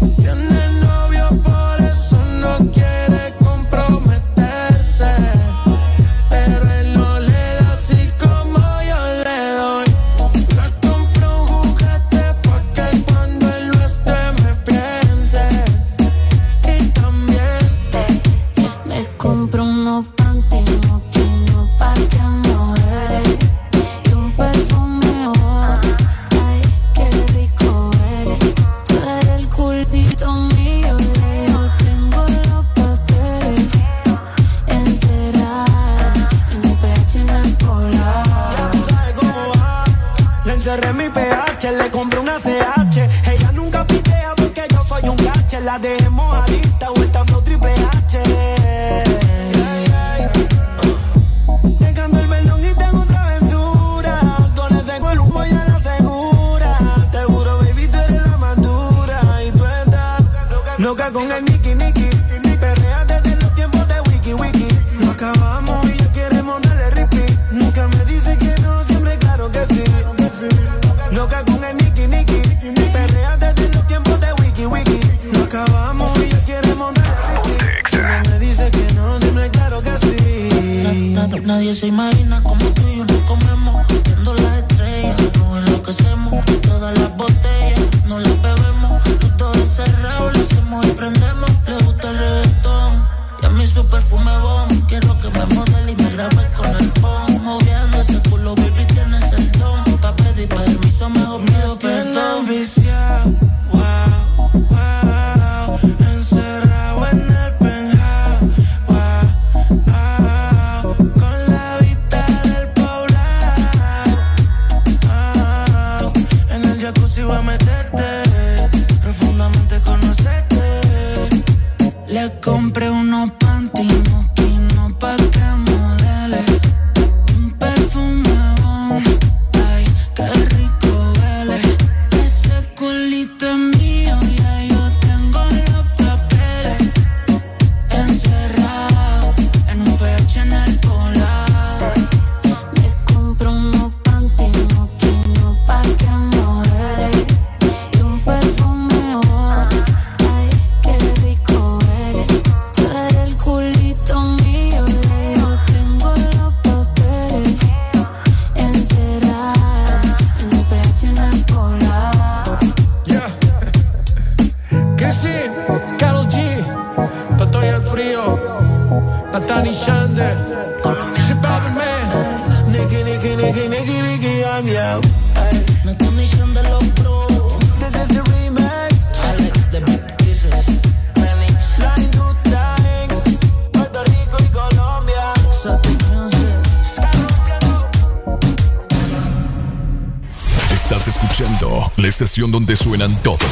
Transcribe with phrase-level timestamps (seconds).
[0.00, 0.55] donde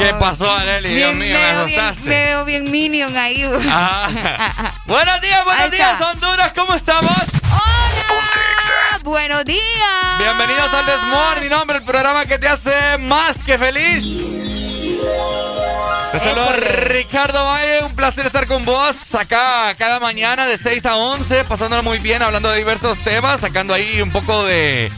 [0.00, 0.94] ¿Qué pasó, Arely?
[0.94, 2.08] Dios mío, me, asustaste.
[2.08, 3.42] me veo bien Minion ahí.
[4.86, 7.12] buenos días, buenos días, Honduras, ¿cómo estamos?
[7.50, 8.98] ¡Hola!
[9.02, 10.18] ¡Buenos días!
[10.18, 14.02] Bienvenidos al Desmorning, hombre, el programa que te hace más que feliz.
[16.12, 20.96] Te saludo Ricardo Valle, un placer estar con vos acá cada mañana de 6 a
[20.96, 24.90] 11, pasándolo muy bien, hablando de diversos temas, sacando ahí un poco de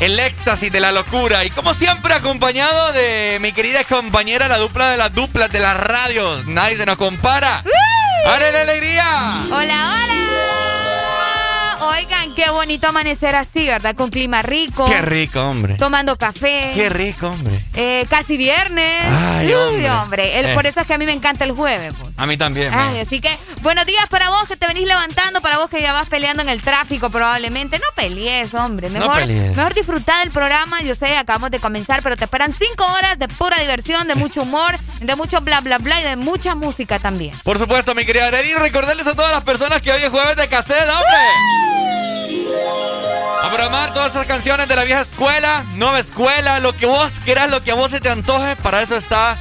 [0.00, 1.44] el éxtasis de la locura.
[1.44, 5.76] Y como siempre, acompañado de mi querida compañera, la dupla de las duplas de las
[5.76, 6.46] radios.
[6.46, 7.64] Nadie se nos compara.
[7.64, 8.28] ¡Uh!
[8.28, 9.42] la alegría!
[9.50, 10.15] ¡Hola, hola!
[12.36, 13.96] Qué bonito amanecer así, ¿verdad?
[13.96, 14.84] Con clima rico.
[14.84, 15.76] Qué rico, hombre.
[15.76, 16.70] Tomando café.
[16.74, 17.64] Qué rico, hombre.
[17.74, 19.04] Eh, casi viernes.
[19.10, 19.90] Ay, hombre.
[19.90, 20.38] hombre.
[20.38, 20.54] El, Eh.
[20.54, 21.94] Por eso es que a mí me encanta el jueves.
[21.98, 22.12] Pues.
[22.18, 22.74] A mí también.
[22.74, 23.30] Ay, así que
[23.62, 26.50] buenos días para vos que te venís levantando, para vos que ya vas peleando en
[26.50, 27.78] el tráfico probablemente.
[27.78, 28.90] No pelees, hombre.
[28.90, 29.56] No Mejor, pelees.
[29.56, 30.82] mejor disfrutar del programa.
[30.82, 34.42] Yo sé, acabamos de comenzar, pero te esperan cinco horas de pura diversión, de mucho
[34.42, 37.32] humor, de mucho bla bla bla y de mucha música también.
[37.44, 40.46] Por supuesto, mi querida Arely, recordarles a todas las personas que hoy es jueves de
[40.48, 42.15] cassette, hombre.
[43.42, 47.50] A programar todas esas canciones de la vieja escuela, nueva escuela, lo que vos quieras,
[47.50, 48.56] lo que a vos se te antoje.
[48.56, 49.36] Para eso está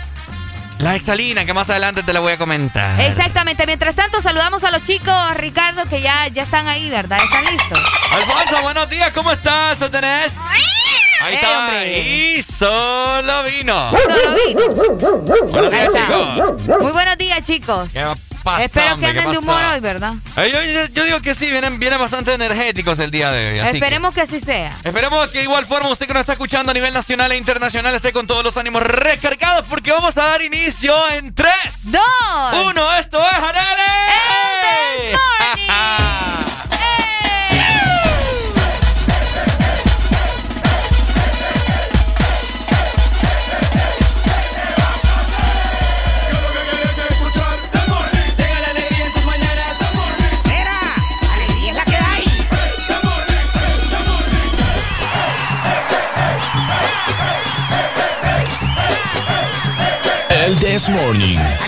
[0.77, 2.99] la exalina, que más adelante te la voy a comentar.
[3.01, 3.65] Exactamente.
[3.65, 7.17] Mientras tanto, saludamos a los chicos, Ricardo, que ya, ya están ahí, ¿verdad?
[7.23, 7.79] ¿Están listos?
[8.11, 9.79] Alfonso, buenos días, ¿cómo estás?
[9.79, 10.31] ¿Te tenés?
[11.21, 11.85] Ahí Eh, está.
[11.87, 13.89] Y solo vino.
[13.89, 14.75] Solo vino.
[15.47, 16.81] Buenos días, chicos.
[16.81, 17.89] Muy buenos días, chicos.
[17.91, 18.03] ¿Qué
[18.59, 20.13] Espero que anden de humor hoy, ¿verdad?
[20.37, 23.59] Eh, yo, yo- yo digo que sí, vienen, vienen bastante energéticos el día de hoy.
[23.59, 24.69] así que- Esperemos que así sea.
[24.83, 27.93] Esperemos que de igual forma usted que nos está escuchando a nivel nacional e internacional
[27.95, 31.53] esté con todos los ánimos recargados porque vamos a dar inicio en 3,
[31.83, 32.01] ¡Dos!
[32.67, 32.93] 1.
[32.97, 33.85] Esto es Arale.
[60.75, 61.64] El This Morning.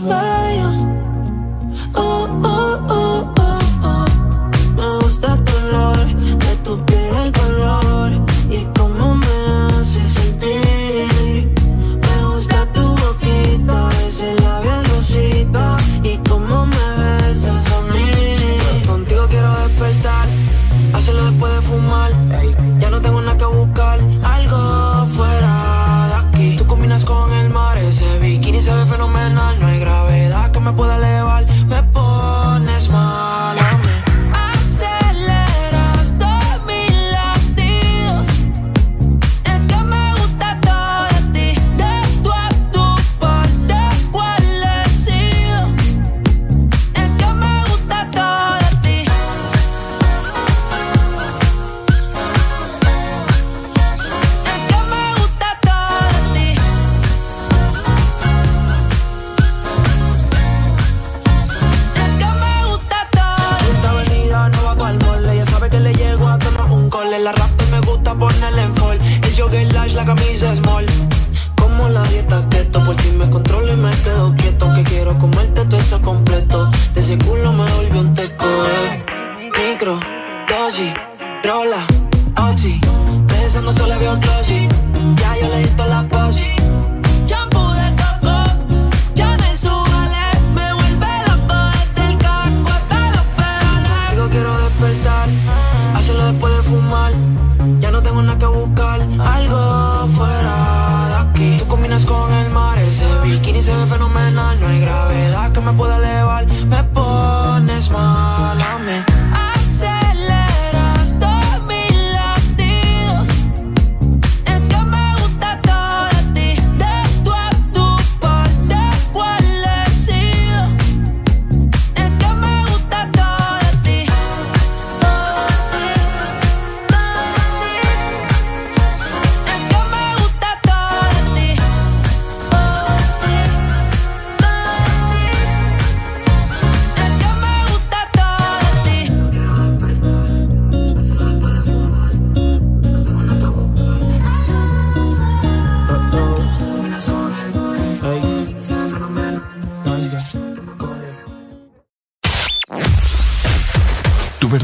[0.00, 0.37] Ojos bellos.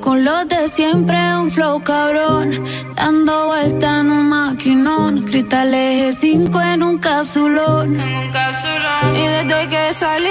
[0.00, 2.64] Con los de siempre un flow cabrón,
[2.94, 8.00] dando vuelta en un maquinón, cristal eje 5 en un capsulón.
[8.00, 9.16] En un capsulón.
[9.16, 9.26] Y.
[9.26, 10.28] Desde que salí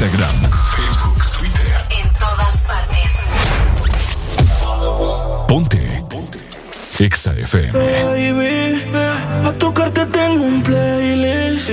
[0.00, 0.36] Instagram,
[0.76, 1.74] Facebook, Twitter.
[1.90, 3.12] En todas partes.
[5.48, 6.04] Ponte.
[6.08, 6.38] Ponte.
[7.00, 7.72] Exa FM.
[7.72, 8.94] Baby,
[9.44, 11.70] a tocarte tengo un playlist.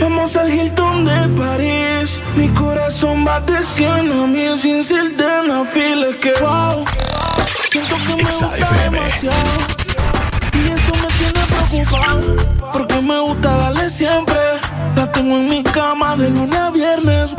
[0.00, 2.18] Vamos al Hilton de París.
[2.34, 6.06] Mi corazón va de 100 a mil sin ser de una fila.
[6.18, 6.82] Que wow,
[7.68, 8.98] siento que me Exa gusta FM.
[8.98, 9.36] demasiado.
[10.54, 12.36] Y eso me tiene preocupado.
[12.72, 14.36] Porque me gusta darle siempre.
[14.96, 17.34] La tengo en mi cama de lunes a viernes.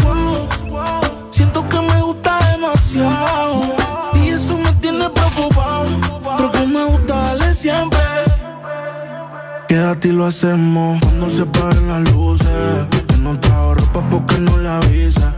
[9.99, 12.47] Y lo hacemos cuando se paguen las luces.
[13.07, 15.33] Que no trajo ropa porque no le avisa.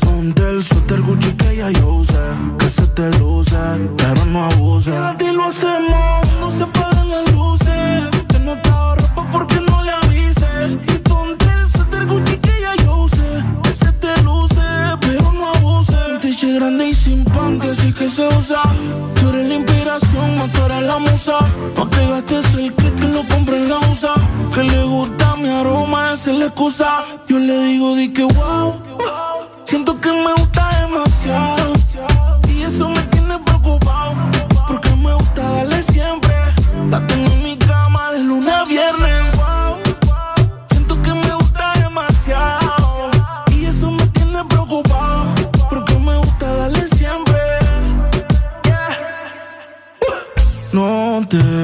[0.00, 2.14] Ponte el suéter Gucci que ya yo usé.
[2.58, 3.56] Que se te luce,
[3.98, 4.92] pero no abuse.
[5.20, 8.08] Y lo hacemos cuando se paguen las luces.
[8.28, 10.48] Que no trajo ropa porque no le avise.
[10.88, 13.44] Y ponte el suéter Gucci que ya yo usé.
[13.62, 14.62] Que se te luce,
[15.00, 15.96] pero no abuse.
[16.14, 18.62] Un t grande y sin panty, así que se usa.
[19.20, 19.54] Tú eres la
[20.38, 21.38] más tú la musa.
[21.76, 24.14] No te gastes el que lo compre en la USA.
[24.54, 27.04] Que le gusta mi aroma, esa es la excusa.
[27.28, 28.74] Yo le digo, di que wow.
[29.64, 31.57] Siento que me gusta demasiado.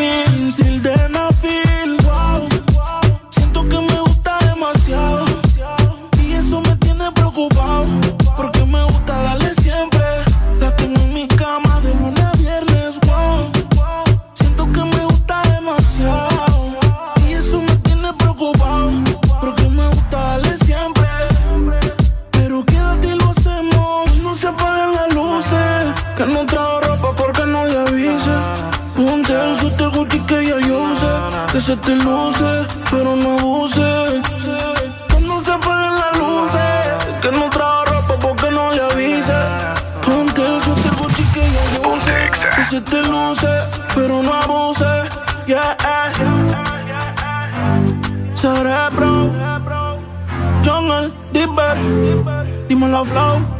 [0.00, 0.29] 100
[31.90, 34.22] se te luce, pero no abuse.
[35.08, 37.18] Que no se apaguen las luces.
[37.20, 39.40] Que no trajo ropa porque no le avise.
[40.04, 41.96] Ponte el suéter Gucci que yo.
[42.56, 43.48] Que se te luce,
[43.94, 45.08] pero no abuse.
[45.46, 45.76] Yeah.
[48.34, 49.30] Cerebro.
[50.64, 51.76] Jungle, Dipper.
[52.68, 53.36] Dímelo, flow.
[53.36, 53.59] El flow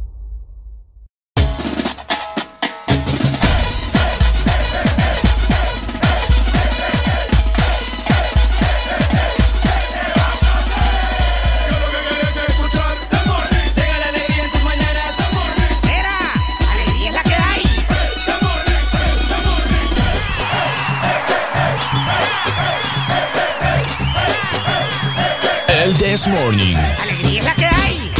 [26.21, 26.75] This Morning.
[26.75, 28.13] ¡Alegría es la que hay!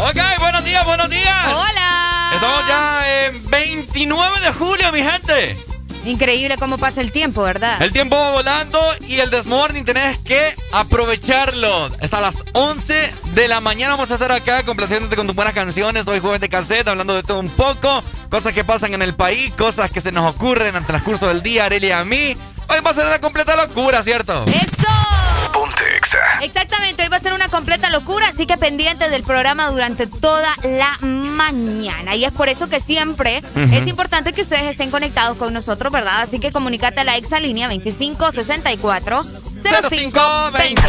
[0.00, 1.46] Ok, buenos días, buenos días.
[1.46, 2.30] Hola.
[2.34, 5.56] Estamos ya en 29 de julio, mi gente.
[6.04, 7.80] Increíble cómo pasa el tiempo, ¿verdad?
[7.80, 8.78] El tiempo va volando
[9.08, 11.88] y el Desmorning tenés que aprovecharlo.
[12.02, 16.06] Hasta las 11 de la mañana vamos a estar acá complaciéndote con tus buenas canciones.
[16.06, 18.02] Hoy jueves de cassette, hablando de todo un poco.
[18.28, 21.42] Cosas que pasan en el país, cosas que se nos ocurren en el transcurso del
[21.42, 22.36] día, Arelia y a mí.
[22.70, 24.44] Hoy va a ser una completa locura, ¿cierto?
[24.46, 25.50] ¡Eso!
[25.52, 25.84] Ponte
[26.40, 30.54] Exactamente, hoy va a ser una completa locura, así que pendiente del programa durante toda
[30.62, 32.14] la mañana.
[32.14, 36.22] Y es por eso que siempre es importante que ustedes estén conectados con nosotros, ¿verdad?
[36.22, 39.24] Así que comunícate a la exalínea 2564
[39.62, 40.82] 0520.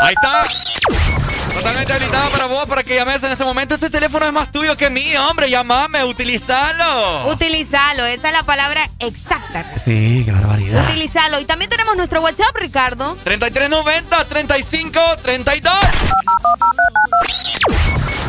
[0.00, 1.25] Ahí está.
[1.56, 3.74] Totalmente habilitado para vos, para que llames en este momento.
[3.74, 5.48] Este teléfono es más tuyo que mío, hombre.
[5.48, 7.32] Llamame, utilizalo.
[7.32, 9.64] Utilizalo, esa es la palabra exacta.
[9.82, 10.84] Sí, qué barbaridad.
[10.84, 11.40] Utilizalo.
[11.40, 13.16] Y también tenemos nuestro WhatsApp, Ricardo.
[13.24, 15.72] 3390-3532.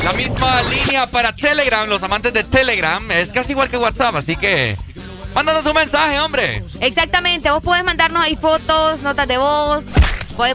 [0.05, 3.11] La misma línea para Telegram, los amantes de Telegram.
[3.11, 4.77] Es casi igual que WhatsApp, así que
[5.37, 6.63] Mándanos un mensaje, hombre.
[6.81, 9.85] Exactamente, vos podés mandarnos ahí fotos, notas de voz.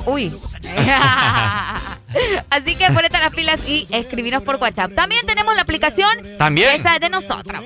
[0.07, 0.33] uy.
[2.51, 4.95] Así que ponete las pilas y escribinos por WhatsApp.
[4.95, 6.11] También tenemos la aplicación.
[6.39, 6.71] También.
[6.81, 7.63] Esa es de nosotras.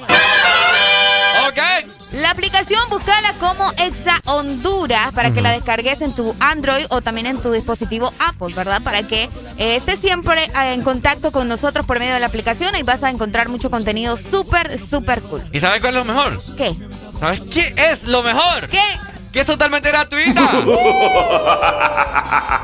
[1.49, 1.59] Ok.
[2.13, 7.27] La aplicación buscala como Exa Honduras para que la descargues en tu Android o también
[7.27, 8.81] en tu dispositivo Apple, ¿verdad?
[8.83, 9.25] Para que
[9.59, 13.03] eh, estés siempre eh, en contacto con nosotros por medio de la aplicación y vas
[13.03, 15.43] a encontrar mucho contenido súper, súper cool.
[15.53, 16.41] ¿Y sabes cuál es lo mejor?
[16.57, 16.75] ¿Qué?
[17.21, 18.69] ¿Sabes qué es lo mejor?
[18.69, 18.81] ¿Qué?
[19.37, 20.41] Que es totalmente gratuita.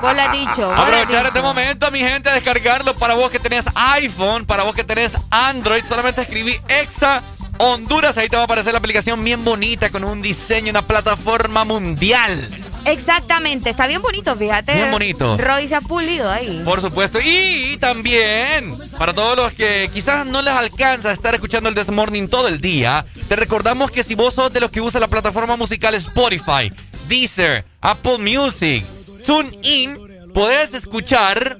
[0.00, 0.72] Vos lo has dicho.
[0.72, 4.82] Aprovechar este momento, mi gente, a descargarlo para vos que tenés iPhone, para vos que
[4.82, 5.84] tenés Android.
[5.86, 7.20] Solamente escribí Exa
[7.58, 8.16] Honduras.
[8.16, 12.48] Ahí te va a aparecer la aplicación bien bonita con un diseño, una plataforma mundial.
[12.84, 14.74] Exactamente, está bien bonito, fíjate.
[14.74, 15.36] Bien bonito.
[15.36, 16.62] Roy se ha pulido ahí.
[16.64, 17.18] Por supuesto.
[17.22, 22.28] Y también, para todos los que quizás no les alcanza a estar escuchando el Desmorning
[22.28, 25.56] todo el día, te recordamos que si vos sos de los que usa la plataforma
[25.56, 26.72] musical Spotify,
[27.08, 28.84] Deezer, Apple Music,
[29.24, 31.56] TuneIn, puedes escuchar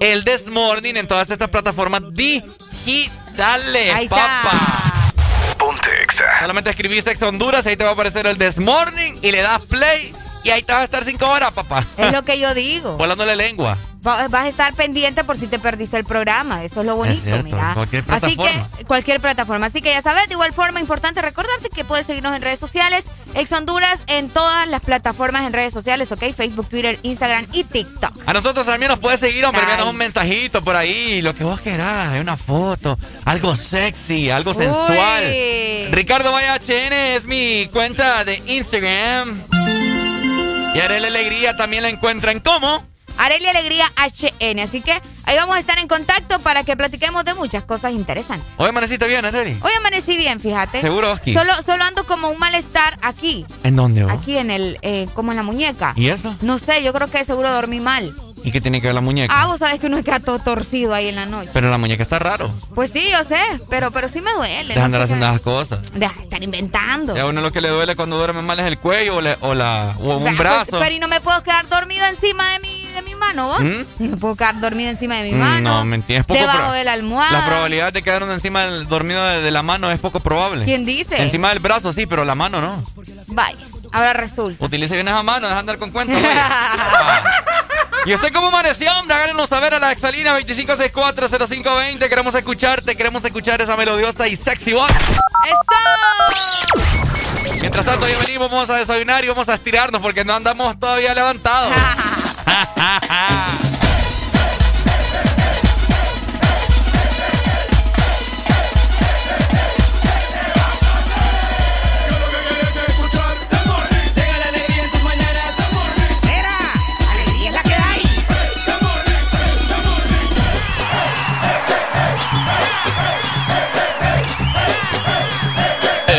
[0.00, 5.12] el Desmorning en todas estas plataformas digitales, ahí papá.
[5.56, 5.90] Ponte
[6.40, 10.14] Solamente escribís Ex Honduras, ahí te va a aparecer el Desmorning y le das play
[10.48, 11.84] y ahí te vas a estar cinco horas, papá.
[11.98, 12.96] Es lo que yo digo.
[12.96, 13.76] Volándole lengua.
[14.00, 16.64] Vas a estar pendiente por si te perdiste el programa.
[16.64, 17.72] Eso es lo bonito, mira.
[17.74, 18.44] Cualquier plataforma.
[18.44, 19.66] Así que, cualquier plataforma.
[19.66, 23.04] Así que ya sabes, de igual forma, importante recordarte que puedes seguirnos en redes sociales,
[23.34, 26.32] Ex Honduras, en todas las plataformas en redes sociales, ¿ok?
[26.34, 28.12] Facebook, Twitter, Instagram y TikTok.
[28.24, 32.18] A nosotros también nos puedes seguir, hombre, un mensajito por ahí, lo que vos querás,
[32.18, 35.24] una foto, algo sexy, algo sensual.
[35.90, 39.77] Ricardo Vaya HN es mi cuenta de Instagram.
[40.78, 42.84] Y Arelia Alegría también la encuentran como
[43.16, 44.60] Arelia Alegría HN.
[44.60, 44.92] Así que
[45.24, 48.46] ahí vamos a estar en contacto para que platiquemos de muchas cosas interesantes.
[48.58, 49.58] Hoy amaneciste bien, Areli.
[49.60, 50.80] Hoy amanecí bien, fíjate.
[50.80, 51.34] ¿Seguro, aquí?
[51.34, 53.44] Solo, solo ando como un malestar aquí.
[53.64, 54.04] ¿En dónde?
[54.04, 54.12] Vos?
[54.12, 55.94] Aquí en el, eh, como en la muñeca.
[55.96, 56.32] ¿Y eso?
[56.42, 58.14] No sé, yo creo que seguro dormí mal.
[58.44, 59.32] ¿Y qué tiene que ver la muñeca?
[59.36, 61.50] Ah, vos sabés que uno queda todo torcido ahí en la noche.
[61.52, 62.50] Pero la muñeca está raro.
[62.74, 64.74] Pues sí, yo sé, pero, pero sí me duele.
[64.74, 65.80] Deja andar haciendo esas cosas.
[65.92, 67.14] Deja de estar inventando.
[67.14, 69.54] Ya a uno lo que le duele cuando duerme mal es el cuello o, o
[69.54, 70.78] la, o un pues, brazo.
[70.78, 73.60] pero y no me puedo quedar dormida encima de mi, de mi mano, ¿vos?
[73.60, 74.10] ¿Mm?
[74.10, 75.78] me puedo quedar dormida encima de mi mano.
[75.78, 76.26] No, me entiendes.
[76.26, 77.40] Poco debajo de la almohada.
[77.40, 80.64] La probabilidad de quedar uno encima del dormido de, la mano es poco probable.
[80.64, 81.20] ¿Quién dice?
[81.20, 82.82] Encima del brazo sí, pero la mano no.
[83.28, 83.58] Vaya,
[83.92, 84.64] ahora resulta.
[84.64, 86.20] Utilice bien esa mano, deja de andar con cuentos.
[88.08, 88.90] ¿Y usted cómo amaneció?
[88.90, 92.08] Háganos saber a la exalina 25640520.
[92.08, 94.90] Queremos escucharte, queremos escuchar esa melodiosa y sexy voz.
[94.90, 96.80] ¡Eso!
[97.60, 101.12] Mientras tanto, ya venimos, vamos a desayunar y vamos a estirarnos porque no andamos todavía
[101.12, 101.74] levantados.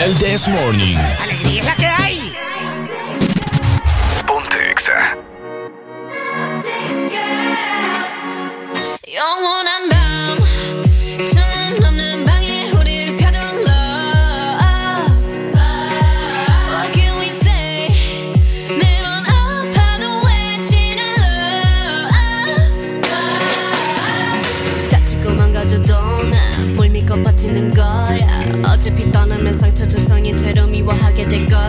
[0.10, 0.98] El This Morning.
[1.22, 2.36] ¡Alegría es la que hay!
[4.26, 5.16] Ponte Exa.
[30.36, 31.60] 채로 미워하게 될걸.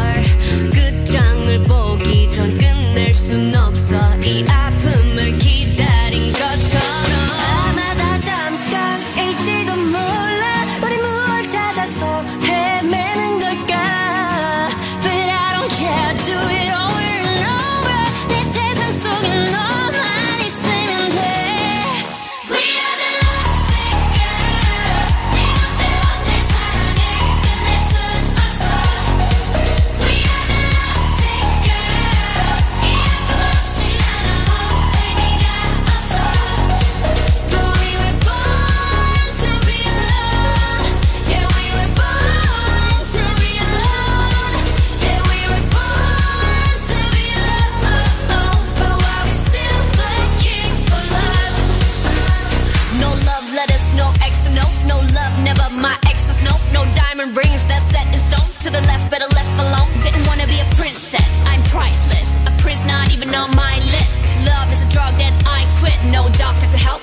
[0.73, 3.97] 끝장을 보기 전 끝낼 순 없어.
[4.23, 4.70] 이 아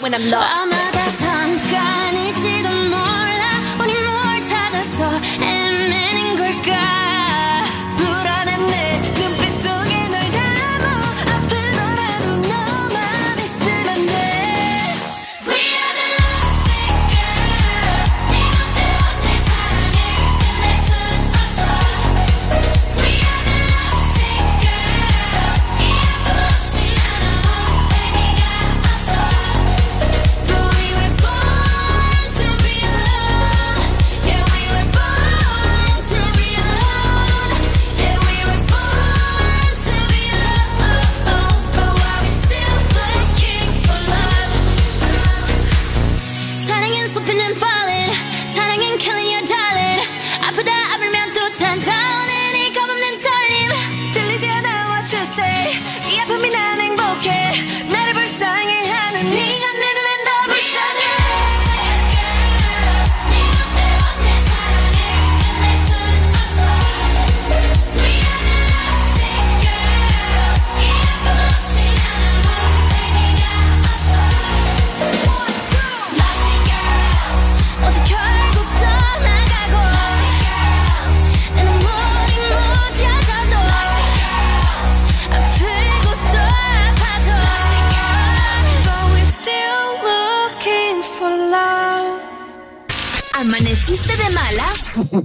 [0.09, 0.96] when I'm lost.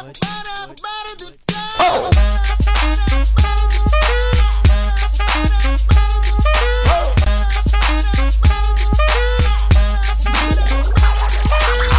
[0.00, 0.38] Oh!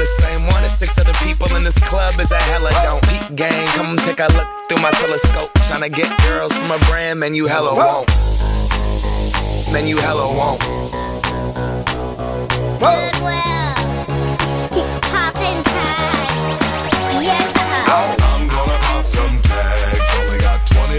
[0.00, 3.36] the same one as six other people in this club is a hella don't eat
[3.36, 5.52] gang, Come take a look through my telescope.
[5.68, 8.08] Tryna get girls from a brand, man, you hella won't.
[9.70, 10.60] Man, you hella won't.
[12.80, 13.76] Goodwill.
[15.12, 15.68] Pop tags.
[17.20, 18.16] Yes, yeah.
[18.24, 20.08] I'm gonna pop some tags.
[20.16, 20.96] Only got $20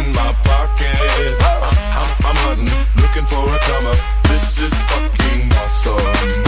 [0.00, 0.96] in my pocket.
[1.44, 1.60] I'm,
[2.00, 3.96] I'm, I'm hunting, looking for a comer.
[4.24, 6.47] This is fucking awesome.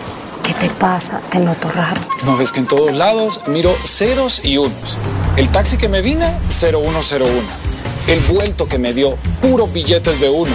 [0.61, 1.19] te pasa?
[1.31, 1.99] Te noto raro.
[2.23, 4.97] No ves que en todos lados miro ceros y unos.
[5.35, 7.25] El taxi que me vine, 0101.
[8.07, 10.53] El vuelto que me dio, puros billetes de uno.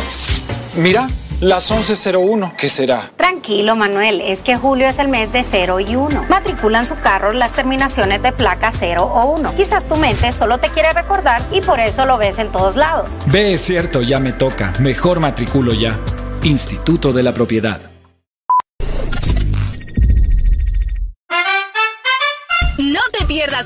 [0.76, 3.10] Mira, las 1101, ¿qué será?
[3.16, 6.26] Tranquilo, Manuel, es que julio es el mes de 0 y 1.
[6.28, 9.56] Matriculan su carro las terminaciones de placa 0 o 1.
[9.56, 13.18] Quizás tu mente solo te quiere recordar y por eso lo ves en todos lados.
[13.26, 14.72] Ve, es cierto, ya me toca.
[14.78, 15.98] Mejor matriculo ya.
[16.44, 17.95] Instituto de la Propiedad.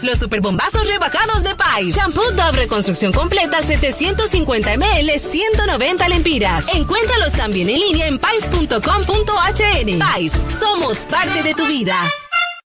[0.00, 1.94] Pierdas los superbombazos rebajados de Pais.
[1.94, 6.66] Shampoo Dove Reconstrucción Completa 750 ml 190 lempiras.
[6.74, 9.98] Encuéntralos también en línea en pais.com.hn.
[9.98, 11.94] Pais, somos parte de tu vida.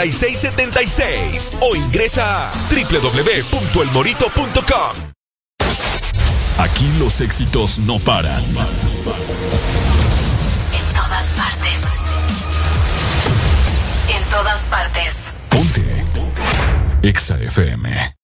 [0.00, 5.10] 6676 o ingresa a www.elmorito.com.
[6.58, 8.42] Aquí los éxitos no paran.
[8.44, 8.54] En
[10.94, 11.80] todas partes.
[14.14, 15.32] En todas partes.
[15.48, 16.04] Ponte.
[17.02, 18.19] EXA FM.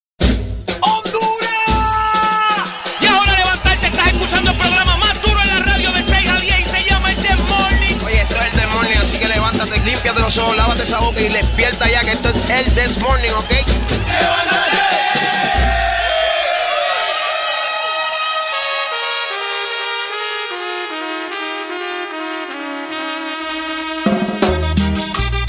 [10.34, 13.52] Ojos, lávate esa boca y despierta ya que esto es el This Morning, ¿ok?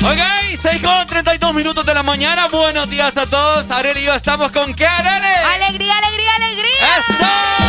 [0.04, 0.20] Ok,
[0.62, 2.48] 6 con 32 minutos de la mañana.
[2.48, 3.72] Buenos días a todos.
[3.72, 5.28] Ariel y yo estamos con qué, Arele?
[5.56, 7.04] ¡Alegría, alegría, alegría!
[7.18, 7.67] Por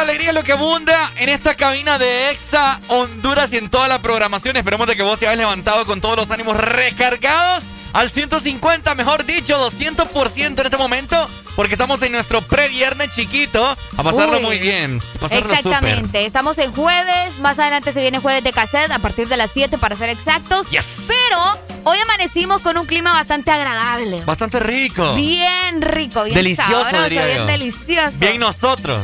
[0.00, 3.86] la alegría es lo que abunda en esta cabina de EXA Honduras y en toda
[3.86, 4.56] la programación.
[4.56, 9.26] Esperemos de que vos te hayas levantado con todos los ánimos recargados al 150, mejor
[9.26, 14.42] dicho, 200% en este momento, porque estamos en nuestro previernes chiquito a pasarlo Uy.
[14.42, 15.02] muy bien.
[15.20, 16.24] Pasarlo Exactamente.
[16.24, 17.38] Estamos en jueves.
[17.40, 20.66] Más adelante se viene jueves de cassette a partir de las 7 para ser exactos.
[21.08, 24.22] Pero hoy amanecimos con un clima bastante agradable.
[24.24, 25.14] Bastante rico.
[25.14, 27.46] Bien rico, bien Delicioso, sabroso, diría bien yo.
[27.46, 28.12] delicioso.
[28.18, 29.00] Bien nosotros.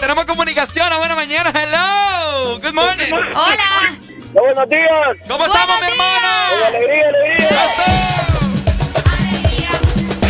[0.00, 0.92] Tenemos comunicación.
[0.92, 1.50] a Buena mañana.
[1.54, 2.58] Hello.
[2.60, 3.12] Good morning.
[3.12, 3.98] Hola.
[4.32, 5.28] Buenos días.
[5.28, 6.66] ¿Cómo estamos, mi hermano?
[6.66, 7.48] Alegría, alegría.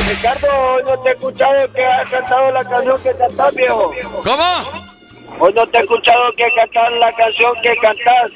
[0.09, 3.95] Ricardo, hoy no te he escuchado que has cantado la canción que cantás, viejo.
[4.23, 4.84] ¿Cómo?
[5.41, 8.30] Hoy no te he escuchado que cantar la canción que cantás.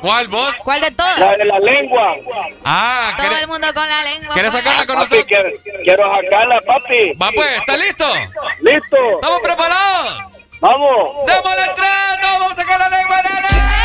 [0.00, 0.54] ¿Cuál vos?
[0.62, 1.18] ¿Cuál de todas?
[1.18, 2.14] La de la lengua.
[2.64, 4.34] Ah, Todo ¿querés, el mundo con la lengua.
[4.34, 4.64] ¿querés fuera.
[4.66, 5.26] sacarla con Papi, nosotros?
[5.26, 7.12] quiero, quiero sacarla, papi.
[7.14, 8.06] Va pues, ¿está listo?
[8.60, 8.96] ¿Listo?
[9.14, 10.20] ¿Estamos preparados?
[10.60, 11.26] Vamos.
[11.26, 12.18] ¡Démosle tres!
[12.22, 13.83] ¡Vamos a sacar la lengua, nene!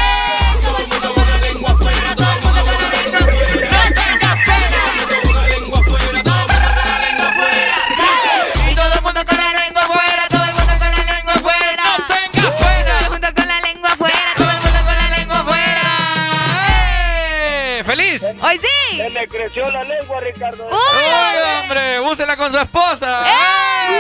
[19.09, 20.65] Se le creció la lengua, Ricardo.
[20.65, 21.99] Uy, ¡Uy, hombre!
[21.99, 23.25] ¡Úsela con su esposa!
[23.27, 23.99] ¡Eh!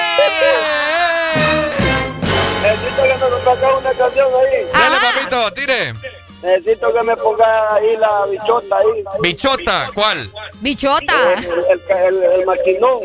[2.61, 4.67] Necesito que nos toque una canción ahí.
[4.71, 5.93] Dale, papito, tire.
[6.43, 9.03] Necesito que me ponga ahí la bichota ahí.
[9.19, 10.29] Bichota, ¿cuál?
[10.59, 11.33] Bichota.
[11.33, 12.99] El, el, el, el maquinón.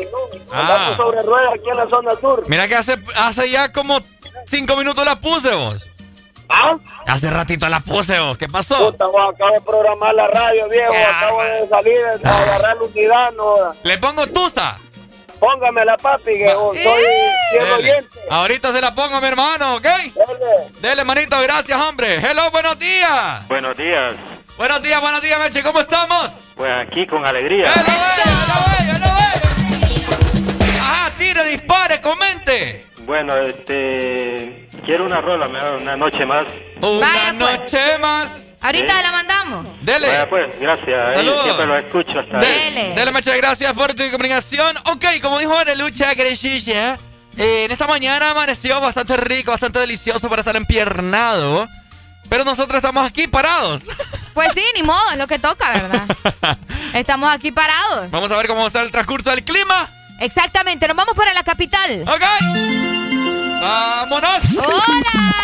[0.51, 0.93] Ah.
[0.97, 2.43] Sobre ruedas aquí en la zona sur.
[2.47, 3.99] Mira que hace, hace ya como
[4.45, 5.83] cinco minutos la puse vos.
[6.49, 6.77] ¿Ah?
[7.07, 8.37] Hace ratito la puse vos.
[8.37, 8.91] ¿Qué pasó?
[8.91, 10.93] Puta, vos acabo de programar la radio, viejo.
[10.93, 13.53] Acabo de salir, de agarrar la unidad, no.
[13.83, 14.79] Le pongo tusa.
[15.39, 17.73] Póngamela, papi, que soy fiel Dele.
[17.73, 18.19] oyente.
[18.29, 19.83] Ahorita se la pongo, mi hermano, ¿ok?
[19.83, 20.71] Dele.
[20.79, 22.15] Dele, manito, gracias, hombre.
[22.15, 23.45] Hello, buenos días.
[23.47, 24.15] Buenos días.
[24.57, 26.31] Buenos días, buenos días, Meche, ¿cómo estamos?
[26.55, 27.69] Pues aquí con alegría.
[30.79, 32.84] Ajá, tire, dispare, comente.
[33.05, 34.67] Bueno, este.
[34.85, 36.45] Quiero una rola, una noche más.
[36.81, 38.31] Una noche más.
[38.61, 39.67] Ahorita la mandamos.
[39.81, 40.07] Dele.
[40.07, 41.07] Vaya, pues, gracias.
[41.07, 41.43] Ahí Saludos.
[41.43, 42.93] siempre lo escucho hasta ahí.
[42.95, 44.75] Dele, Meche, gracias por tu comunicación.
[44.85, 46.97] Ok, como dijo Arelucha Grechilla,
[47.37, 51.67] eh, en esta mañana amaneció bastante rico, bastante delicioso para estar empiernado.
[52.27, 53.83] Pero nosotros estamos aquí parados.
[54.33, 56.57] Pues sí, ni modo, es lo que toca, ¿verdad?
[56.93, 58.09] Estamos aquí parados.
[58.09, 59.89] Vamos a ver cómo está el transcurso del clima.
[60.19, 62.03] Exactamente, nos vamos para la capital.
[62.07, 62.23] Ok.
[63.61, 64.43] ¡Vámonos!
[64.57, 65.35] ¡Hola!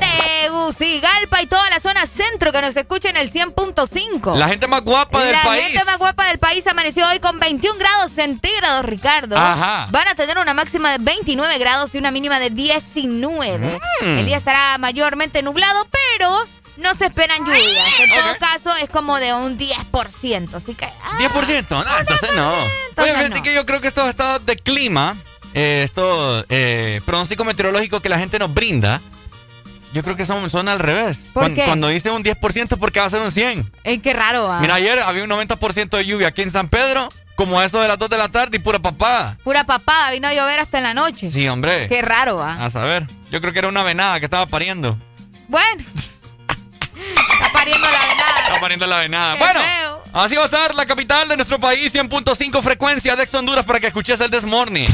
[0.00, 4.36] Tegucigalpa y toda la zona centro que nos escucha en el 100.5.
[4.36, 5.66] La gente más guapa del la país.
[5.68, 9.36] gente más guapa del país amaneció hoy con 21 grados centígrados, Ricardo.
[9.36, 9.86] Ajá.
[9.90, 13.78] Van a tener una máxima de 29 grados y una mínima de 19.
[14.02, 14.18] Mm.
[14.18, 16.44] El día estará mayormente nublado, pero
[16.78, 18.00] no se esperan lluvias.
[18.00, 20.54] En todo caso, es como de un 10%.
[20.54, 20.86] Así que.
[20.86, 21.68] ah, 10%.
[21.70, 22.52] No, entonces no.
[22.96, 23.42] Oye, fíjate no.
[23.42, 25.16] que yo creo que estos estados de clima,
[25.54, 29.00] eh, estos eh, pronósticos meteorológicos que la gente nos brinda,
[29.92, 31.18] yo creo que son, son al revés.
[31.32, 31.64] ¿Por Cuan- qué?
[31.64, 33.70] Cuando dice un 10% porque va a ser un 100.
[33.84, 34.58] eh, qué raro, ah.
[34.60, 37.88] Mira, ayer había un 90% de lluvia aquí en San Pedro, como a eso de
[37.88, 39.38] las 2 de la tarde y pura papada.
[39.44, 41.30] Pura papada, vino a llover hasta en la noche.
[41.30, 41.88] Sí, hombre.
[41.88, 42.64] Qué raro, ah.
[42.64, 43.04] A saber.
[43.30, 44.96] Yo creo que era una venada que estaba pariendo.
[45.48, 45.82] Bueno.
[47.70, 48.40] Está pariendo la venada.
[48.40, 49.34] Está pariendo la venada.
[49.34, 50.02] Qué bueno, feo.
[50.12, 53.80] así va a estar la capital de nuestro país, 100.5 frecuencia de Ex Honduras para
[53.80, 54.88] que escuches el Desmorning.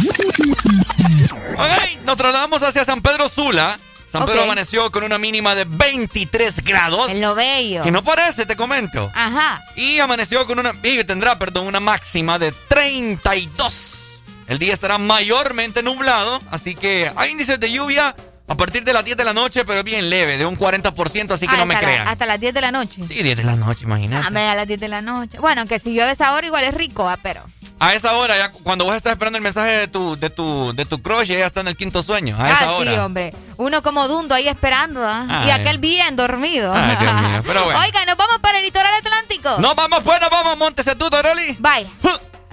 [1.57, 3.79] Ok, nos trasladamos hacia San Pedro Sula.
[4.11, 7.11] San Pedro amaneció con una mínima de 23 grados.
[7.11, 7.83] En lo bello.
[7.83, 9.11] Que no parece, te comento.
[9.13, 9.61] Ajá.
[9.75, 10.73] Y amaneció con una.
[10.85, 14.23] Y tendrá, perdón, una máxima de 32.
[14.47, 18.15] El día estará mayormente nublado, así que hay índices de lluvia
[18.47, 21.47] a partir de las 10 de la noche, pero bien leve, de un 40%, así
[21.47, 22.09] que Ah, no me la- crean.
[22.09, 23.03] hasta las 10 de la noche.
[23.09, 24.27] Sí, 10 de la noche, imagínate.
[24.39, 25.39] Ah, a las 10 de la noche.
[25.39, 27.43] Bueno, que si llueve esa hora igual es rico, ah, pero.
[27.81, 30.85] A esa hora, ya cuando vos estás esperando el mensaje de tu, de tu, de
[30.85, 32.37] tu crush, ella está en el quinto sueño.
[32.39, 32.93] A esa ah, hora.
[32.93, 33.35] sí, hombre.
[33.57, 35.27] Uno como dundo ahí esperando, ¿ah?
[35.47, 35.61] Y Ay.
[35.61, 36.73] aquel bien dormido.
[36.75, 37.81] Ay, Dios mío, pero bueno.
[37.85, 39.59] Oiga, nos vamos para el litoral atlántico.
[39.59, 41.57] No, vamos, pues, nos vamos, montese tú, Doroli.
[41.59, 41.87] Bye.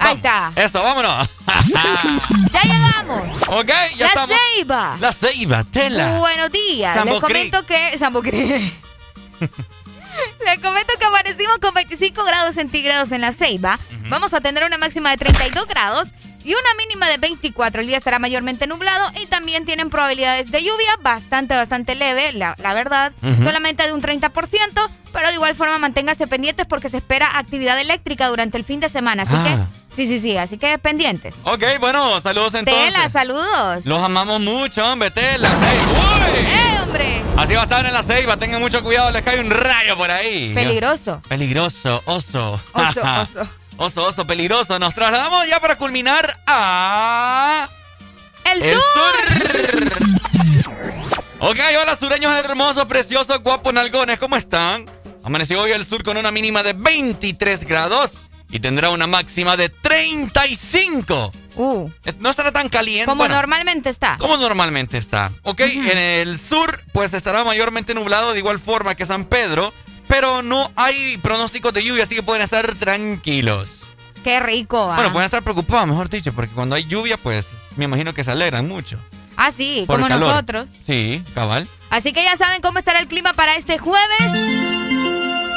[0.02, 0.52] Ahí está.
[0.56, 1.30] Eso, vámonos.
[2.52, 3.48] Ya llegamos.
[3.48, 4.36] ok, ya la estamos.
[4.56, 4.98] Ceiba.
[5.00, 6.18] La Ceiba, tela.
[6.20, 6.96] Buenos días.
[6.96, 7.98] Sambo Les comento que.
[7.98, 8.22] Sambo.
[10.46, 13.80] Les comento que amanecimos con 25 grados centígrados en la Ceiba.
[14.10, 16.10] Vamos a tener una máxima de 32 grados
[16.44, 17.82] y una mínima de 24.
[17.82, 22.56] El día estará mayormente nublado y también tienen probabilidades de lluvia bastante, bastante leve, la,
[22.58, 23.12] la verdad.
[23.22, 24.30] Solamente de un 30%,
[25.14, 28.90] pero de igual forma manténgase pendientes porque se espera actividad eléctrica durante el fin de
[28.90, 29.24] semana.
[29.24, 29.68] Así Ah.
[29.90, 30.38] que, sí, sí, sí.
[30.38, 31.36] Así que pendientes.
[31.44, 32.94] Ok, bueno, saludos entonces.
[32.94, 33.86] Tela, saludos.
[33.86, 35.50] Los amamos mucho, hombre, Tela.
[35.50, 36.46] Ey, uy.
[36.46, 37.22] ¡Eh, hombre!
[37.38, 40.12] Así va a estar en la Ceiba, tengan mucho cuidado, les cae un rayo por
[40.12, 40.52] ahí.
[40.54, 41.22] Peligroso.
[41.30, 42.60] Peligroso, oso.
[42.74, 43.50] Oso, oso.
[43.82, 44.78] Oso, oso, peligroso.
[44.78, 47.68] Nos trasladamos ya para culminar a...
[48.46, 49.16] El, El sur.
[51.40, 54.86] Ok, hola sureños hermosos, preciosos, guapos, nalgones, ¿cómo están?
[55.24, 59.70] Amaneció hoy el sur con una mínima de 23 grados y tendrá una máxima de
[59.70, 61.32] 35.
[61.56, 61.90] Uh.
[62.20, 63.06] No estará tan caliente.
[63.08, 64.16] Como bueno, normalmente está.
[64.20, 65.32] como normalmente está.
[65.42, 69.74] Ok, en el sur pues estará mayormente nublado de igual forma que San Pedro,
[70.12, 73.84] pero no hay pronósticos de lluvia, así que pueden estar tranquilos.
[74.26, 74.96] Qué rico, ah.
[74.98, 77.48] Bueno, pueden estar preocupados, mejor dicho, porque cuando hay lluvia pues
[77.78, 79.00] me imagino que se alegran mucho.
[79.38, 80.68] Ah, sí, como nosotros.
[80.84, 81.66] Sí, cabal.
[81.90, 84.32] Así que ya saben cómo estará el clima para este jueves.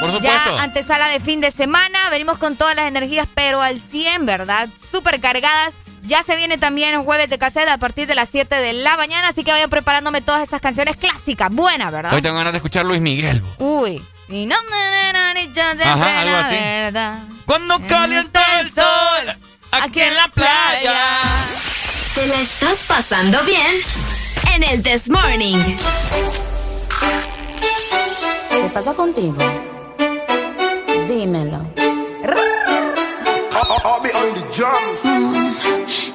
[0.01, 0.57] Por supuesto.
[0.57, 2.09] Ya antesala de fin de semana.
[2.11, 4.69] Venimos con todas las energías, pero al 100, ¿verdad?
[4.91, 5.75] Súper cargadas.
[6.03, 8.97] Ya se viene también un jueves de cassette a partir de las 7 de la
[8.97, 9.29] mañana.
[9.29, 11.53] Así que vayan preparándome todas esas canciones clásicas.
[11.53, 12.15] Buenas, ¿verdad?
[12.15, 13.43] Hoy tengo ganas de escuchar Luis Miguel.
[13.59, 14.01] Uy.
[14.29, 14.57] Y no,
[15.55, 16.57] siempre Ajá, algo la así.
[16.57, 17.19] verdad.
[17.47, 19.37] Cuando calienta el sol
[19.71, 21.19] aquí en la playa.
[22.15, 23.81] ¿Te la estás pasando bien?
[24.55, 25.59] En el This Morning.
[28.51, 29.37] ¿Qué pasa contigo?
[31.09, 31.67] Dímelo.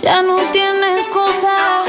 [0.01, 1.88] ya no tiene excusa.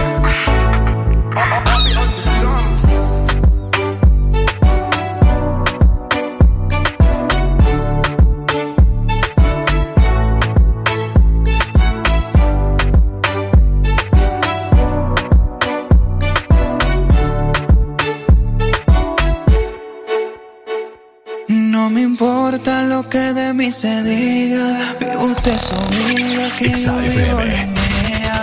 [22.61, 27.65] Importa lo que de mí se diga, vive usted su vida, que yo vivo la
[27.65, 28.39] mía.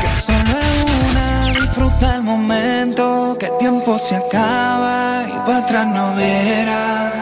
[0.00, 5.86] Que solo es una, disfruta el momento, que el tiempo se acaba y para atrás
[5.86, 7.12] no viera.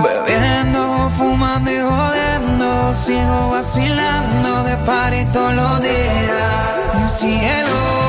[0.00, 7.18] Bebiendo, fumando y jodiendo, sigo vacilando de party todos los días.
[7.18, 7.68] Cielo.
[7.68, 8.03] Cielo.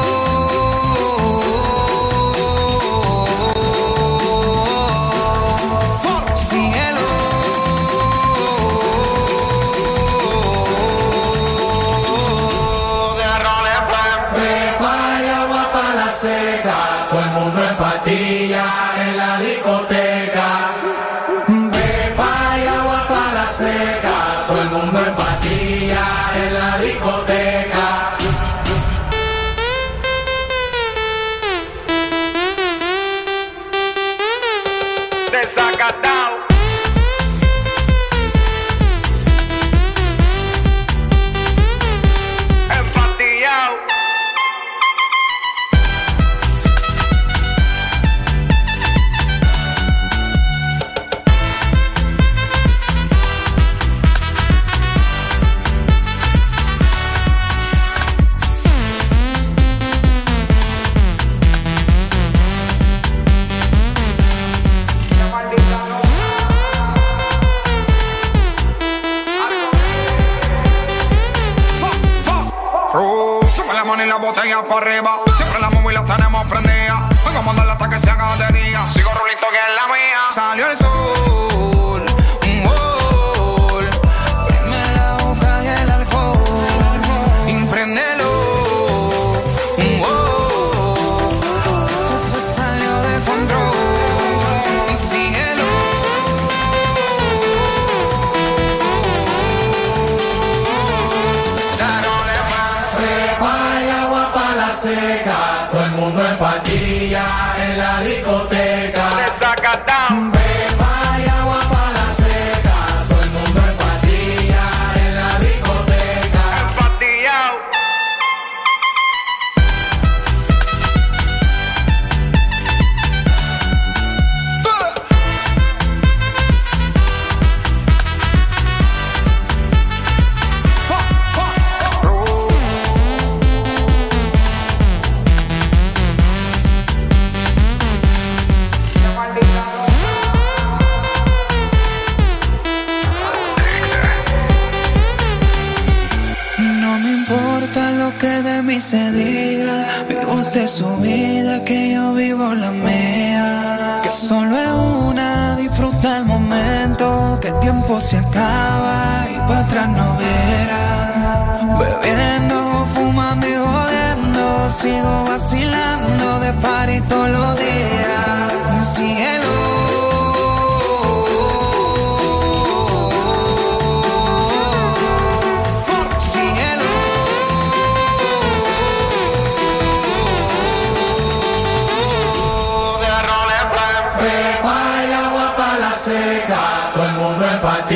[74.81, 75.24] La botella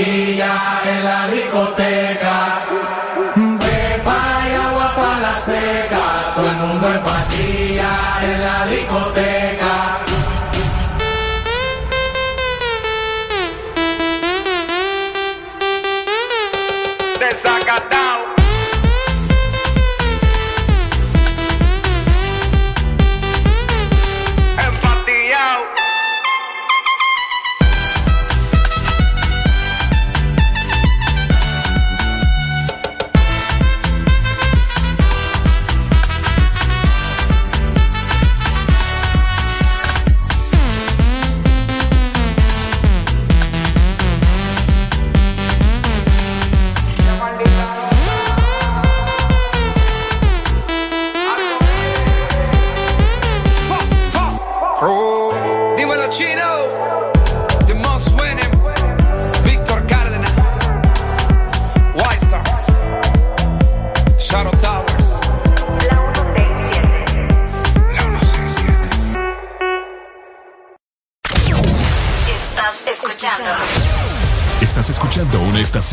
[0.02, 2.29] en la discoteca.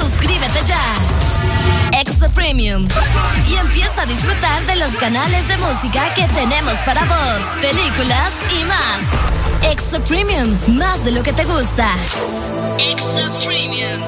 [0.00, 0.82] Suscríbete ya.
[1.98, 2.86] Extra Premium.
[3.48, 8.64] Y empieza a disfrutar de los canales de música que tenemos para vos, películas y
[8.64, 9.72] más.
[9.72, 11.94] Extra Premium, más de lo que te gusta.
[12.78, 14.00] Extra Premium.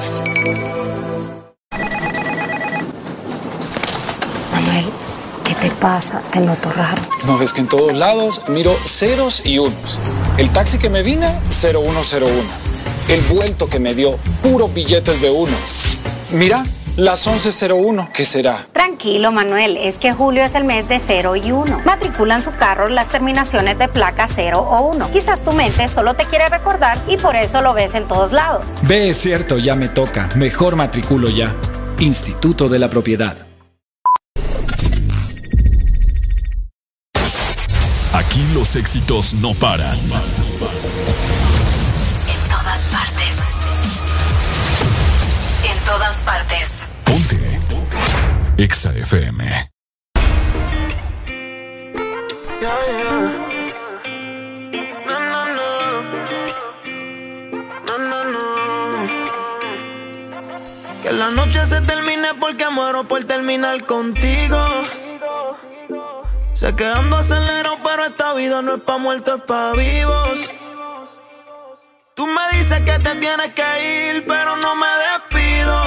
[4.53, 4.85] Manuel,
[5.43, 6.21] ¿qué te pasa?
[6.31, 7.01] Te noto raro.
[7.25, 9.99] No ves que en todos lados miro ceros y unos.
[10.37, 12.80] El taxi que me vine, 0101.
[13.11, 15.51] El vuelto que me dio, puros billetes de uno.
[16.31, 18.65] Mira, las 1101, ¿qué será?
[18.71, 21.81] Tranquilo, Manuel, es que julio es el mes de 0 y 1.
[21.83, 25.11] Matriculan su carro las terminaciones de placa 0 o 1.
[25.11, 28.75] Quizás tu mente solo te quiere recordar y por eso lo ves en todos lados.
[28.83, 30.29] Ve, es cierto, ya me toca.
[30.37, 31.53] Mejor matriculo ya.
[31.99, 33.45] Instituto de la Propiedad.
[38.13, 39.99] Aquí los éxitos no paran.
[39.99, 41.40] En todas
[46.21, 46.87] todas partes.
[47.03, 47.59] Ponte.
[48.57, 49.71] EXA FM.
[61.03, 64.57] Que la noche se termine porque muero por terminar contigo.
[66.53, 70.39] Sé que ando acelero, pero esta vida no es pa' muertos, es pa' vivos.
[72.21, 75.83] Tú me dices que te tienes que ir, pero no me despido.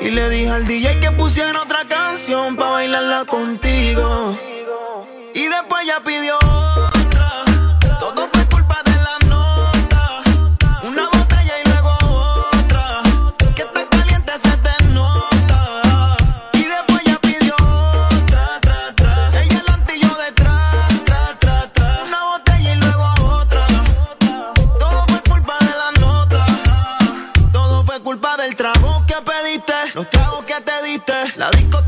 [0.00, 4.38] Y le dije al DJ que pusiera otra canción pa' bailarla contigo.
[5.34, 6.38] Y después ya pidió
[31.36, 31.83] La disco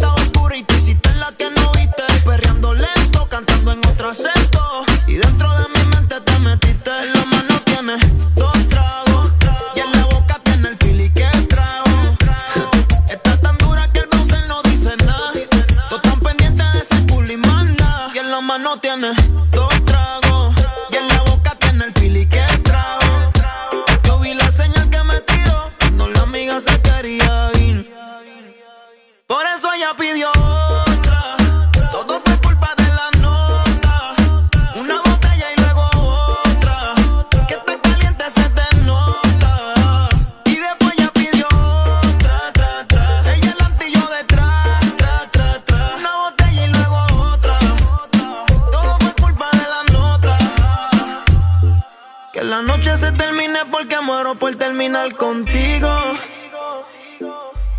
[54.87, 55.89] terminar contigo.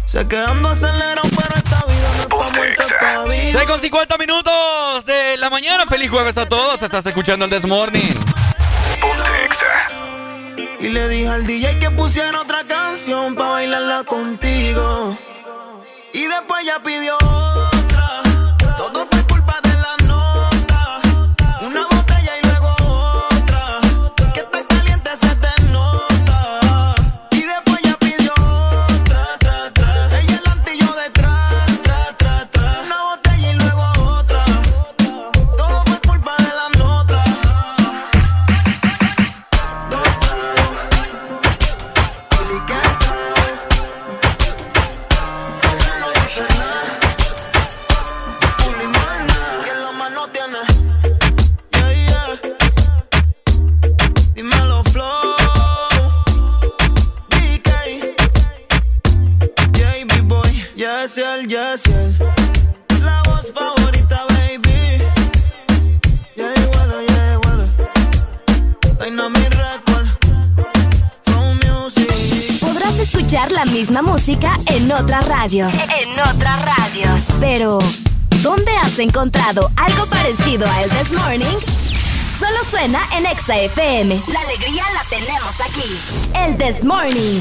[0.06, 3.52] Sé que ando acelerado, pero esta vida no es pa' muerte todavía.
[3.52, 5.86] 6 con 50 minutos de la mañana.
[5.86, 6.82] Feliz jueves a todos.
[6.82, 8.14] Estás escuchando el This Morning.
[10.80, 15.18] Y le dije al DJ que pusiera otra canción pa' bailarla contigo.
[16.14, 17.18] Y después ya pidió
[61.50, 65.02] La voz favorita, baby.
[66.36, 67.74] Yeah, igual, yeah, igual.
[69.00, 70.08] Dynamic Record.
[71.24, 72.60] Flow Music.
[72.60, 75.74] Podrás escuchar la misma música en otras radios.
[75.74, 77.22] En otras radios.
[77.40, 77.80] Pero,
[78.42, 81.58] ¿dónde has encontrado algo parecido a El This Morning?
[82.38, 84.22] Solo suena en Exa FM.
[84.34, 86.34] La alegría la tenemos aquí.
[86.36, 87.40] El This Morning.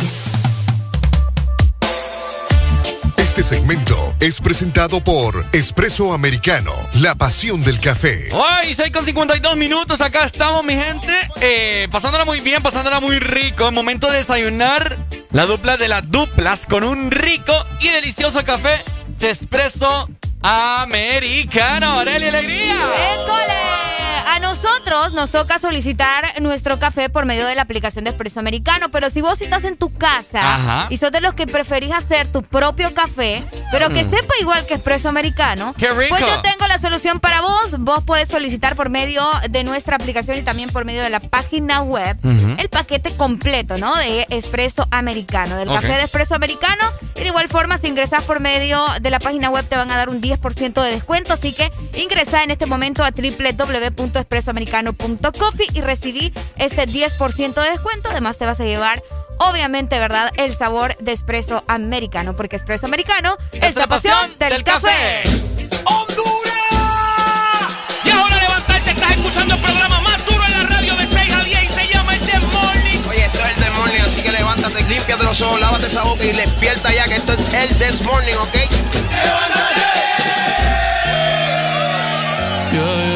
[3.36, 8.30] Este segmento es presentado por Espresso Americano, la pasión del café.
[8.32, 11.12] Hoy 6 con 52 minutos, acá estamos mi gente,
[11.42, 14.96] eh, pasándola muy bien, pasándola muy rico, momento de desayunar
[15.32, 18.80] la dupla de las duplas con un rico y delicioso café
[19.18, 20.08] de espresso
[20.40, 22.00] americano.
[22.00, 22.72] ¡Arelia Alegría!
[22.72, 23.95] ¡École!
[24.34, 28.90] A nosotros nos toca solicitar nuestro café por medio de la aplicación de Espresso Americano,
[28.90, 30.86] pero si vos estás en tu casa Ajá.
[30.90, 34.10] y sos de los que preferís hacer tu propio café, pero que Mm.
[34.10, 36.16] sepa igual que Espresso Americano, ¡Qué rico!
[36.16, 37.76] pues yo tengo la solución para vos.
[37.78, 41.82] Vos podés solicitar por medio de nuestra aplicación y también por medio de la página
[41.82, 42.18] web
[42.58, 43.94] el paquete completo, ¿no?
[43.96, 46.84] De Espresso Americano, del café de Espresso Americano.
[47.14, 49.96] Y de igual forma, si ingresas por medio de la página web, te van a
[49.96, 51.32] dar un 10% de descuento.
[51.32, 53.12] Así que ingresa en este momento a
[54.16, 58.08] www.espressoamericano.coffee y recibí ese 10% de descuento.
[58.10, 59.02] Además, te vas a llevar.
[59.38, 60.32] Obviamente, ¿verdad?
[60.36, 65.22] El sabor de espresso americano, porque espresso americano es la pasión del, café.
[68.04, 71.44] Y ahora levantarte, estás escuchando el programa más duro en la radio de 6 a
[71.44, 72.98] 10 y se llama El This Morning.
[73.10, 76.24] Oye, esto es el This Morning, así que levántate, límpiate los ojos, lávate esa boca
[76.24, 78.54] y despierta ya que esto es el This Morning, ¿ok?
[82.76, 83.15] Yeah, yeah, yeah,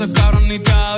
[0.00, 0.97] esos cabrones ni te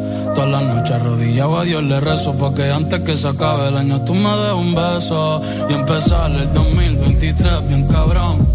[0.35, 1.57] Todas las noches arrodillado.
[1.59, 4.73] A Dios le rezo Porque antes que se acabe el año tú me des un
[4.73, 5.41] beso.
[5.69, 8.47] Y empezar el 2023 bien cabrón.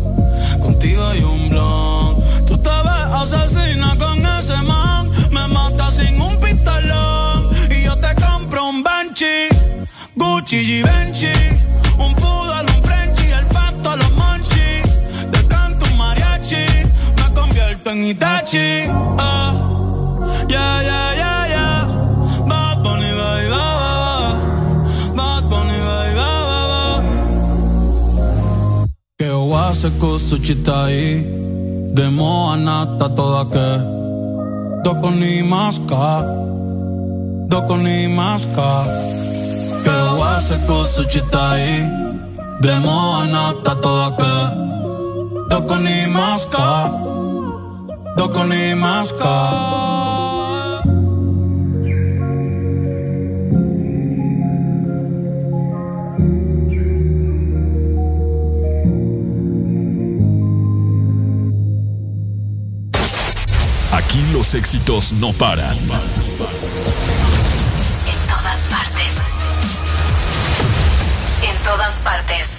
[0.63, 2.17] Contigo hay un blon.
[2.47, 5.11] Tú te ves asesina con ese man.
[5.31, 7.51] Me mata sin un pistolón.
[7.71, 9.49] Y yo te compro un Banshee
[10.15, 11.37] Gucci Givenchy.
[11.99, 15.01] Un poodle, un Frenchie El pato, los monchis
[15.31, 16.67] Te canto un mariachi.
[17.17, 18.87] Me convierto en Itachi.
[20.49, 21.06] Yeah, yeah, yeah
[29.77, 36.23] Che ho se questo città Demo anata toda che Doko ni maska
[37.47, 38.85] Doko ni maska
[39.83, 41.57] Che ho se questo città
[42.59, 46.91] Demo anata toda che Doko ni maska
[48.17, 49.96] Doko ni maska
[64.37, 65.79] los éxitos no paran.
[65.79, 65.89] En
[68.29, 69.13] todas partes.
[71.43, 72.51] En todas partes.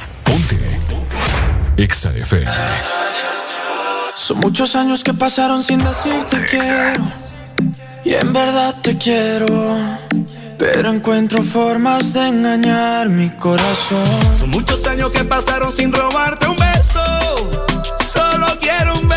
[1.78, 2.52] Exa FM.
[4.16, 7.04] Son muchos años que pasaron sin decirte quiero.
[8.04, 9.78] Y en verdad te quiero.
[10.58, 14.36] Pero encuentro formas de engañar mi corazón.
[14.36, 17.04] Son muchos años que pasaron sin robarte un beso.
[18.04, 19.17] Solo quiero un beso.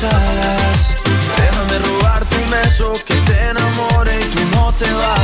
[0.00, 5.21] Déjame robarte un beso que te enamore y tú no te vayas.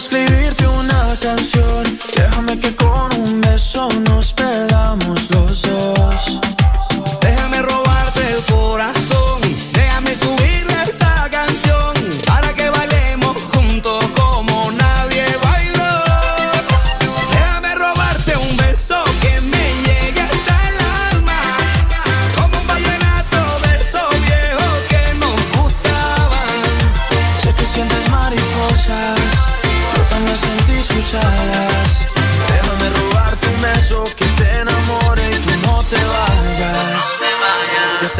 [0.00, 1.84] Escribirte una canción,
[2.16, 4.09] déjame que con un beso nos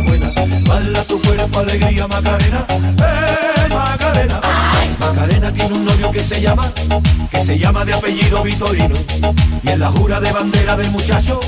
[0.00, 0.34] buenas.
[0.64, 4.40] Dala tu cuerpo alegría Macarena, eh Macarena.
[4.98, 6.72] Macarena tiene un novio que se llama,
[7.30, 8.94] que se llama de apellido Vitorino.
[9.62, 11.40] Y en la jura de bandera del muchacho,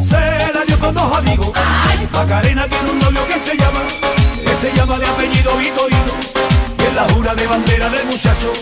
[0.00, 1.50] se la dio con dos amigos.
[2.12, 3.80] Macarena tiene un novio que se llama,
[4.44, 6.14] que se llama de apellido Vitorino.
[6.78, 8.52] Y en la jura de bandera del muchacho,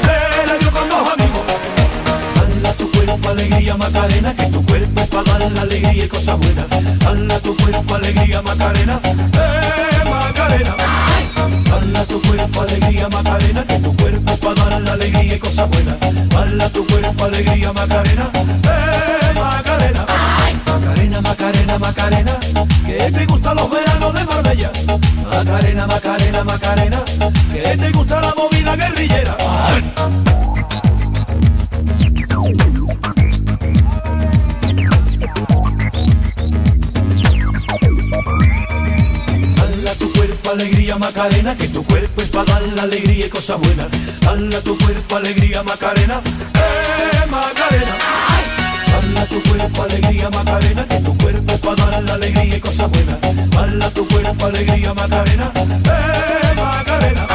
[0.00, 1.45] se la dio con dos amigos.
[2.86, 6.66] Tu cuerpo alegría Macarena, que tu cuerpo para dar la alegría y cosas buenas.
[7.00, 10.76] Dala tu cuerpo alegría Macarena, eh Macarena.
[11.68, 15.96] Dala tu cuerpo alegría Macarena, que tu cuerpo para dar la alegría y cosas buenas.
[16.28, 20.06] Dala tu cuerpo alegría Macarena, eh Macarena.
[20.64, 22.38] Macarena, Macarena, Macarena,
[22.86, 24.70] que te gustan los veranos de Marbella.
[25.32, 27.04] Macarena, Macarena, Macarena,
[27.52, 29.36] que te gusta la movida guerrillera.
[41.06, 43.86] Macarena, que tu cuerpo es para dar la alegría y cosas buenas.
[44.22, 46.20] Dala tu cuerpo alegría Macarena,
[46.52, 47.94] eh Macarena.
[48.90, 52.90] Dala tu cuerpo alegría Macarena, que tu cuerpo es para dar la alegría y cosas
[52.90, 53.18] buenas.
[53.50, 57.26] Dala tu cuerpo alegría Macarena, eh Macarena.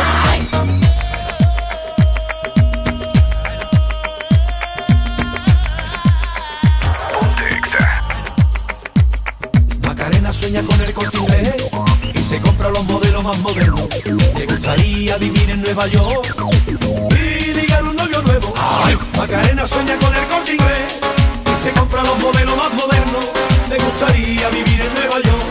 [13.32, 13.88] Más modernos.
[14.36, 16.36] Le gustaría vivir en Nueva York
[17.11, 18.53] y ligar un novio nuevo.
[19.17, 20.99] Macarena sueña con el corte inglés
[21.45, 23.25] y se compra los modelos más modernos.
[23.69, 25.45] Le gustaría vivir en Nueva York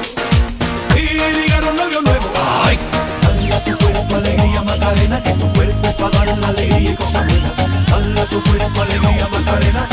[0.96, 1.04] y
[1.40, 2.26] ligar un novio nuevo.
[3.22, 7.52] Dale tu cuerpo alegría Macarena, que tu cuerpo para dar la alegría y cosas buenas.
[7.88, 9.88] Dale tu cuerpo alegría Macarena,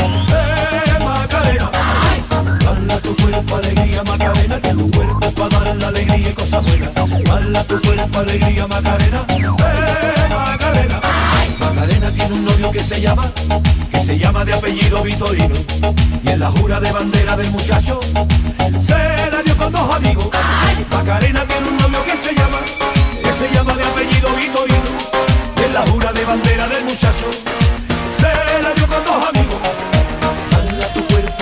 [3.08, 6.94] tu cuerpo alegría Macarena, que tu cuerpo para dar la alegría y cosas buenas.
[6.94, 11.00] Dale tu cuerpo alegría Macarena, eh Macarena.
[11.58, 13.32] Macarena tiene un novio que se llama,
[13.90, 15.54] que se llama de apellido Vitorino.
[16.22, 17.98] Y en la jura de bandera del muchacho,
[18.80, 20.28] se la dio con dos amigos.
[20.90, 22.58] Macarena tiene un novio que se llama,
[23.22, 24.90] que se llama de apellido Vitorino.
[25.56, 27.30] Y en la jura de bandera del muchacho,
[28.18, 29.97] se la dio con dos amigos.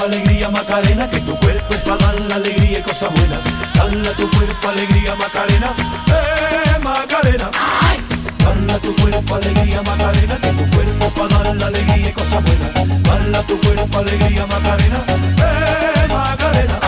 [0.07, 3.41] Alegría Macarena, que tu cuerpo es para dar la alegría y cosas buenas.
[3.75, 5.71] Dale a tu cuerpo alegría Macarena,
[6.07, 7.51] eh Macarena.
[8.39, 12.43] Dale a tu cuerpo alegría Macarena, que tu cuerpo para dar la alegría y cosas
[12.45, 13.03] buenas.
[13.03, 15.01] Dale a tu cuerpo alegría Macarena,
[15.39, 16.81] eh Macarena.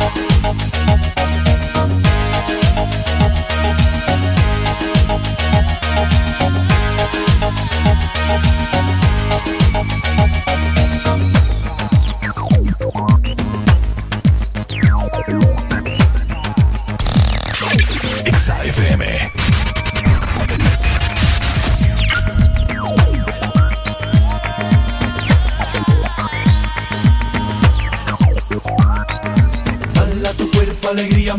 [0.00, 0.29] XFM.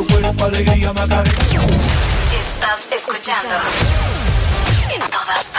[0.00, 1.22] tu cuerpo alegría Macarena.
[2.40, 3.54] Estás escuchando
[4.94, 5.49] en todas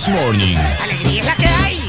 [0.00, 0.56] This Morning.
[0.82, 1.88] Alegría es la que hay.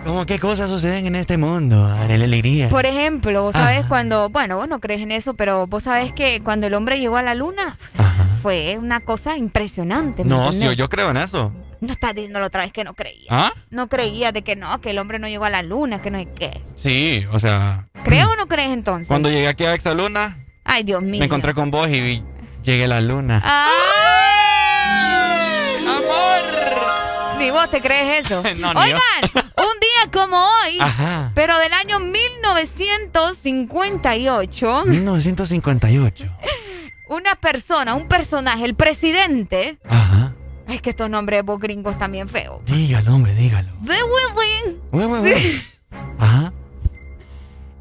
[0.04, 2.68] ¿Cómo qué cosas suceden en este mundo, Arely Alegría?
[2.68, 3.88] Por ejemplo, vos sabés Ajá.
[3.88, 7.16] cuando, bueno, vos no crees en eso, pero vos sabés que cuando el hombre llegó
[7.16, 7.76] a la luna,
[8.42, 10.22] fue una cosa impresionante.
[10.24, 11.52] ¿me No, yo, yo creo en eso.
[11.80, 13.26] No estás diciendo la otra vez que no creía.
[13.30, 13.52] ¿Ah?
[13.70, 16.16] No creía de que no, que el hombre no llegó a la luna, que no
[16.18, 16.50] hay qué.
[16.74, 19.08] Sí, o sea, ¿Crees o no crees entonces?
[19.08, 21.18] cuando llegué aquí a Exaluna, Ay, Dios mío.
[21.20, 22.22] me encontré con vos y vi-
[22.62, 23.40] llegué a la luna.
[23.44, 23.66] ¡Ay!
[25.86, 27.38] ¡Amor!
[27.38, 28.42] Ni vos te crees eso.
[28.58, 29.00] No, ni Oigan,
[29.34, 31.30] un día como hoy, Ajá.
[31.34, 36.24] pero del año 1958, 1958.
[37.08, 39.78] una persona, un personaje, el presidente.
[39.88, 40.32] Ajá.
[40.68, 42.60] Es que estos nombres vos gringos también feos.
[42.66, 43.72] Dígalo, hombre, dígalo.
[43.82, 44.80] De Willing.
[44.92, 45.62] Ué, ué, ué.
[46.18, 46.52] Ajá.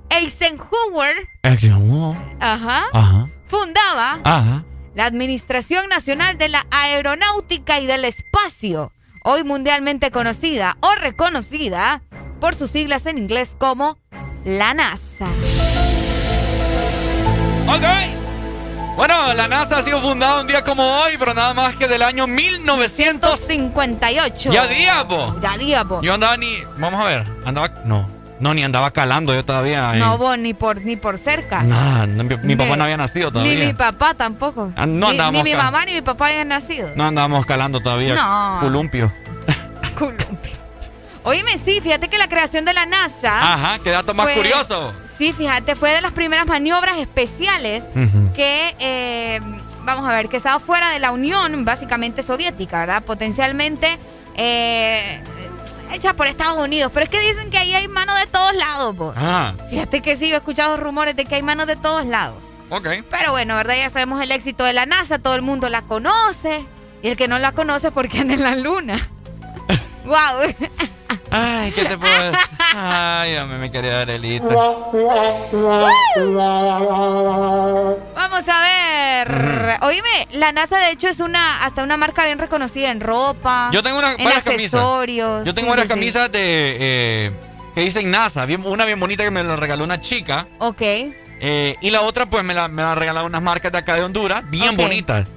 [0.10, 2.18] Eisenhower, Acción.
[2.40, 3.30] ajá, Ajá.
[3.48, 4.64] fundaba Ajá.
[4.94, 8.92] la Administración Nacional de la Aeronáutica y del Espacio,
[9.24, 12.02] hoy mundialmente conocida o reconocida
[12.40, 13.98] por sus siglas en inglés como
[14.46, 15.26] la NASA.
[17.68, 17.84] Ok.
[18.96, 22.02] Bueno, la NASA ha sido fundada un día como hoy, pero nada más que del
[22.02, 23.38] año 1958.
[23.38, 24.52] 58.
[24.52, 25.36] Ya día, po.
[25.42, 26.02] Ya día, po.
[26.02, 26.60] Yo andaba ni.
[26.78, 27.24] Vamos a ver.
[27.46, 27.70] Andaba.
[27.84, 28.10] No.
[28.40, 29.94] No, ni andaba calando yo todavía.
[29.94, 31.64] No vos ni por ni por cerca.
[31.64, 33.54] Nah, no, mi, mi papá Ni- no había nacido todavía.
[33.60, 34.72] Ni mi papá tampoco.
[34.76, 36.90] Ah, no ni, andábamos ni mi mamá ni mi papá habían nacido.
[36.96, 38.16] No andábamos calando todavía.
[38.16, 38.58] No.
[38.60, 39.12] Columpio.
[41.24, 43.54] Oíme, sí, fíjate que la creación de la NASA.
[43.54, 44.94] Ajá, qué dato más fue- curioso.
[45.18, 47.84] Sí, fíjate, fue de las primeras maniobras especiales
[48.36, 49.40] que, eh,
[49.84, 53.04] vamos a ver, que estaba fuera de la Unión, básicamente soviética, ¿verdad?
[53.04, 53.98] Potencialmente
[54.36, 55.22] eh,
[55.94, 56.92] hecha por Estados Unidos.
[56.94, 59.14] Pero es que dicen que ahí hay manos de todos lados, po.
[59.16, 62.44] Ah, Fíjate que sí, he escuchado rumores de que hay manos de todos lados.
[62.70, 62.88] ok.
[63.10, 63.76] Pero bueno, ¿verdad?
[63.78, 66.66] Ya sabemos el éxito de la NASA, todo el mundo la conoce.
[67.02, 69.10] Y el que no la conoce porque anda en la luna.
[70.06, 70.54] ¡Wow!
[71.32, 72.40] Ay, ¿qué te puedo decir?
[72.76, 74.46] Ay, hombre, mi querida Arelita.
[78.16, 79.78] Vamos a ver.
[79.82, 83.70] Oíme, la NASA de hecho es una hasta una marca bien reconocida en ropa.
[83.72, 84.74] Yo tengo una, en varias camisas.
[84.80, 85.46] accesorios.
[85.46, 87.32] Yo tengo Sí, varias sí, camisas de eh,
[87.74, 88.46] que dicen NASA.
[88.46, 90.48] Bien- una bien bonita que me la regaló una chica.
[90.60, 90.82] Ok.
[90.82, 94.04] eh, y la otra, pues, me la, me la regalaron unas marcas de acá de
[94.04, 95.28] Honduras, bien bonitas.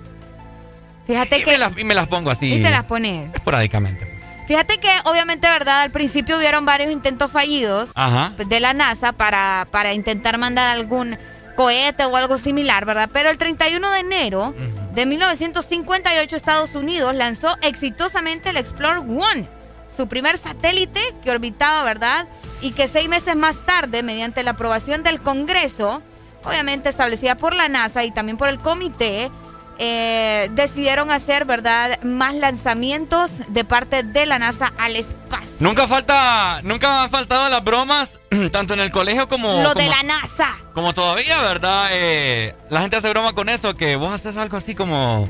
[1.07, 2.53] Fíjate Y que me, las, y me las pongo así.
[2.55, 3.35] y te las pones.
[3.35, 4.08] Esporádicamente.
[4.49, 5.83] Fíjate que obviamente, ¿verdad?
[5.83, 8.33] Al principio hubieron varios intentos fallidos Ajá.
[8.35, 11.19] de la NASA para, para intentar mandar algún
[11.55, 13.11] cohete o algo similar, ¿verdad?
[13.13, 14.55] Pero el 31 de enero
[14.95, 19.47] de 1958 Estados Unidos lanzó exitosamente el Explorer One,
[19.95, 22.27] su primer satélite que orbitaba, ¿verdad?
[22.63, 26.01] Y que seis meses más tarde, mediante la aprobación del Congreso,
[26.43, 29.31] obviamente establecida por la NASA y también por el comité,
[29.79, 35.57] eh, decidieron hacer, ¿verdad?, más lanzamientos de parte de la NASA al espacio.
[35.61, 38.19] Nunca falta, nunca han faltado las bromas,
[38.53, 39.63] tanto en el colegio como...
[39.63, 40.57] Lo de la NASA.
[40.75, 41.89] Como todavía, ¿verdad?
[41.93, 45.29] Eh, la gente hace broma con eso, que vos haces algo así como...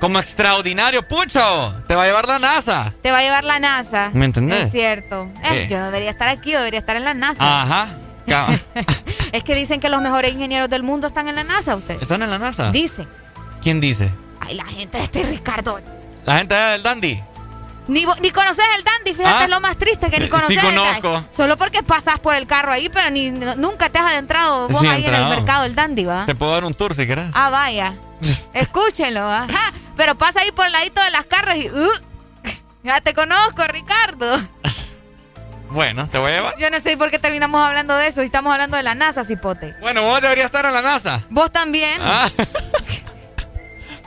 [0.00, 1.74] Como extraordinario, pucho.
[1.88, 2.94] Te va a llevar la NASA.
[3.02, 4.10] Te va a llevar la NASA.
[4.12, 4.66] ¿Me entendés?
[4.66, 5.28] Es cierto.
[5.42, 7.38] Eh, yo debería estar aquí, yo debería estar en la NASA.
[7.40, 7.88] Ajá.
[9.32, 12.00] Es que dicen que los mejores ingenieros del mundo están en la NASA, usted.
[12.00, 12.70] ¿Están en la NASA?
[12.70, 13.06] Dicen.
[13.62, 14.12] ¿Quién dice?
[14.40, 15.80] Ay, la gente de este Ricardo.
[16.24, 17.22] La gente del Dandy.
[17.88, 19.44] Ni, ni conoces el Dandy, fíjate, Ah.
[19.44, 21.00] es lo más triste que ni Sí conoces el Dandy.
[21.00, 21.24] conozco.
[21.34, 24.86] Solo porque pasas por el carro ahí, pero ni nunca te has adentrado vos Sí,
[24.86, 26.26] ahí en el mercado del Dandy, ¿va?
[26.26, 27.26] Te puedo dar un tour si querés.
[27.32, 27.94] Ah, vaya.
[28.52, 29.44] Escúchenlo, ¿va?
[29.44, 31.70] Ajá, Pero pasa ahí por el ladito de las carros y...
[31.70, 31.88] uh,
[32.84, 34.38] ya te conozco, Ricardo.
[35.70, 36.54] Bueno, te voy a llevar.
[36.58, 39.24] Yo no sé por qué terminamos hablando de eso y estamos hablando de la NASA,
[39.24, 39.74] cipote.
[39.80, 41.22] Bueno, vos deberías estar en la NASA.
[41.30, 41.98] Vos también.
[42.02, 42.28] Ah.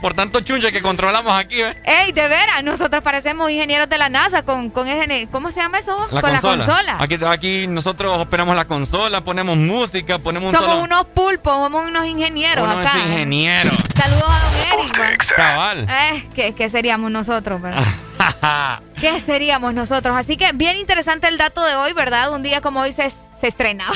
[0.02, 1.76] Por tanto chunche que controlamos aquí, ¿ves?
[1.84, 5.28] Ey, de veras, nosotros parecemos ingenieros de la NASA con, con ese...
[5.30, 5.96] ¿Cómo se llama eso?
[6.10, 6.56] La con consola.
[6.56, 6.96] la consola.
[6.98, 10.82] Aquí, aquí nosotros operamos la consola, ponemos música, ponemos un Somos solo...
[10.82, 12.90] unos pulpos, somos unos ingenieros Uno acá.
[12.98, 13.70] es ingeniero.
[13.96, 15.34] Saludos a don Eric.
[15.36, 15.86] Cabal.
[15.88, 17.84] Eh, ¿qué, qué seríamos nosotros, verdad?
[19.00, 20.16] ¿Qué seríamos nosotros?
[20.16, 22.32] Así que bien interesante el dato de hoy, ¿verdad?
[22.32, 23.94] Un día como hoy se, se estrenaba.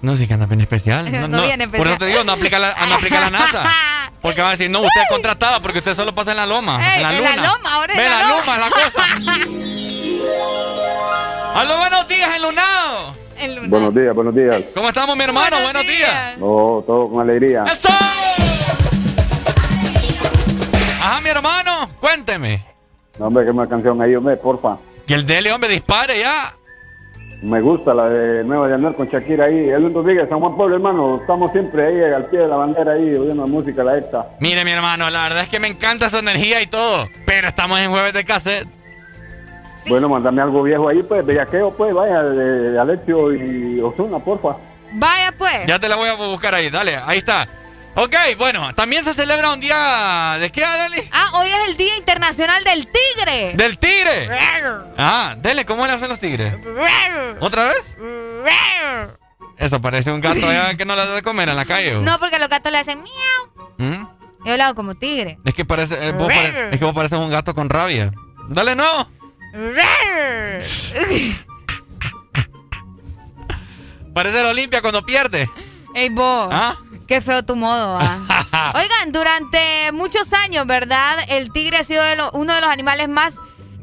[0.00, 1.10] No, sí que anda bien especial.
[1.28, 3.64] No viene Por eso te digo, no aplica la, no aplica la NASA.
[4.22, 6.80] Porque va a decir, no, usted es contratada porque usted solo pasa en la loma.
[6.82, 7.36] Ey, en la en luna.
[7.36, 8.40] la loma, ahora en Ve, la la loma.
[8.40, 9.04] loma, la cosa.
[11.60, 13.14] Aló, buenos días, enlunado.
[13.68, 14.60] Buenos días, buenos días.
[14.74, 15.60] ¿Cómo estamos, mi hermano?
[15.60, 16.36] Buenos, días.
[16.38, 17.62] No, todo con alegría.
[17.64, 17.88] ¡Eso!
[21.00, 22.64] Ajá, mi hermano, cuénteme.
[23.18, 24.78] No, hombre, que una canción ahí, hombre, porfa.
[25.06, 26.54] Que el Dele, hombre, dispare ya.
[27.42, 29.68] Me gusta la de Nueva de Andar con Shakira ahí.
[29.68, 31.18] El Rodríguez, San Juan Pueblo, hermano.
[31.20, 34.26] Estamos siempre ahí al pie de la bandera ahí, oyendo la música, la esta.
[34.40, 37.08] Mire, mi hermano, la verdad es que me encanta esa energía y todo.
[37.26, 38.66] Pero estamos en jueves de cassette.
[39.88, 44.56] Bueno, mándame algo viejo ahí, pues, bellaqueo, pues, vaya, de, de Alexio y Osuna, porfa.
[44.92, 45.66] Vaya pues.
[45.66, 47.46] Ya te la voy a buscar ahí, dale, ahí está.
[48.00, 50.36] Ok, bueno, también se celebra un día.
[50.38, 51.08] ¿De qué, Dale?
[51.10, 53.54] Ah, hoy es el Día Internacional del Tigre.
[53.56, 54.28] ¡Del tigre!
[54.96, 56.54] Ah, dele, ¿cómo le hacen los tigres?
[57.40, 57.96] ¿Otra vez?
[59.56, 61.96] Eso parece un gato ya que no le da de comer en la calle.
[61.96, 62.00] ¿o?
[62.02, 63.68] No, porque los gatos le hacen miau.
[63.78, 64.06] ¿Mm?
[64.44, 65.40] Yo hago como tigre.
[65.44, 68.12] Es que parece, eh, vos pare- es que vos pareces un gato con rabia.
[68.48, 69.10] Dale, no.
[74.14, 75.50] Parece el Olimpia cuando pierde.
[75.94, 76.48] Ey, vos.
[76.52, 76.76] ¿Ah?
[77.08, 78.72] Qué feo tu modo, ah.
[78.74, 81.16] Oigan, durante muchos años, ¿verdad?
[81.28, 83.34] El tigre ha sido de lo- uno de los animales más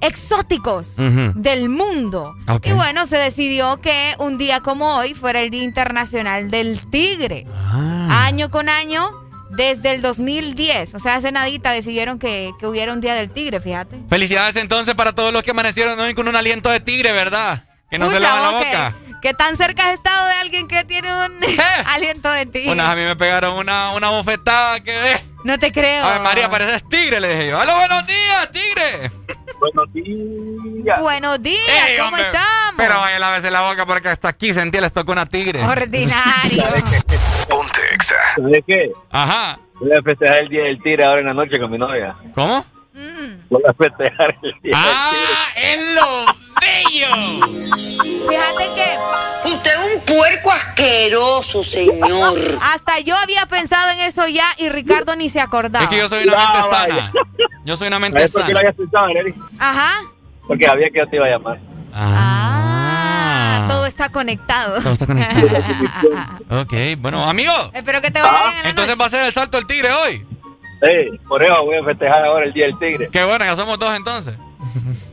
[0.01, 2.35] exóticos del mundo.
[2.63, 7.47] Y bueno, se decidió que un día como hoy fuera el Día Internacional del Tigre.
[7.71, 8.25] Ah.
[8.27, 9.09] Año con año,
[9.51, 10.93] desde el 2010.
[10.95, 13.97] O sea, hace nadita decidieron que, que hubiera un Día del Tigre, fíjate.
[14.09, 17.65] Felicidades entonces para todos los que amanecieron hoy con un aliento de tigre, ¿verdad?
[17.89, 20.83] Que no se Pucha, lavan la que- Que, tan cerca has estado de alguien que
[20.85, 21.31] tiene un
[21.87, 22.71] aliento de tigre.
[22.71, 25.19] Unas a mí me pegaron una, una bofetada que...
[25.43, 26.03] No te creo.
[26.03, 27.59] A ver, María, pareces tigre, le dije yo.
[27.59, 29.11] ¡Hola, buenos días, tigre!
[29.59, 30.99] Buenos días.
[30.99, 32.73] Buenos días, Ey, ¿cómo hombre, estamos?
[32.77, 35.63] Pero vaya, lávese la boca porque hasta aquí sentí les tocó una tigre.
[35.63, 36.63] Ordinario.
[37.49, 37.81] Ponte
[38.35, 38.91] ¿Sabes qué?
[39.11, 39.59] Ajá.
[39.79, 42.15] Voy a festejar el Día del Tigre ahora en la noche con mi novia.
[42.33, 42.65] ¿Cómo?
[43.49, 45.11] Voy a festejar el Día ¡Ah!
[45.55, 46.44] del ¡Es lo
[46.83, 47.45] bello!
[48.29, 48.95] Fíjate que.
[49.45, 52.33] Usted es un puerco asqueroso, señor.
[52.73, 55.83] Hasta yo había pensado en eso ya y Ricardo ni se acordaba.
[55.85, 56.95] Es que yo soy una Ah, mente vaya.
[56.95, 57.11] sana.
[57.63, 58.59] Yo soy una mente ¿Sabes por qué lo sana.
[58.69, 59.35] habías pensado, Nelly?
[59.59, 59.91] Ajá.
[60.47, 61.59] Porque sabía que yo te iba a llamar.
[61.93, 64.81] Ah, todo está conectado.
[64.81, 65.47] Todo está conectado.
[66.61, 67.53] ok, bueno, amigo.
[67.73, 69.91] Espero que te vaya bien en la Entonces va a ser el salto del tigre
[69.91, 70.25] hoy.
[70.81, 73.09] Sí, por eso voy a festejar ahora el Día del Tigre.
[73.11, 74.35] Qué bueno, ya somos dos entonces.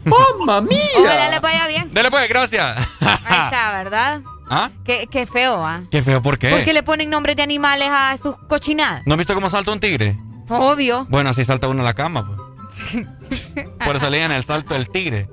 [0.04, 0.78] ¡Mamma mía!
[0.98, 1.92] Ojalá le vaya bien.
[1.92, 2.76] Dele pues, gracias.
[3.00, 4.20] Ahí está, ¿verdad?
[4.50, 4.70] ¿Ah?
[4.84, 5.82] Qué, qué feo, ¿ah?
[5.90, 6.50] Qué feo, ¿por qué?
[6.50, 9.02] ¿Por qué le ponen nombres de animales a sus cochinadas?
[9.06, 10.18] ¿No has visto cómo salta un tigre?
[10.48, 11.06] Obvio.
[11.08, 12.38] Bueno, así salta uno a la cama, pues.
[13.84, 15.28] Por eso le llaman el salto del tigre.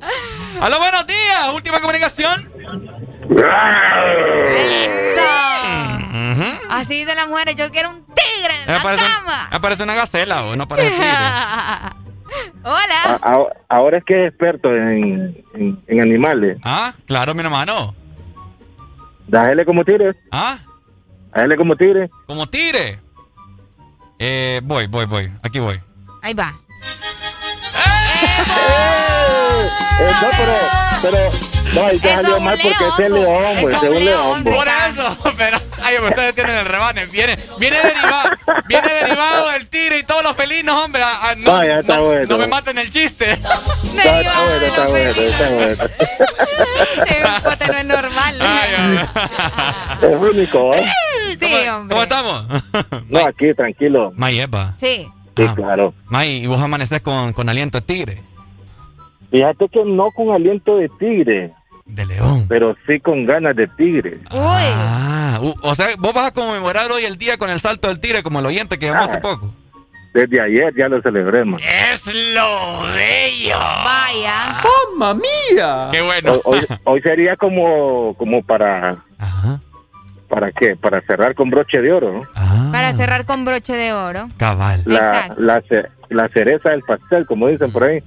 [0.62, 1.54] ¡Aló, buenos días!
[1.54, 2.52] Última comunicación.
[6.12, 6.44] Ujú.
[6.70, 9.48] Así dicen las mujeres, yo quiero un tigre en la parece, cama.
[9.52, 11.08] me parece una gacela, o no parece tigre.
[12.64, 13.04] Hola.
[13.06, 16.58] A- a- ahora es que es experto en, en, en animales.
[16.64, 17.96] Ah, claro, mi hermano.
[19.28, 20.14] Dale como tigre.
[20.32, 20.58] Ah,
[21.34, 22.10] Dale como tigre.
[22.26, 23.00] como tigre.
[24.18, 25.32] Eh, voy, voy, voy.
[25.44, 25.80] Aquí voy.
[26.22, 26.54] Ahí va.
[30.02, 30.54] Eh, no, pero,
[31.02, 31.18] pero,
[31.76, 34.44] no, ahí te salió mal porque es león, pues, es un león.
[34.44, 35.58] Por eso, pero
[35.90, 37.06] Ay, ustedes tienen el rebane.
[37.08, 38.30] Viene, viene, derivado,
[38.68, 41.02] viene derivado del tigre y todos los felinos, hombre.
[41.04, 42.28] Ah, no, Vaya, está no, bueno.
[42.30, 43.32] no me maten el chiste.
[43.32, 43.54] Está,
[44.20, 45.84] está bueno, está bueno, está bueno.
[47.52, 48.36] Este no es normal.
[50.02, 50.86] Es único, ¿eh?
[51.40, 51.94] Sí, hombre.
[51.96, 52.46] ¿Cómo estamos?
[53.10, 54.12] No, aquí, tranquilo.
[54.16, 54.76] May, epa.
[54.80, 55.08] Sí.
[55.36, 55.94] Sí, claro.
[56.06, 58.22] May, ¿y vos amaneces con, con aliento de tigre?
[59.32, 61.54] Fíjate que no con aliento de tigre.
[61.90, 62.46] De león.
[62.48, 64.20] Pero sí con ganas de tigre.
[64.32, 68.24] Ah, o sea, vos vas a conmemorar hoy el día con el salto del tigre
[68.24, 69.06] como el oyente que llamó Ah.
[69.06, 69.54] hace poco.
[70.14, 71.62] Desde ayer ya lo celebremos.
[71.62, 73.58] Es lo bello.
[73.60, 74.58] Vaya.
[74.98, 75.90] ¡Mamma mía!
[75.92, 76.34] Qué bueno.
[76.46, 78.98] Hoy, hoy sería como, como para...
[80.28, 80.76] ¿Para qué?
[80.76, 82.72] Para cerrar con broche de oro, ¿no?
[82.72, 84.30] Para cerrar con broche de oro.
[84.38, 84.84] Cabal.
[84.86, 88.04] La, la, ce- la cereza del pastel, como dicen por ahí.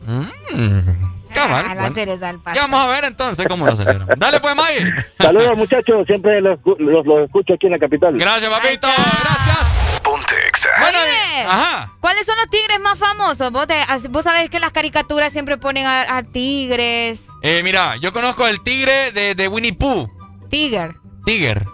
[1.32, 1.64] Cabal.
[1.68, 4.08] Ah, Ya vamos a ver entonces cómo lo celebran.
[4.16, 4.92] Dale pues, May.
[5.18, 6.06] Saludos, muchachos.
[6.06, 8.16] Siempre los, los, los escucho aquí en la capital.
[8.16, 8.88] Gracias, papito.
[8.88, 10.00] Gracias.
[10.02, 10.68] Ponte Exa.
[10.88, 11.92] Oye, Ajá.
[12.00, 13.52] ¿cuáles son los tigres más famosos?
[13.52, 17.24] Vos, te- vos sabés que las caricaturas siempre ponen a, a tigres.
[17.42, 20.08] Eh, mira, yo conozco el tigre de, de Winnie Pooh.
[20.50, 20.94] Tiger.
[21.24, 21.64] Tiger.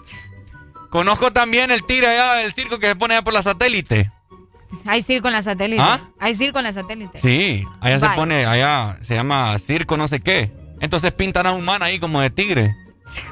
[0.90, 4.10] Conozco también el tigre allá del circo que se pone allá por la satélite.
[4.84, 5.82] Hay circo en la satélite.
[5.82, 6.00] ¿Ah?
[6.18, 7.18] Hay circo en la satélite.
[7.20, 10.52] Sí, allá se pone, allá se llama circo no sé qué.
[10.80, 12.74] Entonces pintan a un man ahí como de tigre.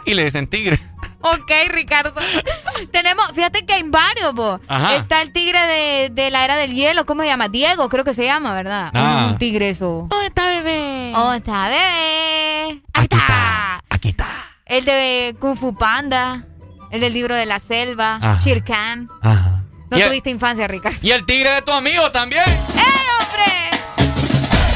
[0.05, 0.79] Y le dicen tigre.
[1.23, 2.15] Ok, Ricardo.
[2.93, 4.61] Tenemos, fíjate que hay varios, vos.
[4.69, 4.95] Ajá.
[4.95, 7.49] Está el tigre de, de la era del hielo, ¿cómo se llama?
[7.49, 8.91] Diego, creo que se llama, ¿verdad?
[8.95, 9.31] Ah.
[9.33, 10.07] Un tigre eso.
[10.09, 11.13] Oh, está bebé.
[11.17, 12.81] Oh, está bebé.
[12.93, 13.81] Aquí está.
[13.89, 14.27] Aquí está.
[14.67, 16.45] El de Kung Fu Panda.
[16.93, 18.17] El del libro de la selva.
[18.17, 18.39] Ajá.
[18.41, 19.09] Shere Khan.
[19.21, 19.56] Ajá.
[19.99, 20.99] No el- tuviste infancia, Ricardo.
[21.03, 22.45] Y el tigre de tu amigo también.
[22.45, 22.83] ¡Eh,
[23.21, 23.71] hombre!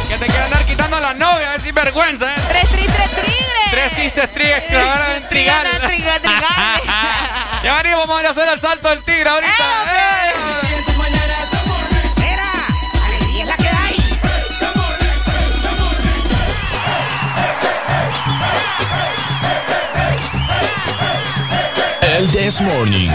[0.09, 2.41] Que te quiere andar quitando a la novia, es sinvergüenza, ¿eh?
[2.49, 3.71] Tres tristes tigres.
[3.71, 5.67] Tres tristes tigres que van a intrigar.
[5.87, 6.49] Triga, triga,
[7.63, 9.53] Ya venimos, vamos a hacer el salto del tigre ahorita.
[9.53, 10.33] ¡Eh!
[13.07, 13.97] alegría es la que hay.
[22.17, 23.11] El This Morning.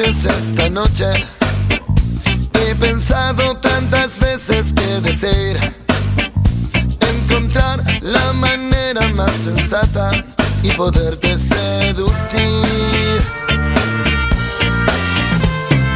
[0.00, 1.04] Esta noche.
[2.54, 5.74] He pensado tantas veces que desear
[7.10, 10.24] encontrar la manera más sensata
[10.62, 13.22] y poderte seducir.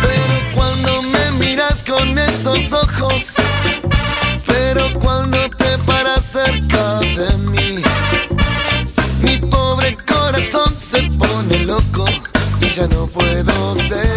[0.02, 3.36] Pero cuando me miras con esos ojos,
[4.46, 7.82] pero cuando te paras cerca de mí,
[9.22, 12.04] mi pobre corazón se pone loco
[12.60, 14.16] y ya no puedo seguir.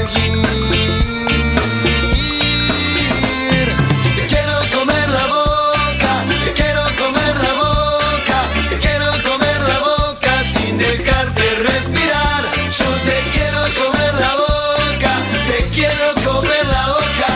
[4.15, 8.37] Te quiero comer la boca, te quiero comer la boca,
[8.69, 12.43] te quiero comer la boca sin dejarte respirar.
[12.77, 15.11] Yo te quiero comer la boca,
[15.47, 17.33] te quiero comer la boca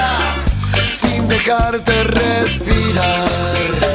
[0.86, 3.93] sin dejarte respirar.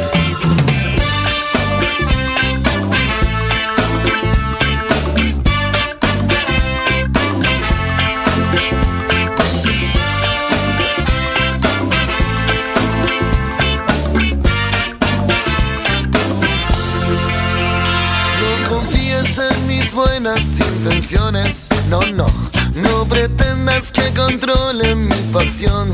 [20.79, 22.27] Intenciones, no, no.
[22.75, 25.93] No pretendas que controle mi pasión.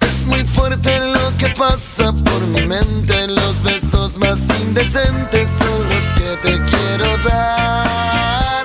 [0.00, 3.28] Es muy fuerte lo que pasa por mi mente.
[3.28, 8.64] Los besos más indecentes son los que te quiero dar.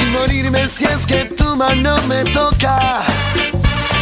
[0.00, 3.00] Y morirme si es que tu mano me toca.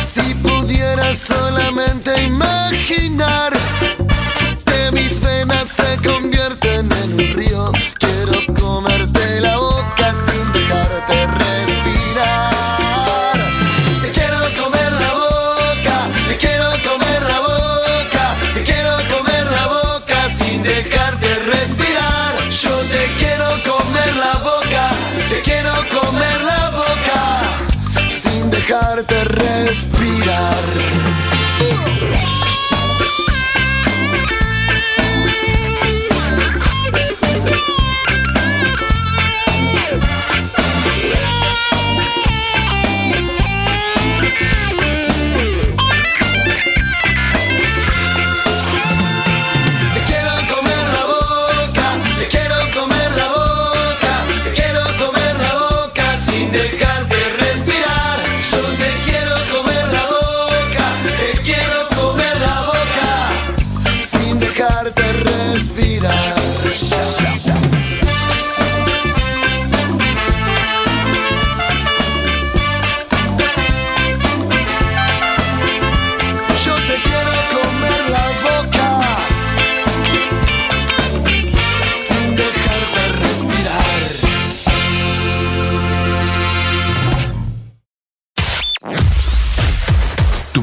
[0.00, 3.52] Si pudiera solamente imaginar
[4.64, 7.57] que mis venas se convierten en un río.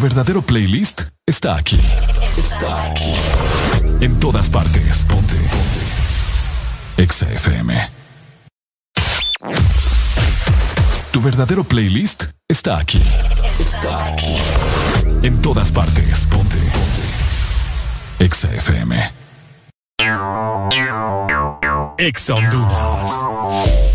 [0.06, 1.80] Verdadero playlist está aquí.
[2.38, 2.94] Está.
[4.02, 5.03] En todas partes.
[5.06, 5.34] Ponte.
[5.34, 7.02] Ponte.
[7.02, 7.90] Exa FM.
[11.11, 13.02] Tu verdadero playlist está aquí.
[13.60, 14.15] Está.
[15.23, 16.27] En todas partes.
[16.27, 16.57] Ponte.
[16.57, 18.23] Ponte.
[18.26, 19.11] Exa FM.
[21.98, 23.94] Exa Honduras.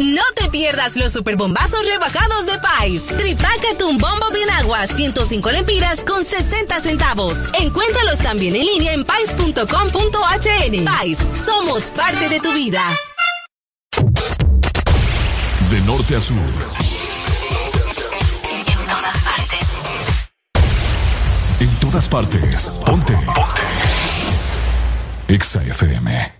[0.00, 3.04] No te pierdas los superbombazos rebajados de Pais.
[3.06, 7.50] Tripácate un bombo bien agua, 105 lempiras con 60 centavos.
[7.60, 10.84] Encuéntralos también en línea en pais.com.hn.
[10.84, 12.82] Pais, somos parte de tu vida.
[15.70, 16.36] De norte a sur.
[21.60, 22.80] En todas partes.
[22.86, 23.12] Ponte.
[23.12, 23.50] Ponte.
[25.28, 26.39] Exa FM.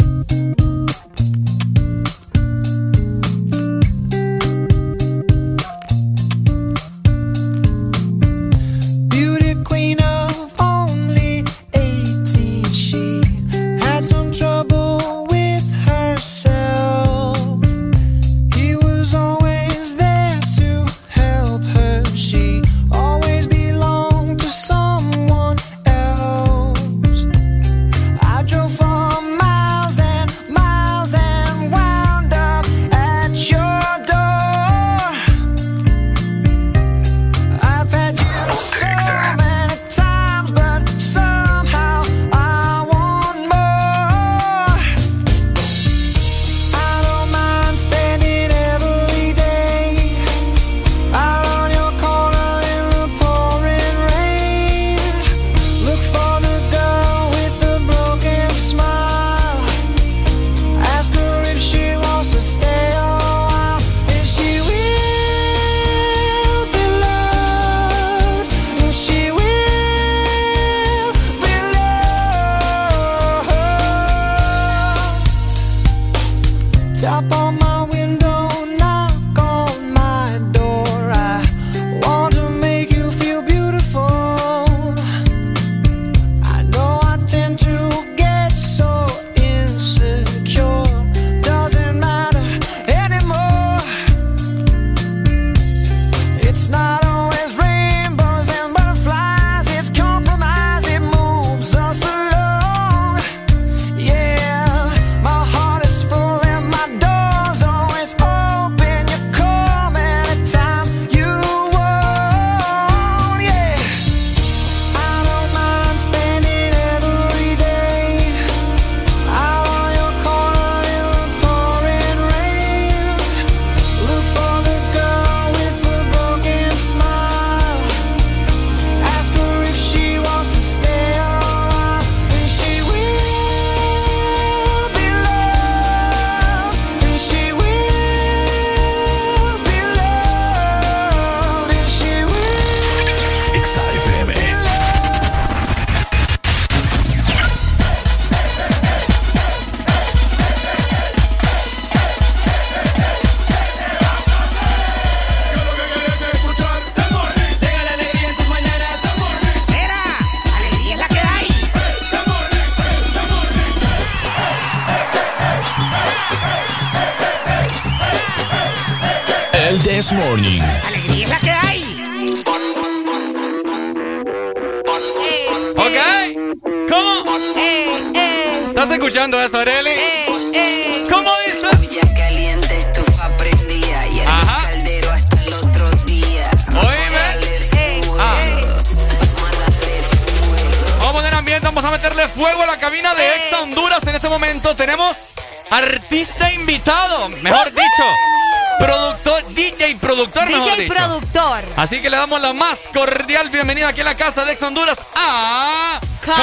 [203.61, 206.39] Cordial bienvenida aquí en la casa de Ex Honduras a Carl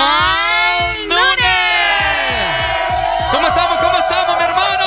[3.33, 3.79] ¿Cómo estamos?
[3.79, 4.87] ¿Cómo estamos, mi hermano?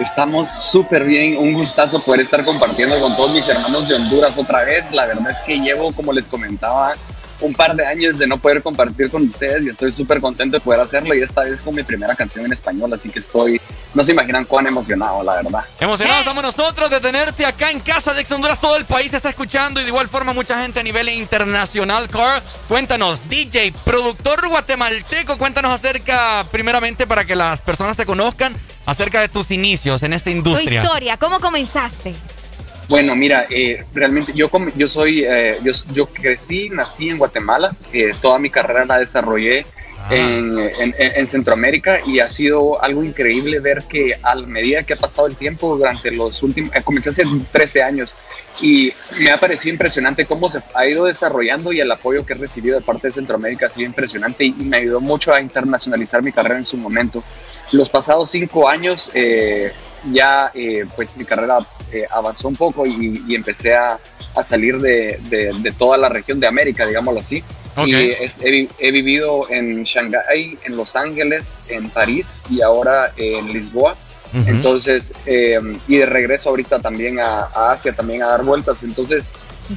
[0.00, 4.64] Estamos súper bien, un gustazo poder estar compartiendo con todos mis hermanos de Honduras otra
[4.64, 4.90] vez.
[4.92, 6.94] La verdad es que llevo, como les comentaba,
[7.40, 10.60] un par de años de no poder compartir con ustedes y estoy súper contento de
[10.60, 13.57] poder hacerlo y esta vez con mi primera canción en español, así que estoy,
[13.94, 15.64] no se imaginan cuán emocionado, la verdad.
[15.80, 19.28] Emocionados estamos nosotros de tenerte acá en casa de Ex Honduras, todo el país está
[19.28, 22.42] escuchando y de igual forma mucha gente a nivel internacional, Carl.
[22.68, 28.54] Cuéntanos, DJ, productor guatemalteco, cuéntanos acerca, primeramente para que las personas te conozcan,
[28.86, 30.82] acerca de tus inicios en esta industria.
[30.82, 32.14] Tu historia, ¿cómo comenzaste?
[32.88, 38.12] Bueno, mira, eh, realmente yo, yo soy, eh, yo, yo, crecí, nací en Guatemala, eh,
[38.20, 39.66] toda mi carrera la desarrollé
[40.08, 40.14] ah.
[40.14, 40.58] en,
[41.16, 45.36] en, Centroamérica y ha sido algo increíble ver que a medida que ha pasado el
[45.36, 48.14] tiempo durante los últimos, comencé hace 13 años
[48.60, 52.36] y me ha parecido impresionante cómo se ha ido desarrollando y el apoyo que he
[52.36, 56.32] recibido de parte de Centroamérica ha sido impresionante y, me ayudó mucho a internacionalizar mi
[56.32, 57.22] carrera en su momento.
[57.72, 59.10] Los pasados cinco años
[60.12, 61.58] ya eh, pues mi carrera
[61.92, 63.98] eh, avanzó un poco y, empecé a,
[64.42, 67.42] salir de, toda la región de América, digámoslo así.
[67.86, 73.96] Y he, vivido en Shanghái, en Los Ángeles, en París y ahora en Lisboa.
[74.32, 78.82] Entonces, eh, y de regreso ahorita también a, a Asia, también a dar vueltas.
[78.82, 79.28] Entonces,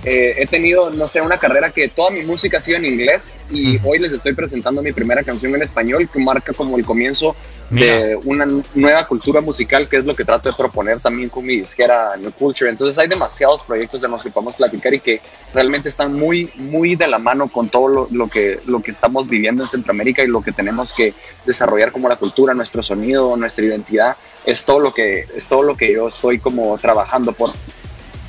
[0.03, 3.35] eh, he tenido, no sé, una carrera que toda mi música ha sido en inglés
[3.49, 7.35] y hoy les estoy presentando mi primera canción en español que marca como el comienzo
[7.69, 8.45] de una
[8.75, 12.31] nueva cultura musical que es lo que trato de proponer también con mi disquera New
[12.33, 12.69] Culture.
[12.69, 15.21] Entonces hay demasiados proyectos de los que podemos platicar y que
[15.53, 19.29] realmente están muy, muy de la mano con todo lo, lo, que, lo que estamos
[19.29, 21.13] viviendo en Centroamérica y lo que tenemos que
[21.45, 24.17] desarrollar como la cultura, nuestro sonido, nuestra identidad.
[24.45, 27.51] Es todo lo que, es todo lo que yo estoy como trabajando por.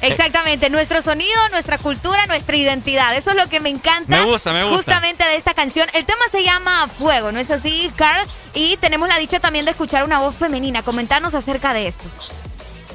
[0.02, 3.16] Exactamente, nuestro sonido, nuestra cultura, nuestra identidad.
[3.16, 4.18] Eso es lo que me encanta.
[4.18, 4.76] Me gusta, me gusta.
[4.76, 5.88] Justamente de esta canción.
[5.94, 8.26] El tema se llama Fuego, ¿no es así, Carl?
[8.54, 10.82] Y tenemos la dicha también de escuchar una voz femenina.
[10.82, 12.08] Comentarnos acerca de esto.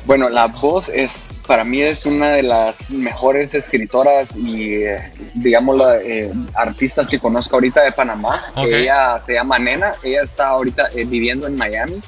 [0.07, 5.77] Bueno, la voz es, para mí es una de las mejores escritoras y, eh, digamos,
[5.77, 8.39] la, eh, artistas que conozco ahorita de Panamá.
[8.77, 12.01] Ella se llama Nena, ella está ahorita eh, viviendo en Miami.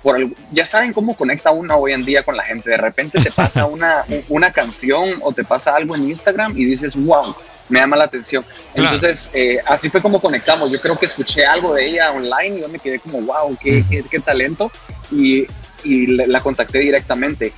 [0.00, 2.70] Por el- ya saben cómo conecta uno hoy en día con la gente.
[2.70, 6.94] De repente te pasa una, una canción o te pasa algo en Instagram y dices,
[6.94, 7.24] wow,
[7.68, 8.44] me llama la atención.
[8.74, 8.94] Claro.
[8.94, 10.70] Entonces, eh, así fue como conectamos.
[10.70, 13.84] Yo creo que escuché algo de ella online y yo me quedé como, wow, qué,
[13.90, 14.70] qué, qué talento.
[15.10, 15.46] Y,
[15.88, 17.52] y la contacté directamente.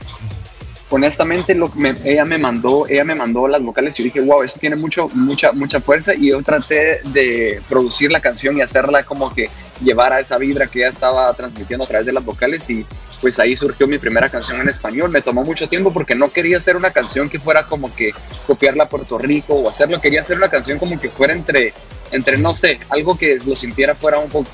[0.93, 1.57] Honestamente,
[2.05, 5.09] ella, me mandó, ella me mandó las vocales y yo dije, wow, eso tiene mucho,
[5.15, 6.15] mucha, mucha fuerza.
[6.15, 9.51] Y yo traté de producir la canción y hacerla como que
[9.81, 12.69] llevar a esa vibra que ella estaba transmitiendo a través de las vocales.
[12.71, 12.85] Y
[13.21, 15.11] pues ahí surgió mi primera canción en español.
[15.11, 18.11] Me tomó mucho tiempo porque no quería hacer una canción que fuera como que
[18.49, 20.01] copiarla a Puerto Rico o hacerlo.
[20.01, 21.73] Quería hacer una canción como que fuera entre,
[22.11, 24.51] entre no sé, algo que lo sintiera fuera un poco,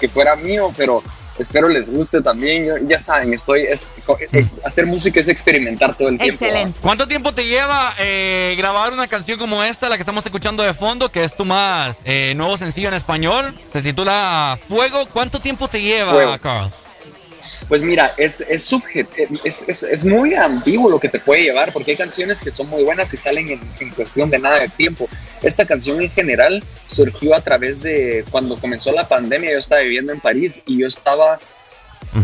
[0.00, 1.02] que fuera mío, pero
[1.38, 2.66] espero les guste también.
[2.66, 3.88] Yo- ya saben, estoy, es,
[4.32, 6.44] eh, hacer música es experimentar todo el tiempo.
[6.44, 6.72] ¿va?
[6.80, 10.74] ¿Cuánto tiempo te lleva eh, grabar una canción como esta, la que estamos escuchando de
[10.74, 13.54] fondo, que es tu más eh, nuevo sencillo en español?
[13.72, 15.06] Se titula Fuego.
[15.06, 16.38] ¿Cuánto tiempo te lleva, Fuego.
[16.38, 16.70] Carl?
[17.68, 19.08] Pues mira, es, es, subjet-
[19.44, 22.68] es, es, es muy ambiguo lo que te puede llevar, porque hay canciones que son
[22.70, 25.08] muy buenas y salen en, en cuestión de nada de tiempo.
[25.44, 30.12] Esta canción en general surgió a través de cuando comenzó la pandemia, yo estaba viviendo
[30.12, 31.38] en París y yo estaba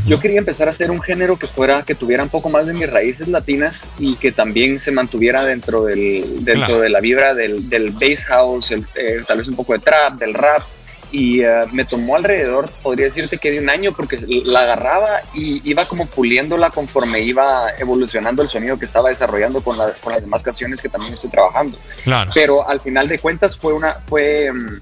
[0.07, 2.75] yo quería empezar a hacer un género que fuera, que tuviera un poco más de
[2.75, 6.81] mis raíces latinas y que también se mantuviera dentro del, dentro Claro.
[6.81, 10.19] de la vibra del, del bass house, el, eh, tal vez un poco de trap,
[10.19, 10.63] del rap.
[11.13, 15.61] Y eh, me tomó alrededor, podría decirte que de un año, porque la agarraba y
[15.69, 20.23] iba como puliéndola conforme iba evolucionando el sonido que estaba desarrollando con, la- con las
[20.23, 22.31] demás canciones que también estoy trabajando Claro.
[22.35, 24.81] pero al final de cuentas fue una fue, mm,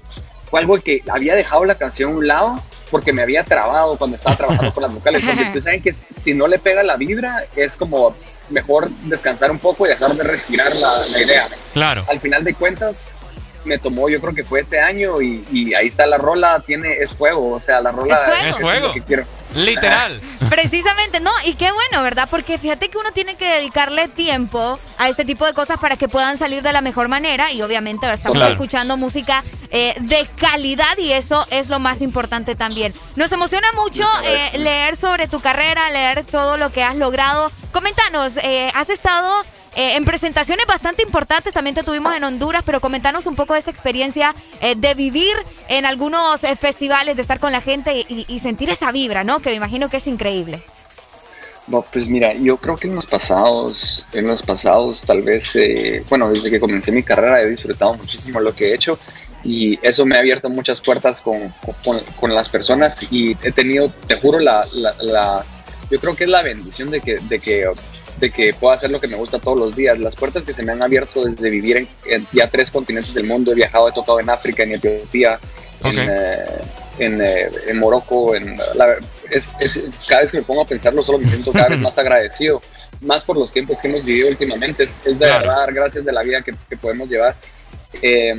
[0.49, 4.15] fue algo que había dejado la canción a un lado porque me había trabado cuando
[4.15, 7.43] estaba trabajando con las vocales porque ustedes saben que si no le pega la vibra
[7.55, 8.15] es como
[8.49, 12.03] mejor descansar un poco y dejar de respirar la, la idea Claro.
[12.07, 13.09] al final de cuentas
[13.69, 16.97] me tomó yo creo que fue este año y, y ahí está la rola tiene
[16.99, 18.37] es fuego o sea la rola Es fuego.
[18.47, 18.93] Es lo fuego.
[18.93, 19.25] que quiero
[19.55, 20.21] Literal.
[20.47, 22.27] Precisamente, no, y qué bueno, ¿verdad?
[22.29, 26.07] Porque fíjate que uno tiene que dedicarle tiempo a este tipo de cosas para que
[26.07, 28.51] puedan salir de la mejor manera y obviamente ahora estamos Claro.
[28.51, 32.93] escuchando música eh, de calidad y eso es lo más importante también.
[33.15, 37.51] Nos emociona mucho eh, leer sobre tu carrera, leer todo lo que has logrado.
[37.71, 39.43] Coméntanos, eh, has estado...
[39.75, 43.59] eh, en presentaciones bastante importantes, también te tuvimos en Honduras, pero comentanos un poco de
[43.59, 45.33] esa experiencia eh, de vivir
[45.67, 49.39] en algunos eh, festivales, de estar con la gente y, y sentir esa vibra, ¿no?
[49.41, 50.61] Que me imagino que es increíble.
[51.67, 56.03] No, pues mira, yo creo que en los pasados, en los pasados tal vez, eh,
[56.09, 58.97] bueno, desde que comencé mi carrera he disfrutado muchísimo lo que he hecho
[59.43, 63.89] y eso me ha abierto muchas puertas con, con, con las personas y he tenido,
[64.07, 65.45] te juro, la, la, la-
[65.91, 67.65] yo creo que es la bendición de que, de que,
[68.19, 69.97] de que puedo hacer lo que me gusta todos los días.
[69.99, 73.25] Las puertas que se me han abierto desde vivir en, en ya tres continentes del
[73.25, 75.39] mundo, he viajado, he tocado en África, en Etiopía,
[75.81, 75.93] Ok.
[75.93, 76.45] en, eh,
[76.99, 78.97] en, eh, en Morocco, en la-
[79.31, 81.97] es, es- cada vez que me pongo a pensarlo solo me siento cada vez más
[81.97, 82.61] agradecido,
[82.99, 85.39] más por los tiempos que hemos vivido últimamente, es, es de Claro.
[85.45, 87.35] verdad dar gracias de la vida que, que podemos llevar.
[88.01, 88.33] Eh,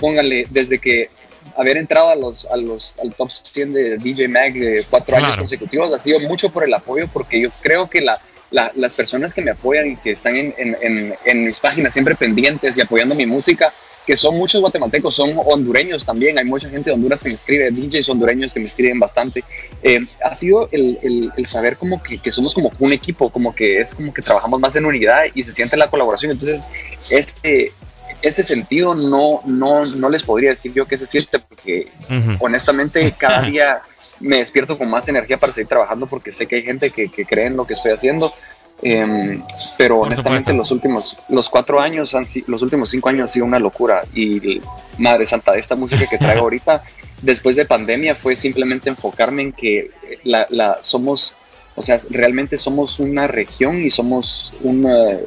[0.00, 1.08] pónganle, desde que
[1.56, 5.28] haber entrado a los, a los, al top 100 de DJ Mag de cuatro años
[5.28, 5.42] Claro.
[5.42, 8.18] consecutivos ha sido mucho por el apoyo, porque yo creo que la,
[8.50, 11.92] la- las personas que me apoyan y que están en, en- en- en mis páginas
[11.92, 13.72] siempre pendientes y apoyando mi música,
[14.06, 17.70] que son muchos guatemaltecos, son hondureños también, hay mucha gente de Honduras que me escribe,
[17.72, 19.42] DJs hondureños que me escriben bastante,
[19.82, 23.52] eh, ha sido el, el- el saber como que, que somos como un equipo, como
[23.52, 26.62] que es como que trabajamos más en unidad y se siente la colaboración, entonces
[27.10, 27.72] este,
[28.22, 31.88] ese sentido no, no, no les podría decir yo qué se siente, porque
[32.38, 33.82] honestamente cada día
[34.20, 37.24] me despierto con más energía para seguir trabajando porque sé que hay gente que, que
[37.24, 38.32] cree en lo que estoy haciendo.
[38.82, 39.42] Em,
[39.78, 43.58] pero honestamente los últimos, los cuatro años, han, los últimos cinco años han sido una
[43.58, 44.02] locura.
[44.14, 44.60] Y
[44.98, 46.82] Madre Santa, esta música que traigo ahorita,
[47.22, 49.90] después de pandemia, fue simplemente enfocarme en que
[50.24, 51.32] la, la somos,
[51.74, 55.18] o sea, realmente somos una región y somos una,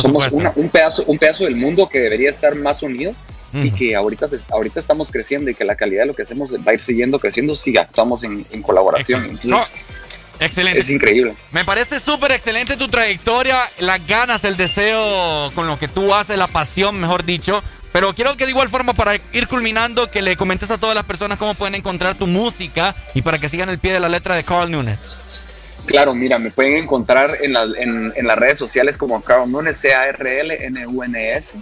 [0.00, 3.12] somos un pedazo, un pedazo del mundo que debería estar más unido.
[3.54, 6.70] Y que ahorita, ahorita estamos creciendo y que la calidad de lo que hacemos va
[6.70, 9.24] a ir siguiendo creciendo si actuamos en, colaboración.
[9.24, 9.70] Entonces,
[10.40, 10.80] Excelente.
[10.80, 11.34] Es increíble.
[11.52, 16.36] Me parece súper excelente tu trayectoria, las ganas, el deseo con lo que tú haces,
[16.36, 17.62] la pasión, mejor dicho.
[17.92, 21.04] Pero quiero que de igual forma, para ir culminando, que le comentes a todas las
[21.04, 24.34] personas cómo pueden encontrar tu música y para que sigan el pie de la letra
[24.34, 24.98] de Carl Nunes.
[25.86, 31.58] Claro, mira, me pueden encontrar en, en, en las redes sociales como Carl Nunes, C-A-R-L-N-U-N-S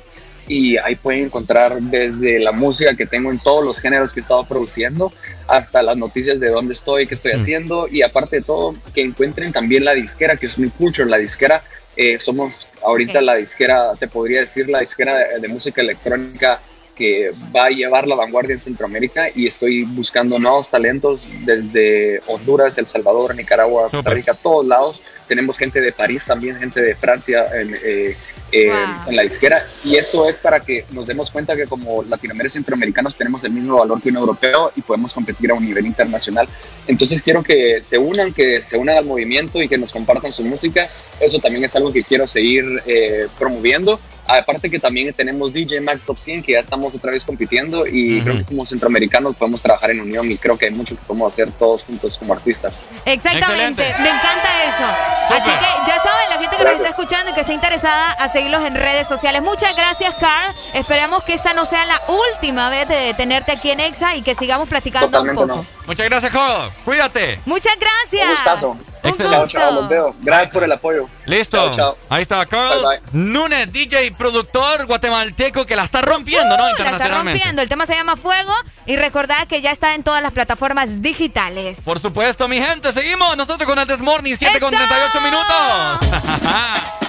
[0.51, 4.23] y ahí pueden encontrar desde la música que tengo en todos los géneros que he
[4.23, 5.13] estado produciendo
[5.47, 7.37] hasta las noticias de dónde estoy, qué estoy mm.
[7.37, 11.19] haciendo y aparte de todo que encuentren también la disquera que es mi Culture, la
[11.19, 11.63] disquera
[11.97, 16.61] eh, somos ahorita la disquera, te podría decir la disquera de, música electrónica
[16.97, 22.77] que va a llevar la vanguardia en Centroamérica y estoy buscando nuevos talentos desde Honduras,
[22.77, 25.01] El Salvador, Nicaragua, Costa Rica, todos lados.
[25.29, 28.17] Tenemos gente de París también, gente de Francia, en, eh,
[28.53, 28.73] eh,
[29.07, 29.61] en la disquera.
[29.85, 33.53] Y esto es para que nos demos cuenta que como latinoamericanos y centroamericanos tenemos el
[33.53, 36.49] mismo valor que un europeo y podemos competir a un nivel internacional.
[36.87, 40.45] Entonces quiero que se unan, que se unan al movimiento y que nos compartan su
[40.45, 40.89] música.
[41.21, 44.01] Eso también es algo que quiero seguir eh, promoviendo.
[44.39, 48.21] Aparte que también tenemos DJ Mac Top 100 que ya estamos otra vez compitiendo y
[48.21, 51.33] creo que como centroamericanos podemos trabajar en unión y creo que hay mucho que podemos
[51.33, 52.81] hacer todos juntos como artistas.
[53.05, 55.35] Exactamente, me encanta eso.
[55.35, 58.33] Así que ya saben, la gente que nos está escuchando y que está interesada a
[58.33, 59.43] seguirlos en redes sociales.
[59.43, 60.55] Muchas gracias, Carl.
[60.75, 64.35] Esperamos que esta no sea la última vez de tenerte aquí en Exa y que
[64.35, 65.67] sigamos platicando un poco.
[65.91, 66.71] Muchas gracias, Carl.
[66.85, 67.41] Cuídate.
[67.47, 68.23] Muchas gracias.
[68.23, 68.79] Un gustazo.
[69.03, 70.15] Chao, chao, los veo.
[70.21, 71.09] Gracias por el apoyo.
[71.27, 71.75] Listo.
[71.75, 76.73] Chao, Ahí está Carl Nunes, DJ, productor guatemalteco que la está rompiendo, ¿no?
[76.79, 77.61] La está rompiendo.
[77.61, 78.55] El tema se llama Fuego
[78.87, 81.79] y recordad que ya está en todas las plataformas digitales.
[81.85, 82.93] Por supuesto, mi gente.
[82.93, 86.91] Seguimos nosotros con el Desmorning, 7 con 38 minutos.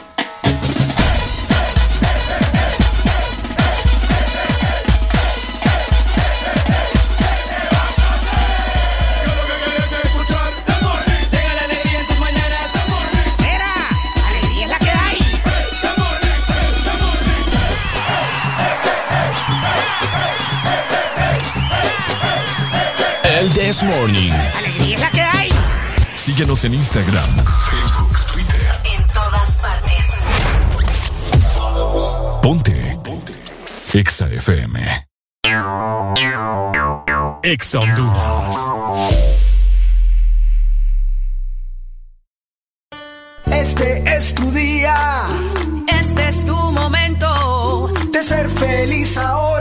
[23.71, 24.33] This Morning.
[24.57, 25.49] Alegría es la que hay.
[26.15, 27.29] Síguenos en Instagram,
[27.69, 28.69] Facebook, Twitter.
[28.83, 30.11] En todas partes.
[32.41, 32.99] Ponte.
[33.01, 33.33] Ponte.
[33.93, 35.07] Exa FM.
[37.43, 38.55] Exa Honduras.
[43.45, 44.95] Este es tu día.
[45.87, 47.89] Este es tu momento.
[48.11, 49.60] De ser feliz ahora.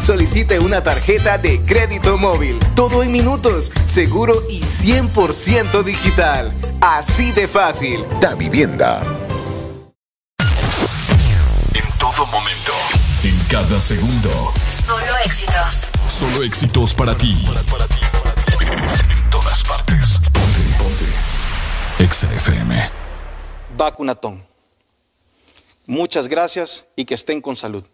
[0.00, 2.58] solicite una tarjeta de crédito móvil.
[2.74, 6.52] Todo en minutos, seguro y 100% digital.
[6.80, 8.06] Así de fácil.
[8.20, 9.02] Da Vivienda.
[11.74, 12.72] En todo momento.
[13.22, 14.52] En cada segundo.
[14.86, 15.90] Solo éxitos.
[16.08, 17.46] Solo éxitos para ti.
[18.60, 20.18] En todas partes.
[20.32, 22.04] Ponte, ponte.
[22.04, 22.90] Exa FM.
[23.76, 24.44] Vacunatón.
[25.86, 27.84] Muchas gracias y que estén con salud.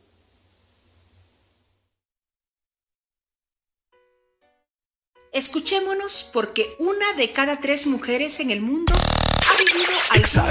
[5.32, 10.51] Escuchémonos porque una de cada tres mujeres en el mundo ha vivido Exa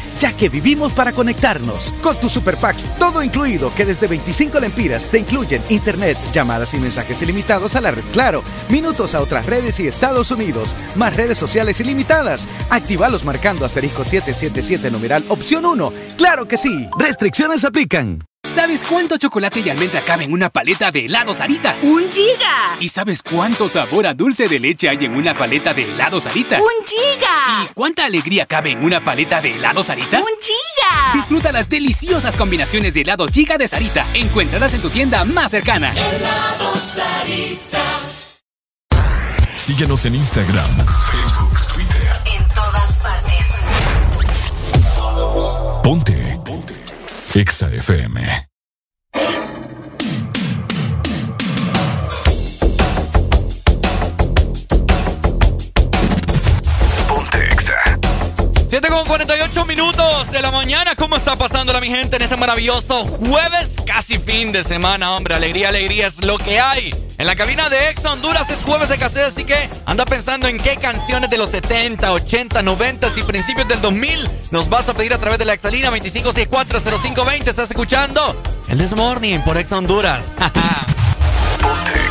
[0.21, 1.93] ya que vivimos para conectarnos.
[2.03, 6.77] Con tus super packs, todo incluido, que desde 25 lempiras te incluyen internet, llamadas y
[6.77, 11.39] mensajes ilimitados a la red Claro, minutos a otras redes y Estados Unidos, más redes
[11.39, 12.47] sociales ilimitadas.
[12.69, 15.91] Actívalos marcando asterisco 777 numeral opción 1.
[16.17, 16.87] ¡Claro que sí!
[16.99, 18.19] Restricciones aplican.
[18.43, 21.77] ¿Sabes cuánto chocolate y almendra cabe en una paleta de helado Sarita?
[21.83, 22.75] ¡Un giga!
[22.79, 26.57] ¿Y sabes cuánto sabor a dulce de leche hay en una paleta de helado Sarita?
[26.57, 27.20] ¡Un giga!
[27.61, 30.19] ¿Y cuánta alegría cabe en una paleta de helado Sarita?
[30.19, 31.13] ¡Un giga!
[31.13, 34.07] Disfruta las deliciosas combinaciones de helados Giga de Sarita.
[34.13, 35.91] Encuéntralas en tu tienda más cercana.
[35.91, 37.79] Helado Sarita.
[39.55, 40.71] Síguenos en Instagram,
[41.11, 42.11] Facebook, Twitter.
[42.35, 43.47] En todas partes.
[45.83, 46.39] Ponte.
[46.43, 46.73] Ponte.
[47.35, 48.50] Exa FM.
[59.11, 60.95] 48 minutos de la mañana.
[60.95, 63.75] ¿Cómo está pasándola mi gente en este maravilloso jueves?
[63.85, 65.35] Casi fin de semana, hombre.
[65.35, 66.95] Alegría, alegría es lo que hay.
[67.17, 70.57] En la cabina de Exa Honduras es jueves de cassette, así que anda pensando en
[70.57, 75.13] qué canciones de los 70, 80, 90 y principios del 2000 nos vas a pedir
[75.13, 77.47] a través de la Exalina 25640520.
[77.49, 80.23] Estás escuchando el This Morning por Exa Honduras.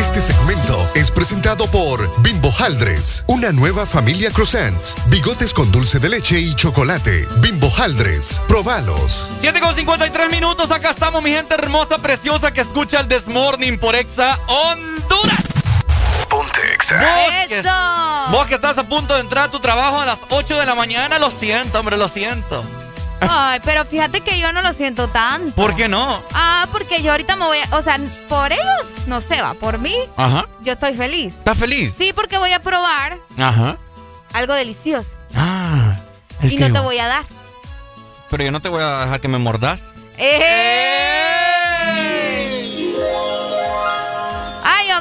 [0.00, 4.74] Este segmento es presentado por Bimbo Haldres, una nueva familia croissant,
[5.08, 7.28] bigotes con dulce de leche y chocolate.
[7.36, 9.30] Bimbo Haldres, probalos.
[9.40, 13.94] 7 con 53 minutos, acá estamos, mi gente hermosa, preciosa que escucha el Desmorning por
[13.94, 15.44] Exa Honduras.
[16.30, 16.96] Ponte Exa.
[16.96, 17.68] Vos que, ¡Eso!
[18.30, 20.74] vos que estás a punto de entrar a tu trabajo a las 8 de la
[20.74, 22.64] mañana, lo siento, hombre, lo siento.
[23.20, 25.54] Ay, pero fíjate que yo no lo siento tanto.
[25.54, 26.22] ¿Por qué no?
[26.32, 27.76] Ah, porque yo ahorita me voy a...
[27.76, 27.98] O sea,
[28.28, 28.64] por ellos,
[29.06, 29.54] no sé, va.
[29.54, 30.46] Por mí, Ajá.
[30.62, 31.34] yo estoy feliz.
[31.34, 31.94] ¿Estás feliz?
[31.98, 33.76] Sí, porque voy a probar Ajá.
[34.32, 35.10] algo delicioso.
[35.36, 35.96] Ah.
[36.42, 37.24] Y que- no te voy a dar.
[38.30, 39.80] Pero yo no te voy a dejar que me mordas.
[40.18, 40.40] Ay,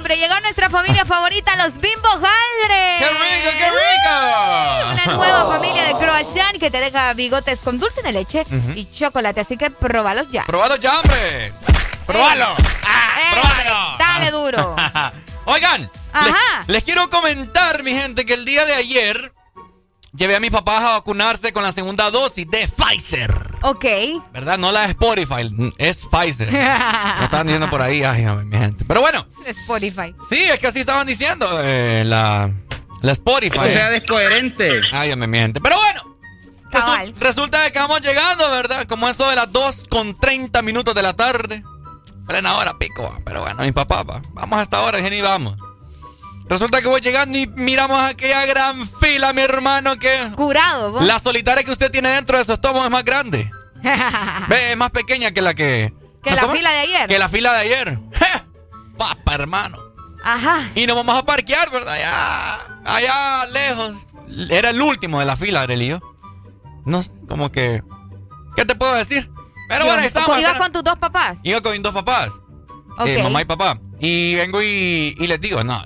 [0.10, 3.00] hombre, llegó nuestra familia favorita, los Bimbo Haldres.
[3.00, 4.92] ¡Qué rico, qué rico!
[4.92, 8.46] Una nueva familia de croissant que te deja bigotes con dulce de leche
[8.76, 10.46] y chocolate, así que probalos ya.
[10.46, 11.54] ¡Probalo ya, hombre!
[12.08, 12.56] ¡Probalo!
[12.58, 13.70] ¡Eh!
[14.00, 14.76] Dale duro.
[15.46, 15.92] Oigan,
[16.24, 16.36] les,
[16.68, 19.34] les quiero comentar, mi gente, que el día de ayer
[20.14, 23.34] llevé a mis papás a vacunarse con la segunda dosis de Pfizer.
[23.62, 23.86] Ok.
[24.34, 24.58] ¿Verdad?
[24.58, 26.52] No la de Spotify, es Pfizer.
[26.52, 28.86] Lo estaban diciendo por ahí, ay, mi gente.
[28.86, 30.16] Pero bueno, Spotify.
[30.30, 32.52] sí, es que así estaban diciendo eh, la,
[33.02, 33.60] la Spotify.
[33.60, 34.82] O sea, descoherente.
[34.92, 35.62] Ay, mi gente.
[35.62, 36.18] Pero bueno.
[36.72, 37.16] Cabal.
[37.20, 38.86] Resulta de que vamos llegando, ¿verdad?
[38.86, 41.64] Como eso de las 2 con 30 minutos de la tarde.
[42.28, 44.22] Plena hora pico, pero bueno, mi papá, va.
[44.34, 45.58] vamos hasta ahora, y vamos.
[46.50, 50.32] Resulta que voy llegando y miramos aquella gran fila, mi hermano, que...
[50.36, 51.04] Curado, vos.
[51.04, 53.52] La solitaria que usted tiene dentro de su estómago es más grande.
[54.48, 55.94] Ve, es más pequeña que la que...
[56.24, 56.54] Que la ¿Cómo?
[56.56, 57.08] fila de ayer.
[57.08, 58.00] Que la fila de ayer.
[58.98, 59.78] Papa, hermano.
[60.24, 60.70] Ajá.
[60.76, 61.94] Y nos vamos a parquear, ¿verdad?
[61.94, 64.08] Allá, allá lejos.
[64.50, 66.02] Era el último de la fila, Arelio.
[66.86, 67.84] No sé, como que...
[68.56, 69.30] ¿Qué te puedo decir?
[69.70, 70.30] Pero bueno, estamos.
[70.30, 70.58] ¿Ibas espera.
[70.60, 71.38] con tus dos papás?
[71.44, 72.30] Iba con mis dos papás.
[73.06, 73.24] eh, Ok.
[73.24, 73.78] mamá y papá.
[74.00, 75.82] Y vengo y, y les digo, no,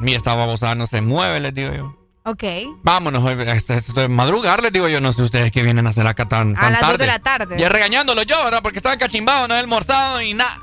[0.00, 1.96] mira, esta babosa no se mueve, les digo yo.
[2.24, 2.42] Ok.
[2.82, 5.00] Vámonos, esto, esto es madrugar, les digo yo.
[5.00, 7.04] No sé ustedes qué vienen a hacer acá tan, A tan las dos tarde.
[7.04, 7.56] de la tarde.
[7.58, 8.60] Ya regañándolo yo, ¿verdad?
[8.62, 10.58] Porque estaban cachimbados, no he almorzado y nada.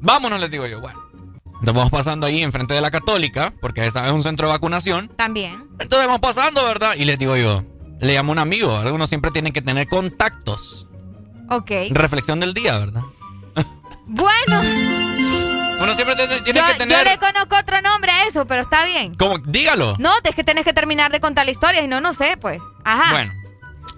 [0.00, 0.80] Vámonos, les digo yo.
[0.80, 1.02] Bueno.
[1.46, 5.08] Entonces vamos pasando ahí enfrente de la católica, porque esta es un centro de vacunación.
[5.16, 5.64] También.
[5.78, 6.94] Entonces vamos pasando, ¿verdad?
[6.96, 7.64] Y les digo yo,
[7.98, 8.78] le llamo a un amigo.
[8.92, 10.86] Uno siempre tiene que tener contactos.
[11.48, 11.70] Ok.
[11.90, 13.02] Reflexión del día, ¿verdad?
[14.06, 14.60] Bueno.
[15.80, 17.04] Uno siempre tiene, tiene Yo, que yo tener...
[17.04, 19.14] le conozco otro nombre a eso, pero está bien.
[19.14, 19.96] Como, dígalo.
[19.98, 22.60] No, es que tenés que terminar de contar la historia, si no, no sé, pues.
[22.84, 23.12] Ajá.
[23.12, 23.32] Bueno.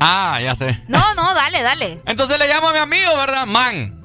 [0.00, 0.82] Ah, ya sé.
[0.88, 2.02] No, no, dale, dale.
[2.06, 3.46] Entonces le llamo a mi amigo, ¿verdad?
[3.46, 4.02] Man,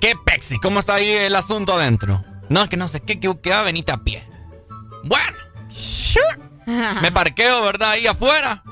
[0.00, 2.24] qué pexi, ¿cómo está ahí el asunto adentro?
[2.48, 4.26] No, es que no sé qué, que, que va a venirte a pie.
[5.02, 5.36] Bueno,
[5.68, 6.38] sure.
[7.02, 7.90] me parqueo, ¿verdad?
[7.90, 8.62] Ahí afuera.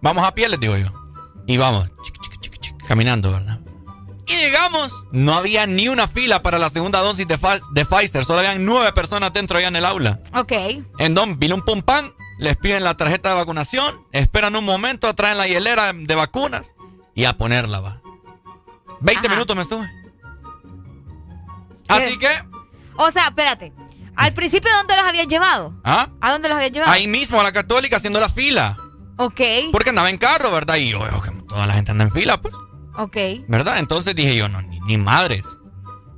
[0.00, 0.88] Vamos a pie, les digo yo.
[1.46, 3.58] Y vamos, chic, chic, chic, caminando, ¿verdad?
[4.28, 8.64] Y llegamos, no había ni una fila para la segunda dosis de, Pfizer, solo habían
[8.64, 10.20] nueve personas dentro allá en el aula.
[10.34, 10.52] Ok.
[10.98, 15.12] En Don, vino un pum pam, les piden la tarjeta de vacunación, esperan un momento,
[15.14, 16.72] traen la hielera de vacunas
[17.14, 18.02] y a ponerla va.
[19.00, 19.90] 20 minutos me estuve.
[21.88, 22.28] Así que,
[22.96, 23.72] O sea, espérate.
[24.14, 25.72] Al principio, ¿dónde los habías llevado?
[25.84, 26.08] ¿ah?
[26.20, 26.92] ¿A dónde los habías llevado?
[26.92, 28.76] Ahí mismo a la católica haciendo la fila.
[29.16, 29.40] Ok.
[29.72, 30.76] Porque andaba en carro, ¿verdad?
[30.76, 32.52] Y yo veo que toda la gente anda en fila, pues,
[32.98, 33.16] Ok.
[33.46, 33.78] ¿verdad?
[33.78, 35.46] Entonces dije yo, no, ni, ni madres.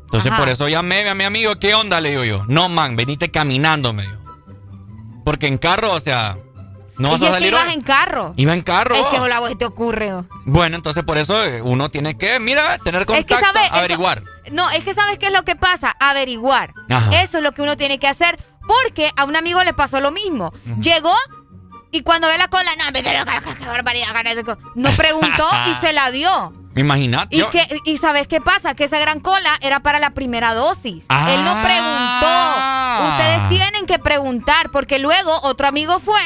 [0.02, 0.40] Entonces Ajá.
[0.40, 2.01] por eso llamé a mi amigo, ¿qué onda?
[2.01, 4.19] Le digo yo, no, man, venite caminando, me dijo.
[5.24, 6.39] Porque en carro, o sea,
[6.98, 7.74] no vas y a es que salir ibas hoy.
[7.74, 8.35] en carro.
[8.36, 8.94] Iba en carro.
[8.94, 10.12] Es que la te ocurre.
[10.12, 10.27] oh.
[10.44, 14.24] Bueno, entonces por eso eh, uno tiene que, mira, tener Es que, contacto, averiguar.
[14.51, 15.94] No, es que ¿sabes qué es lo que pasa?
[16.01, 16.74] Averiguar.
[16.89, 17.23] Ajá.
[17.23, 18.43] Eso es lo que uno tiene que hacer.
[18.66, 20.52] Porque a un amigo le pasó lo mismo.
[20.81, 21.15] Llegó
[21.90, 24.09] y cuando ve la cola, no, me qué, barbaridad,
[24.74, 26.52] no preguntó y se la dio.
[26.77, 27.37] Imagínate.
[27.37, 28.75] Y, que, y ¿sabes qué pasa?
[28.75, 31.05] Que esa gran cola era para la primera dosis.
[31.09, 31.33] Ah.
[31.33, 33.11] Él no preguntó.
[33.11, 36.21] Ustedes tienen que preguntar porque luego otro amigo fue,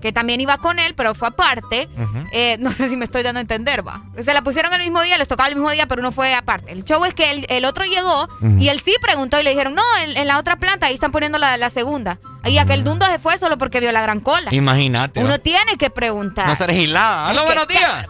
[0.00, 1.88] que también iba con él, pero fue aparte.
[2.32, 4.02] Eh, no sé si me estoy dando a entender, va.
[4.22, 6.72] Se la pusieron el mismo día, les tocaba el mismo día, pero uno fue aparte.
[6.72, 8.28] El show es que el, el otro llegó
[8.60, 11.12] y él sí preguntó y le dijeron, no, en, en la otra planta, ahí están
[11.12, 12.18] poniendo la, la segunda.
[12.44, 14.52] Y aquel dundo se fue solo porque vio la gran cola.
[14.52, 15.20] Imagínate.
[15.20, 15.38] Uno ¿no?
[15.38, 16.48] tiene que preguntar.
[16.48, 17.30] No ser gilada.
[17.30, 18.06] Es ¡Hola, buenos días!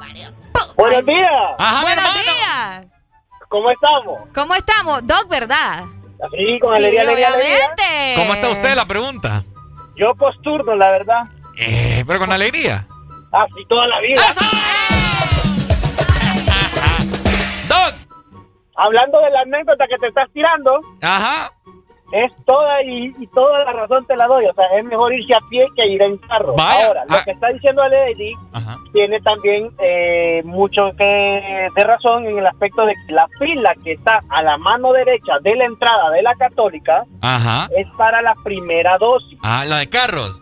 [0.76, 1.30] Buenos días.
[1.58, 2.22] Ajá, Buenos hermano.
[2.22, 2.86] días.
[3.48, 4.18] ¿Cómo estamos?
[4.34, 5.06] ¿Cómo estamos?
[5.06, 5.84] Doc, ¿verdad?
[6.36, 7.56] Sí, con alegría, Sí, alegría, alegría.
[7.56, 8.14] obviamente.
[8.16, 8.74] ¿Cómo está usted?
[8.74, 9.44] La pregunta.
[9.96, 11.22] Yo posturno, la verdad.
[11.56, 12.86] Eh, pero con alegría.
[13.30, 14.22] Así toda la vida.
[17.68, 17.94] Doc.
[18.76, 20.80] Hablando de la anécdota que te estás tirando.
[21.00, 21.52] Ajá.
[22.14, 24.46] Es toda y, y toda la razón te la doy.
[24.46, 26.54] O sea, es mejor irse a pie que ir en carro.
[26.56, 26.86] Vaya.
[26.86, 27.22] Ahora, lo Ah.
[27.24, 28.32] que está diciendo Lady
[28.92, 33.92] tiene también eh, mucho que de razón en el aspecto de que la fila que
[33.94, 37.68] está a la mano derecha de la entrada de la católica Ajá.
[37.76, 39.38] es para la primera dosis.
[39.42, 40.40] Ah, la de carros.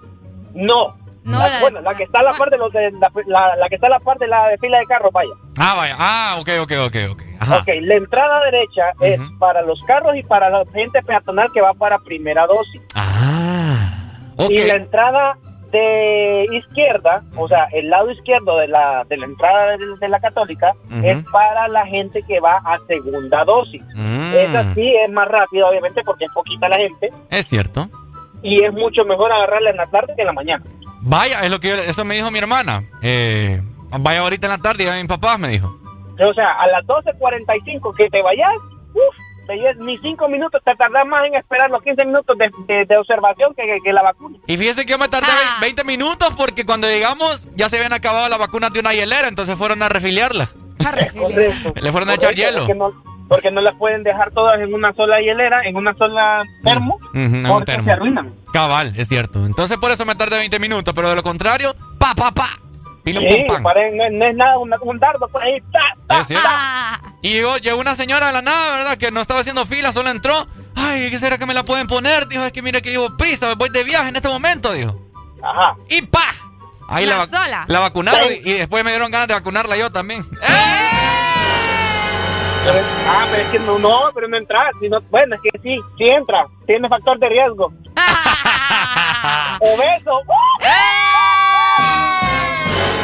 [0.54, 0.94] No.
[1.24, 3.10] No, La- la de- bueno, la que está a la par de los de la,
[3.26, 5.30] la- la que está a la par de la fila de carros, vaya.
[5.58, 5.96] Ah, vaya.
[5.98, 7.22] Ah, ok, ok, ok, ok.
[7.40, 7.58] Ajá.
[7.58, 11.74] Ok, la entrada derecha es para los carros y para la gente peatonal que va
[11.74, 12.80] para primera dosis.
[12.94, 13.98] Ah.
[14.36, 14.50] Ok.
[14.50, 15.36] Y la entrada
[15.70, 20.20] de izquierda, o sea, el lado izquierdo de la, de la entrada de, de la
[20.20, 23.82] católica, es para la gente que va a segunda dosis.
[23.94, 24.34] Mm.
[24.34, 27.88] Esa sí es más rápida, obviamente, porque es poquita la gente Es cierto.
[28.43, 30.64] Y es mucho mejor agarrarla en la tarde que en la mañana.
[31.01, 32.85] Vaya, es lo que yo, eso me dijo mi hermana.
[33.02, 33.60] Eh,
[34.01, 35.78] vaya ahorita en la tarde, ya mi papá me dijo.
[36.20, 38.52] O sea, a las 12.45 que te vayas,
[38.94, 39.16] uff,
[39.81, 43.52] ni cinco minutos, te tardas más en esperar los 15 minutos de, de- de observación
[43.55, 44.39] que, que- que la vacuna.
[44.47, 45.59] Y fíjese que yo me tardé Ah.
[45.60, 49.56] 20 minutos porque cuando llegamos ya se habían acabado las vacunas de una hielera, entonces
[49.56, 50.51] fueron a refiliarla.
[50.82, 51.73] Correcto.
[51.81, 52.60] Le fueron a echar hielo.
[52.60, 52.93] Porque no,
[53.34, 57.18] porque no las pueden dejar todas en una sola hielera, en una sola termo, Ujú,
[57.18, 57.84] en un porque termo.
[57.84, 58.34] se arruinan.
[58.52, 59.44] Cabal, es cierto.
[59.46, 62.48] Entonces por eso me tardé 20 minutos, pero de lo contrario, pa, pa, pa.
[63.02, 65.60] Pilo, Sí, pum, pare- no, no es nada, un, un dardo por ahí.
[65.72, 66.46] ta, ta, Es cierto.
[66.48, 67.00] Ah.
[67.20, 68.96] Y llegó, llegó una señora de la nada, ¿verdad?
[68.96, 70.46] Que no estaba haciendo fila, solo entró.
[70.76, 72.28] Ay, ¿qué será que me la pueden poner?
[72.28, 74.96] Dijo, es que mire que llevo prisa, voy de viaje en este momento, dijo.
[75.42, 75.74] Ajá.
[75.88, 76.22] Y pa.
[76.88, 77.64] Ahí la, vac- sola.
[77.68, 78.40] la vacunaron Sí.
[78.44, 80.24] y, y después me dieron ganas de vacunarla yo también.
[82.64, 82.78] Pero
[83.09, 84.70] ah, pero es que no, no, pero no entras.
[84.80, 86.47] sino- bueno, es que sí, sí entra.
[86.66, 87.72] Tiene factor de riesgo.
[89.60, 90.20] Obeso.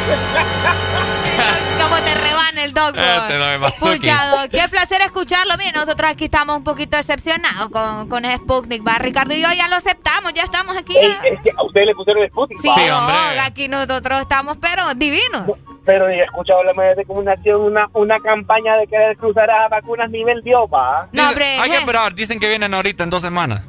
[1.81, 2.71] ¿Cómo te rebana el?
[2.71, 3.93] Eh, bazooki.
[3.93, 5.55] Escuchado, qué placer escucharlo.
[5.57, 8.97] Mire, nosotros aquí estamos un poquito decepcionados con, con ese Sputnik, va.
[8.97, 10.97] Ricardo y yo ya lo aceptamos, ya estamos aquí.
[10.97, 12.61] Ey, es que a usted le pusieron Sputnik.
[12.61, 13.15] Sí, hombre.
[13.35, 15.57] no, aquí nosotros estamos, pero divinos.
[15.85, 20.09] Pero he escuchado la media de comunicación una, una campaña de querer cruzar a vacunas
[20.09, 21.07] nivel Dios, va.
[21.11, 21.45] No, hombre.
[21.59, 21.79] hay que eh.
[21.79, 23.63] esperar, dicen que vienen ahorita en dos semanas.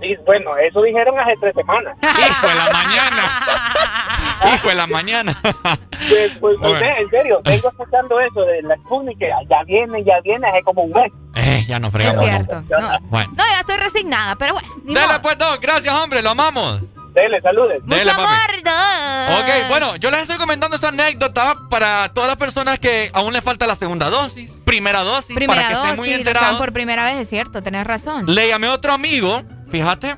[0.00, 1.96] Y, bueno, eso dijeron hace tres semanas.
[2.02, 4.18] Hijo de la mañana.
[4.54, 5.38] Hijo de la mañana.
[6.08, 6.78] Pues, pues no Bueno.
[6.80, 10.62] sé, en serio, vengo escuchando eso de la Sputnik, que ya viene, ya viene, hace
[10.64, 11.12] como un mes.
[11.36, 12.24] eh, ya nos Es fregamos.
[12.24, 12.60] cierto.
[12.62, 13.32] No, Bueno.
[13.36, 14.68] no, ya estoy resignada, pero bueno.
[14.84, 15.22] Dale modo.
[15.22, 15.58] pues, Doc.
[15.62, 16.20] Gracias, hombre.
[16.20, 16.80] Lo amamos.
[17.14, 17.82] Dele, saludes.
[17.84, 18.26] Mucho Dele, amor,
[18.64, 19.38] Doc.
[19.40, 23.44] Ok, bueno, yo les estoy comentando esta anécdota para todas las personas que aún les
[23.44, 26.56] falta la segunda dosis, primera dosis, Primera para que estén muy enterados.
[26.58, 28.24] por primera vez, es cierto, tenés razón.
[28.26, 30.16] Le llamé a otro amigo, fíjate,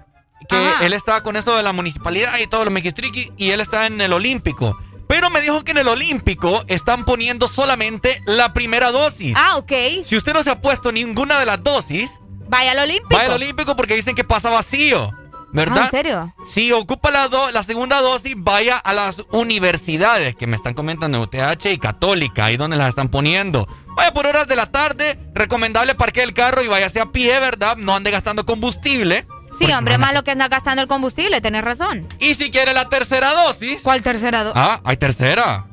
[0.48, 0.84] que Ajá.
[0.84, 4.00] él estaba con esto de la municipalidad y todo lo mequistriqui y él está en
[4.00, 4.78] el Olímpico.
[5.06, 9.34] Pero me dijo que en el Olímpico están poniendo solamente la primera dosis.
[9.36, 9.72] Ah, ok.
[10.02, 13.08] Si usted no se ha puesto ninguna de las dosis, Vaya al Olímpico.
[13.14, 15.10] vaya al Olímpico porque dicen que pasa vacío.
[15.52, 15.82] ¿Verdad?
[15.82, 16.34] Ah, ¿en serio?
[16.44, 21.20] Si ocupa la, do- la segunda dosis, vaya a las universidades que me están comentando,
[21.22, 23.68] UTH y Católica, ahí donde las están poniendo.
[23.96, 27.76] Vaya por horas de la tarde, recomendable parque el carro y váyase a pie, ¿verdad?
[27.76, 29.26] No ande gastando combustible.
[29.59, 32.06] Sí, hombre, más lo que anda gastando el combustible, tenés razón.
[32.18, 33.82] Y si quiere la tercera dosis.
[33.82, 34.60] ¿Cuál tercera dosis?
[34.62, 35.66] Ah, hay tercera.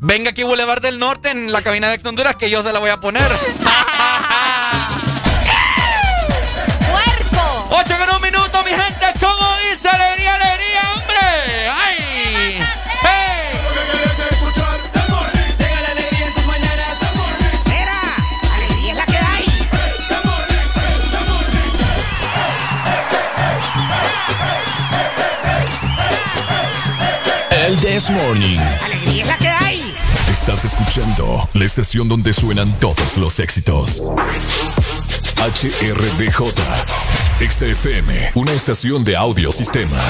[0.00, 2.78] Venga aquí Boulevard del Norte en la cabina de Ex Honduras que yo se la
[2.78, 3.22] voy a poner.
[6.90, 7.68] ¡Puerco!
[7.70, 7.96] Ocho
[27.98, 28.60] This Morning.
[28.84, 29.92] Alegría es la que hay.
[30.30, 34.04] Estás escuchando la estación donde suenan todos los éxitos.
[35.36, 36.54] HRDJ.
[37.40, 38.30] XFM.
[38.36, 40.00] Una estación de audio sistema.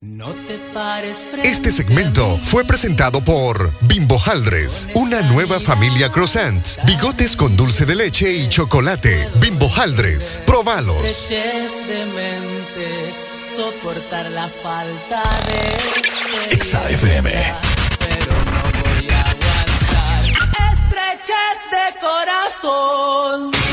[0.00, 7.36] No te pares Este segmento fue presentado por Bimbo Haldres, una nueva familia croissant, bigotes
[7.36, 9.28] con dulce de leche y chocolate.
[9.40, 11.30] Bimbo Haldres, probalos.
[13.56, 17.30] Soportar la falta de XFM.
[17.98, 20.24] pero no voy a aguantar.
[20.72, 23.63] Estreches de corazón.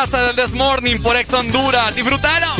[0.00, 1.94] Casa del This Morning por Ex Honduras.
[1.94, 2.59] ¡Disfrútalo!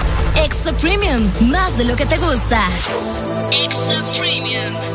[0.43, 2.67] Extra Premium, más de lo que te gusta.
[3.51, 4.91] Extra Premium.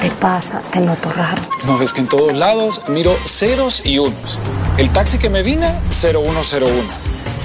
[0.00, 0.62] te pasa?
[0.70, 1.42] Te noto raro.
[1.66, 4.38] No ves que en todos lados miro ceros y unos.
[4.78, 6.66] El taxi que me vine, 0101.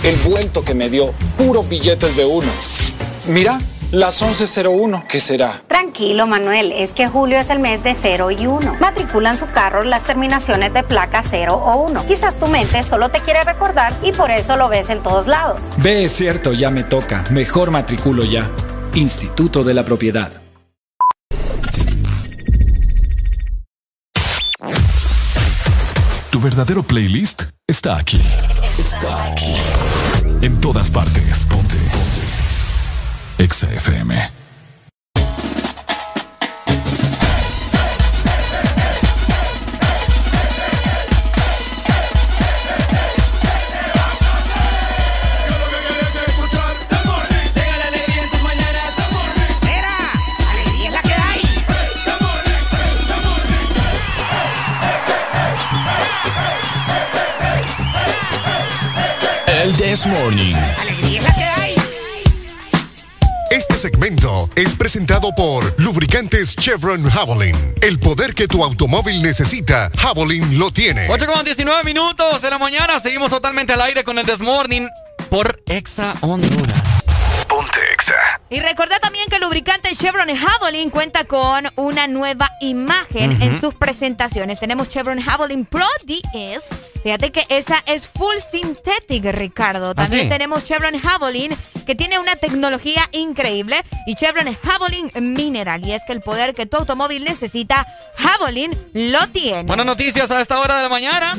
[0.04, 2.50] El vuelto que me dio, puros billetes de uno.
[3.28, 3.60] Mira,
[3.92, 5.62] las 11.01, ¿qué será?
[5.68, 8.78] Tranquilo, Manuel, es que julio es el mes de 0 y 1.
[9.16, 12.06] Matriculan su carro las terminaciones de placa 0 o 1.
[12.06, 15.72] Quizás tu mente solo te quiere recordar y por eso lo ves en todos lados.
[15.78, 17.24] Ve, es cierto, ya me toca.
[17.30, 18.52] Mejor matriculo ya.
[18.94, 20.42] Instituto de la Propiedad.
[26.44, 28.22] verdadero playlist está aquí.
[28.78, 29.56] Está aquí.
[30.42, 31.44] En todas partes.
[31.46, 31.76] Ponte.
[31.76, 33.44] Ponte.
[33.44, 34.35] Exa FM.
[65.06, 67.56] Presentado por Lubricantes Chevron Javelin.
[67.84, 71.08] El poder que tu automóvil necesita, Javelin lo tiene.
[71.10, 73.00] 8 con 19 minutos de la mañana.
[73.00, 74.90] Seguimos totalmente al aire con el Desmorning
[75.30, 76.82] por Exa Honduras.
[77.48, 78.16] Ponte Exa.
[78.50, 83.76] Y recuerda también que el lubricante Chevron Javelin cuenta con una nueva imagen en sus
[83.76, 84.60] presentaciones.
[84.60, 86.64] Tenemos Chevron Javelin Pro DS.
[87.04, 89.94] Fíjate que esa es full synthetic, Ricardo.
[89.94, 90.30] También sí?
[90.30, 91.56] tenemos Chevron Javelin
[91.86, 95.86] que tiene una tecnología increíble y Chevron Javelin Mineral.
[95.86, 97.86] Y es que el poder que tu automóvil necesita,
[98.18, 99.64] Javelin lo tiene.
[99.64, 101.34] Buenas noticias a esta hora de la mañana.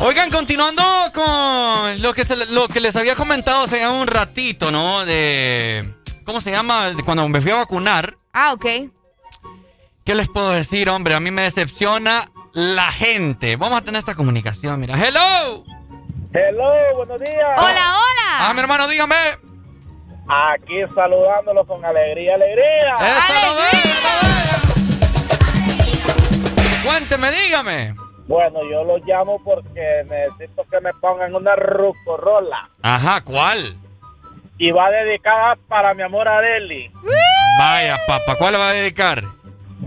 [0.00, 0.82] Oigan, continuando
[1.12, 5.04] con lo que, se- lo que les había comentado hace un ratito, ¿no?
[5.04, 5.92] De.
[6.24, 6.90] ¿Cómo se llama?
[6.90, 8.16] De cuando me fui a vacunar.
[8.32, 8.66] Ah, ok.
[10.04, 11.14] ¿Qué les puedo decir, hombre?
[11.14, 13.56] A mí me decepciona la gente.
[13.56, 14.94] Vamos a tener esta comunicación, mira.
[15.04, 15.64] ¡Hello!
[16.38, 17.58] Hello, buenos días.
[17.58, 18.28] Hola, hola.
[18.38, 19.16] Ah, mi hermano, dígame.
[20.28, 22.96] Aquí saludándolo con alegría, alegría.
[26.84, 27.94] Cuénteme, dígame.
[28.28, 32.70] Bueno, yo lo llamo porque necesito que me pongan una rucorola.
[32.82, 33.76] Ajá, ¿cuál?
[34.58, 36.88] Y va dedicada para mi amor Adeli.
[37.58, 39.24] Vaya, papá, ¿cuál le va a dedicar?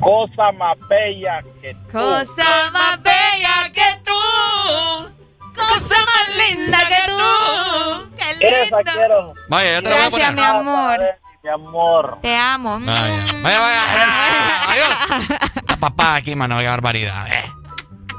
[0.01, 1.91] Cosa más bella que tú.
[1.93, 5.20] Cosa más bella que tú.
[5.55, 8.15] Cosa más linda que tú.
[8.39, 9.33] Qué quiero.
[9.49, 10.33] Vaya, ya te la voy a Gracias, poner.
[10.35, 10.99] mi amor.
[11.43, 12.19] Mi amor.
[12.21, 12.79] Te amo.
[12.79, 13.01] Vaya,
[13.41, 14.63] vaya, vaya.
[14.71, 15.59] Adiós.
[15.67, 17.27] La papá aquí, mano, qué barbaridad.
[17.27, 17.51] Eh.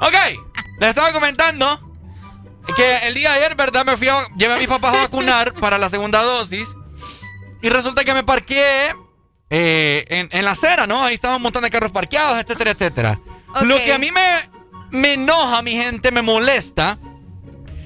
[0.01, 0.15] Ok,
[0.79, 1.79] les estaba comentando
[2.75, 3.85] que el día de ayer, ¿verdad?
[3.85, 6.67] Me fui a, llevé a mis papás a vacunar para la segunda dosis.
[7.61, 8.93] Y resulta que me parqué
[9.49, 11.03] eh, en, en la acera, ¿no?
[11.03, 13.19] Ahí estaban un montón de carros parqueados, etcétera, etcétera.
[13.61, 14.49] Lo que a mí me,
[14.91, 16.97] me enoja, mi gente, me molesta,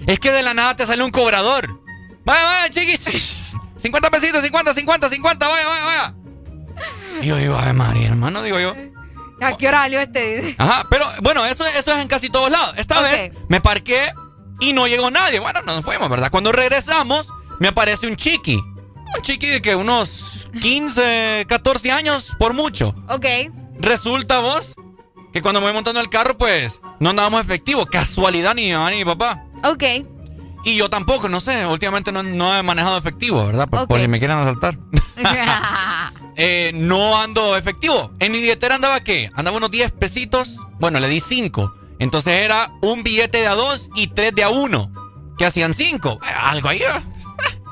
[0.07, 1.79] es que de la nada te sale un cobrador.
[2.25, 3.55] Vaya, vaya, chiquis.
[3.77, 6.13] 50 pesitos, 50, 50, 50, vaya, vaya, vaya.
[7.21, 8.73] Y yo digo, ay, María, hermano, digo yo.
[9.39, 10.55] ¿A qué hora salió este?
[10.57, 12.73] Ajá, pero bueno, eso, eso es en casi todos lados.
[12.77, 14.11] Esta vez me parqué
[14.59, 15.39] y no llegó nadie.
[15.39, 16.31] Bueno, nos fuimos, ¿verdad?
[16.31, 18.55] Cuando regresamos, me aparece un chiqui.
[18.55, 22.95] Un chiqui de que unos 15, 14 años por mucho.
[23.09, 23.25] Ok.
[23.79, 24.73] Resulta vos
[25.31, 27.85] que cuando me voy montando el carro, pues no andábamos efectivo.
[27.85, 29.45] Casualidad ni mi mamá ni mi papá.
[29.63, 29.83] Ok.
[30.63, 31.65] Y yo tampoco, no sé.
[31.65, 33.69] Últimamente no, no he manejado efectivo, ¿verdad?
[33.69, 34.77] Por, por si me quieren asaltar.
[36.39, 38.11] Eh, no ando efectivo.
[38.19, 39.31] En mi billetera andaba qué?
[39.33, 40.57] Andaba unos 10 pesitos.
[40.79, 41.73] Bueno, le di 5.
[41.97, 44.91] Entonces era un billete de a 2 y 3 de a 1.
[45.39, 46.19] Que hacían 5.
[46.43, 46.77] Algo ahí.
[46.77, 46.85] ¿eh?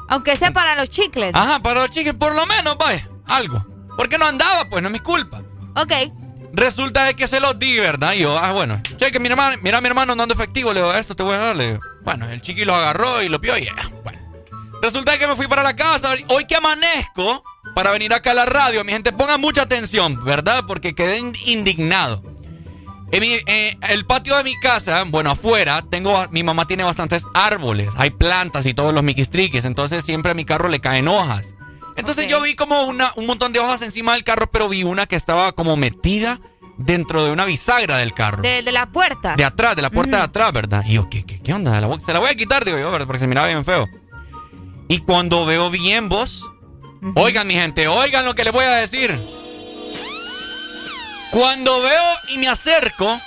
[0.07, 1.31] Aunque sea para los chicles.
[1.35, 3.07] Ajá, para los chicos, por lo menos, vaya.
[3.27, 3.63] Algo.
[3.95, 5.43] Porque no andaba, pues no es mi culpa.
[5.75, 5.91] Ok.
[6.55, 8.13] Resulta de que se los di, ¿verdad?
[8.13, 8.81] Y yo, ah, bueno.
[8.97, 10.73] Cheque, mi hermano, mira, mi hermano no efectivo.
[10.73, 11.55] Le digo, esto te voy a dar.
[11.55, 13.75] Le digo, bueno, el chiqui lo agarró y lo pió y ya.
[14.03, 14.19] Bueno.
[14.81, 16.13] Resulta que me fui para la casa.
[16.29, 17.43] Hoy que amanezco,
[17.73, 20.63] para venir acá a la radio, mi gente, ponga mucha atención, ¿verdad?
[20.67, 22.23] Porque quedé in- indignado.
[23.11, 27.25] En mi- eh, el patio de mi casa, bueno, afuera, tengo, mi mamá tiene bastantes
[27.33, 31.53] árboles, hay plantas y todos los miquistriquis, entonces siempre a mi carro le caen hojas.
[31.97, 35.05] Entonces yo vi como una, un montón de hojas encima del carro, pero vi una
[35.05, 36.39] que estaba como metida
[36.77, 38.41] dentro de una bisagra del carro.
[38.41, 39.35] De, de la puerta.
[39.37, 40.83] De atrás, de la puerta de atrás, ¿verdad?
[40.85, 41.79] Y yo, ¿qué, qué, qué onda?
[41.79, 43.07] La voy- se la voy a quitar, digo yo, ¿verdad?
[43.07, 43.87] Porque se miraba bien feo.
[44.89, 46.43] Y cuando veo bien vos,
[47.15, 49.17] oigan mi gente, oigan lo que les voy a decir.
[51.31, 53.19] Cuando veo y me acerco,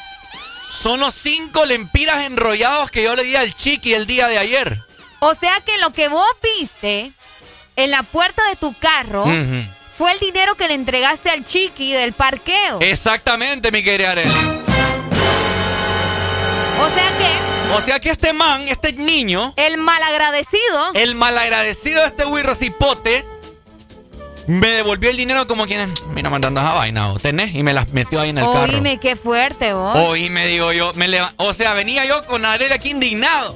[0.71, 4.81] son los cinco lempiras enrollados que yo le di al chiqui el día de ayer.
[5.21, 7.13] O sea que lo que vos viste
[7.79, 9.25] en la puerta de tu carro
[9.97, 12.81] fue el dinero que le entregaste al chiqui del parqueo.
[12.81, 14.31] Exactamente, mi querida Arely.
[16.81, 20.93] O sea que O sea que este man, este niño, el malagradecido.
[20.95, 23.25] el malagradecido de este wirro cipote,
[24.49, 27.55] me devolvió el dinero como quien, mira, mandando esa vaina, ¿o tenés?
[27.55, 28.73] Y me las metió ahí en el carro.
[28.73, 29.97] Oíme, qué fuerte vos.
[29.97, 33.55] Hoy me digo yo, me o sea, venía yo con Arely aquí indignado.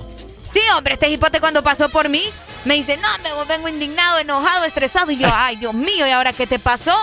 [0.52, 2.23] Sí, hombre, este hipote cuando pasó por mí
[2.65, 5.10] me dice, no, me vengo indignado, enojado, estresado.
[5.10, 6.94] Y yo, ay, Dios mío, ¿y ahora qué te pasó?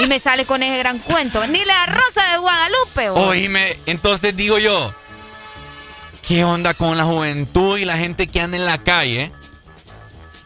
[0.00, 1.46] Y me sale con ese gran cuento.
[1.46, 3.10] Ni la rosa de Guadalupe.
[3.10, 4.94] Oíme, entonces digo yo,
[6.26, 9.30] ¿qué onda con la juventud y la gente que anda en la calle?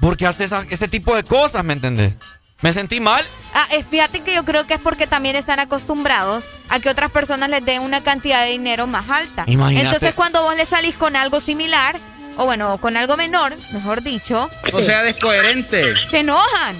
[0.00, 2.14] Porque hace esa- ese tipo de cosas, ¿me entendés?
[2.60, 3.24] Me sentí mal.
[3.54, 7.10] Ah, eh, fíjate que yo creo que es porque también están acostumbrados a que otras
[7.12, 9.44] personas les den una cantidad de dinero más alta.
[9.46, 9.86] Imagínate.
[9.86, 11.96] Entonces cuando vos le salís con algo similar,
[12.38, 15.94] o bueno, con algo menor, mejor dicho, O sea, descoherente.
[16.10, 16.76] se enojan.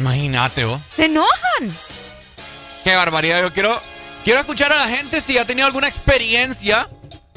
[0.00, 0.80] Imagínate vos.
[0.96, 1.76] Se enojan.
[2.84, 3.40] Qué barbaridad.
[3.42, 3.80] Yo quiero,
[4.24, 6.88] quiero escuchar a la gente si ha tenido alguna experiencia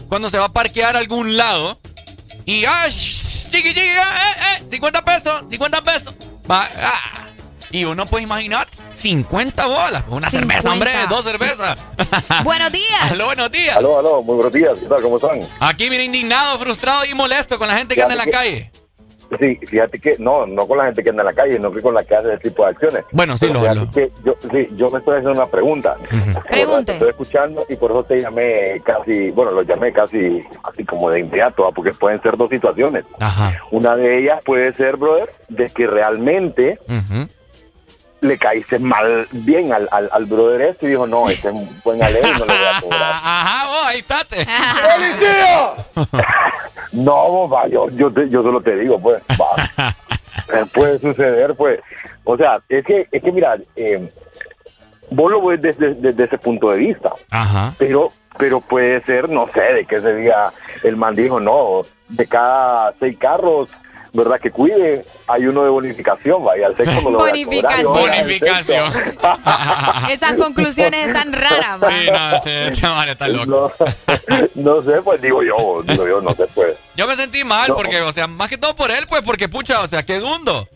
[0.07, 1.79] cuando se va a parquear a algún lado.
[2.45, 4.01] Y, ah, sh- chiqui, chiqui, eh,
[4.59, 6.13] eh, 50 pesos, 50 pesos.
[6.49, 7.27] Va, ah.
[7.71, 10.03] Y uno, pues imaginar, 50 bolas.
[10.09, 10.61] Una 50.
[10.61, 11.83] cerveza, hombre, dos cervezas.
[12.43, 13.11] Buenos días.
[13.11, 13.77] Aló, buenos días.
[13.77, 14.77] Aló, aló, muy buenos días.
[14.77, 15.01] ¿Qué tal?
[15.01, 15.41] ¿Cómo están?
[15.59, 18.71] Aquí, mira, indignado, frustrado y molesto con la gente que anda en la calle.
[19.39, 21.81] Sí, fíjate que no, no con la gente que anda en la calle, no que
[21.81, 23.05] con la que hace ese tipo de acciones.
[23.13, 25.95] Bueno, sí, Pero lo- lo- que yo, sí, yo me estoy haciendo una pregunta.
[26.49, 26.83] Pregunte.
[26.83, 31.09] Te Estoy escuchando y por eso te llamé casi, bueno, lo llamé casi así como
[31.09, 31.71] de inmediato, ¿ah?
[31.73, 33.05] porque pueden ser dos situaciones.
[33.71, 36.77] Una de ellas puede ser, brother, de que realmente
[38.21, 41.81] le caíste mal, bien al, al, al brother este y dijo, no, este es un
[41.83, 43.01] buen alero y no le voy a cobrar.
[43.01, 44.45] Ajá, vos, ahí estate.
[46.91, 49.55] No, vos, va, yo, yo, te- yo solo te digo, pues, va.
[50.53, 51.79] Eh, puede suceder, pues.
[52.25, 54.11] O sea, es que, es que mira, eh,
[55.09, 57.13] vos lo ves desde, desde ese punto de vista.
[57.31, 57.73] Ajá.
[57.77, 60.51] Pero, pero puede ser, no sé, de que ese día
[60.83, 63.69] el man dijo, no, de cada seis carros,
[64.13, 64.39] ¿verdad?
[64.39, 68.91] Que cuide, hay uno de bonificación, vaya, al sexto no lo a cobrar, Bonificación.
[70.09, 71.79] Esas conclusiones están raras.
[71.79, 73.45] Sí, no, este, este está loco.
[73.45, 73.71] No,
[74.55, 76.77] no sé, pues digo yo, digo yo, no sé, pues.
[76.95, 77.75] Yo me sentí mal No.
[77.75, 80.67] porque, o sea, más que todo por él, pues, porque pucha, o sea, qué dundo.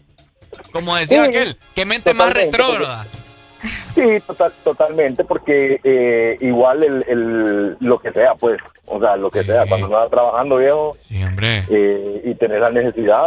[0.72, 3.06] Como decía Sí, aquel, qué mente más retrógrada.
[3.96, 9.30] Sí, total, totalmente, porque eh, igual el, el, lo que sea, pues, o sea, lo
[9.32, 10.98] que sea, cuando uno está trabajando, viejo,
[11.70, 13.24] eh, y tener la necesidad,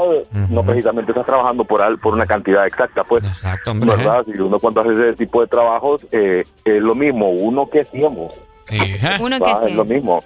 [0.51, 4.25] no precisamente estás trabajando por, al- por una cantidad exacta, pues, Exacto, ¿verdad?
[4.27, 8.29] Si uno cuando hace ese tipo de trabajos, eh, es lo mismo, uno que siempre.
[9.21, 9.77] Uno Va, que Es sí.
[9.77, 10.23] lo mismo,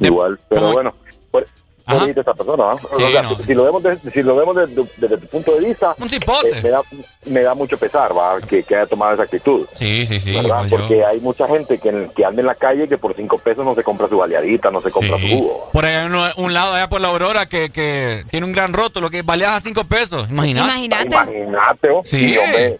[0.00, 0.92] igual, pero bueno,
[1.30, 1.46] pues,
[1.92, 2.00] Ajá.
[2.00, 2.80] bonita esta persona, ¿no?
[2.90, 3.36] O Sí, sea, no.
[3.36, 6.08] si, si lo vemos desde, si lo vemos desde, desde tu punto de vista, Un
[6.08, 6.48] cipote.
[6.58, 6.80] eh, me, da,
[7.26, 9.66] me da mucho pesar, va, que, que haya tomado esa actitud.
[9.74, 10.30] Sí, sí, sí.
[10.32, 10.44] ¿verdad?
[10.44, 10.76] igual yo.
[10.78, 13.74] Porque hay mucha gente que, que anda en la calle que por cinco pesos no
[13.74, 15.70] se compra su baleadita, no se compra su jugo.
[15.72, 18.72] Por ahí hay uno- un lado allá por la Aurora que, que tiene un gran
[18.72, 20.28] roto, lo que valía a cinco pesos.
[20.30, 20.68] Imagínate.
[20.86, 21.06] Imagínate.
[21.42, 22.02] Imagínate, oh.
[22.04, 22.36] Sí.
[22.38, 22.78] hombre.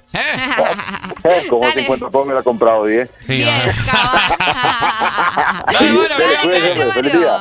[1.25, 3.11] Eh, Como 50 pesos me la ha comprado 10.
[3.21, 3.45] Sí,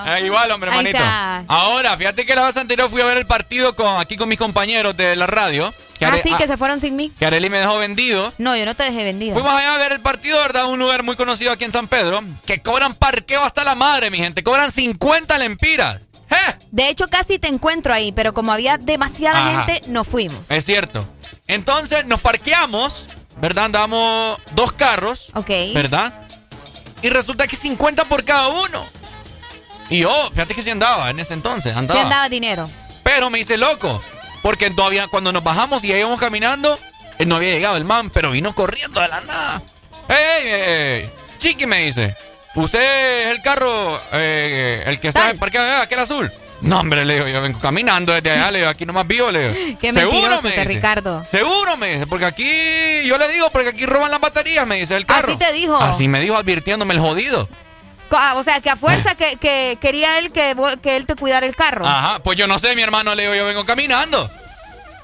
[0.08, 1.44] Eh, igual, hombre, Ahí está.
[1.62, 4.38] Ahora, fíjate que la vez anterior fui a ver el partido con aquí con mis
[4.40, 5.74] compañeros de la radio.
[6.00, 7.12] Que, Ah, Are- sí, ah, que se fueron sin mí.
[7.20, 8.34] que Areli me dejó vendido.
[8.40, 9.34] No, yo no te dejé vendida.
[9.34, 10.66] Fuimos allá a ver el partido, ¿verdad?
[10.66, 12.22] Un lugar muy conocido aquí en San Pedro.
[12.46, 14.44] Que cobran parqueo hasta la madre, mi gente.
[14.44, 16.02] Cobran 50 lempiras.
[16.72, 19.66] De hecho, casi te encuentro ahí, pero como había demasiada Ajá.
[19.66, 20.40] gente, no fuimos.
[20.50, 21.06] Es cierto.
[21.46, 23.06] Entonces nos parqueamos,
[23.42, 23.66] ¿verdad?
[23.66, 25.30] Andamos dos carros.
[25.36, 25.50] Ok.
[25.76, 26.14] ¿Verdad?
[27.02, 28.88] Y resulta que 50 por cada uno.
[29.92, 31.76] Y yo, fíjate que sí andaba en ese entonces.
[31.76, 32.02] Andaba.
[32.02, 32.68] andaba dinero.
[33.04, 34.02] Pero me hice loco.
[34.42, 36.80] Porque todavía cuando nos bajamos y ya íbamos caminando,
[37.20, 39.62] él no había llegado el man, pero vino corriendo de la nada.
[40.08, 40.62] ¡Ey, ey,
[41.04, 41.12] ey!
[41.38, 42.16] Chiqui me dice,
[42.56, 46.32] ¿usted es el carro, eh, el que está parqueado allá, aquel azul?
[46.62, 49.52] No, hombre, le digo, yo vengo caminando desde allá, le digo, aquí nomás vivo, le
[49.52, 49.78] digo.
[49.82, 50.42] Qué ¿Seguro?
[50.42, 50.64] me dice.
[50.66, 51.26] Ricardo.
[51.30, 54.96] Seguro, me dice, porque aquí, yo le digo, porque aquí roban las baterías, me dice
[54.96, 55.28] el carro.
[55.30, 55.76] Así te dijo.
[55.76, 57.50] Así me dijo, advirtiéndome el jodido.
[58.18, 60.56] Ah, O sea, que a fuerza que, que quería él que,
[60.96, 61.86] él te cuidara el carro.
[61.88, 64.30] Ajá, pues yo no sé, mi hermano, le digo, yo vengo caminando.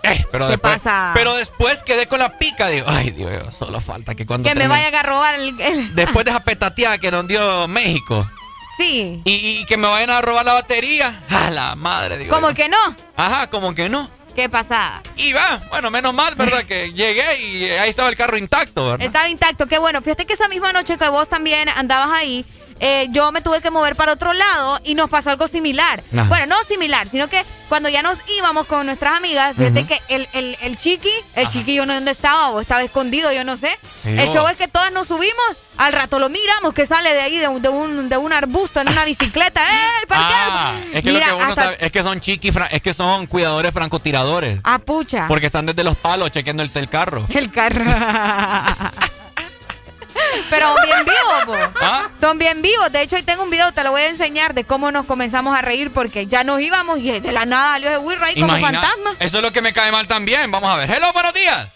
[0.04, 1.12] Eh, pero ¿Qué después, pasa?
[1.14, 4.68] Pero después quedé con la pica, digo, ay, Dios, solo falta que cuando que me
[4.68, 5.60] vayan a robar el...
[5.60, 8.30] el- Después de esa petateada que nos dio México
[8.78, 9.22] Sí.
[9.26, 12.34] y, y que me vayan a robar la batería, a la madre, digo.
[12.34, 12.78] Como que no.
[13.16, 14.10] Ajá, como que no.
[14.36, 15.02] ¿Qué pasada?
[15.16, 16.64] Y va, bueno, menos mal, ¿verdad?
[16.64, 19.04] que llegué y ahí estaba el carro intacto, ¿verdad?
[19.06, 20.00] Estaba intacto, qué bueno.
[20.04, 22.46] Fíjate que esa misma noche que vos también andabas ahí,
[22.80, 26.04] eh, yo me tuve que mover para otro lado y nos pasó algo similar.
[26.14, 26.24] Ajá.
[26.30, 30.28] Bueno, no similar, sino que cuando ya nos íbamos con nuestras amigas, fíjate que el,
[30.34, 33.58] el, el chiqui, el chiqui yo no sé dónde estaba o estaba escondido, yo no
[33.58, 33.78] sé.
[34.04, 34.36] Sí, el vos.
[34.36, 35.34] show es que todas nos subimos,
[35.78, 38.80] al rato lo miramos que sale de ahí de un, de un, de un arbusto
[38.80, 39.62] en una bicicleta.
[39.70, 40.08] ¡Eh, el!
[40.10, 42.94] Ah, es que Mira, lo que uno hasta- sabe es que son chiqui, es que
[42.94, 44.60] son cuidadores francotiradores.
[44.64, 45.28] Ah, pucha.
[45.28, 47.26] Porque están desde los palos chequeando el, el carro.
[47.30, 47.84] El carro.
[50.50, 51.80] Pero bien vivos, po.
[51.82, 52.10] ¿Ah?
[52.20, 52.92] Son bien vivos.
[52.92, 55.58] De hecho, hoy tengo un video, te lo voy a enseñar de cómo nos comenzamos
[55.58, 58.58] a reír porque ya nos íbamos y de la nada salió ese Wirro ahí como
[58.58, 59.16] fantasma.
[59.20, 60.52] Eso es lo que me cae mal también.
[60.52, 60.90] Vamos a ver.
[60.90, 61.70] Hello, buenos días.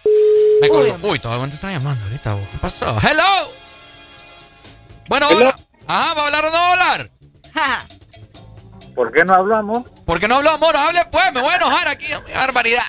[0.61, 0.97] Me colgó.
[1.09, 2.33] Uy, todavía te está llamando ahorita.
[2.33, 2.47] vos.
[2.51, 2.97] ¿Qué pasó?
[3.01, 3.51] Hello.
[5.07, 5.55] Bueno, hola.
[5.87, 7.11] Ajá, ¿va a hablar o no va a hablar?
[8.95, 9.83] ¿Por qué no hablamos?
[10.05, 10.75] ¿Por qué no habló, amor?
[10.75, 12.07] Hable pues, me voy a enojar aquí.
[12.27, 12.83] qué barbaridad.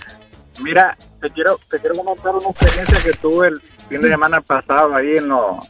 [0.61, 3.63] Mira, te quiero, te quiero comentar una experiencia que tuve el
[3.93, 5.61] fin de semana pasado ahí en lo,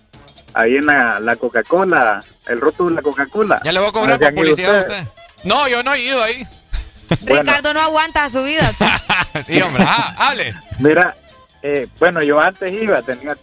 [0.54, 3.60] ahí en la, la Coca-Cola, el rótulo de la Coca-Cola.
[3.64, 5.08] Ya le voy a cobrar por publicidad a usted-.
[5.44, 6.46] No, yo no he ido ahí.
[7.26, 8.72] Ricardo no aguanta su vida.
[9.42, 9.82] sí, hombre.
[9.82, 10.54] Ajá, hable.
[10.78, 11.16] Mira,
[11.64, 13.36] eh, bueno, yo antes iba, tenía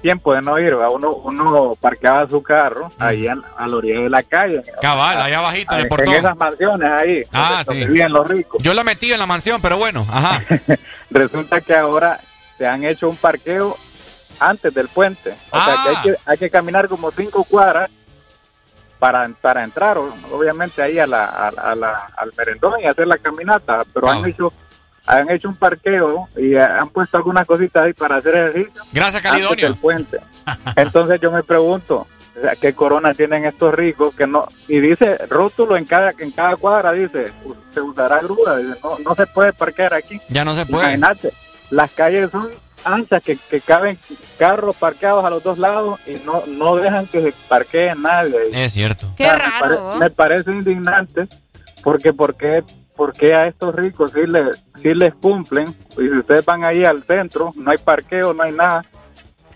[0.00, 4.22] tiempo de no ir, uno, uno parqueaba su carro ahí a, la orilla de la
[4.22, 4.62] calle.
[4.80, 6.14] Cabal, allá abajito en el portón.
[6.14, 7.74] En esas mansiones ahí, ah, sí.
[7.74, 8.62] vivían los ricos.
[8.62, 10.44] Yo la metí en la mansión, pero bueno, ajá.
[11.10, 12.20] Resulta que ahora
[12.58, 13.76] se han hecho un parqueo
[14.40, 15.34] antes del puente.
[15.50, 16.02] O sea que hay, ah.
[16.02, 17.90] que hay que caminar como cinco cuadras
[18.98, 23.82] para, para entrar, obviamente, ahí a la, a, la, al merendón y hacer la caminata,
[23.92, 24.52] pero han hecho
[25.06, 28.82] han hecho un parqueo y han puesto algunas cositas ahí para hacer ejercicio.
[28.92, 29.66] Gracias, Calidonio.
[29.66, 30.20] El puente.
[30.76, 32.06] Entonces yo me pregunto,
[32.60, 36.92] ¿qué corona tienen estos ricos que no y dice rótulo en cada en cada cuadra
[36.92, 37.32] dice
[37.72, 41.32] se usará grúa dice, no no se puede parquear aquí ya no se puede imagínate
[41.70, 42.48] las calles son
[42.84, 43.98] anchas que, que caben
[44.38, 48.72] carros parqueados a los dos lados y no no dejan que se parquee nadie es
[48.72, 51.26] cierto qué raro me, parece indignante
[51.82, 52.62] porque porque
[53.00, 55.74] porque a estos ricos sí les, sí les cumplen.
[55.92, 58.84] Y si ustedes van ahí al centro, no hay parqueo, no hay nada.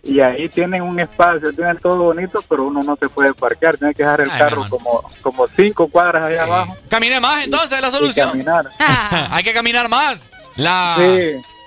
[0.03, 3.77] Y ahí tienen un espacio, tienen todo bonito, pero uno no se puede parquear.
[3.77, 6.75] Tiene que dejar el carro como, como cinco cuadras ahí abajo.
[6.89, 8.31] Camine más entonces, la solución.
[8.31, 8.65] caminar.
[9.31, 10.27] hay que caminar más.
[10.57, 10.97] La...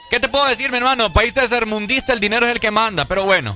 [0.09, 1.11] ¿Qué te puedo decir, mi hermano?
[1.11, 1.33] País
[1.65, 3.55] mundista el dinero es el que manda, pero bueno.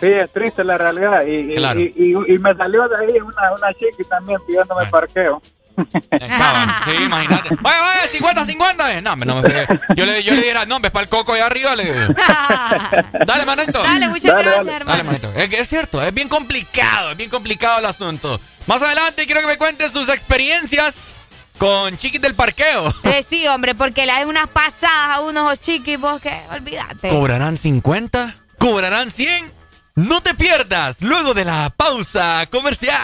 [0.00, 1.24] Sí, es triste la realidad.
[1.26, 5.40] Y, y, me salió de ahí una, una chica también pidiéndome parqueo.
[5.76, 7.56] Sí, imagínate.
[7.60, 9.00] Vaya, vaya, 50, 50.
[9.00, 11.74] No, no me Yo le, yo le diera, no, ves para el coco allá arriba.
[11.74, 11.84] Le...
[13.26, 13.82] Dale, manito.
[13.82, 15.12] Dale, muchas gracias, hermano.
[15.34, 18.40] Es, es, cierto, es bien complicado, es bien complicado el asunto.
[18.66, 21.23] Más adelante quiero que me cuentes sus experiencias
[21.58, 22.92] con chiquis del parqueo.
[23.04, 27.08] Eh, sí, hombre, porque le dan unas pasadas a unos chiquis, vos que olvídate.
[27.08, 28.34] ¿Cobrarán 50?
[28.58, 29.52] ¿Cobrarán 100?
[29.96, 33.00] No te pierdas luego de la pausa comercial.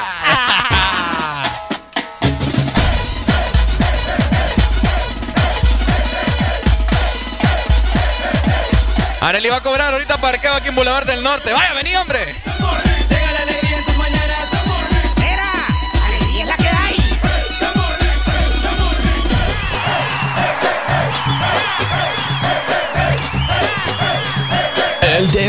[9.20, 11.52] Ahora le iba a cobrar ahorita parqueo aquí en Boulevard del Norte.
[11.52, 12.34] Vaya, vení, hombre.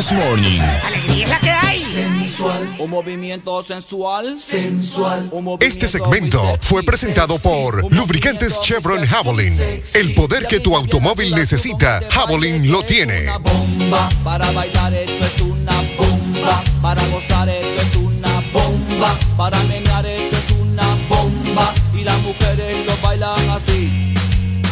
[0.01, 0.61] This Morning.
[0.83, 1.85] Alegría es la que hay.
[1.85, 2.75] Sensual.
[2.80, 4.35] Un movimiento sensual.
[4.35, 5.30] Sensual.
[5.59, 9.55] este segmento fue presentado por Lubricantes Chevron Javelin.
[9.93, 13.27] El poder que tu automóvil necesita, Javelin lo tiene.
[13.43, 14.09] Bomba.
[14.23, 16.63] Para bailar esto es una bomba.
[16.81, 19.15] Para gozar esto es una bomba.
[19.38, 21.75] Para menear esto es una bomba.
[21.93, 24.15] Y las mujeres lo bailan así.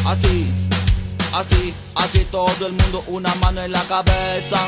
[0.07, 0.47] Así.
[1.33, 1.73] Así.
[1.93, 3.03] Así todo el mundo.
[3.05, 4.67] Una mano en la cabeza.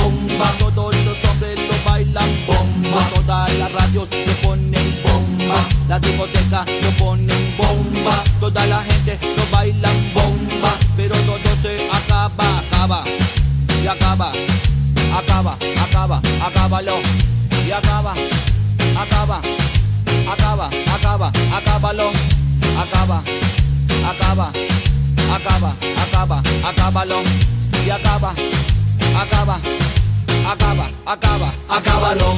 [0.59, 3.09] todos los hombres lo bailan bomba.
[3.15, 5.67] Todas las radios lo ponen bomba.
[5.87, 8.23] La discoteca lo ponen bomba.
[8.39, 10.75] Toda la gente lo bailan bomba.
[10.97, 13.03] Pero todo se acaba, acaba.
[13.83, 14.31] Y acaba,
[15.15, 16.95] acaba, acaba, acábalo.
[17.65, 18.13] Y acaba,
[18.97, 19.41] acaba,
[20.31, 22.11] acaba, acaba, acábalo.
[22.77, 23.21] Acaba,
[24.09, 24.51] acaba,
[25.35, 27.21] acaba, acaba, acábalo.
[27.85, 28.33] Y acaba,
[29.15, 30.00] acaba, acaba,
[30.51, 32.37] acaba, acábalo.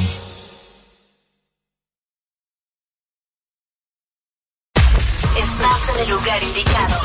[5.36, 7.00] Estás en el lugar indicado.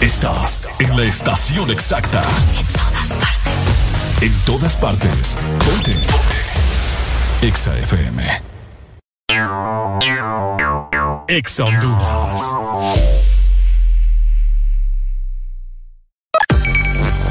[0.00, 2.22] Estás en la estación exacta.
[2.58, 4.22] En todas partes.
[4.22, 5.36] En todas partes.
[5.64, 5.96] Ponte.
[7.42, 8.42] Exa FM.
[11.28, 13.33] Exa Honduras.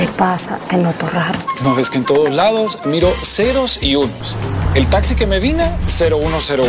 [0.00, 0.58] te pasa?
[0.66, 1.38] Te noto raro.
[1.62, 4.34] No ves que en todos lados miro ceros y unos.
[4.74, 6.64] El taxi que me vine, 0101.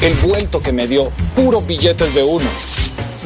[0.00, 2.46] El vuelto que me dio, puros billetes de uno.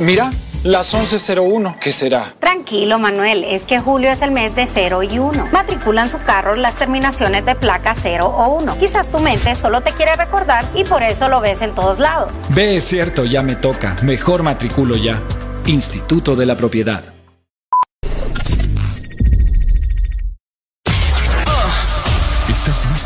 [0.00, 0.32] Mira,
[0.64, 2.32] las 11.01, ¿qué será?
[2.40, 5.48] Tranquilo, Manuel, es que julio es el mes de 0 y 1.
[5.52, 8.78] Matriculan su carro las terminaciones de placa 0 o 1.
[8.78, 12.42] Quizás tu mente solo te quiere recordar y por eso lo ves en todos lados.
[12.48, 13.94] Ve, es cierto, ya me toca.
[14.02, 15.22] Mejor matriculo ya.
[15.66, 17.19] Instituto de la Propiedad.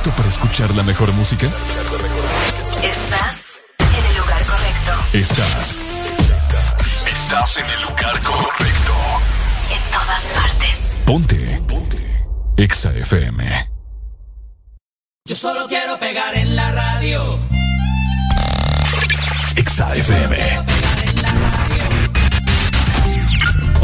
[0.04, 1.46] Listo para escuchar la mejor música?
[2.82, 4.92] Estás en el lugar correcto.
[5.12, 5.78] Estás.
[7.06, 8.92] Estás en el lugar correcto.
[9.70, 10.78] En todas partes.
[11.06, 11.62] Ponte.
[11.68, 12.26] Ponte.
[12.56, 13.70] Exa FM.
[15.26, 17.38] Yo solo quiero pegar en la radio.
[19.56, 20.83] Exa FM.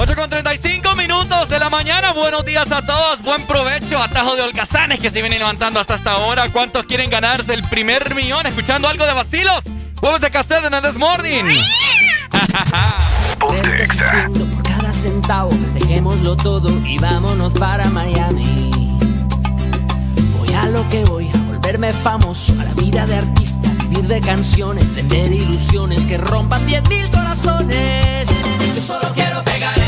[0.03, 2.15] 8 con 35 minutos de la mañana.
[2.15, 3.21] Buenos días a todos.
[3.21, 4.03] Buen provecho.
[4.03, 6.49] Atajo de holgazanes que se vienen levantando hasta esta hora.
[6.49, 8.47] ¿Cuántos quieren ganarse el primer millón?
[8.47, 9.65] Escuchando algo de vacilos.
[10.01, 11.45] Huevos de Castel en el This Morning.
[13.39, 13.85] Ponte
[14.47, 18.71] por cada centavo, dejémoslo todo y vámonos para Miami.
[20.39, 24.21] Voy a lo que voy, a volverme famoso, a la vida de artista, vivir de
[24.23, 28.31] canciones, vender ilusiones que rompan 10 mil corazones.
[28.75, 29.80] Yo solo quiero pegar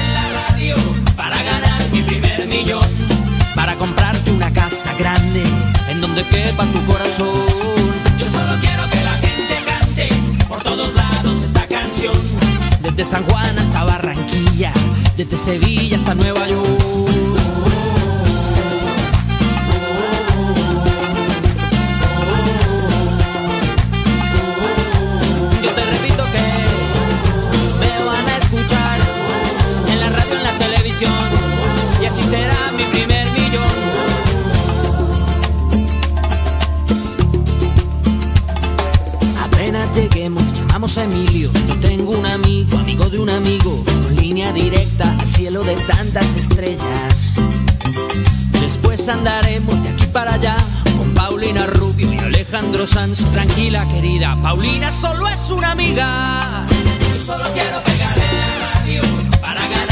[2.53, 2.85] millón,
[3.55, 5.43] para comprarte una casa grande
[5.89, 7.29] en donde quepa tu corazón.
[8.19, 10.09] Yo solo quiero que la gente cante
[10.49, 12.15] por todos lados esta canción.
[12.83, 14.73] Desde San Juan hasta Barranquilla,
[15.17, 16.82] desde Sevilla hasta Nueva York.
[32.13, 33.63] Así será mi primer millón.
[39.43, 41.51] Apenas lleguemos, llamamos a Emilio.
[41.69, 46.35] Yo tengo un amigo, amigo de un amigo, con línea directa al cielo de tantas
[46.35, 47.35] estrellas.
[48.61, 50.57] Después andaremos de aquí para allá
[50.99, 53.25] con Paulina Rubio y Alejandro Sanz.
[53.33, 56.67] Tranquila, querida, Paulina solo es una amiga.
[57.15, 59.03] Yo solo quiero pegar en la radio
[59.41, 59.92] para ganar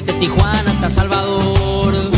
[0.00, 2.17] desde Tijuana hasta Salvador.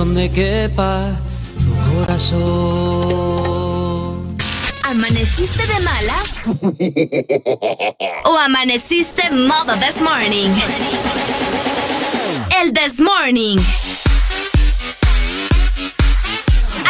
[0.00, 1.12] Donde quepa
[1.58, 2.38] tu corazón.
[4.82, 6.40] ¿Amaneciste de malas?
[8.24, 10.54] ¿O amaneciste modo this morning?
[12.62, 13.58] El this morning.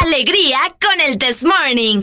[0.00, 2.02] Alegría con el this morning.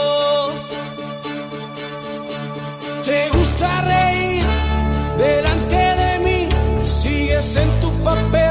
[3.81, 4.43] Reír
[5.17, 6.49] delante de mí,
[6.83, 8.50] sigues en tu papel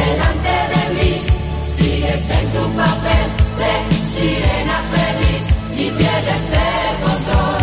[0.00, 1.12] Delante de mí,
[1.76, 3.26] sigues en tu papel
[3.60, 3.72] de
[4.12, 5.42] sirena feliz
[5.82, 7.53] y pierdes el control,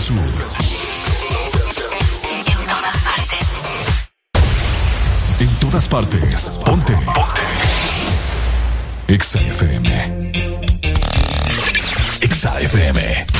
[0.00, 0.64] De norte a sur.
[5.40, 6.58] En todas partes.
[6.64, 6.94] Ponte.
[6.94, 7.42] Ponte.
[9.08, 9.88] Exa FM.
[12.22, 13.39] Exa FM.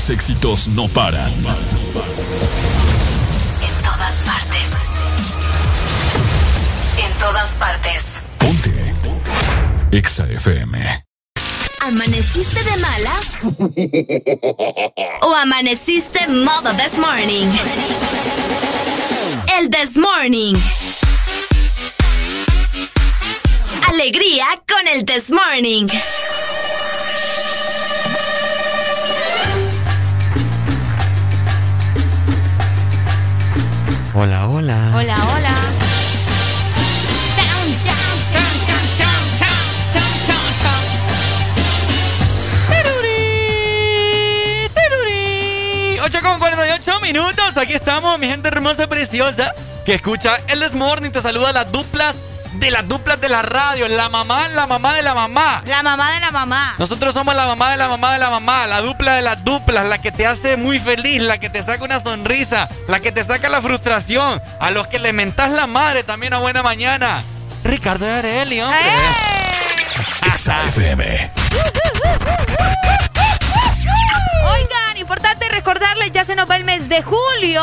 [0.00, 1.30] los éxitos no paran.
[1.30, 1.44] En
[3.84, 4.70] todas partes.
[6.96, 8.04] En todas partes.
[8.38, 8.94] Ponte.
[9.92, 11.04] EXA FM.
[11.82, 13.38] ¿Amaneciste de malas?
[15.20, 17.48] ¿O amaneciste modo this morning?
[19.58, 20.54] El this morning.
[23.86, 24.46] Alegría
[48.20, 51.10] mi gente hermosa, preciosa, que escucha el This Morning.
[51.10, 52.18] Te saluda las duplas
[52.54, 53.88] de las duplas de la radio.
[53.88, 55.62] La mamá, la mamá de la mamá.
[55.64, 56.74] La mamá de la mamá.
[56.78, 59.86] Nosotros somos la mamá de la mamá de la mamá, la dupla de las duplas,
[59.86, 63.24] la que te hace muy feliz, la que te saca una sonrisa, la que te
[63.24, 67.22] saca la frustración, a los que le mentás la madre también a buena mañana.
[67.64, 68.80] Ricardo de Areli, hombre.
[70.22, 71.30] FM.
[74.44, 77.62] Oigan, importante recordarles, ya se nos va el mes de julio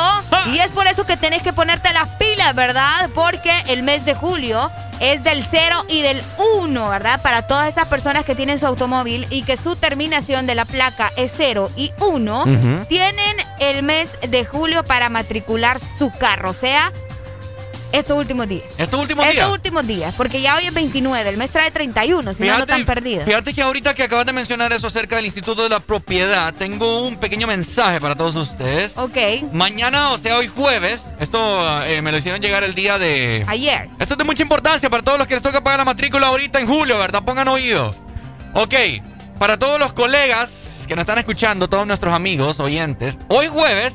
[0.53, 3.09] y es por eso que tenés que ponerte las pilas, ¿verdad?
[3.15, 4.69] Porque el mes de julio
[4.99, 6.21] es del 0 y del
[6.59, 7.19] 1, ¿verdad?
[7.23, 11.11] Para todas esas personas que tienen su automóvil y que su terminación de la placa
[11.15, 12.85] es 0 y 1, Ujú.
[12.87, 16.91] tienen el mes de julio para matricular su carro, o sea,
[17.91, 18.63] estos últimos días.
[18.77, 19.51] Estos últimos Estos días.
[19.51, 22.85] últimos días, porque ya hoy es 29, el mes trae 31, si no ando tan
[22.85, 23.25] perdida.
[23.25, 27.01] Fíjate que ahorita que acabas de mencionar eso acerca del Instituto de la Propiedad, tengo
[27.07, 28.93] un pequeño mensaje para todos ustedes.
[28.97, 29.17] Ok.
[29.53, 33.43] Mañana, o sea, hoy jueves, esto eh, me lo hicieron llegar el día de...
[33.47, 33.89] Ayer.
[33.99, 36.59] Esto es de mucha importancia para todos los que les toca pagar la matrícula ahorita
[36.59, 37.23] en julio, ¿verdad?
[37.23, 37.95] Pongan oído.
[38.53, 38.73] Ok,
[39.39, 43.93] para todos los colegas que nos están escuchando, todos nuestros amigos, oyentes, hoy jueves,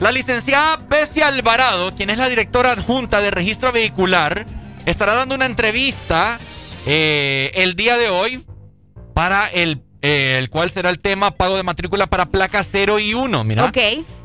[0.00, 4.46] la licenciada Bessie Alvarado, quien es la directora adjunta de registro vehicular,
[4.86, 6.38] estará dando una entrevista
[6.86, 8.44] eh, el día de hoy
[9.14, 13.14] para el, eh, el cual será el tema pago de matrícula para placa 0 y
[13.14, 13.44] 1.
[13.44, 13.64] Mira.
[13.64, 13.78] Ok.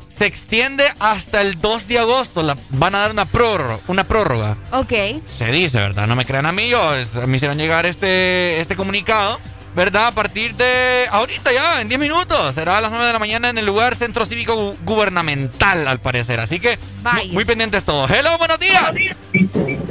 [0.08, 2.42] Se extiende hasta el 2 de agosto.
[2.42, 3.78] La, van a dar una prórroga.
[3.86, 4.56] Una prórroga.
[4.72, 4.92] Ok.
[5.30, 6.08] Se dice, ¿verdad?
[6.08, 6.68] No me crean a mí.
[6.68, 6.90] Yo,
[7.26, 9.38] me hicieron llegar este, este comunicado.
[9.76, 10.08] ¿Verdad?
[10.08, 12.54] A partir de ahorita ya, en 10 minutos.
[12.54, 15.98] Será a las 9 de la mañana en el lugar Centro Cívico Gu- Gubernamental, al
[16.00, 16.40] parecer.
[16.40, 18.10] Así que mu- muy pendientes todos.
[18.10, 18.92] Hello, buenos días.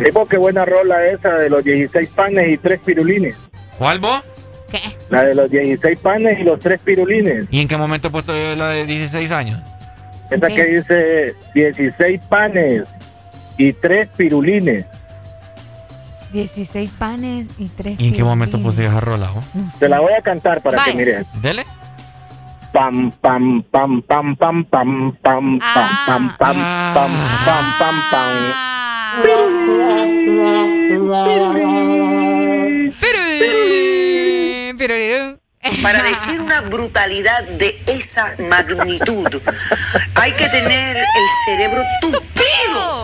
[0.03, 3.35] Tipo, qué buena rola esa de los 16 panes y tres pirulines.
[3.77, 4.21] ¿Cuál vos?
[4.69, 4.81] ¿Qué?
[5.09, 7.45] La de los 16 panes y los tres pirulines.
[7.49, 9.61] ¿Y en qué momento he puesto la de 16 años?
[10.29, 12.83] Esa que dice 16 panes
[13.57, 14.85] y tres pirulines.
[16.31, 19.31] 16 panes y 3 ¿Y en qué momento puse esa rola?
[19.53, 19.79] No sé.
[19.79, 21.25] Te la voy a cantar para que mires.
[21.41, 21.65] Dele.
[22.73, 26.57] Pam, pam, pam, pam, pam, pam, pam, pam, pam, pam, pam,
[26.93, 27.11] pam,
[27.45, 28.33] pam, pam, pam.
[35.87, 39.41] Para decir una brutalidad de esa magnitud,
[40.15, 43.03] hay que tener el cerebro tupido.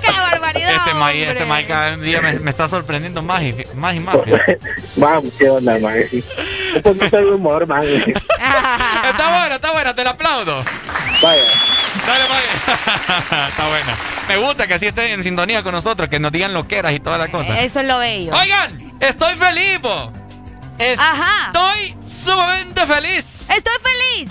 [0.00, 0.70] ¡Qué barbaridad!
[0.74, 4.16] Este Mike, este cada día me, me está sorprendiendo más y más y más.
[4.96, 5.96] Vamos, qué onda, man.
[6.76, 7.84] Un poquito de humor, man.
[7.84, 10.64] está buena, está buena, te la aplaudo.
[11.20, 11.42] Vaya.
[12.06, 13.48] Dale, vaya.
[13.50, 13.98] está buena.
[14.28, 17.18] Me gusta que así estén en sintonía con nosotros, que nos digan loqueras y todas
[17.18, 17.58] las cosas.
[17.58, 18.32] Eso es lo bello.
[18.34, 20.23] Oigan, estoy feliz, po.
[20.98, 21.46] Ajá.
[21.46, 23.48] Estoy sumamente feliz.
[23.48, 24.30] Estoy feliz.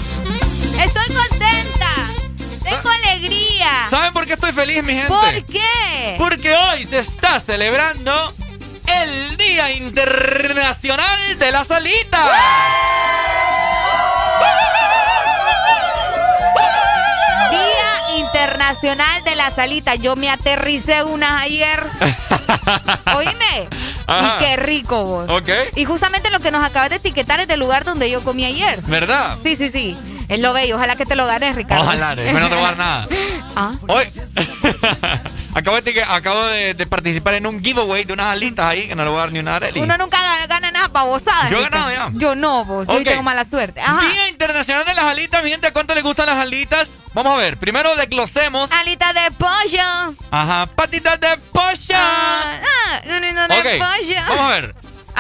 [0.80, 1.94] Estoy contenta.
[2.64, 3.88] Tengo alegría.
[3.90, 5.08] ¿Saben por qué estoy feliz, mi gente?
[5.08, 6.16] ¿Por qué?
[6.18, 8.34] Porque hoy se está celebrando
[8.88, 12.24] el Día Internacional de la Salita.
[14.40, 14.63] Día
[18.84, 19.96] De la Salita.
[19.96, 21.82] Yo me aterricé unas ayer.
[23.16, 23.70] Oíme.
[24.08, 24.36] Ajá.
[24.36, 25.30] Y qué rico vos.
[25.30, 25.48] Ok.
[25.78, 28.82] Y justamente lo que nos acabas de etiquetar es del lugar donde yo comí ayer.
[28.88, 29.38] ¿Verdad?
[29.42, 29.98] Sí, sí, sí.
[30.28, 30.76] Es lo bello.
[30.76, 31.86] Ojalá que te lo ganes, Ricardo.
[31.86, 33.08] Ojalá, después no te voy a dar nada.
[33.56, 33.72] Ah.
[33.88, 34.04] Hoy
[35.54, 39.04] acabo, de, acabo de, de participar en un giveaway de unas alitas ahí que no
[39.04, 39.80] le voy a dar ni una Areli.
[39.80, 41.50] Uno nunca gana, gana nada babosada.
[41.50, 42.10] Yo he ganado ya.
[42.16, 42.88] Yo no, vos.
[42.88, 43.80] Yo tengo mala suerte.
[43.80, 44.02] Ajá.
[44.02, 46.90] Día Internacional de las Alitas, mi gente, ¿a cuánto les gustan las alitas?
[47.14, 48.72] Vamos a ver, primero desglosemos.
[48.72, 50.16] Alita de pollo.
[50.32, 51.96] Ajá, patitas de pollo.
[51.96, 54.16] Ah, ah, no, no, no, de ok, pollo.
[54.28, 54.76] vamos a ver.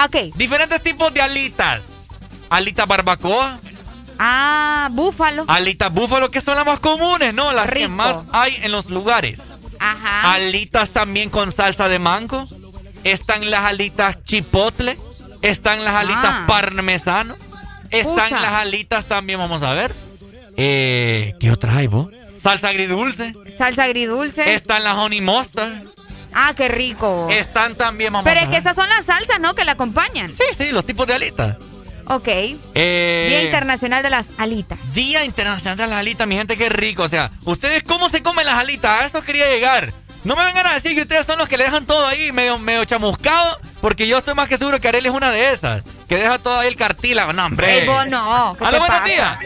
[0.05, 0.35] Ok.
[0.35, 2.07] Diferentes tipos de alitas.
[2.49, 3.59] Alitas barbacoa,
[4.19, 5.45] Ah, búfalo.
[5.47, 7.51] alitas búfalo, que son las más comunes, ¿no?
[7.51, 9.51] Las que más hay en los lugares.
[9.79, 10.33] Ajá.
[10.33, 12.47] Alitas también con salsa de mango.
[13.03, 14.97] Están las alitas chipotle.
[15.41, 16.45] Están las alitas Ah.
[16.47, 17.35] parmesano.
[17.89, 18.39] Están Pucha.
[18.39, 19.93] las alitas también, vamos a ver.
[20.57, 22.09] Eh, ¿Qué otra hay, vos?
[22.41, 23.33] Salsa agridulce.
[23.57, 24.53] Salsa agridulce.
[24.53, 25.71] Están las honey mustard.
[26.33, 27.27] Ah, qué rico.
[27.31, 29.53] Están también, vamos Pero es que esas son las salsas, ¿no?
[29.53, 30.29] Que la acompañan.
[30.29, 31.57] Sí, sí, los tipos de alitas.
[32.07, 32.27] Ok.
[32.27, 34.93] Eh, Día Internacional de las Alitas.
[34.93, 37.03] Día Internacional de las Alitas, mi gente, qué rico.
[37.03, 39.01] O sea, ¿ustedes cómo se comen las alitas?
[39.01, 39.93] A esto quería llegar.
[40.23, 42.57] No me vengan a decir que ustedes son los que le dejan todo ahí medio,
[42.57, 46.15] medio chamuscado, porque yo estoy más que seguro que Arely es una de esas, que
[46.15, 47.33] deja todo ahí el cartílago.
[47.33, 47.85] No, hombre.
[47.85, 48.55] Vos no.
[48.57, 49.37] ¿qué Aló, te buenos días.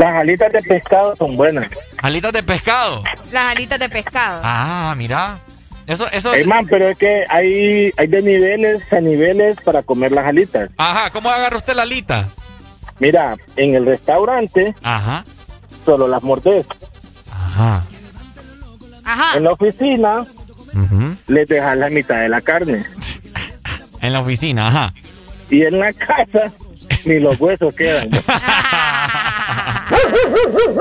[0.00, 1.68] Las alitas de pescado son buenas.
[1.98, 3.04] Alitas de pescado.
[3.32, 4.40] Las alitas de pescado.
[4.42, 5.40] Ah, mira.
[5.86, 6.32] Eso, eso.
[6.32, 10.70] Ey, man, pero es que hay, hay de niveles a niveles para comer las alitas.
[10.78, 12.26] Ajá, ¿cómo agarra usted la alita?
[12.98, 15.22] Mira, en el restaurante Ajá.
[15.84, 16.64] solo las mordés.
[17.30, 17.84] Ajá.
[19.04, 19.36] Ajá.
[19.36, 20.24] En la oficina
[20.72, 21.14] Ujú.
[21.26, 22.84] les dejas la mitad de la carne.
[24.02, 24.94] En la oficina, ajá.
[25.50, 26.50] Y en la casa
[27.04, 28.08] ni los huesos quedan.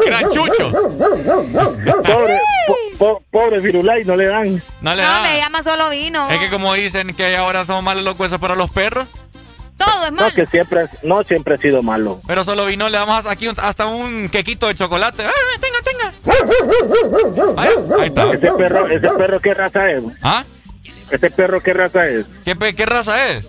[0.06, 0.72] Gran chucho.
[2.04, 4.62] Pobre, po- po- pobre Firulay, no le dan.
[4.82, 5.22] No le No, da.
[5.24, 6.30] me llama solo vino.
[6.30, 9.08] Es que como dicen que ahora son malos los huesos para los perros,
[9.78, 10.28] Todo es malo.
[10.30, 12.20] No, que siempre, no siempre ha sido malo.
[12.28, 15.24] pero solo vino le damos aquí un- hasta un quequito de chocolate.
[15.26, 15.32] ¡Ah,
[15.62, 17.62] tenga, tenga!
[17.62, 17.70] Ahí,
[18.02, 18.34] ahí está.
[18.34, 20.04] Ese perro, ese perro, ¿qué raza es?
[20.24, 20.44] ¿Ah?
[21.12, 22.26] Ese perro, ¿qué raza es?
[22.46, 23.44] ¿Qué, pe- qué raza es?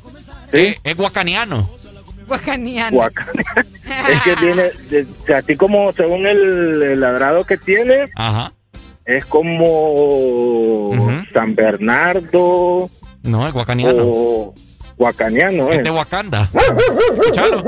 [0.53, 0.59] ¿Sí?
[0.59, 1.69] Eh, es guacaniano.
[2.31, 2.97] Guacaniano.
[2.97, 3.27] Guaca.
[4.09, 8.53] es que o sea, así como según el, el ladrado que tiene, Ajá.
[9.05, 10.93] es como
[11.35, 12.89] San Bernardo
[13.25, 14.03] No, es guacaniano.
[14.05, 14.55] o
[14.97, 15.83] Guacaniano, Es ¿eh?
[15.83, 16.47] de Wakanda.
[17.17, 17.63] Escuchalo.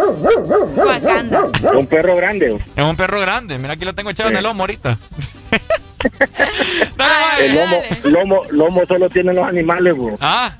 [0.76, 1.48] Wakanda.
[1.64, 2.58] Es un perro grande.
[2.76, 3.56] Es un perro grande.
[3.58, 4.98] Mira, aquí lo tengo echado en el lomo ahorita.
[6.96, 10.16] Dale, Ay, El lomo, lomo, lomo solo tienen los animales, bro.
[10.20, 10.52] Ah,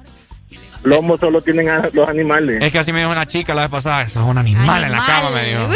[0.85, 2.63] Lomo solo tienen a- los animales.
[2.63, 4.03] es que así me dijo una chica la vez pasada.
[4.03, 5.69] Eso es un animal, en la cama, me dijo.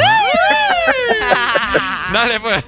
[2.12, 2.64] Dale, pues.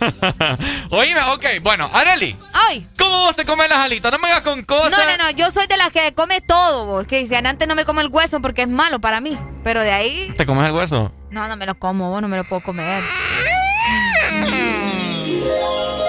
[0.90, 1.44] Oíme, ok.
[1.62, 2.86] Bueno, Areli, Ay.
[2.98, 4.10] ¿cómo vos te comes las alitas?
[4.12, 4.90] No me hagas con cosas.
[4.90, 7.06] No, no, no, yo soy de las que come todo, vos.
[7.06, 9.38] Que dicen, antes no me como el hueso porque es malo para mí.
[9.64, 11.12] Pero de ahí, ¿Te comes el hueso?
[11.30, 13.02] no, no me lo como, vos no me lo puedo comer.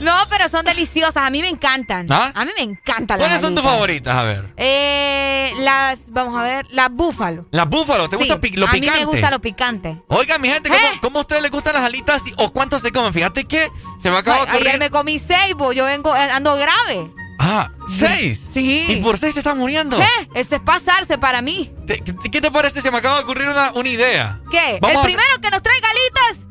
[0.00, 2.06] No, pero son deliciosas, a mí me encantan.
[2.10, 2.32] ¿Ah?
[2.34, 4.14] A mí me encantan las ¿Cuáles son tus favoritas?
[4.16, 4.52] A ver.
[4.56, 7.46] Eh, las, vamos a ver, las búfalo.
[7.50, 8.92] Las búfalos, ¿te gusta pi- lo a picante?
[8.92, 10.02] mí me gusta lo picante.
[10.08, 10.98] Oiga, mi gente, ¿cómo, ¿Eh?
[11.00, 13.12] cómo a ustedes les gustan las alitas o cuánto se comen?
[13.12, 13.70] Fíjate que
[14.00, 14.78] se me acaba de Ay, ayer ocurrir.
[14.80, 17.10] me comí seis, vos, yo vengo, eh, ando grave.
[17.38, 18.42] Ah, ¿seis?
[18.54, 18.86] Sí.
[18.88, 19.98] ¿Y por seis te están muriendo?
[19.98, 20.28] ¿Qué?
[20.40, 21.70] Eso es pasarse para mí.
[21.86, 22.80] ¿Te- ¿Qué, qué te parece?
[22.80, 24.40] Se me acaba de ocurrir una, una idea.
[24.50, 24.78] ¿Qué?
[24.80, 26.46] Vamos el a- primero que nos traiga alitas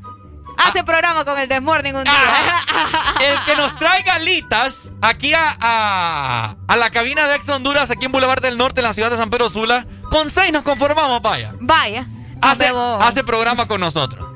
[0.58, 2.14] hace programa con el Desmorning un día.
[3.22, 8.06] El que nos traiga alitas aquí a, a, a la cabina de Ex Honduras, aquí
[8.06, 11.22] en Boulevard del Norte, en la ciudad de San Pedro Sula, con seis nos conformamos,
[11.22, 11.54] vaya.
[11.60, 12.08] Vaya.
[12.42, 14.28] Hace, hace programa con nosotros.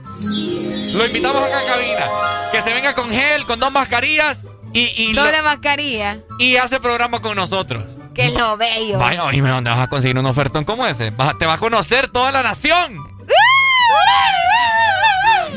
[0.95, 2.05] Lo invitamos acá a cabina.
[2.51, 6.19] Que se venga con gel, con dos mascarillas y, y, lo- Doble mascarilla.
[6.39, 7.83] y hace programa con nosotros.
[8.15, 8.97] Que lo bello.
[8.97, 11.11] Vaya, oíme, ¿dónde vas a conseguir un ofertón como ese?
[11.11, 12.97] Vas te va a conocer toda la nación.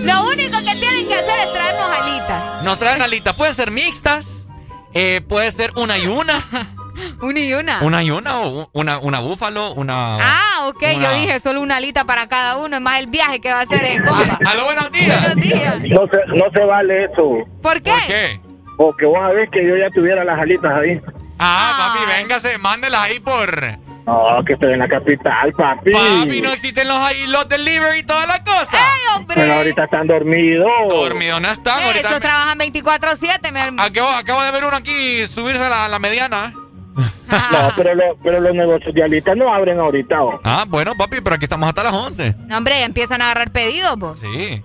[0.01, 2.63] Lo único que tienen que hacer es traernos alitas.
[2.65, 3.37] Nos traen alitas.
[3.37, 4.49] Pueden ser mixtas,
[4.95, 6.45] eh, puede ser una y una.
[7.23, 7.81] Una y una.
[7.81, 10.19] Una y una o una, una búfalo, una.
[10.21, 13.41] Ah, ok, una- yo dije solo una alita para cada uno, es más el viaje
[13.41, 14.39] que va a hacer el compa.
[14.45, 15.23] Aló, buenos días.
[15.23, 15.79] Buenos días.
[15.89, 17.39] No se, no se vale eso.
[17.63, 17.91] ¿Por qué?
[17.93, 18.41] ¿Por qué?
[18.77, 21.01] Porque vos sabés que yo ya tuviera las alitas ahí.
[21.39, 23.51] Ah, papi, véngase, mándelas ahí por.
[24.07, 25.93] No, que estoy en la capital, papi.
[25.93, 28.79] Papi, no existen los ahí, los delivery y toda la cosa.
[29.29, 30.69] Pero ahorita están dormidos.
[30.89, 32.09] Dormido no están, ahorita.
[32.09, 33.83] Esos trabajan 24-7, mi hermano.
[33.83, 36.53] Acabo, acabo de ver uno aquí subirse a la, la mediana.
[36.95, 40.23] No, pero, lo- pero los negocios de alitas no abren ahorita.
[40.23, 40.41] ¿o?
[40.45, 42.35] Ah, bueno, papi, pero aquí estamos hasta las 11.
[42.49, 44.19] No, hombre, ya empiezan a agarrar pedidos, vos.
[44.21, 44.63] Sí.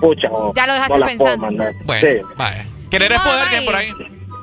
[0.00, 0.52] Pucha, ¿o?
[0.54, 1.46] Ya lo dejaste no pensando.
[1.84, 2.18] Bueno, Sí.
[2.36, 2.66] vaya.
[2.90, 3.92] Querer es poder, que por ahí.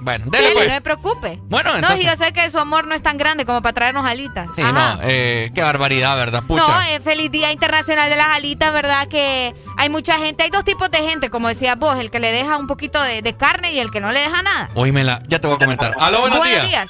[0.04, 0.68] Bueno, dele pues.
[0.68, 1.40] no se preocupe.
[1.44, 2.02] Bueno, No, entonces.
[2.02, 4.48] y yo sé que su amor no es tan grande como para traernos alitas.
[4.56, 4.72] Sí, Ajá.
[4.96, 6.42] no, eh, qué barbaridad, ¿verdad?
[6.48, 6.68] Pucha.
[6.68, 9.08] No, eh, feliz Día Internacional de las Alitas, ¿verdad?
[9.08, 12.32] Que hay mucha gente, hay dos tipos de gente, como decías vos, el que le
[12.32, 14.70] deja un poquito de, de carne y el que no le deja nada.
[14.74, 15.94] Oímela, ya te voy a comentar.
[16.00, 16.90] Aló, buenos, días.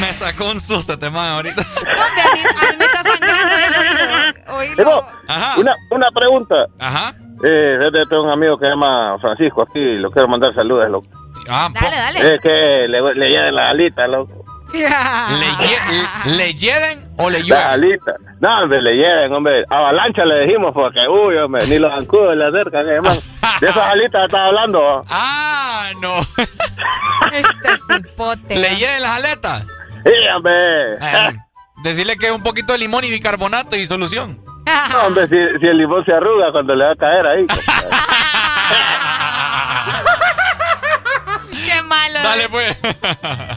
[0.00, 1.62] Me sacó un susto este man ahorita.
[1.62, 4.13] Hombre, a mí, a mí me está sangrando el oído.
[4.48, 4.74] Oílo.
[4.76, 5.06] Pero,
[5.58, 6.66] Una, una pregunta.
[6.78, 7.14] Ajá.
[7.44, 11.06] Eh, tengo un amigo que se llama Francisco aquí, lo quiero mandar saludos, loco.
[11.48, 12.34] Ah, Dale, dale.
[12.36, 14.44] Es que le, le lleven las alitas, loco.
[14.72, 17.66] ¿Le, lle- ¿Le lleven o le Las llueven?
[17.66, 18.14] alitas.
[18.40, 19.64] No, hombre, le lleven, hombre.
[19.68, 23.20] Avalancha le dijimos porque, uy, hombre, ni los zancudos le acercan, hermano.
[23.60, 25.04] De esas alitas estaba hablando.
[25.10, 26.14] Ah, no.
[27.32, 28.56] Este cipote.
[28.56, 29.66] ¿Le lleven las aletas?
[30.04, 30.94] Sí, hombre.
[30.94, 31.36] Eh,
[31.84, 34.40] decirle que un poquito de limón y bicarbonato y solución.
[34.90, 37.46] No, hombre, si, si el limón se arruga cuando le va a caer ahí.
[41.66, 42.20] Qué malo.
[42.22, 42.80] Dale, pues.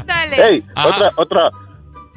[0.05, 0.49] Dale.
[0.49, 1.49] Ey, otra, otra.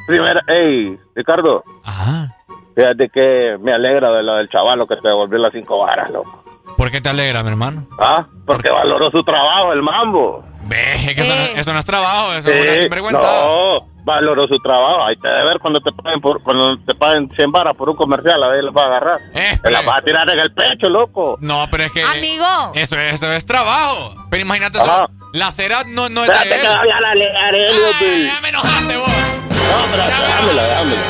[0.06, 1.62] Primera, ey, Ricardo.
[1.84, 2.36] Ajá.
[2.74, 6.44] Fíjate que me alegra de lo del chavalo que te devolvió las cinco varas, loco.
[6.76, 7.86] ¿Por qué te alegra, mi hermano?
[7.98, 8.26] ¿Ah?
[8.46, 10.44] Porque valoró su trabajo, el mambo.
[10.62, 13.22] Ve, que eso, no, eso no es trabajo, eso es una sinvergüenza.
[13.22, 15.04] No, valoró su trabajo.
[15.04, 17.96] Ahí te debe ver cuando te paguen, por, cuando te paguen 100 varas por un
[17.96, 19.18] comercial, a ver, les va a agarrar.
[19.62, 21.36] Te la vas a tirar en el pecho, loco.
[21.40, 22.02] No, pero es que.
[22.02, 22.46] Amigo.
[22.74, 24.14] Eso, es- eso es trabajo.
[24.30, 26.60] Pero imagínate, eso, la cera no, no es de él.
[26.60, 28.26] que a hablar a Ay, pues.
[28.26, 29.08] ya me enojaste vos.
[29.08, 31.00] No, pero dámela, dámela.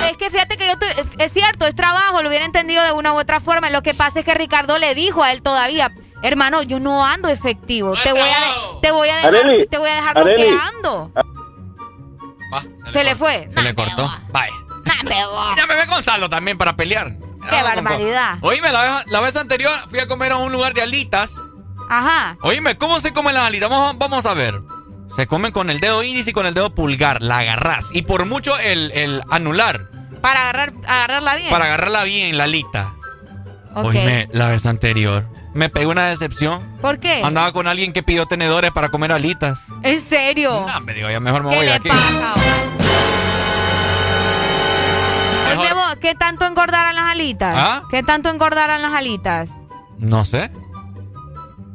[0.00, 2.92] No, es que fíjate que yo, tu- es cierto, es trabajo, lo hubiera entendido de
[2.92, 3.70] una u otra forma.
[3.70, 5.90] Lo que pasa es que Ricardo le dijo a él todavía,
[6.22, 7.94] hermano, yo no ando efectivo.
[8.02, 11.10] Te voy a, te voy a dejar, Areli, te voy a dejar lo que ando.
[12.92, 13.48] Se le fue.
[13.52, 14.10] Se le cortó.
[14.30, 14.52] Vaya.
[15.56, 17.16] Ya me ve Gonzalo también para pelear.
[17.48, 18.38] Qué barbaridad.
[18.42, 21.36] Oíme, la vez, la vez anterior fui a comer a un lugar de alitas.
[21.90, 22.36] Ajá.
[22.42, 23.68] Oíme, ¿cómo se comen las alitas?
[23.68, 24.60] Vamos, a- vamos a ver.
[25.16, 27.20] Se comen con el dedo índice y con el dedo pulgar.
[27.22, 27.88] La agarrás.
[27.92, 29.90] Y por mucho el, el anular.
[30.22, 31.50] Para agarrar, agarrarla bien.
[31.50, 32.94] Para agarrarla bien, la alita.
[33.74, 33.86] Ok.
[33.86, 35.28] Oíme, la vez anterior.
[35.54, 36.62] Me pegó una decepción.
[36.80, 37.22] ¿Por qué?
[37.22, 39.64] Andaba con alguien que pidió tenedores para comer alitas.
[39.82, 40.66] ¿En serio?
[40.66, 41.88] No, me digo, ya mejor me ¿Qué voy de aquí.
[41.88, 42.34] pasa?
[45.58, 47.54] Oye, vos, ¿qué tanto engordarán las alitas?
[47.58, 47.82] ¿Ah?
[47.90, 49.50] ¿Qué tanto engordarán las alitas?
[49.98, 50.50] No sé.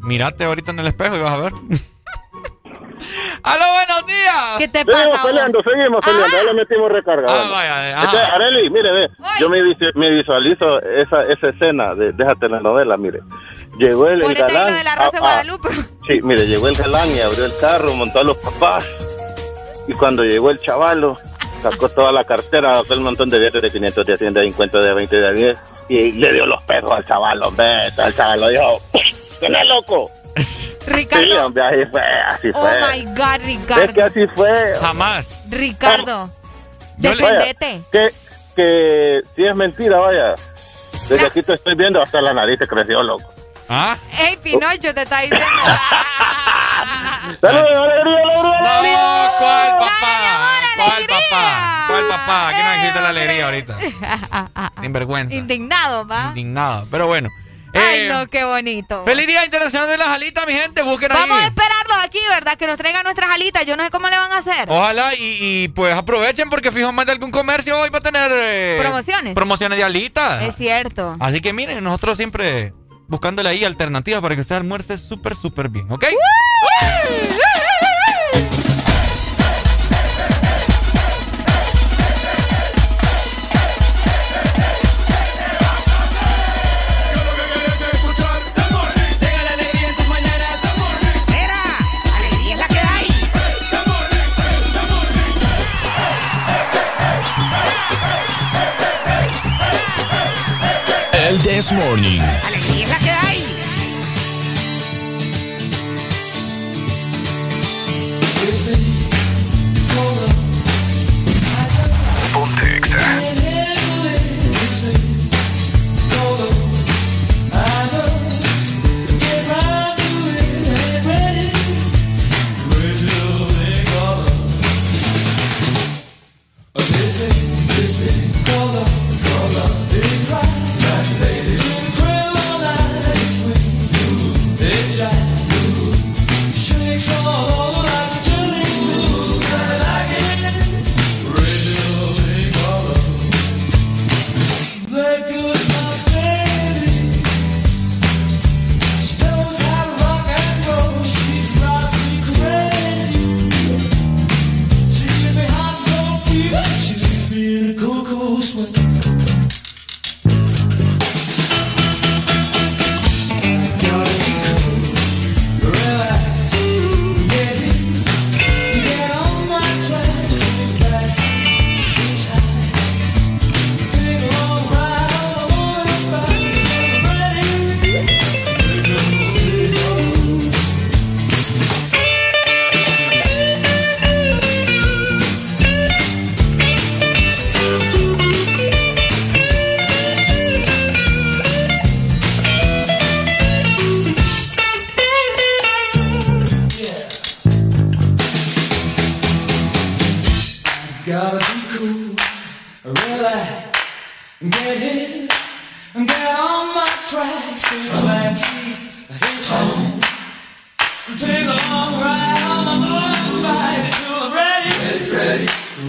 [0.02, 1.54] Mírate ahorita en el espejo y vas a ver.
[3.44, 4.36] ¡Aló, buenos días!
[4.58, 5.10] ¿Qué te Seguimos pasa?
[5.24, 5.28] vos?
[5.32, 6.28] peleando, seguimos peleando.
[6.38, 7.26] Ya le metimos recarga.
[7.30, 8.04] Ah, vaya.
[8.04, 9.62] Este, Areli, mire, ve, yo me,
[9.96, 13.20] me visualizo esa, esa escena de, de esa telenovela, mire.
[13.78, 14.72] Llegó el, el ahí galán.
[14.72, 15.70] lo de la Rosa de ah, Guadalupe.
[16.08, 18.86] sí, mire, llegó el galán y abrió el carro, montó a los papás.
[19.88, 21.18] Y cuando llegó el chavalo,
[21.64, 24.80] sacó toda la cartera, sacó el montón de billetes de 500, de 100, de 50,
[24.80, 25.60] de 20, de 10.
[25.90, 27.88] Y le dio los perros al chavalo, hombre.
[27.88, 28.82] El chavalo dijo,
[29.40, 30.12] ¿quién es loco?
[30.88, 31.24] Ricardo.
[31.26, 32.82] Sí, hombre, así fue, así Oh fue.
[32.94, 33.46] my God, es que
[33.88, 34.06] Ricardo.
[34.06, 34.74] así fue.
[34.82, 35.30] Jamás.
[35.50, 36.30] Ricardo.
[37.00, 37.82] Le- Defendete.
[37.92, 38.10] que,
[38.56, 40.36] que si es mentira, vaya.
[41.10, 43.32] Desde aquí te estoy viendo, hasta la nariz te creció, loco.
[43.70, 43.96] ¿Ah?
[44.20, 45.46] Ey, Pinocho, te está diciendo.
[47.42, 48.20] ¡Saludos, alegría,
[48.70, 49.32] alegría, No!
[49.40, 50.62] ¿cuál papá?
[50.78, 51.86] ¿Cuál papá?
[51.88, 52.48] ¿Cuál papá?
[52.50, 53.78] Aquí no existe la alegría ahorita.
[54.82, 55.36] Sin vergüenza.
[55.36, 56.28] Indignado, ¿va?
[56.30, 56.88] Indignado.
[56.90, 57.30] Pero bueno.
[57.78, 59.04] Ay, Eh, no, qué bonito.
[59.06, 60.82] Feliz Día Internacional de las Alitas, mi gente.
[60.82, 61.18] Busquen ahí.
[61.20, 62.58] Vamos a esperarlos aquí, ¿verdad?
[62.58, 63.66] Que nos traigan nuestras alitas.
[63.66, 64.70] Yo no sé cómo le van a hacer.
[64.70, 68.32] Ojalá y, y, pues aprovechen porque fijo más de algún comercio hoy va a tener
[68.34, 69.34] eh, Promociones.
[69.36, 70.44] promociones de alitas.
[70.44, 71.16] Es cierto.
[71.20, 72.74] Así que miren, nosotros siempre
[73.08, 76.04] buscándole ahí alternativas para que usted almuerce súper, súper bien, ¿ok?
[76.04, 77.67] Llega
[101.58, 102.57] This Morning.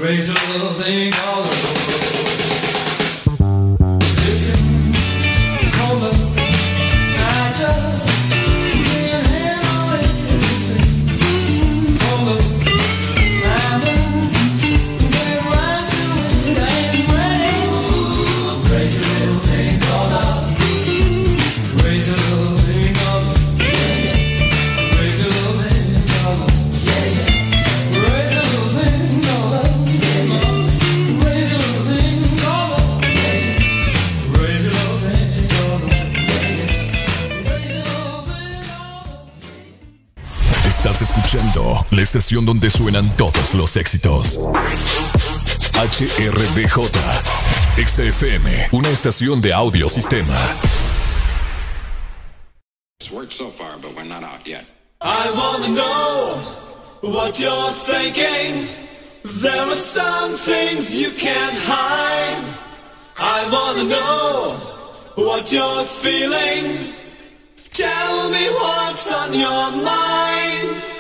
[0.01, 0.35] raise a
[0.75, 1.13] thing
[42.09, 44.41] estación donde suenan todos los éxitos.
[45.75, 46.89] HRDJ,
[47.77, 50.35] XFM, una estación de audio sistema.
[52.99, 54.65] It's worked so far, but we're not out yet.
[55.03, 56.39] I wanna know
[57.03, 58.67] what you're thinking.
[59.43, 62.43] There are some things you can't hide.
[63.19, 64.57] I wanna know
[65.15, 66.95] what you're feeling.
[67.71, 70.98] Tell me what's on your mind.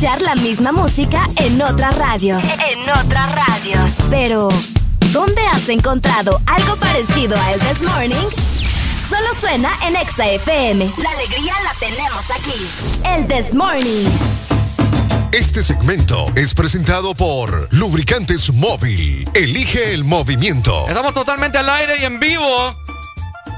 [0.00, 2.44] La misma música en otras radios.
[2.44, 3.90] En otras radios.
[4.08, 4.48] Pero,
[5.12, 8.14] ¿dónde has encontrado algo parecido a El This Morning?
[9.08, 10.88] Solo suena en Exa FM.
[11.02, 13.02] La alegría la tenemos aquí.
[13.04, 14.08] El This Morning.
[15.32, 19.28] Este segmento es presentado por Lubricantes Móvil.
[19.34, 20.86] Elige el movimiento.
[20.86, 22.76] Estamos totalmente al aire y en vivo.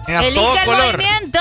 [0.06, 1.38] Elige el movimiento.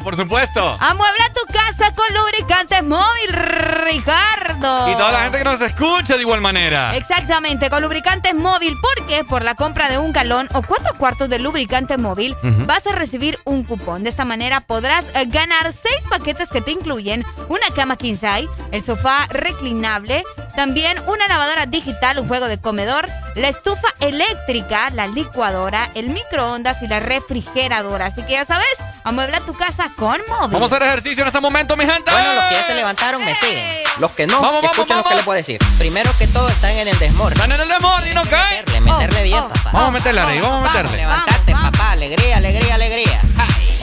[0.04, 0.76] Por supuesto.
[0.80, 3.32] Amuebla tu casa con lubricantes móvil,
[3.80, 4.90] Ricardo.
[4.90, 6.94] Y toda la gente que nos escucha de igual manera.
[6.96, 11.38] Exactamente, con lubricantes móvil, porque por la compra de un galón o cuatro cuartos de
[11.38, 12.36] lubricante móvil
[12.66, 14.04] vas a recibir un cupón.
[14.04, 18.48] De esta manera podrás eh, ganar seis paquetes que te incluyen una cama king size,
[18.72, 20.24] el sofá reclinable,
[20.56, 26.82] también una lavadora digital, un juego de comedor, la estufa eléctrica, la licuadora, el microondas
[26.82, 28.06] y la refrigeradora.
[28.06, 28.68] Así que ya sabes,
[29.04, 30.50] amuebla tu casa con móvil.
[30.52, 32.10] Vamos a hacer ejercicio en este momento, mi gente.
[32.10, 33.80] Bueno, los que ya se levantaron me siguen.
[33.98, 35.10] Los que no, Vamos, vamos, escuchen lo vamos.
[35.10, 35.60] que les a decir.
[35.78, 37.32] Primero que todo, están en el desmor.
[37.32, 38.60] Están en el desmor y no caen.
[38.60, 39.70] Meterle, meterle bien, papá.
[39.72, 40.96] Vamos a meterle, Rey, vamos a meterle.
[40.96, 41.90] Levantate, papá.
[41.92, 43.22] Alegría, alegría, alegría.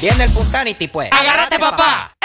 [0.01, 1.11] Viene el Punsanity, pues.
[1.11, 2.16] ¡Agárrate, papá!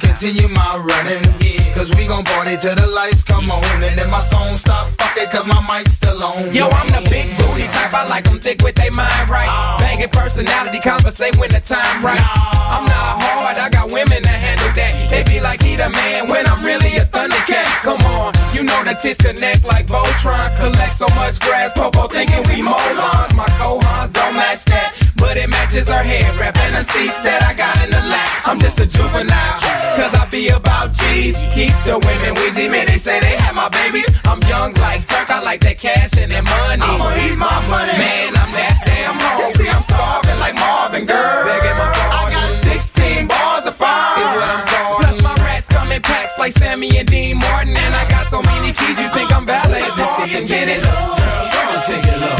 [0.00, 1.22] Continue my running.
[1.40, 3.64] Yeah, cause we gon' party till the lights come on.
[3.84, 6.52] And then my song stop, fuck it, cause my mic's still on.
[6.52, 7.92] Yo, I'm the big booty type.
[7.94, 9.48] I like them thick with they mind right.
[9.78, 12.20] Banging personality, conversate when the time right.
[12.20, 15.10] I'm not hard, I got women to handle that.
[15.10, 17.82] They be like, he the man when I'm really a thundercat.
[17.82, 20.56] Come on, you know the tits connect like Voltron.
[20.56, 23.34] Collect so much grass, Popo thinking we molons.
[23.36, 26.26] My cohons don't match that, but it matches her hair.
[26.40, 28.48] Wrap and the seats that I got in the lap.
[28.48, 29.60] I'm just a juvenile,
[29.94, 31.36] cause I be about G's.
[31.54, 34.08] Keep the women wheezy, man, they say they have my babies.
[34.24, 36.82] I'm young like Turk, I like that cash and that money.
[36.82, 37.94] I'ma eat my money.
[38.00, 39.68] Man, I'm that damn hungry.
[39.68, 41.44] I'm starving like Marvin, girl.
[41.44, 44.96] Begging my I got 16 bars of fire is what I'm starving.
[45.04, 47.76] Plus my rats come in packs like Sammy and Dean Martin.
[47.76, 50.46] And I got so many keys, you think I'm valet parking.
[50.48, 50.80] Get it?
[50.80, 52.38] Girl, go and take it low.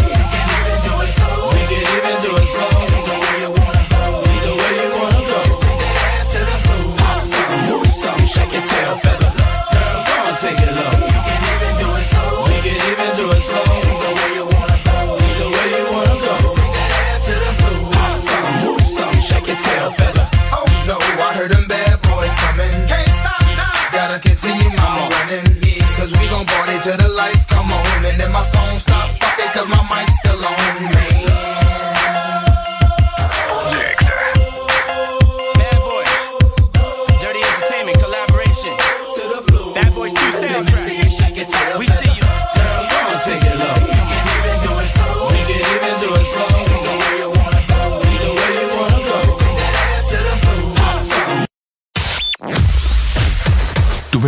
[1.54, 2.39] We can even do it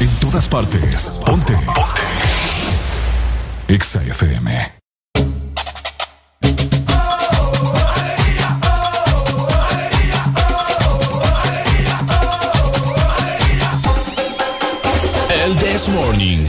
[0.00, 1.20] En todas partes.
[1.24, 1.54] Ponte.
[1.54, 2.02] Ponte.
[3.68, 4.80] Exa FM.
[15.42, 16.46] El This Morning.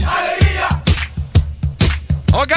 [2.32, 2.52] Ok.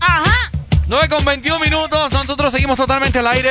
[0.00, 0.50] Ajá.
[0.86, 2.12] 9 con 21 minutos.
[2.12, 3.50] Nosotros seguimos totalmente al aire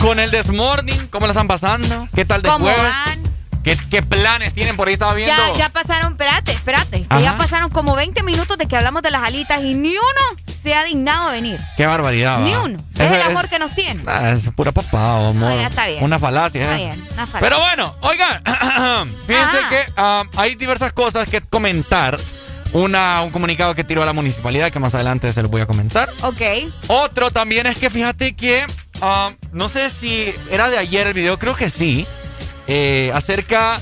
[0.00, 1.06] con el This Morning.
[1.10, 2.08] ¿Cómo la están pasando?
[2.14, 2.82] ¿Qué tal de ¿Cómo jueves?
[2.82, 3.19] van?
[3.62, 4.94] ¿Qué, qué planes tienen por ahí?
[4.94, 5.34] Estaba viendo.
[5.52, 7.06] Ya, ya pasaron, espérate, espérate.
[7.06, 10.42] que ya pasaron como 20 minutos de que hablamos de las alitas y ni uno
[10.62, 11.60] se ha dignado a venir.
[11.76, 12.40] Qué barbaridad.
[12.40, 12.82] Ni uno.
[12.98, 14.02] Es el amor que nos tiene.
[14.06, 15.52] Ah, es pura papada, amor.
[15.54, 16.02] Ya está bien.
[16.02, 16.62] Una falacia.
[16.62, 16.86] Está ¿eh?
[16.86, 17.40] bien, una falacia.
[17.40, 18.42] Pero bueno, oigan,
[19.26, 19.68] fíjense Ajá.
[19.68, 22.18] que ah, hay diversas cosas que comentar.
[22.72, 26.08] Una, un comunicado que tiró la municipalidad que más adelante se los voy a comentar.
[26.22, 26.40] Ok.
[26.86, 28.64] Otro también es que fíjate que
[29.02, 32.06] ah, no sé si era de ayer el video, creo que sí,
[32.72, 33.80] eh, acerca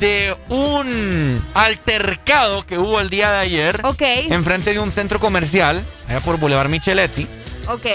[0.00, 4.02] de un altercado que hubo el día de ayer Ok.
[4.30, 7.26] enfrente de un centro comercial, allá por Boulevard Micheletti,
[7.68, 7.86] Ok.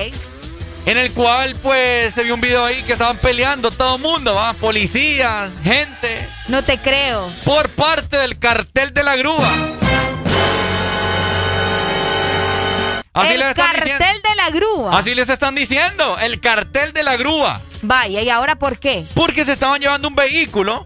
[0.85, 4.33] en el cual pues se vio un video ahí que estaban peleando todo el mundo,
[4.35, 4.53] ¿va?
[4.53, 7.29] policías, gente, No te creo.
[7.45, 9.49] por parte del cartel de la grúa.
[13.13, 14.29] Así el les están cartel diciendo.
[14.29, 14.97] de la grúa.
[14.97, 17.61] Así les están diciendo, el cartel de la grúa.
[17.83, 19.05] Vaya, ¿y ahora por qué?
[19.13, 20.85] Porque se estaban llevando un vehículo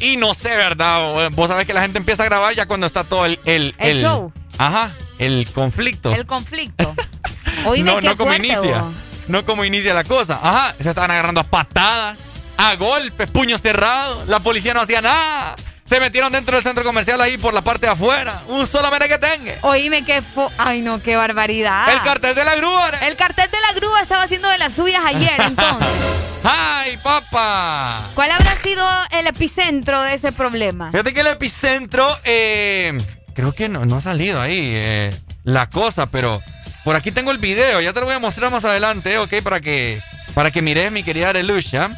[0.00, 1.30] y no sé, ¿verdad?
[1.32, 3.38] Vos sabés que la gente empieza a grabar ya cuando está todo el...
[3.44, 4.32] El, El show.
[4.56, 6.14] Ajá, el conflicto.
[6.14, 6.94] El conflicto.
[7.66, 8.82] Oíme, no, qué no como fuerte, inicia.
[8.82, 8.92] vos.
[9.26, 10.38] No como inicia la cosa.
[10.42, 12.18] Ajá, se estaban agarrando a patadas,
[12.56, 14.26] a golpes, puños cerrados.
[14.28, 15.54] La policía no hacía nada.
[15.88, 18.42] Se metieron dentro del centro comercial ahí por la parte de afuera.
[18.48, 19.54] Un solo mere que tenga.
[19.62, 20.52] Oíme, qué fo...
[20.58, 21.90] Ay, no, qué barbaridad.
[21.90, 22.90] El cartel de la grúa.
[23.00, 25.88] El cartel de la grúa estaba haciendo de las suyas ayer, entonces.
[26.44, 28.10] ¡Ay, papá!
[28.14, 30.90] ¿Cuál habrá sido el epicentro de ese problema?
[30.90, 32.98] Fíjate que el epicentro, eh,
[33.34, 35.10] creo que no, no ha salido ahí eh,
[35.44, 36.42] la cosa, pero
[36.84, 39.36] por aquí tengo el video, ya te lo voy a mostrar más adelante, ¿ok?
[39.42, 40.02] Para que,
[40.34, 41.88] para que mires, mi querida Arelucha.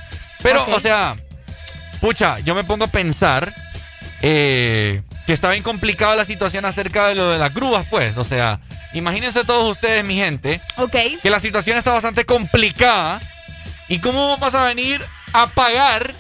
[0.44, 1.17] Pero, o sea,
[2.01, 3.52] pucha, yo me pongo a pensar
[4.23, 8.16] eh, que está bien complicada la situación acerca de lo de las grúas, pues.
[8.16, 8.60] O sea,
[8.92, 10.97] imagínense todos ustedes, mi gente, Ok.
[11.23, 13.20] que la situación está bastante complicada.
[13.89, 15.00] ¿Y cómo vas a venir
[15.32, 16.15] a pagar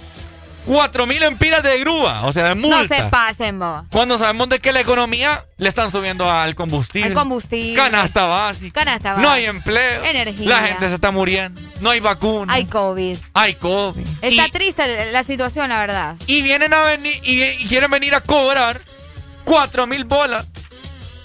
[0.66, 2.22] 4 mil empiras de grúa?
[2.26, 2.82] O sea, de multa.
[2.82, 3.84] No se pasen, vos.
[3.90, 7.08] Cuando sabemos de que la economía le están subiendo al combustible.
[7.08, 7.74] Al combustible.
[7.74, 8.80] Canasta básica.
[8.84, 9.50] Canasta No hay básica.
[9.50, 10.04] empleo.
[10.04, 10.48] Energía.
[10.48, 11.60] La gente se está muriendo.
[11.80, 12.52] No hay vacuna.
[12.52, 13.16] Hay COVID.
[13.34, 14.06] Hay COVID.
[14.22, 16.16] Está y, triste la situación, la verdad.
[16.26, 18.80] y vienen a venir y, y quieren venir a cobrar
[19.44, 20.46] 4 mil bolas.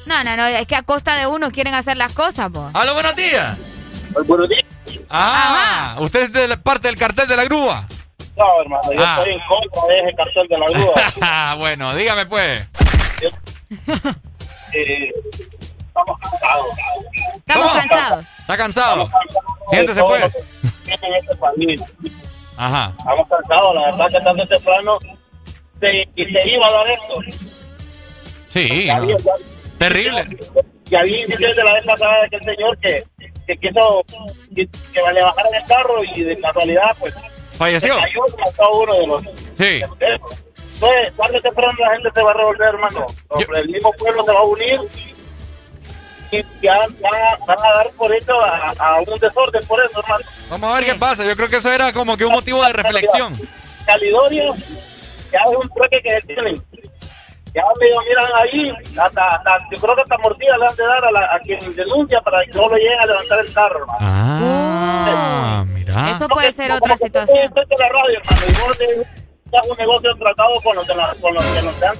[0.05, 2.71] No, no, no, es que a costa de uno quieren hacer las cosas, vos.
[2.73, 3.57] ¡Aló, buenos días!
[4.27, 4.63] Buenos días.
[5.09, 7.85] Ah, usted es de la parte del cartel de la grúa.
[8.37, 9.15] No, hermano, yo Ah.
[9.19, 11.55] estoy en contra de ese cartel de la grúa.
[11.57, 12.67] bueno, dígame pues.
[14.73, 15.09] Eh,
[15.87, 16.67] estamos cansados.
[17.37, 18.25] Estamos cansados.
[18.39, 19.09] ¿Está cansado?
[19.69, 20.23] Siéntese pues.
[20.25, 20.43] este.
[22.57, 22.93] Ajá.
[22.97, 24.99] Estamos cansados, la verdad que tarde temprano
[25.79, 27.19] se, y se iba a dar esto.
[28.49, 28.93] Sí, no.
[28.95, 29.33] había- ya-
[29.77, 30.37] Terrible.
[30.85, 33.03] Ya vi indicios de la vez pasada de aquel señor que,
[33.47, 34.03] que quiso
[34.55, 37.13] que, que le bajaran el carro y de casualidad, pues.
[37.57, 37.95] Falleció.
[37.97, 39.21] cayó uno de los.
[39.53, 39.81] Sí.
[39.83, 43.05] Entonces, tarde o temprano la gente se va a revolver, hermano.
[43.55, 44.79] El mismo pueblo se va a unir
[46.31, 49.99] y ya van a, van a dar por hecho a, a un desorden por eso,
[49.99, 50.25] hermano.
[50.49, 51.23] Vamos a ver qué pasa.
[51.23, 53.33] Yo creo que eso era como que un motivo de reflexión.
[53.85, 54.53] Calidonia
[55.31, 56.55] ya es un truque que tienen.
[57.55, 58.69] Ya medio miran ahí,
[58.99, 61.57] hasta, hasta, yo creo que hasta mordida le han de dar a, la, a quien
[61.73, 63.99] denuncia para que no lo lleguen a levantar el carro, hermano.
[64.01, 66.11] Ah, mira.
[66.11, 67.37] Eso puede ser otra situación.
[67.37, 70.95] estás en la radio, hermano, y vos te das un negocio tratado con los, de
[70.95, 71.95] la- con los que nos dan.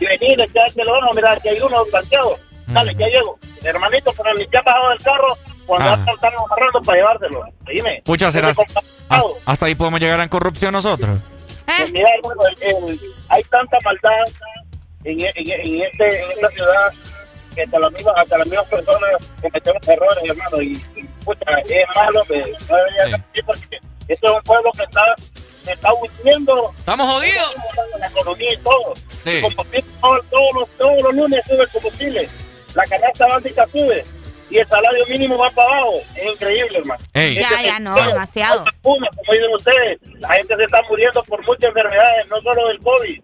[0.00, 2.38] Y venir, echarte no, mira, que hay uno planteado.
[2.68, 3.38] Dale, ya llego.
[3.64, 5.94] Hermanito, pero ni ya ha bajado del carro cuando Ah.
[6.14, 7.44] están amarrando para llevárselo.
[7.66, 8.02] Dime.
[8.04, 8.50] Pucha, será.
[8.50, 8.86] Ese complicado.
[9.08, 11.18] Hasta, hasta ahí podemos llegar en corrupción nosotros.
[11.66, 14.24] Pues mira, hermano, el- el- hay tanta maldad
[15.04, 16.92] en, en, en, este, en esta ciudad
[17.54, 19.10] que hasta las mismas, hasta las mismas personas
[19.40, 20.62] cometemos errores, hermano.
[20.62, 24.70] Y, y, pucha, es malo que no debería ser así porque este es un pueblo
[24.76, 25.02] que está,
[25.64, 26.72] que está huyendo.
[26.78, 27.54] Estamos jodidos.
[27.98, 28.94] La economía y todo.
[29.24, 29.30] Sí.
[29.30, 32.28] El combustible, todo- todos, los, todos los lunes sube el combustible.
[32.74, 34.04] La canasta básica sube.
[34.52, 36.00] Y el salario mínimo va para abajo.
[36.14, 37.02] Es increíble, hermano.
[37.14, 38.64] Ya, Este- ya, no, demasiado.
[38.82, 43.20] Como dicen ustedes, la gente se está muriendo por muchas enfermedades, no solo del COVID.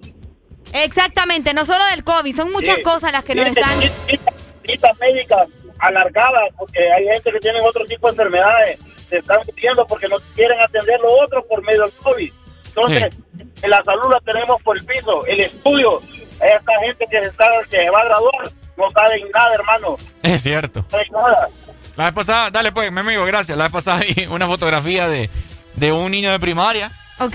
[0.73, 2.83] Exactamente, no solo del COVID, son muchas Sí.
[2.83, 4.19] cosas las que nos Fíjate, están...
[4.65, 5.49] citas- médicas
[5.79, 10.17] alargadas, porque hay gente que tiene otro tipo de enfermedades, se están muriendo porque no
[10.35, 12.33] quieren atender lo otro por medio del COVID.
[12.67, 13.17] Entonces,
[13.63, 17.47] en la salud la tenemos por el piso, el estudio, esta gente que se, está,
[17.71, 20.81] que se va a graduar, no sabe nada, hermano, Es cierto.
[20.81, 21.49] no sabe nada.
[21.97, 23.59] La vez pasada, dale pues, mi amigo, gracias.
[23.59, 25.29] La vez pasada vi una fotografía de,
[25.75, 27.35] de un niño de primaria Ok.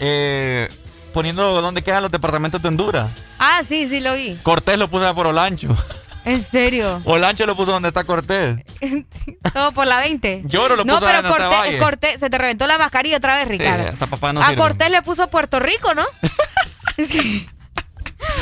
[0.00, 0.68] eh,
[1.14, 3.08] poniendo dónde quedan los departamentos de Honduras.
[3.38, 4.38] Ah, sí, sí lo vi.
[4.42, 5.74] Cortés lo puso por Olancho.
[6.24, 7.00] En serio.
[7.04, 8.58] Olancho lo puso donde está Cortés.
[9.54, 10.42] Todo por la 20.
[10.44, 11.82] Lloro lo No, puso pero en Hasta Cortés.
[11.82, 13.88] Cortés, se te reventó la mascarilla otra vez, Ricardo.
[13.88, 14.60] hasta papá no a sirve.
[14.62, 16.04] Cortés le puso Puerto Rico, ¿no?
[16.98, 17.48] Sí.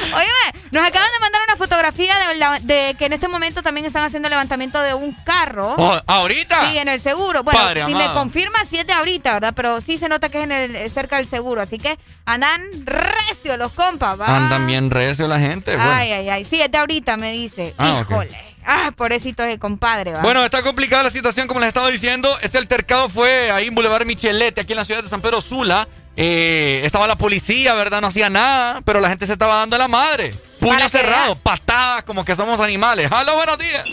[0.03, 3.87] Óyeme, nos acaban de mandar una fotografía de, la- de que en este momento también
[3.87, 5.75] están haciendo levantamiento de un carro.
[5.77, 6.67] Oh, ¿Ahorita?
[6.71, 7.43] Sí, en el seguro.
[7.43, 9.53] Bueno, Padre si me confirma, sí es de ahorita, ¿verdad?
[9.55, 11.61] Pero sí se nota que es en el, cerca del seguro.
[11.61, 14.37] Así que andan recio los compas, ¿va?
[14.37, 15.77] Andan bien recio la gente.
[15.77, 15.91] Bueno.
[15.93, 16.45] Ay, ay, ay.
[16.45, 17.75] Sí, es de ahorita, me dice.
[17.79, 18.03] Ah.
[18.03, 18.31] Híjole.
[18.67, 20.21] Ah, pobrecito ese compadre, ¿va?
[20.21, 22.37] Bueno, está complicada la situación, como les estaba diciendo.
[22.43, 25.89] Este altercado fue ahí en Boulevard Michelete, aquí en la ciudad de San Pedro Sula.
[26.17, 28.01] Eh, estaba la policía, ¿verdad?
[28.01, 30.35] No hacía nada, pero la gente se estaba dando a la madre.
[30.59, 33.11] Puño cerrado, patadas, como que somos animales.
[33.11, 33.85] ¡Halo, buenos días!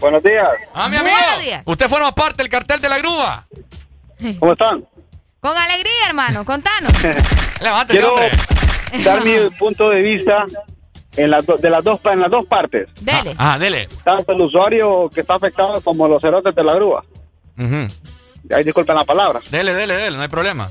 [0.00, 0.48] Buenos días.
[0.72, 1.14] Ah, mi amigo.
[1.14, 1.62] Buenos días.
[1.66, 3.46] Usted forma parte del cartel de la grúa.
[4.38, 4.84] ¿Cómo están?
[5.40, 6.92] Con alegría, hermano, contanos.
[7.60, 8.30] Levántese, Quiero hombre.
[9.04, 10.44] dar mi punto de vista
[11.16, 12.88] en las, do- de las dos, en las dos partes.
[13.00, 13.34] Dele.
[13.36, 13.88] Ah, dele.
[14.04, 17.04] Tanto el usuario que está afectado como los cerotes de la grúa.
[17.58, 17.86] Ujú.
[18.54, 19.40] Ahí disculpen la palabra.
[19.50, 20.70] Dele, dele, dele, no hay problema.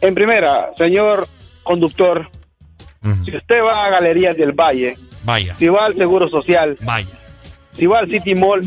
[0.00, 1.26] En primera, señor
[1.62, 2.28] conductor,
[3.24, 7.08] si usted va a Galerías del Valle, Vaya, si va al Seguro Social, vaya.
[7.72, 8.62] si va al City Mall,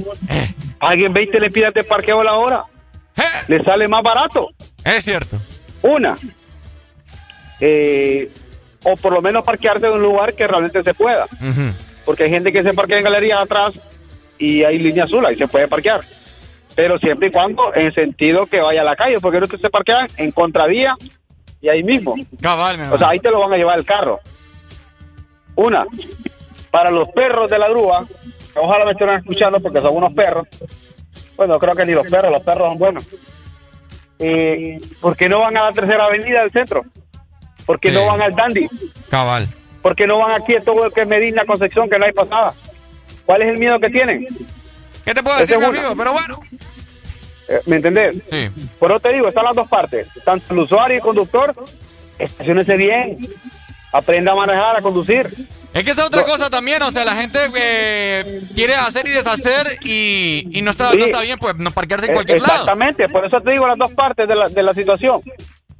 [0.79, 2.63] alguien 20 le pida de parqueo a la hora.
[3.47, 4.49] Le sale más barato.
[4.85, 5.37] Es cierto.
[5.81, 6.15] Una.
[7.59, 8.29] Eh,
[8.83, 11.25] o por lo menos parquearse en un lugar que realmente se pueda.
[12.05, 13.73] Porque hay gente que se parquea en galerías atrás
[14.37, 16.01] y hay línea azul, ahí se puede parquear.
[16.75, 19.69] Pero siempre y cuando en sentido que vaya a la calle, porque no que se
[19.69, 20.95] parquean en contravía
[21.64, 22.16] y ahí mismo.
[22.42, 24.19] Cabal, O sea, ahí te lo van a llevar el carro.
[25.56, 25.85] Una,
[26.69, 28.06] para los perros de la grúa,
[28.56, 30.45] ojalá me estén escuchando porque son unos perros.
[31.38, 33.08] Bueno, creo que ni los perros, los perros son buenos.
[34.19, 36.83] Eh, ¿Por qué no van a la tercera avenida del centro?
[37.66, 38.67] ¿Por qué no van al Dandy?
[39.09, 39.48] Cabal.
[39.82, 42.11] ¿Por qué no van aquí a todo lo que es Medina, Concepción, que no hay
[42.11, 42.53] pasada?
[43.25, 44.27] ¿Cuál es el miedo que tienen?
[45.06, 45.93] ¿Qué te puedo decir, amigo?
[45.98, 46.40] Pero bueno.
[47.56, 48.15] Eh, ¿Me entendés?
[48.30, 48.49] Sí.
[48.80, 50.07] Por eso te digo, están las dos partes.
[50.25, 51.53] Tanto el usuario y el conductor,
[52.19, 53.17] estacionese bien.
[53.91, 55.48] Aprenda a manejar, a conducir.
[55.73, 59.11] Es que esa es otra cosa también, o sea, la gente eh, quiere hacer y
[59.11, 60.98] deshacer y, y no, está, Sí.
[60.98, 62.53] no está bien, pues, no parquearse en Eh, cualquier lado.
[62.53, 65.22] Exactamente, por eso te digo las dos partes de la, de la situación.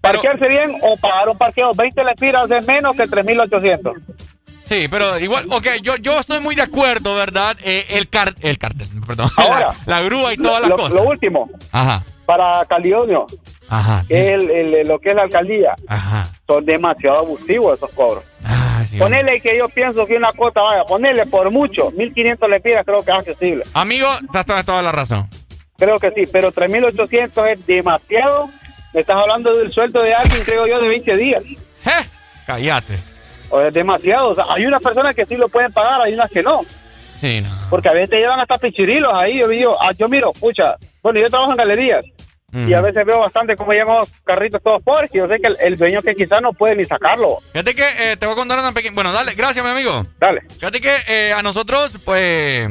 [0.02, 3.94] Parquearse bien o pagar un parqueo 20 lempiras es menos que 3.800.
[4.74, 7.56] Sí, pero igual, ok, yo, yo estoy muy de acuerdo, ¿verdad?
[7.64, 10.94] Eh, el, car el cartel, perdón, Ahora, la, la grúa y todas las lo, cosas.
[10.94, 13.28] lo último, Ajá, para Calidonio,
[13.70, 16.28] ajá, que es el- el- lo que es la alcaldía, ajá.
[16.48, 18.24] son demasiado abusivos esos cobros.
[18.46, 22.84] Ah, sí, ponele que yo pienso que una cuota, vaya, ponele por mucho, 1.500 lempiras
[22.86, 23.64] creo que es accesible.
[23.74, 25.30] Amigo, estás toda, toda la razón.
[25.78, 28.50] Creo que sí, pero 3.800 es demasiado.
[28.94, 31.44] Me estás hablando del sueldo de alguien, creo yo, de 20 días.
[32.46, 32.98] Cállate.
[33.54, 34.30] O es demasiado.
[34.30, 36.62] O sea, hay unas personas que sí lo pueden pagar, hay unas que no.
[37.22, 37.50] Sí, no.
[37.70, 39.38] Porque a veces te llevan hasta pichirilos ahí.
[39.38, 42.04] Yo, digo, ah, yo miro, pucha, bueno, yo trabajo en galerías.
[42.56, 45.10] Y a veces veo bastante cómo llegan los carritos todos pobres.
[45.14, 47.40] Y yo sé que el, el dueño que quizás no puede ni sacarlo.
[47.52, 48.96] Fíjate que eh, te voy a contar una pequeña.
[48.96, 50.06] Bueno, dale, gracias, mi amigo.
[50.20, 50.42] Dale.
[50.50, 52.70] Fíjate que eh, a nosotros, pues.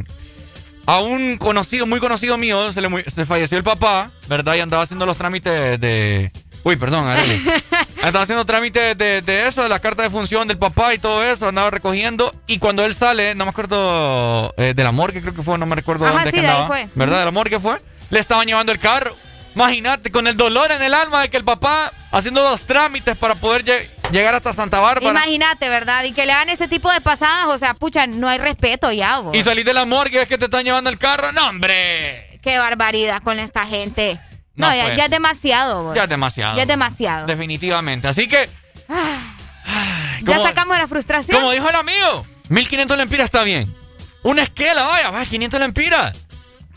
[0.86, 4.56] A un conocido, muy conocido mío, se le se falleció el papá, ¿verdad?
[4.56, 6.32] Y andaba haciendo los trámites de.
[6.64, 7.42] Uy, perdón, Arely.
[8.02, 11.22] Andaba haciendo trámites de, de eso, de la carta de función del papá y todo
[11.24, 12.34] eso, andaba recogiendo.
[12.46, 15.66] Y cuando él sale, no me acuerdo eh, de la morgue, creo que fue, no
[15.66, 16.66] me recuerdo dónde sí, que andaba.
[16.68, 16.88] fue.
[16.94, 17.18] ¿Verdad?
[17.20, 17.80] De la morgue fue.
[18.10, 19.14] Le estaban llevando el carro.
[19.54, 23.34] Imagínate, con el dolor en el alma de que el papá haciendo los trámites para
[23.34, 25.10] poder lle- llegar hasta Santa Bárbara.
[25.10, 26.04] Imagínate, ¿verdad?
[26.04, 29.18] Y que le hagan ese tipo de pasadas, o sea, pucha, no hay respeto ya,
[29.18, 29.36] vos.
[29.36, 31.32] Y salir de la morgue es que te están llevando el carro.
[31.32, 32.38] No, hombre.
[32.42, 34.18] Qué barbaridad con esta gente.
[34.54, 34.96] No, No, ya, pues.
[34.96, 35.94] ya es demasiado, vos.
[35.96, 36.56] Ya es demasiado.
[36.56, 37.26] Ya es demasiado.
[37.26, 38.06] Definitivamente.
[38.08, 38.48] Así que,
[38.88, 41.38] Ya como- sacamos la frustración.
[41.38, 43.74] como dijo el amigo, 1500 lempiras está bien.
[44.22, 46.26] Una esquela, vaya, vaya, 500 lempiras.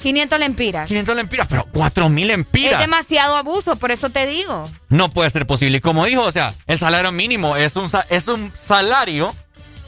[0.02, 0.88] 500 lempiras.
[0.88, 2.80] 500 lempiras, pero 4000 Es lempiras.
[2.80, 4.70] demasiado abuso, por eso te digo.
[4.90, 5.78] No puede ser posible.
[5.78, 9.34] Y como dijo, o sea, el salario mínimo es un, es un salario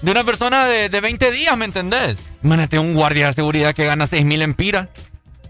[0.01, 2.17] de una persona de, de 20 días, ¿me entendés?
[2.43, 4.88] Imagínate un guardia de seguridad que gana 6000 lempiras.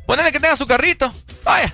[0.05, 1.73] Ponele que tenga su carrito, vaya,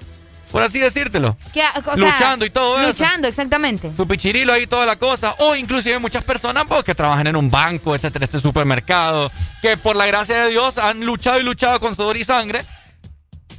[0.53, 1.35] por así decírtelo.
[1.51, 2.89] Que, o sea, Luchando y todo eso.
[2.89, 3.91] Luchando, exactamente.
[3.97, 7.49] su pichirilo ahí toda la cosa o inclusive muchas personas pues, que trabajan en un
[7.49, 9.31] banco etcétera este supermercado
[9.63, 12.63] que por la gracia de Dios han luchado y luchado con sudor y sangre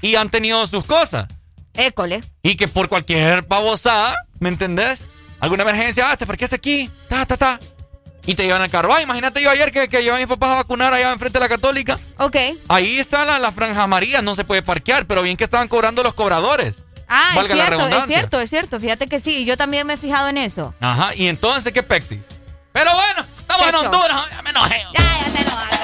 [0.03, 1.27] y han tenido sus cosas
[1.75, 2.21] École.
[2.45, 5.05] y que por cualquier babosada ¿me entendés?
[5.41, 7.59] alguna emergencia ah te parqueaste aquí ta ta ta
[8.27, 10.51] y te llevan al carro ah imagínate yo ayer que, que llevé a mis papás
[10.51, 12.37] a vacunar allá enfrente de la católica Ok.
[12.69, 16.03] ahí está la, la franja amarilla no se puede parquear pero bien que estaban cobrando
[16.03, 18.81] los cobradores Ah, es Valga la cierto, es cierto, es cierto.
[18.81, 20.75] Fíjate que sí, yo también me he fijado en eso.
[20.81, 22.19] Ajá, y entonces, ¿qué pexis?
[22.73, 23.75] Pero bueno, estamos en.
[23.75, 24.83] Honduras, ya me enojé.
[24.95, 25.84] Ya, ya te.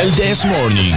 [0.00, 0.96] El This Morning.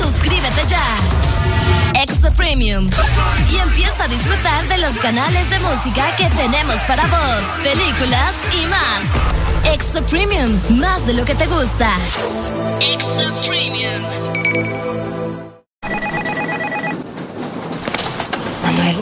[0.00, 0.84] Suscríbete ya.
[1.94, 2.90] Extra Premium.
[3.50, 8.66] Y empieza a disfrutar de los canales de música que tenemos para vos, películas y
[8.66, 9.74] más.
[9.74, 11.96] Extra Premium, más de lo que te gusta.
[12.80, 14.02] Extra Premium.
[18.62, 18.96] Manuel,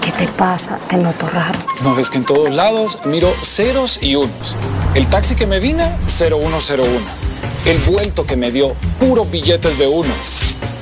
[0.00, 0.78] ¿qué te pasa?
[0.88, 1.58] Te noto raro.
[1.82, 4.56] No ves que en todos lados miro ceros y unos.
[4.94, 7.27] El taxi que me vine, 0101.
[7.64, 10.12] El vuelto que me dio, puros billetes de uno.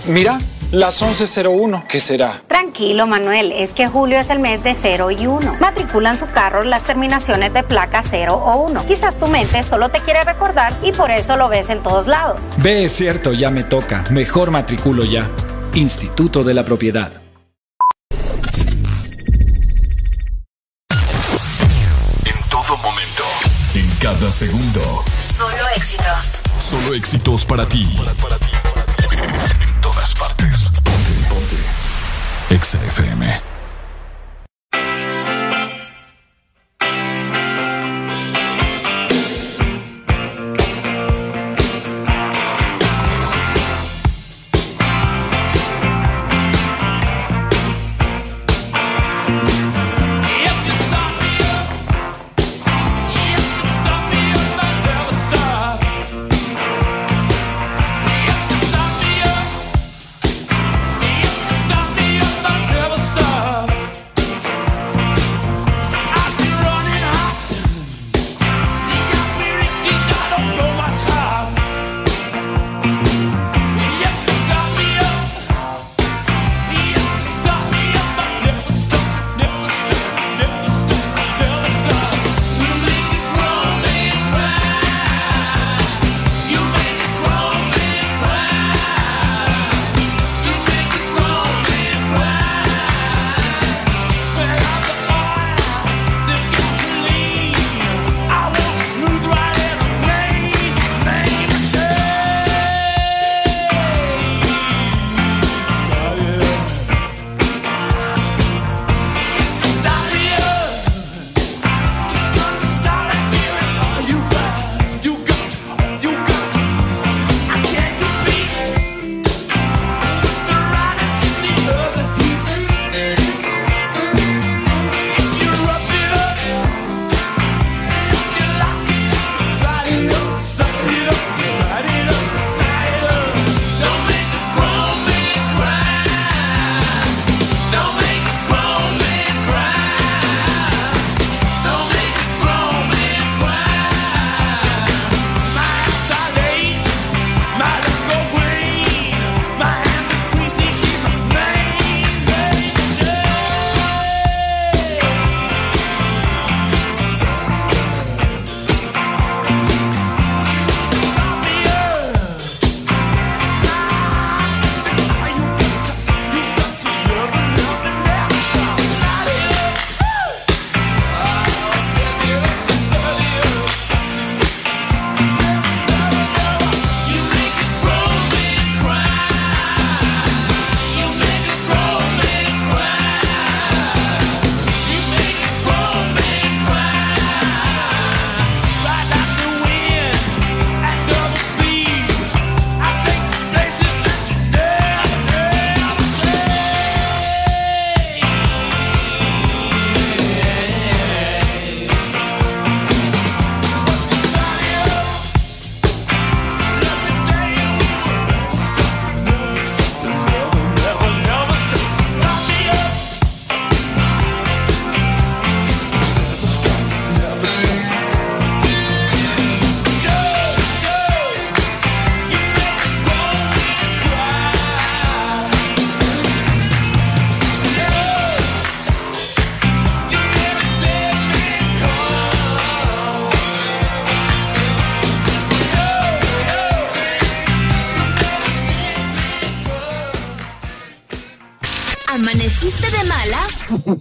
[0.06, 0.40] Mira,
[0.70, 2.40] las 1101, ¿qué será?
[2.46, 5.56] Tranquilo, Manuel, es que julio es el mes de 0 y 1.
[5.60, 8.86] Matriculan su carro las terminaciones de placa 0 o 1.
[8.86, 12.50] Quizás tu mente solo te quiere recordar y por eso lo ves en todos lados.
[12.58, 14.04] Ve, es cierto, ya me toca.
[14.10, 15.30] Mejor matriculo ya.
[15.74, 17.20] Instituto de la Propiedad.
[22.24, 23.24] En todo momento.
[23.74, 25.04] En cada segundo.
[26.66, 27.46] Solo éxitos.
[27.46, 27.86] Para ti.
[29.60, 30.68] En todas partes.
[30.82, 31.12] Ponte.
[31.28, 31.56] Ponte.
[32.50, 33.55] Exa FM.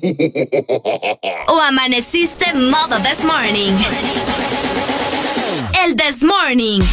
[1.48, 3.74] o amaneciste modo this morning.
[5.74, 6.84] El this morning.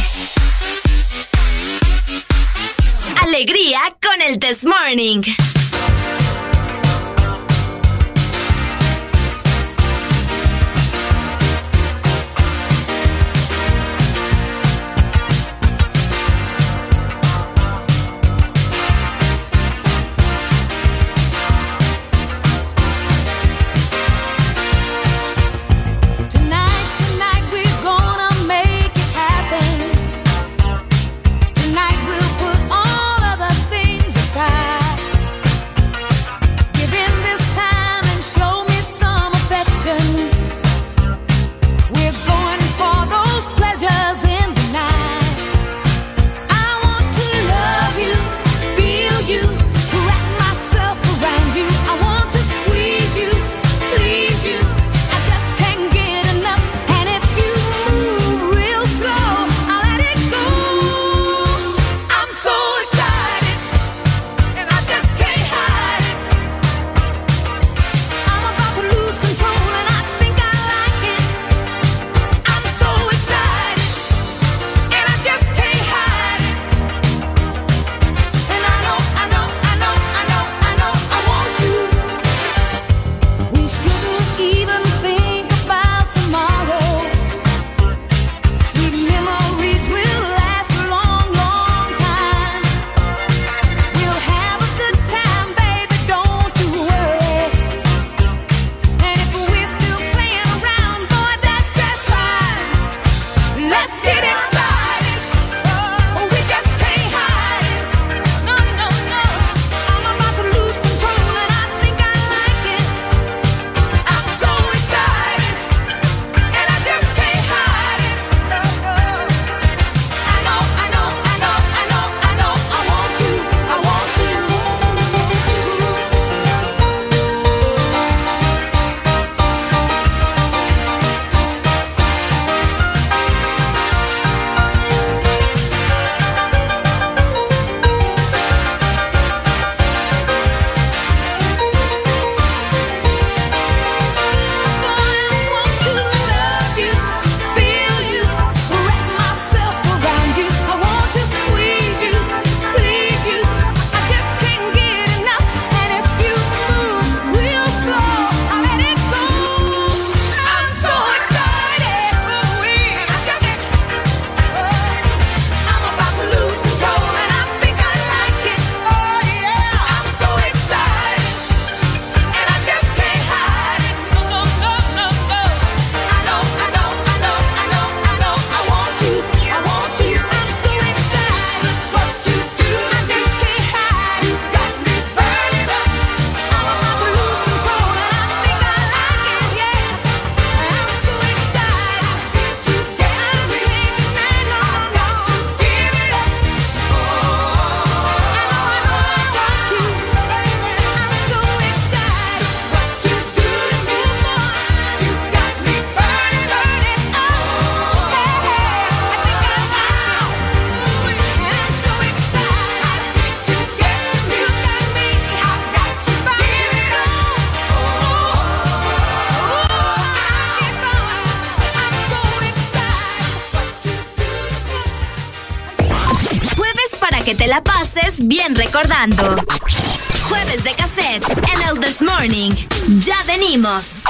[230.27, 232.51] Jueves de cassette en el This Morning.
[232.99, 234.01] Ya venimos.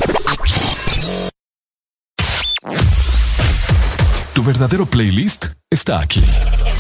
[4.34, 6.24] Tu verdadero playlist está aquí.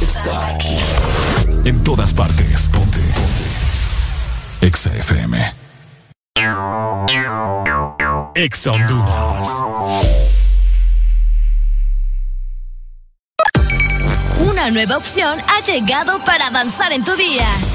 [0.01, 0.77] Está aquí.
[1.65, 2.67] En todas partes.
[2.69, 2.99] Ponte.
[2.99, 4.65] Ponte.
[4.65, 5.53] Exa FM.
[8.35, 9.47] Exa Honduras.
[14.39, 17.47] Una nueva opción ha llegado para avanzar en tu día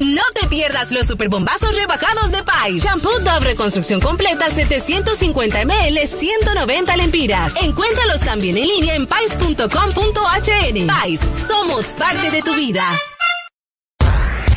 [0.00, 2.82] No te pierdas los superbombazos rebajados de Pais.
[2.82, 7.54] Shampoo Dove Reconstrucción Completa 750 ml 190 lempiras.
[7.60, 10.86] Encuéntralos también en línea en pais.com.hn.
[10.86, 12.82] Pais, somos parte de tu vida.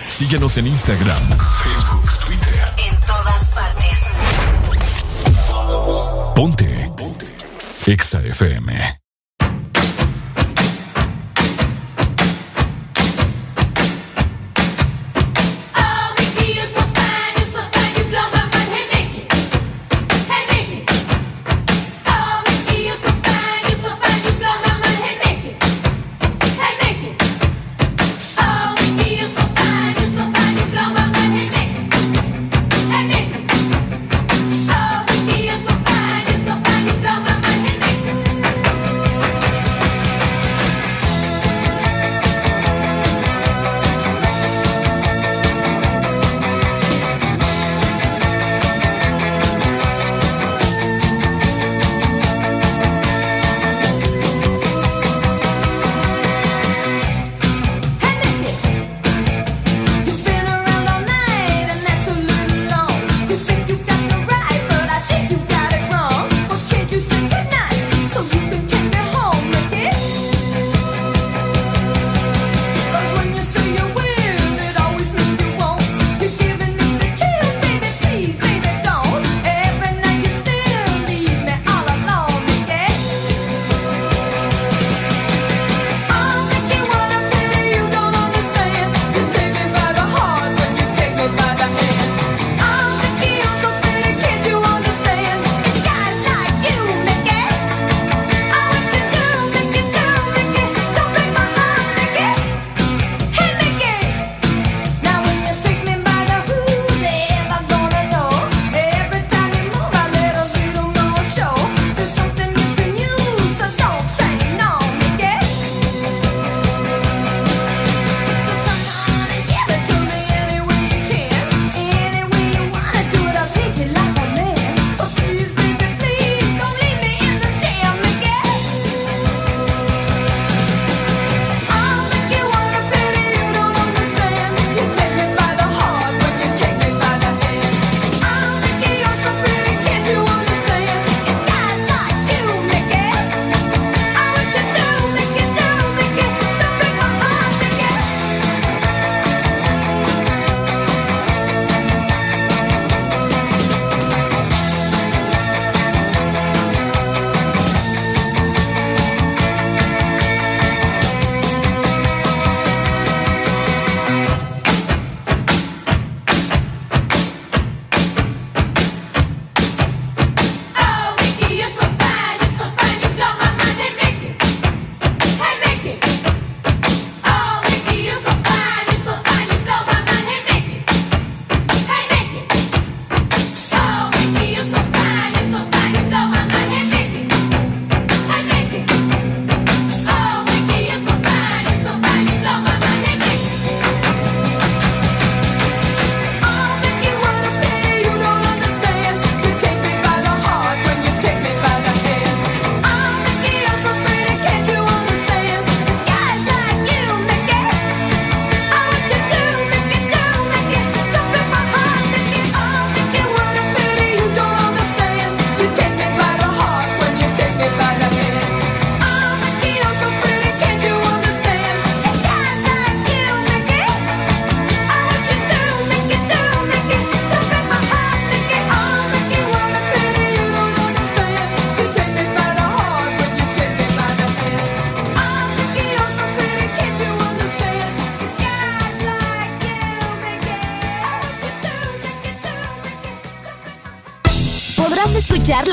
[0.08, 1.22] Síguenos en Instagram,
[1.64, 2.64] Facebook, Twitter.
[2.78, 4.00] En todas partes.
[6.36, 6.92] Ponte.
[6.96, 7.36] Ponte.
[7.86, 9.03] Exa FM.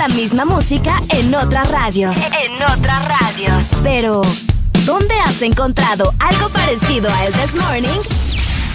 [0.01, 2.17] La misma música en otras radios.
[2.17, 3.65] En otras radios.
[3.83, 4.23] Pero,
[4.87, 8.01] ¿dónde has encontrado algo parecido a El This Morning?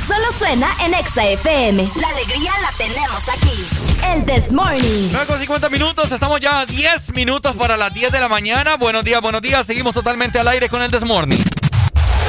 [0.08, 1.90] solo suena en Exa FM.
[2.00, 4.06] La alegría la tenemos aquí.
[4.14, 5.10] El This Morning.
[5.14, 8.78] 9 con 50 minutos, estamos ya a 10 minutos para las 10 de la mañana.
[8.78, 9.66] Buenos días, buenos días.
[9.66, 11.44] Seguimos totalmente al aire con el Desmorning.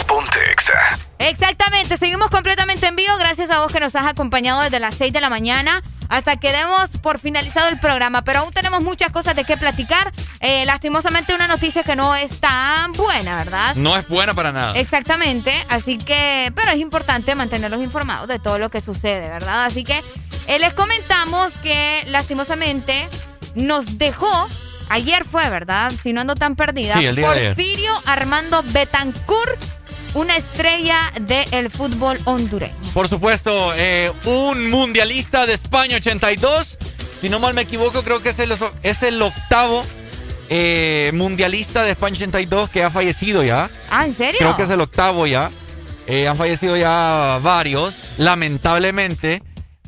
[0.07, 0.73] Ponte Exa.
[1.19, 3.13] Exactamente, seguimos completamente en vivo.
[3.19, 5.83] Gracias a vos que nos has acompañado desde las 6 de la mañana
[6.17, 8.23] hasta que demos por finalizado el programa.
[8.23, 10.13] Pero aún tenemos muchas cosas de qué platicar.
[10.41, 13.75] Eh, lastimosamente, una noticia que no es tan buena, ¿verdad?
[13.77, 14.75] No es buena para nada.
[14.75, 19.65] Exactamente, así que, pero es importante mantenerlos informados de todo lo que sucede, ¿verdad?
[19.67, 20.03] Así que
[20.47, 23.09] eh, les comentamos que lastimosamente
[23.55, 24.49] nos dejó,
[24.89, 25.93] ayer fue, ¿verdad?
[26.03, 27.55] Si no ando tan perdida, Sí, el día de ayer.
[27.55, 29.61] Porfirio Armando Betancourt,
[30.15, 32.86] una estrella del fútbol hondureño.
[32.97, 36.79] Por supuesto, eh, un mundialista de España 82.
[37.21, 39.85] Si no mal me equivoco, creo que es el, es el octavo
[40.49, 43.69] eh, mundialista de España 82 que ha fallecido ya.
[43.91, 44.39] Ah, ¿en serio?
[44.39, 45.51] Creo que es el octavo ya.
[46.07, 49.43] Eh, han fallecido ya varios, lamentablemente.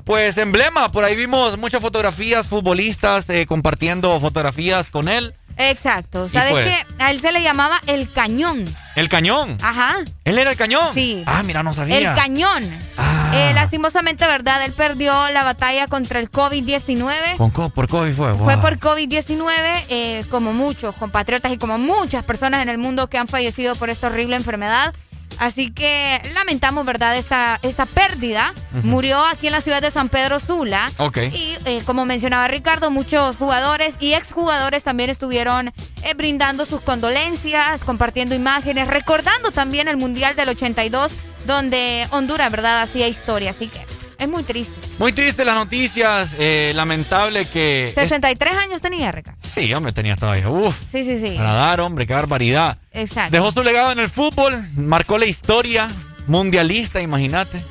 [0.04, 5.34] Pues emblema, por ahí vimos muchas fotografías, futbolistas eh, compartiendo fotografías con él.
[5.56, 8.66] Exacto, ¿sabes pues- que A él se le llamaba el cañón.
[8.98, 9.56] El cañón.
[9.62, 9.96] Ajá.
[10.24, 10.88] ¿Él era el cañón?
[10.92, 11.22] Sí.
[11.26, 11.96] Ah, mira, no sabía.
[11.98, 12.64] El cañón.
[12.96, 13.30] Ah.
[13.34, 14.64] Eh, lastimosamente, ¿verdad?
[14.64, 17.36] Él perdió la batalla contra el COVID-19.
[17.36, 18.34] Con co- por COVID fue.
[18.34, 23.18] Fue por COVID-19, eh, como muchos compatriotas y como muchas personas en el mundo que
[23.18, 24.94] han fallecido por esta horrible enfermedad.
[25.38, 28.52] Así que lamentamos, ¿verdad?, esta, esta pérdida.
[28.82, 30.90] Murió aquí en la ciudad de San Pedro Sula.
[30.98, 31.18] Ok.
[31.32, 35.68] Y eh, como mencionaba Ricardo, muchos jugadores y exjugadores también estuvieron
[36.02, 41.12] eh, brindando sus condolencias, compartiendo imágenes, recordando también el Mundial del 82,
[41.46, 43.50] donde Honduras, ¿verdad?, hacía historia.
[43.50, 43.84] Así que
[44.18, 44.74] es muy triste.
[44.98, 46.32] Muy triste las noticias.
[46.38, 47.92] eh, lamentable que.
[47.94, 49.38] 63 años tenía, Ricardo.
[49.54, 50.48] Sí, hombre, tenía todavía.
[50.48, 50.76] Uf.
[50.90, 51.36] Sí, sí, sí.
[51.36, 52.78] Para dar, hombre, qué barbaridad.
[52.92, 53.32] Exacto.
[53.32, 55.88] Dejó su legado en el fútbol, marcó la historia
[56.26, 57.64] mundialista, imagínate.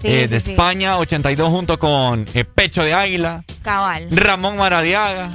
[0.00, 0.50] Sí, eh, sí, de sí.
[0.50, 4.08] España, 82 junto con eh, Pecho de Águila, Cabal.
[4.10, 5.30] Ramón Maradiaga.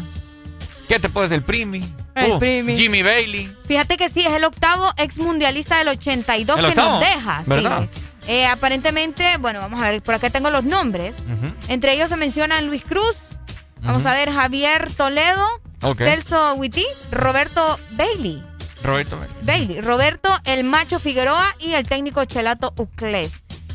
[0.88, 1.82] ¿Qué te puedes el Primi?
[2.16, 2.76] El Uh, Primi.
[2.76, 3.50] Jimmy Bailey.
[3.66, 6.92] Fíjate que sí, es el octavo ex mundialista del 82 ¿El que octavo?
[6.92, 7.44] nos deja.
[7.46, 7.90] sí.
[8.28, 11.18] Eh, aparentemente, bueno, vamos a ver, por acá tengo los nombres.
[11.68, 13.18] Entre ellos se mencionan Luis Cruz,
[13.82, 15.46] vamos a ver Javier Toledo.
[15.98, 18.44] Celso Witty, Roberto Bailey.
[18.84, 19.36] Roberto Bailey.
[19.44, 23.32] Bailey, Roberto El Macho Figueroa y el técnico Chelato Ucles.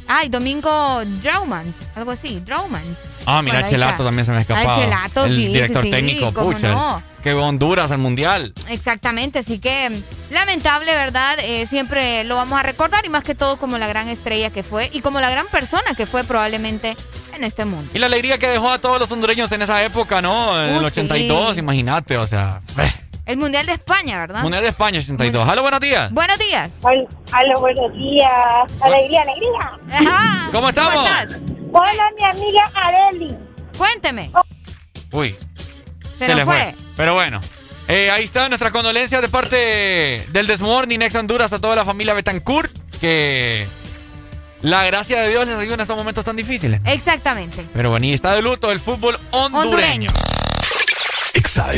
[0.08, 2.84] Ay, Domingo Draumant, algo así, Draumant.
[3.26, 4.04] Ah, mira, Chelato está.
[4.04, 4.70] también se me ha escapado.
[4.70, 6.68] Al Chelato, el sí, sí, director sí, técnico, cómo pucha.
[6.72, 7.02] no.
[7.24, 8.52] Que Honduras al mundial.
[8.68, 9.90] Exactamente, así que
[10.30, 11.36] lamentable, ¿verdad?
[11.40, 14.62] Eh, siempre lo vamos a recordar y más que todo como la gran estrella que
[14.62, 16.96] fue y como la gran persona que fue probablemente
[17.34, 17.90] en este mundo.
[17.92, 20.56] Y la alegría que dejó a todos los hondureños en esa época, ¿no?
[20.68, 21.60] En Uh, el 82, sí.
[21.60, 22.60] imagínate, o sea.
[22.78, 22.92] eh,
[23.26, 24.40] El Mundial de España, ¿verdad?
[24.42, 25.48] Mundial de España 82.
[25.48, 26.12] Halo, buenos días.
[26.12, 26.72] Buenos días.
[26.80, 28.30] Hola, buenos días.
[28.80, 30.10] Alegría, alegría.
[30.10, 30.48] Ajá.
[30.52, 31.10] ¿Cómo estamos?
[31.72, 33.36] Hola, mi amiga Areli.
[33.76, 34.30] Cuénteme.
[35.10, 35.36] Uy.
[36.16, 36.74] Se nos le fue.
[36.96, 37.40] Pero bueno.
[37.88, 42.14] eh, ahí está nuestra condolencia de parte del Desmorning Ex Honduras a toda la familia
[42.14, 42.70] Betancourt.
[43.00, 43.66] Que
[44.62, 46.80] la gracia de Dios les ayuda en estos momentos tan difíciles.
[46.84, 47.66] Exactamente.
[47.74, 49.66] Pero bueno, y está de luto el fútbol hondureño.
[49.66, 50.10] Hondureño.
[51.34, 51.72] Exa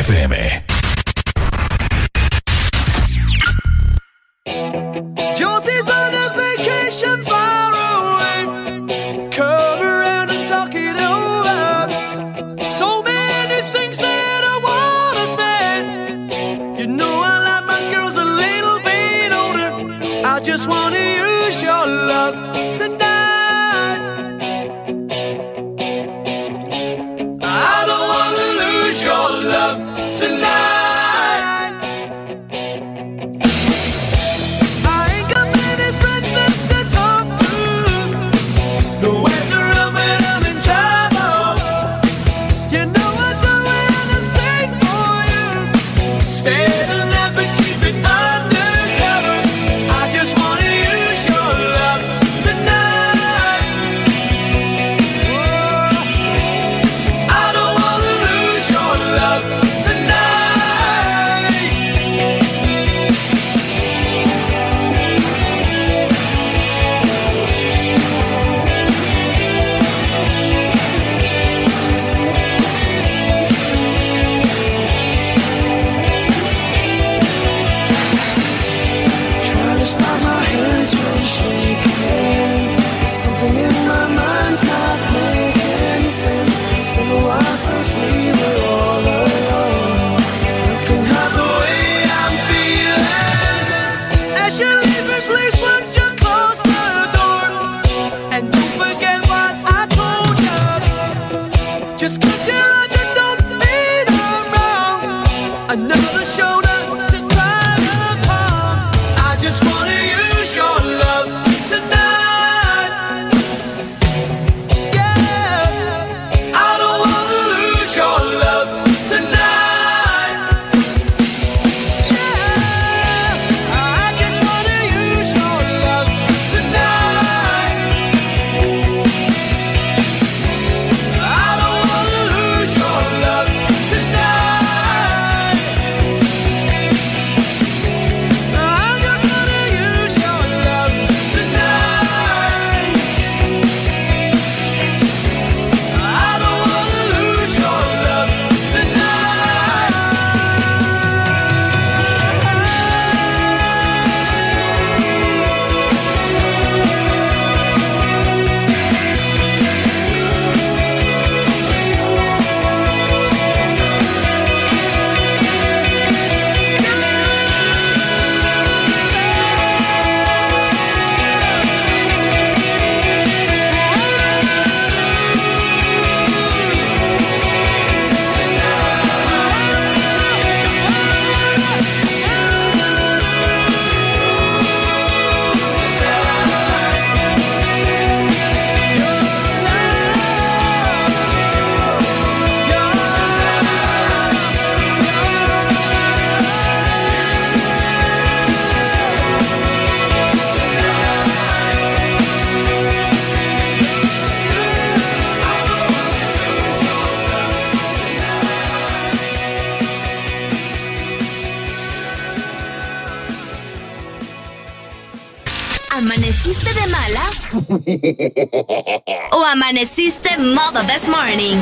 [219.32, 221.58] o amaneciste modo this morning.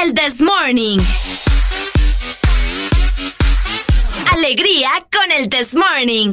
[0.00, 1.00] El this morning.
[4.32, 6.32] Alegría con el this morning.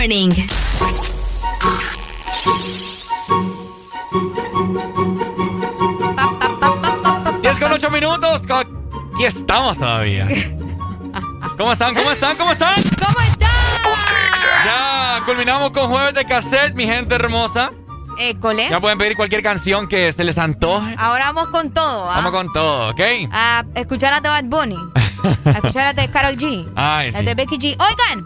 [0.00, 0.30] Morning.
[7.42, 8.40] 10 con 8 minutos.
[8.48, 10.26] Aquí estamos todavía.
[11.58, 11.94] ¿Cómo están?
[11.94, 12.34] ¿Cómo están?
[12.38, 12.82] ¿Cómo están?
[12.82, 13.40] ¿Cómo están?
[14.64, 17.70] Ya culminamos con jueves de cassette, mi gente hermosa.
[18.18, 18.70] École.
[18.70, 20.94] Ya pueden pedir cualquier canción que se les antoje.
[20.96, 22.16] Ahora vamos con todo, ¿ah?
[22.16, 23.00] Vamos con todo, ¿ok?
[23.32, 24.78] A escuchar a The Bad Bunny.
[25.44, 26.66] a escuchar a The Carol G.
[26.76, 27.24] Ay, a sí.
[27.24, 27.76] The Becky G.
[27.78, 28.19] Oigan,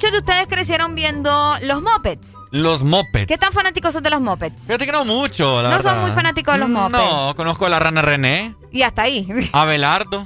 [0.00, 1.30] muchos de ustedes crecieron viendo
[1.62, 2.34] los Mopeds.
[2.52, 3.26] Los mopeds.
[3.26, 4.62] ¿Qué tan fanáticos son de los Mopeds?
[4.62, 5.92] Fíjate que no mucho, la No verdad.
[5.92, 6.92] son muy fanáticos de los mopeds.
[6.92, 9.28] No, conozco a la rana René, Y hasta ahí.
[9.52, 10.24] Abelardo.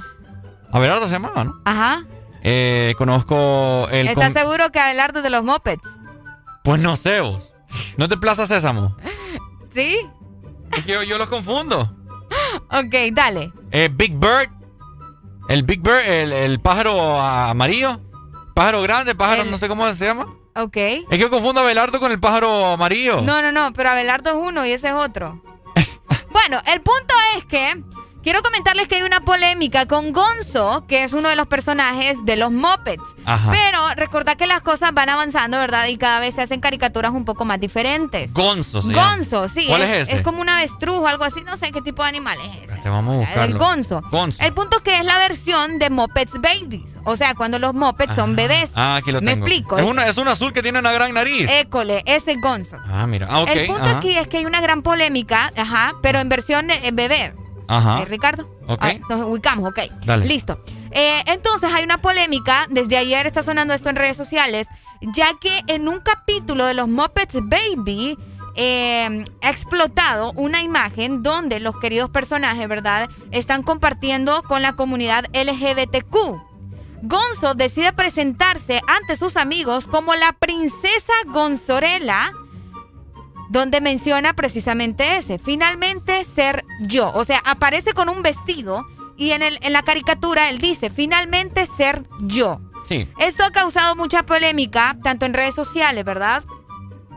[0.71, 1.59] Abelardo se llamaba, ¿no?
[1.65, 2.05] Ajá.
[2.41, 4.07] Eh, conozco el...
[4.07, 5.83] ¿Estás con- seguro que Abelardo es de los Mopeds?
[6.63, 7.53] Pues no sé vos.
[7.97, 8.95] ¿No te Plaza Sésamo?
[9.73, 9.97] ¿Sí?
[10.71, 11.91] Es que yo, yo los confundo.
[12.71, 13.51] Ok, dale.
[13.71, 14.49] Eh, Big Bird.
[15.49, 17.99] El Big Bird, el, el pájaro amarillo.
[18.55, 20.33] Pájaro grande, pájaro, El- no sé cómo se llama.
[20.55, 20.77] Ok.
[20.77, 23.21] Es que confundo a Abelardo con el pájaro amarillo.
[23.21, 25.41] No, no, no, pero Abelardo es uno y ese es otro.
[26.31, 27.83] bueno, el punto es que
[28.25, 32.35] quiero comentarles que hay una polémica con Gonzo, que es uno de los personajes de
[32.35, 33.03] los Muppets.
[33.23, 33.51] Ajá.
[33.51, 35.85] Pero recordad que las cosas van avanzando, ¿verdad?
[35.87, 38.33] Y cada vez se hacen caricaturas un poco más diferentes.
[38.33, 39.15] Gonzo llama.
[39.15, 39.67] Gonzo, sí.
[39.69, 40.15] ¿Cuál es, ese?
[40.17, 42.81] Es como un avestruz o algo así, no sé qué tipo de animal es ese.
[42.81, 43.43] Te vamos a buscarlo.
[43.43, 44.01] El Gonzo.
[44.09, 44.43] Gonzo.
[44.43, 46.95] El punto es que es la versión de Muppets Babies.
[47.03, 48.71] O sea, cuando los Muppets son bebés.
[48.75, 49.45] Ah, aquí lo Me tengo.
[49.45, 49.77] explico.
[49.77, 51.47] Es, una, es un azul que tiene una gran nariz.
[51.47, 52.77] École, ese es Gonzo.
[52.91, 53.27] ah, mira.
[53.29, 53.49] Ah, ok.
[53.49, 53.97] El punto ajá.
[53.99, 57.35] aquí es que hay una gran polémica, ajá, pero en versión de bebé.
[57.67, 58.01] Ajá.
[58.01, 58.49] Eh, Ricardo.
[58.67, 58.79] Ok.
[58.81, 59.79] Ah, nos ubicamos, ok.
[60.05, 60.25] Dale.
[60.25, 60.59] Listo.
[60.91, 64.67] Eh, entonces hay una polémica, desde ayer está sonando esto en redes sociales,
[65.01, 68.17] ya que en un capítulo de los Muppets Baby
[68.55, 75.25] eh, ha explotado una imagen donde los queridos personajes, ¿verdad?, están compartiendo con la comunidad
[75.33, 76.15] LGBTQ.
[77.01, 82.31] Gonzo decide presentarse ante sus amigos como la princesa Gonzorela,
[83.49, 87.11] donde menciona precisamente ese, finalmente ser yo.
[87.15, 88.85] O sea, aparece con un vestido
[89.17, 92.59] y en, el, en la caricatura él dice, finalmente ser yo.
[92.85, 93.07] Sí.
[93.19, 96.43] Esto ha causado mucha polémica, tanto en redes sociales, ¿verdad?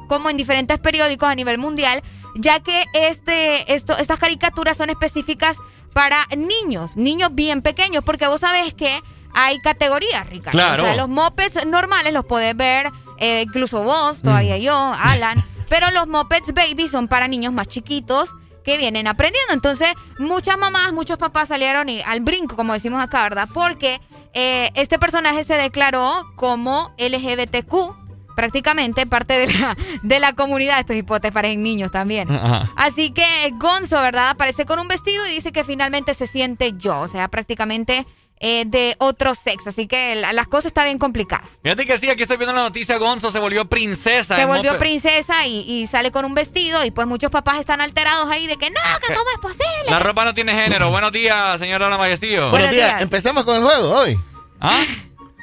[0.09, 2.03] Como en diferentes periódicos a nivel mundial,
[2.35, 5.57] ya que este, esto, estas caricaturas son específicas
[5.93, 9.01] para niños, niños bien pequeños, porque vos sabés que
[9.35, 10.53] hay categorías, Ricardo.
[10.59, 10.83] Claro.
[10.85, 14.61] O sea, los mopeds normales los podés ver, eh, incluso vos, todavía Mm.
[14.61, 18.31] yo, Alan, pero los mopeds baby son para niños más chiquitos
[18.65, 19.53] que vienen aprendiendo.
[19.55, 19.89] Entonces,
[20.19, 23.49] muchas mamás, muchos papás salieron y- al brinco, como decimos acá, ¿verdad?
[23.55, 24.01] Porque
[24.35, 27.97] eh, este personaje se declaró como LGBTQ,
[28.37, 30.81] prácticamente parte de la, de la comunidad.
[30.81, 32.31] Estos hipotes parecen niños también.
[32.31, 32.71] Ajá.
[32.77, 33.25] Así que
[33.55, 34.31] Gonzo, ¿verdad?
[34.31, 38.07] Aparece con un vestido y dice que finalmente se siente yo, o sea, prácticamente
[38.41, 39.71] eh, de otro sexo.
[39.71, 41.47] Así que la- las cosas están bien complicadas.
[41.63, 42.97] Fíjate que sí, aquí estoy viendo la noticia.
[42.99, 44.37] Gonzo se volvió princesa.
[44.37, 48.29] Se volvió princesa y, y sale con un vestido y pues muchos papás están alterados
[48.31, 49.91] ahí de que no, que cómo es posible.
[49.91, 50.91] La ropa no tiene género.
[50.91, 52.51] Buenos días, señora Lamayestillo.
[52.51, 53.01] Buenos días.
[53.03, 54.19] Empecemos con el juego hoy.
[54.61, 54.85] ¿Ah?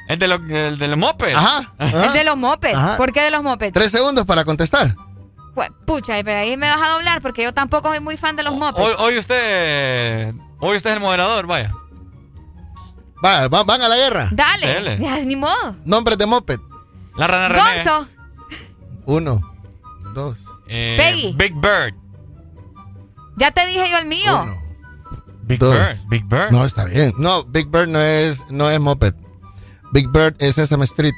[0.08, 1.36] El de los, el de los mopeds.
[1.36, 1.74] Ajá.
[1.78, 2.76] El de los mopeds.
[2.76, 2.96] Ajá.
[2.96, 3.72] ¿Por qué de los mopeds?
[3.72, 4.94] Tres segundos para contestar.
[5.54, 8.42] Pues, pucha, pero ahí me vas a doblar porque yo tampoco soy muy fan de
[8.42, 8.86] los mopeds.
[8.86, 10.34] Hoy, hoy usted.
[10.60, 11.72] Hoy usted es el moderador, vaya.
[13.24, 14.28] Va, va- van a la guerra.
[14.32, 14.98] Dale, Dele.
[15.00, 15.76] ya, ni modo.
[15.84, 16.60] Nombres de moped.
[17.16, 17.84] La rana René.
[17.84, 18.08] Gonzo,
[19.06, 19.40] Uno,
[20.14, 20.44] dos.
[20.68, 21.32] Eh, Peggy.
[21.34, 21.94] Big Bird.
[23.36, 24.46] ya te dije yo el mío.
[25.42, 25.74] Big Dos.
[25.74, 25.96] Bird.
[26.08, 26.50] Big Bird.
[26.50, 27.12] No, está bien.
[27.18, 29.14] No, Big Bird no es, no es moped.
[29.92, 31.14] Big Bird es Sesame Street.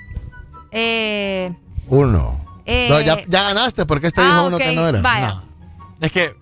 [0.71, 1.51] Eh,
[1.87, 2.45] Uno.
[2.67, 5.01] eh, No, ya, ya ganaste porque este ah, dijo uno que no era.
[5.01, 5.29] Vaya.
[5.35, 5.45] No.
[6.01, 6.37] Es que.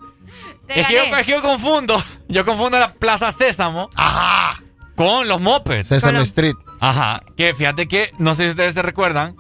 [0.69, 2.03] Es que, yo, es que yo confundo.
[2.29, 3.89] Yo confundo la Plaza Sésamo.
[3.95, 4.61] Ajá.
[4.97, 5.89] Con los mopeds.
[5.89, 6.55] Sesame los- Street.
[6.81, 7.23] Ajá.
[7.37, 9.37] Que fíjate que, no sé si ustedes se recuerdan,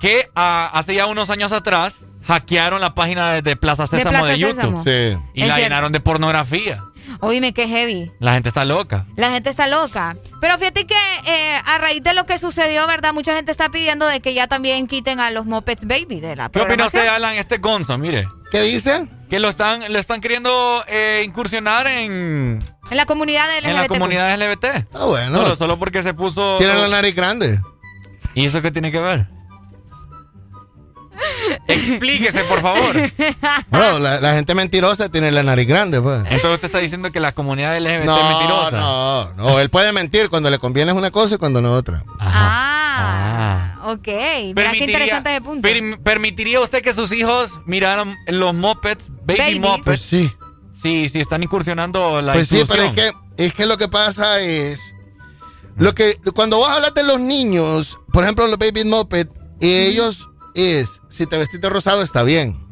[0.00, 4.10] que ah, hace ya unos años atrás hackearon la página de, de Plaza De Sésamo
[4.10, 4.60] Plaza de, YouTube.
[4.60, 4.84] Sésamo.
[4.84, 4.90] Sí.
[5.34, 5.58] Y Es la cierto.
[5.60, 6.84] llenaron de pornografía.
[7.20, 8.12] Oíme, qué heavy.
[8.20, 9.06] La gente está loca.
[9.16, 10.16] La gente está loca.
[10.40, 10.94] Pero fíjate que
[11.26, 13.12] eh, a raíz de lo que sucedió, ¿verdad?
[13.12, 16.48] Mucha gente está pidiendo de que ya también quiten a los Mopeds Baby de la
[16.48, 17.06] ¿Qué opina usted.
[17.08, 17.34] Alan?
[17.34, 18.26] Este Gonzo, mire.
[18.50, 19.08] ¿Qué dice?
[19.28, 22.58] Que lo están, lo están queriendo eh, incursionar en,
[22.90, 24.86] En la comunidad de en la comunidad LGBT.
[24.94, 25.42] Ah, bueno.
[25.42, 26.58] Solo, solo porque se puso.
[26.58, 27.60] Tiene la nariz grande.
[28.34, 29.26] ¿Y eso qué tiene que ver?
[31.66, 32.94] Explíquese, por favor.
[33.70, 36.20] Bueno, la, la gente mentirosa tiene la nariz grande, pues.
[36.24, 38.70] Entonces usted está diciendo que la comunidad LGBT es mentirosa.
[38.78, 39.60] no, no.
[39.60, 42.04] Él puede mentir cuando le conviene una cosa y cuando no otra.
[42.18, 44.08] Ah, ok.
[44.54, 45.62] Mira qué interesante ese punto.
[45.62, 49.60] per- ¿Permitiría usted que sus hijos miraran los mopeds, baby, Baby.
[49.60, 49.84] mopeds?
[49.84, 50.32] Pues sí.
[50.72, 54.40] Sí, sí, están incursionando la Pues sí, pero es que, es que lo que pasa
[54.40, 54.94] es.
[55.76, 59.28] Lo que, cuando vos hablas de los niños, por ejemplo, los baby moped,
[59.60, 60.27] ellos
[60.62, 62.68] es, si te vestiste rosado está bien.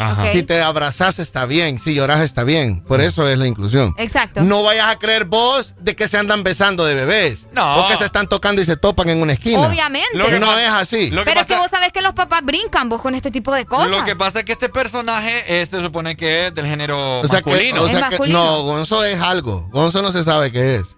[0.00, 0.30] Ajá.
[0.32, 2.84] Si te abrazas está bien, si lloras está bien.
[2.84, 3.94] Por eso es la inclusión.
[3.98, 4.42] Exacto.
[4.42, 7.48] No vayas a creer vos de que se andan besando de bebés.
[7.52, 7.84] No.
[7.84, 9.58] O que se están tocando y se topan en una esquina.
[9.60, 10.16] Obviamente.
[10.16, 11.10] Lo que no es así.
[11.10, 13.52] Lo que Pero es que vos sabés que los papás brincan vos con este tipo
[13.52, 13.90] de cosas.
[13.90, 17.26] Lo que pasa es que este personaje eh, se supone que es del género O
[17.26, 17.82] sea que, masculino.
[17.82, 19.68] o sea que- no, Gonzo es algo.
[19.72, 20.94] Gonzo no se sabe qué es.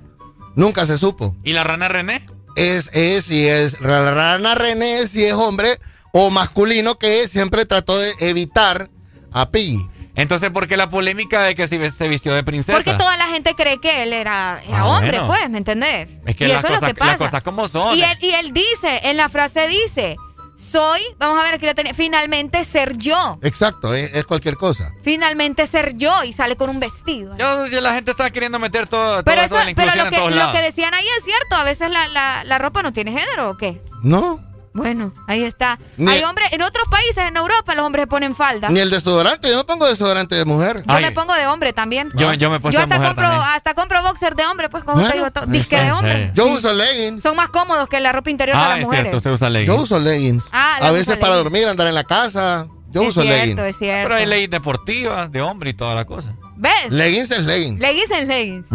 [0.57, 1.35] Nunca se supo.
[1.43, 2.27] ¿Y la rana René?
[2.55, 5.79] Es, es, si es la rana René, si es hombre
[6.13, 8.91] o masculino que siempre trató de evitar
[9.33, 9.79] a Piggy.
[10.17, 12.77] Entonces, ¿por qué la polémica de que si se vistió de princesa?
[12.77, 15.27] Porque toda la gente cree que él era, era Ah, hombre, bueno.
[15.29, 16.09] pues, ¿me entendés?
[16.27, 17.11] Es que y las eso es lo cosas- que pasa.
[17.13, 17.97] las cosas como son.
[17.97, 20.17] Y él, y él dice, en la frase dice,
[20.59, 23.39] soy, vamos a ver aquí lo tenía, finalmente ser yo.
[23.41, 24.93] Exacto, es, es cualquier cosa.
[25.03, 27.35] Finalmente ser yo y sale con un vestido.
[27.39, 29.87] Yo, yo- la gente está queriendo meter todo, pero todo eso, eso de la pero
[29.97, 32.93] lo en que, lo decían ahí es cierto, a veces la, la, la ropa no
[32.93, 33.81] tiene género o qué.
[34.03, 34.45] No.
[34.73, 35.79] Bueno, ahí está.
[35.97, 38.69] Ni- Hay hombres, en otros países, en Europa, los hombres se ponen falda.
[38.69, 40.85] Ni el desodorante, yo me pongo desodorante de mujer.
[40.87, 42.11] Yo me pongo de hombre también.
[42.15, 43.49] Yo- yo me Yo de hasta mujer compro, también.
[43.53, 46.31] hasta compro boxer de hombre, pues como te Bueno, digo, to- ahí disque de hombre.
[46.35, 47.21] Yo uso leggings.
[47.23, 49.03] Son más cómodos que la ropa interior de Ah, las es mujeres.
[49.05, 49.75] cierto, usted usa leggings.
[49.77, 50.45] Yo uso leggings.
[50.53, 51.45] Ah, a veces para leggings.
[51.53, 52.69] dormir, andar en la casa.
[52.93, 53.61] Yo Es uso cierto, leggings.
[53.67, 54.09] es cierto.
[54.09, 56.35] Pero hay leggings deportivas, de hombre y toda la cosa.
[56.57, 56.91] ¿Ves?
[56.91, 57.81] Leggings es leggings.
[57.81, 58.67] Leggings en leggings.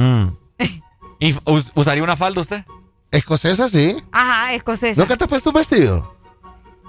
[1.19, 2.63] ¿Y f- us- usaría una falda usted?
[3.15, 3.95] Escocesa, sí.
[4.11, 4.99] Ajá, escocesa.
[4.99, 6.15] ¿Nunca te has puesto un vestido?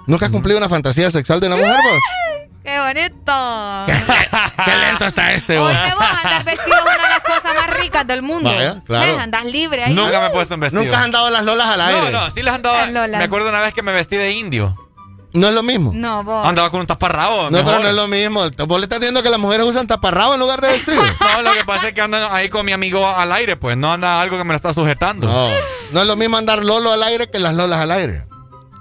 [0.07, 2.01] ¿Nunca has cumplido una fantasía sexual de una mujer, vos?
[2.63, 3.85] ¡Qué bonito!
[4.65, 5.69] Qué lento está este, vos.
[5.69, 8.49] Oye, vos andar vestido es una de las cosas más ricas del mundo.
[8.49, 9.05] Vaya, claro.
[9.05, 9.19] ¿Ves?
[9.19, 9.93] Andas libre ahí.
[9.93, 10.83] Nunca me he puesto un vestido.
[10.83, 12.11] Nunca has andado las lolas al aire.
[12.11, 12.81] No, no, sí les andaba.
[12.81, 13.19] Las lolas.
[13.19, 14.86] Me acuerdo una vez que me vestí de indio.
[15.33, 15.91] No es lo mismo.
[15.93, 16.47] No, vos.
[16.47, 17.43] Andaba con un taparrabo.
[17.43, 17.65] No, mejor.
[17.65, 18.41] pero no es lo mismo.
[18.65, 21.01] Vos le estás diciendo que las mujeres usan taparrabo en lugar de vestido.
[21.19, 23.93] No, lo que pasa es que andan ahí con mi amigo al aire, pues no
[23.93, 25.27] anda algo que me lo está sujetando.
[25.27, 25.49] No,
[25.91, 28.23] no es lo mismo andar lolo al aire que las lolas al aire.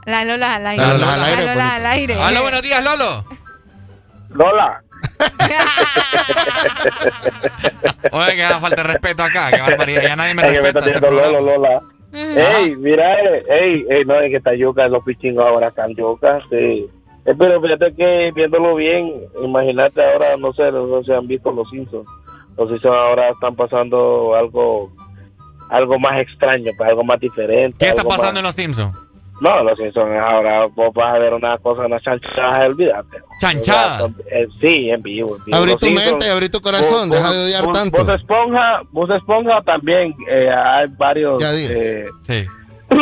[0.06, 0.82] Las lolas al aire.
[0.86, 2.16] Las lolas al aire, Las lolas al aire.
[2.16, 3.26] Hola, buenos días, Lolo.
[4.30, 4.82] Lola.
[8.12, 9.50] Oye, que da falta de respeto acá.
[9.50, 10.02] Qué barbaridad.
[10.02, 10.90] Ya nadie me Ay, que me respeta.
[10.90, 11.40] está este diciendo Lolo.
[11.58, 11.80] Lola.
[12.16, 13.16] Ey, mira,
[13.48, 16.86] ey, ey, no, es que está yuca, los pichingos ahora están yucas, sí.
[17.24, 19.12] Eh, pero fíjate que viéndolo bien,
[19.42, 22.06] imagínate ahora, no sé, no se han visto los Simpsons.
[22.56, 24.90] Los Simpsons ahora están pasando algo
[25.68, 27.76] algo más extraño, pues, algo más diferente.
[27.78, 28.96] ¿Qué está pasando más- en los Simpsons?
[29.40, 33.18] No, los Simpsons ahora vos vas a ver una cosa, una chanchada, olvídate.
[33.40, 34.08] ¿Chanchada?
[34.30, 35.36] Eh, sí, en vivo.
[35.36, 35.56] en vivo.
[35.58, 37.98] Abrí Los tu Simpsons- mente, abrí tu corazón, deja de odiar Vos- tanto.
[37.98, 41.42] Vos Esponja, vos Esponja también, eh, hay varios...
[41.42, 42.00] Ya dije.
[42.00, 42.46] eh, Sí.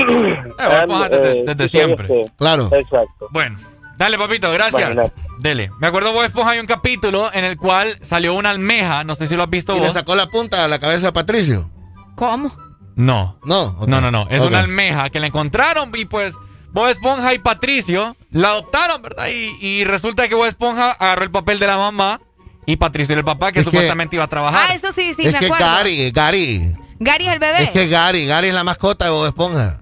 [0.58, 2.08] Esponja desde- eh, desde siempre.
[2.36, 2.68] Claro.
[2.72, 3.28] Exacto.
[3.30, 3.58] Bueno,
[3.96, 4.80] dale, papito, gracias.
[4.92, 5.12] Imagínate.
[5.38, 5.70] Dele.
[5.78, 9.04] Me acuerdo, vos, Esponja, hay un capítulo en el cual salió una almeja.
[9.04, 11.12] No sé si lo has visto Y le sacó la punta a la cabeza a
[11.12, 11.70] Patricio.
[12.16, 12.50] ¿Cómo?
[12.96, 13.38] No.
[13.44, 13.76] No.
[13.86, 14.26] No, no, no.
[14.30, 16.34] Es una almeja que la encontraron y pues
[16.72, 19.28] Bob Esponja y Patricio la adoptaron, ¿verdad?
[19.28, 22.20] Y, y resulta que Bob Esponja agarró el papel de la mamá
[22.66, 24.66] y Patricio era el papá que Es que- supuestamente iba a trabajar.
[24.70, 25.64] Ah, eso sí, sí, es me que acuerdo.
[25.66, 26.76] Gary, Gary.
[27.00, 27.62] Gary es el bebé.
[27.64, 29.80] Es que Gary, Gary es la mascota de Bob Esponja.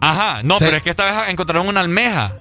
[0.00, 0.64] Ajá, no, Sí.
[0.64, 2.40] pero es que esta vez encontraron una almeja.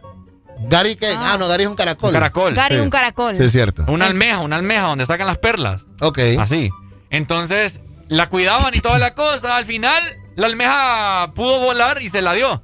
[0.61, 2.09] Gary que, ah, no, Gary es un caracol.
[2.09, 2.53] Un caracol.
[2.55, 2.81] Gary Sí.
[2.81, 3.37] un caracol.
[3.37, 3.85] Sí, es cierto.
[3.87, 5.85] Una almeja, una almeja donde sacan las perlas.
[6.01, 6.19] Ok.
[6.39, 6.69] Así.
[7.11, 9.55] Entonces, la cuidaban y toda la cosa.
[9.57, 10.01] Al final,
[10.35, 12.61] la almeja pudo volar y se la dio.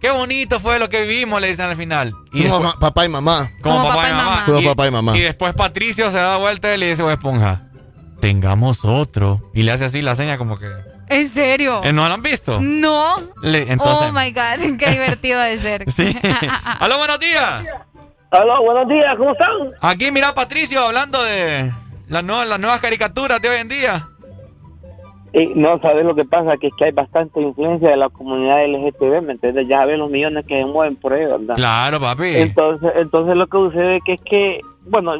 [0.00, 2.12] Qué bonito fue lo que vivimos, le dicen al final.
[2.32, 3.50] Y Como después- papá y mamá.
[3.62, 4.42] como, papá, y mamá.
[4.44, 5.16] Como papá y mamá.
[5.16, 7.62] Y después Patricio se da vuelta y le dice Esponja,
[8.20, 9.50] tengamos otro.
[9.54, 10.70] Y le hace así la seña como que...
[11.08, 11.80] ¿En serio?
[11.84, 12.58] ¿Eh, ¿No lo han visto?
[12.60, 13.16] No.
[13.42, 14.08] Le- entonces...
[14.08, 15.84] Oh my God, qué divertido de ser.
[15.90, 16.14] Sí.
[16.80, 17.64] Hola, buenos días.
[18.30, 19.48] Hola, buenos días, ¿cómo están?
[19.80, 21.72] Aquí mira Patricio hablando de
[22.08, 24.08] las nuevas, las nuevas caricaturas de hoy en día.
[25.34, 26.56] Y no, ¿sabes lo que pasa?
[26.56, 29.66] Que es que hay bastante influencia de la comunidad LGTB, ¿me entiendes?
[29.66, 31.56] Ya ves los millones que se mueven por ahí, ¿verdad?
[31.56, 32.36] Claro, papi.
[32.36, 35.16] Entonces, entonces lo que sucede que es que, bueno,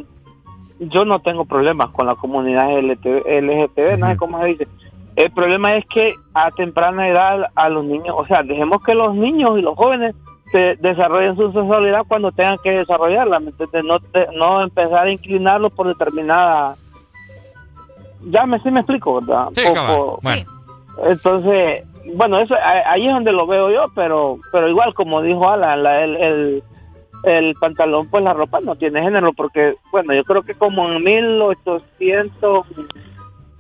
[0.78, 4.68] yo no tengo problemas con la comunidad LGTB, LGTB no sé cómo se dice.
[5.16, 9.16] El problema es que a temprana edad a los niños, o sea, dejemos que los
[9.16, 10.14] niños y los jóvenes
[10.52, 13.84] se desarrollen su sexualidad cuando tengan que desarrollarla, ¿me entiendes?
[13.84, 13.98] No,
[14.36, 16.76] no empezar a inclinarlos por determinada...
[18.26, 19.48] Ya me, sí me explico, ¿verdad?
[19.54, 20.50] Sí, Por- por- Bueno.
[21.06, 25.48] entonces, bueno, eso a- ahí es donde lo veo yo, pero pero igual como dijo
[25.48, 26.62] Alan, la- el, el,
[27.24, 31.02] el pantalón, pues la ropa no tiene género, porque, bueno, yo creo que como en
[31.02, 32.66] 1800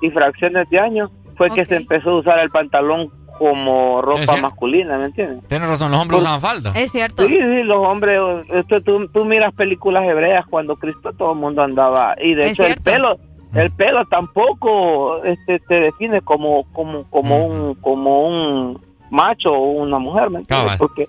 [0.02, 4.96] y fracciones de años fue que se empezó a usar el pantalón como ropa masculina,
[4.96, 5.48] ¿me entiendes?
[5.48, 6.72] Tienes razón, los hombres usaban falda.
[6.76, 7.26] Es cierto.
[7.26, 8.20] Sí, sí, los hombres,
[8.52, 12.50] esto, tú, tú miras películas hebreas cuando Cristo todo el mundo andaba, y de Es
[12.52, 13.18] hecho el pelo,
[13.54, 17.50] el pelo tampoco este, te define como, como, como Mm.
[17.52, 20.76] un, como un, macho o una mujer, ¿me entiendes?
[20.76, 21.08] Porque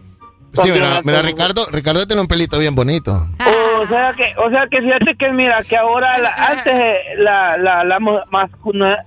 [0.53, 3.11] Sí, mira, Ricardo, Ricardo tiene un pelito bien bonito.
[3.81, 7.57] O sea que, o sea que fíjate que mira que ahora la- antes eh, la
[7.57, 7.99] la, la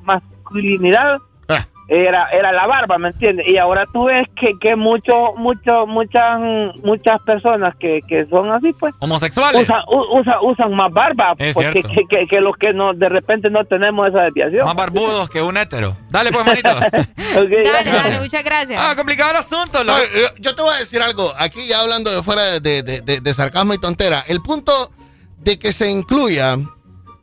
[0.02, 1.18] masculinidad.
[1.89, 3.47] Era era la barba, ¿me entiendes?
[3.49, 6.39] Y ahora tú ves que que mucho mucho muchas
[6.84, 9.62] muchas personas que, que son así pues Homosexuales.
[9.62, 11.89] usan u- usa- usan más barba Es porque cierto.
[11.89, 14.67] que, que, que los que no de repente no tenemos esa desviación.
[14.67, 15.97] Más barbudos que un hétero.
[16.10, 16.68] Dale, pues, manito.
[17.34, 18.78] Dale, dale, muchas gracias.
[18.83, 19.83] Ah, complicado el asunto.
[19.84, 22.83] lo- No, yo, yo te voy a decir algo, aquí ya hablando de fuera de,
[22.83, 24.73] de- de- de sarcasmo y tontera, el punto
[25.39, 26.57] de que se incluya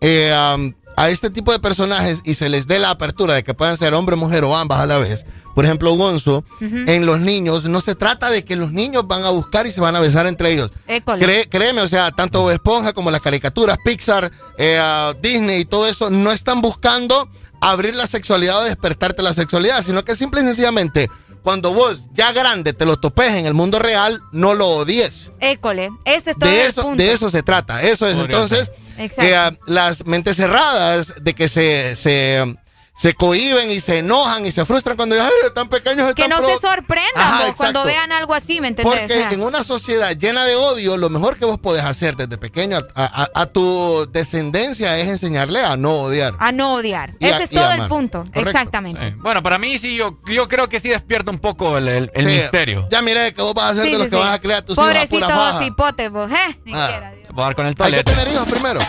[0.01, 3.53] eh, am, a este tipo de personajes y se les dé la apertura de que
[3.53, 7.65] puedan ser hombre, mujer o ambas a la vez, por ejemplo, Gonzo, en los niños,
[7.65, 10.27] no se trata de que los niños van a buscar y se van a besar
[10.27, 10.71] entre ellos.
[10.87, 11.23] École.
[11.25, 16.09] Cré- créeme, o sea, tanto Esponja como las caricaturas, Pixar, eh, Disney y todo eso,
[16.09, 17.29] no están buscando
[17.61, 21.09] abrir la sexualidad o despertarte la sexualidad, sino que simple y sencillamente,
[21.41, 25.31] cuando vos ya grande te lo topes en el mundo real, no lo odies.
[25.39, 26.97] École, ese es todo De el eso, punto.
[27.03, 27.81] de eso se trata.
[27.81, 29.21] Eso es Podría entonces Exacto.
[29.21, 32.55] que ah, las mentes cerradas de que se, se,
[32.97, 36.37] se cohiben y se enojan y se frustran cuando "Ay, tan pequeños que están no
[36.45, 36.55] pro-".
[36.55, 38.99] se sorprendan Ajá, cuando vean algo así, ¿me entendés?
[39.01, 42.15] Porque O sea, en una sociedad llena de odio, lo mejor que vos podés hacer
[42.15, 46.35] desde pequeño a, a- a tu descendencia es enseñarle a no odiar.
[46.39, 47.15] A no odiar.
[47.19, 48.19] Y a- Ese es todo el punto.
[48.19, 48.39] Correcto.
[48.49, 49.09] Exactamente.
[49.09, 49.15] Sí.
[49.19, 52.27] Bueno, para mí sí, yo, yo creo que sí despierta un poco el, el- el
[52.27, 52.87] Sí, misterio.
[52.89, 54.21] Ya miré que vos vas a ser Sí, de los sí, que sí.
[54.23, 55.65] van a crear tus hijos a Pobrecito pura vos, faja.
[55.65, 56.59] hipote, vos, ¿eh?
[56.63, 56.87] Ni Ah.
[56.89, 57.24] quiera, Dios.
[57.35, 58.05] Voy a dar con el Hay que toilette.
[58.05, 58.79] tener hijos primero.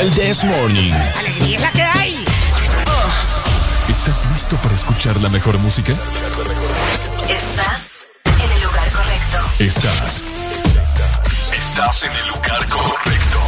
[0.00, 0.92] El This Morning.
[1.18, 1.91] Alegría es la que hay.
[4.04, 5.92] ¿Estás listo para escuchar la mejor música?
[7.28, 9.38] Estás en el lugar correcto.
[9.60, 10.24] Estás.
[11.52, 13.38] Estás en el lugar correcto.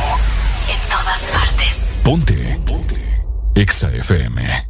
[0.71, 1.81] En todas partes.
[2.05, 2.61] Ponte.
[2.65, 3.27] Ponte.
[3.57, 4.69] Exa FM.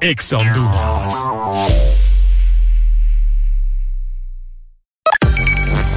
[0.00, 1.28] Exa Honduras.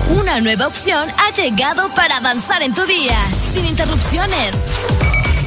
[0.10, 3.18] Una nueva opción ha llegado para avanzar en tu día,
[3.56, 4.54] sin interrupciones.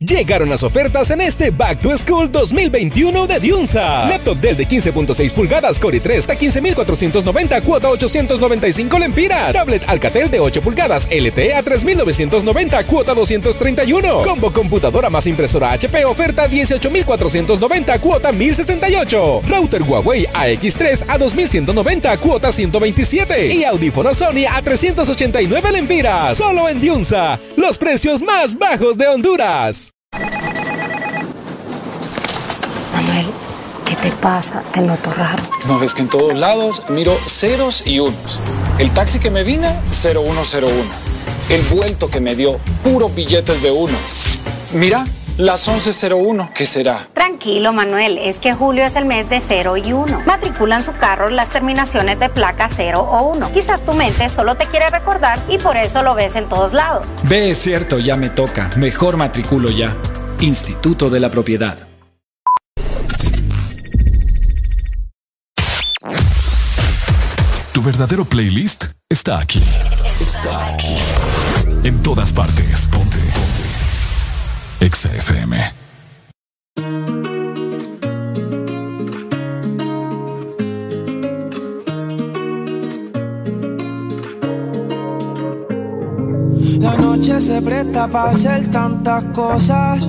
[0.00, 4.06] Llegaron las ofertas en este Back to School 2021 de Diunsa.
[4.06, 9.52] Laptop Dell de 15.6 pulgadas Core i3 a 15.490 cuota 895 lempiras.
[9.54, 14.22] Tablet Alcatel de 8 pulgadas LTE a 3.990 cuota 231.
[14.24, 19.42] Combo computadora más impresora HP oferta 18.490 cuota 1.068.
[19.46, 23.54] Router Huawei AX3 a 2.190 cuota 127.
[23.54, 26.36] Y audífono Sony a 389 lempiras.
[26.36, 27.38] Solo en Diunsa.
[27.56, 29.92] Los precios más bajos de Honduras.
[32.92, 33.26] Manuel,
[33.84, 34.62] ¿qué te pasa?
[34.70, 35.42] Te noto raro.
[35.66, 38.38] No ves que en todos lados miro ceros y unos.
[38.78, 40.68] El taxi que me vine, 0101.
[41.48, 43.96] El vuelto que me dio, puros billetes de uno.
[44.74, 45.06] Mira,
[45.38, 47.06] las 1101, ¿qué será?
[47.14, 50.22] Tranquilo, Manuel, es que julio es el mes de 0 y 1.
[50.26, 53.52] Matriculan su carro las terminaciones de placa 0 o 1.
[53.52, 57.16] Quizás tu mente solo te quiere recordar y por eso lo ves en todos lados.
[57.22, 58.68] Ve, es cierto, ya me toca.
[58.76, 59.96] Mejor matriculo ya.
[60.40, 61.93] Instituto de la Propiedad.
[67.84, 69.62] Verdadero playlist está aquí.
[70.18, 70.96] Está aquí.
[71.82, 72.88] En todas partes.
[72.88, 73.18] Ponte.
[73.18, 74.86] Ponte.
[74.86, 75.72] Exa FM.
[86.80, 90.08] La noche se presta para hacer tantas cosas.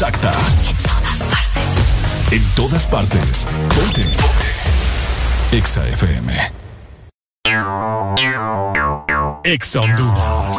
[0.00, 0.32] exacta.
[2.30, 3.48] En todas partes.
[3.74, 4.04] Ponte.
[5.50, 6.52] Exa FM.
[9.42, 10.56] Exa Honduras.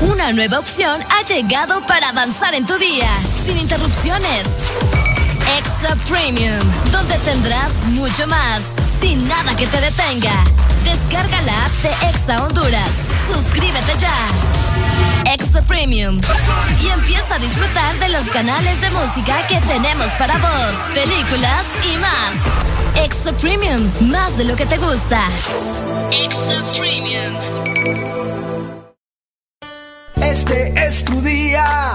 [0.00, 3.10] Una nueva opción ha llegado para avanzar en tu día,
[3.44, 4.46] sin interrupciones.
[5.58, 6.58] Extra Premium,
[6.90, 8.62] donde tendrás mucho más,
[9.02, 10.42] sin nada que te detenga.
[10.84, 13.07] Descarga la app de Exa Honduras.
[13.32, 14.14] Suscríbete ya.
[15.32, 16.20] Extra Premium.
[16.82, 21.96] Y empieza a disfrutar de los canales de música que tenemos para vos, películas y
[21.98, 23.04] más.
[23.04, 25.28] Extra Premium, más de lo que te gusta.
[26.10, 27.34] Extra Premium.
[30.16, 31.92] Este es tu día.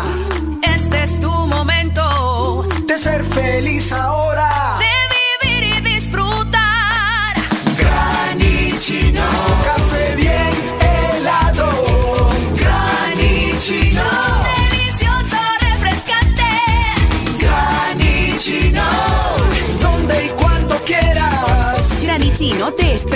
[0.75, 2.67] Este es tu momento.
[2.87, 4.52] De ser feliz ahora.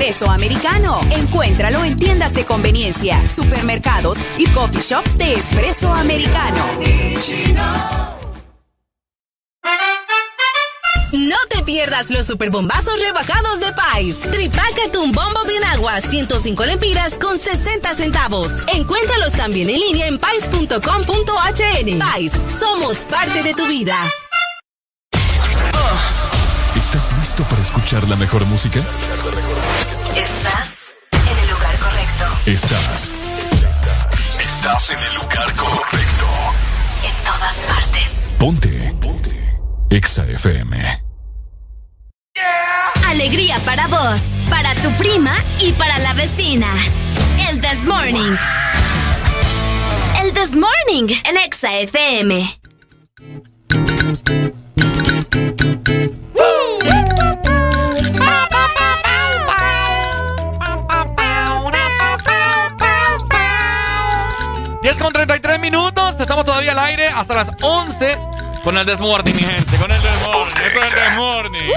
[0.07, 1.01] Espresso americano.
[1.11, 6.63] Encuéntralo en tiendas de conveniencia, supermercados y coffee shops de espresso americano.
[11.11, 14.19] No te pierdas los superbombazos rebajados de Pais.
[14.21, 18.65] Tripácate un bombo de agua, 105 lempiras con 60 centavos.
[18.73, 21.99] Encuéntralos también en línea en pais.com.hn.
[21.99, 23.95] Pais, somos parte de tu vida.
[26.77, 28.81] ¿Estás listo para escuchar la mejor música?
[32.47, 33.11] Estás.
[34.39, 36.27] Estás en el lugar correcto.
[37.03, 38.11] En todas partes.
[38.39, 38.95] Ponte.
[39.01, 39.59] Ponte.
[39.89, 41.03] Exa FM.
[43.09, 46.69] Alegría para vos, para tu prima y para la vecina.
[47.49, 48.37] El This Morning.
[50.21, 52.61] El This Morning en Exa FM.
[66.77, 68.17] Al aire hasta las 11
[68.63, 71.71] con el Desmorning, mi gente, con el Desmorning, esto es el Desmorning.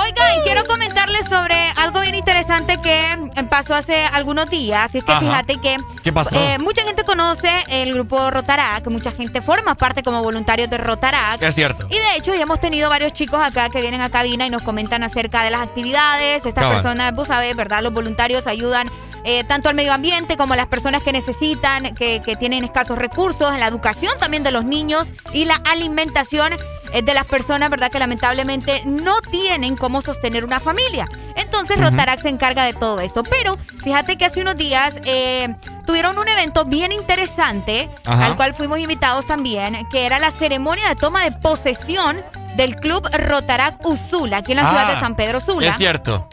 [0.00, 3.16] Oigan, quiero comentarles sobre algo bien interesante que
[3.48, 4.94] pasó hace algunos días.
[4.94, 5.20] Y es que Ajá.
[5.20, 6.34] fíjate que ¿Qué pasó?
[6.38, 11.40] eh, mucha gente conoce el grupo Rotarac, mucha gente forma parte como voluntarios de Rotarac.
[11.42, 11.86] Es cierto.
[11.88, 14.62] Y de hecho ya hemos tenido varios chicos acá que vienen a cabina y nos
[14.62, 16.44] comentan acerca de las actividades.
[16.44, 16.74] Estas Cabal.
[16.82, 17.82] personas, vos sabés, ¿verdad?
[17.82, 18.90] Los voluntarios ayudan
[19.24, 22.96] eh, tanto al medio ambiente como a las personas que necesitan, que, que tienen escasos
[22.98, 26.52] recursos, en la educación también de los niños y la alimentación
[26.92, 27.90] eh, de las personas, ¿verdad?
[27.90, 31.08] Que lamentablemente no tienen cómo sostener una familia.
[31.36, 31.86] Entonces Ujú.
[31.86, 33.24] Rotarac se encarga de todo esto.
[33.24, 35.54] Pero fíjate que hace unos días eh,
[35.86, 38.26] tuvieron un evento bien interesante Ajá.
[38.26, 42.22] al cual fuimos invitados también, que era la ceremonia de toma de posesión
[42.56, 45.68] del Club Rotarac Usula, aquí en la ciudad Ah, de San Pedro Sula.
[45.70, 46.28] Es cierto.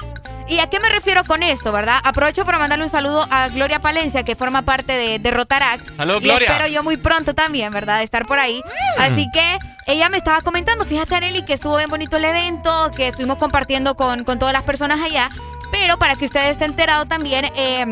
[0.51, 2.01] ¿Y a qué me refiero con esto, verdad?
[2.03, 5.95] Aprovecho para mandarle un saludo a Gloria Palencia, que forma parte de, de Rotarac.
[5.95, 6.49] Salud, y Gloria.
[6.49, 7.99] espero yo muy pronto también, ¿verdad?
[7.99, 8.61] De estar por ahí.
[8.99, 13.07] Así que ella me estaba comentando, fíjate, Areli, que estuvo bien bonito el evento, que
[13.07, 15.29] estuvimos compartiendo con, con todas las personas allá.
[15.71, 17.85] Pero para que ustedes estén enterados también, eh,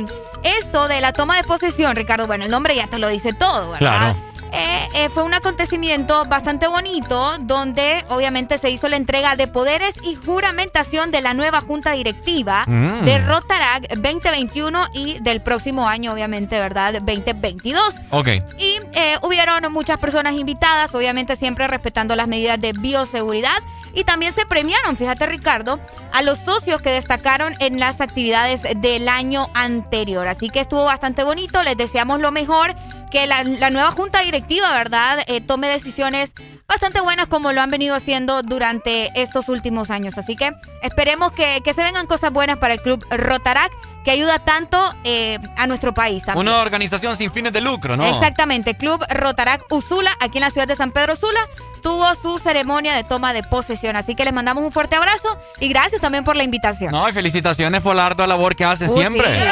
[0.44, 3.72] esto de la toma de posesión, Ricardo, bueno, el nombre ya te lo dice todo,
[3.72, 3.80] ¿verdad?
[3.80, 4.29] Claro.
[4.52, 9.96] Eh, eh, fue un acontecimiento bastante bonito donde obviamente se hizo la entrega de poderes
[10.04, 13.06] y juramentación de la nueva junta directiva Mm.
[13.06, 16.94] de Rotarac 2021 y del próximo año obviamente, ¿verdad?
[17.02, 17.96] 2022.
[18.12, 18.28] Ok.
[18.58, 23.58] Y eh, hubieron muchas personas invitadas, obviamente siempre respetando las medidas de bioseguridad.
[23.94, 25.80] Y también se premiaron, fíjate Ricardo,
[26.14, 30.28] a los socios que destacaron en las actividades del año anterior.
[30.28, 32.76] Así que estuvo bastante bonito, les deseamos lo mejor,
[33.12, 36.34] que la, la nueva junta directiva, ¿verdad?, Eh, tome decisiones
[36.68, 40.18] bastante buenas como lo han venido haciendo durante estos últimos años.
[40.18, 43.72] Así que esperemos que, que se vengan cosas buenas para el club Rotarac,
[44.06, 46.48] que ayuda tanto eh, a nuestro país también.
[46.48, 48.06] Una organización sin fines de lucro, ¿no?
[48.06, 51.42] Exactamente, Club Rotarac Usula, aquí en la ciudad de San Pedro Sula,
[51.84, 53.96] tuvo su ceremonia de toma de posesión.
[53.98, 56.92] Así que les mandamos un fuerte abrazo y gracias también por la invitación.
[56.92, 59.26] No, y felicitaciones por la ardua labor que hacen Uh, siempre.
[59.28, 59.48] sí.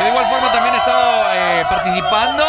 [0.00, 2.44] De igual forma también he estado eh, participando.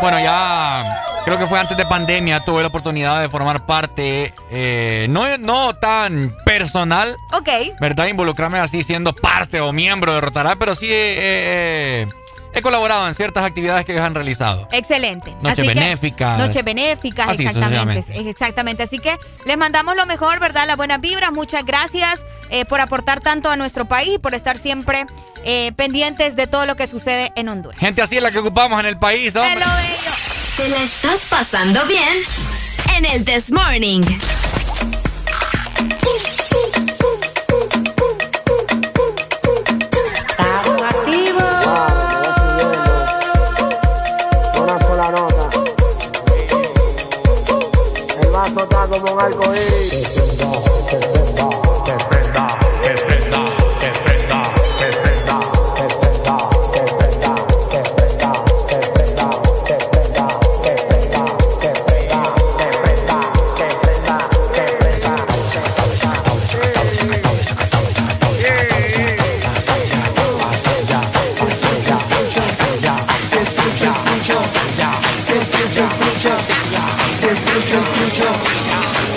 [0.00, 5.06] Bueno, ya creo que fue antes de pandemia, tuve la oportunidad de formar parte, eh,
[5.08, 7.48] no, no tan personal, Ok.
[7.80, 8.06] ¿verdad?
[8.06, 12.08] Involucrarme así siendo parte o miembro de Rotarac, pero sí eh, eh,
[12.54, 14.68] he colaborado en ciertas actividades que ellos han realizado.
[14.72, 15.34] Excelente.
[15.54, 16.38] Que- benéficas.
[16.38, 18.28] Noches benéficas, Así exactamente.
[18.30, 18.82] Exactamente.
[18.82, 20.66] Así que les mandamos lo mejor, ¿verdad?
[20.66, 21.32] Las buenas vibras.
[21.32, 22.20] Muchas gracias
[22.50, 25.06] eh, por aportar tanto a nuestro país y por estar siempre
[25.44, 27.78] eh, pendientes de todo lo que sucede en Honduras.
[27.78, 29.64] Gente así es la que ocupamos en el país, hombre.
[30.56, 32.18] ¿Te la estás pasando bien?
[32.96, 34.02] En el This Morning.
[48.54, 49.22] Vaso está como un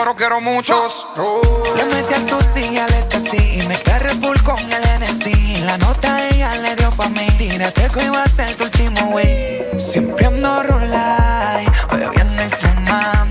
[0.00, 1.06] cuero quiero muchos.
[1.76, 2.90] Le metí al tusi al
[3.34, 5.62] y me carré full con el NC.
[5.64, 7.26] La nota ella le dio pa' mí.
[7.36, 9.60] Tírate que iba a ser tu último wey.
[9.78, 13.29] Siempre ando rulay, bebiendo y fumando,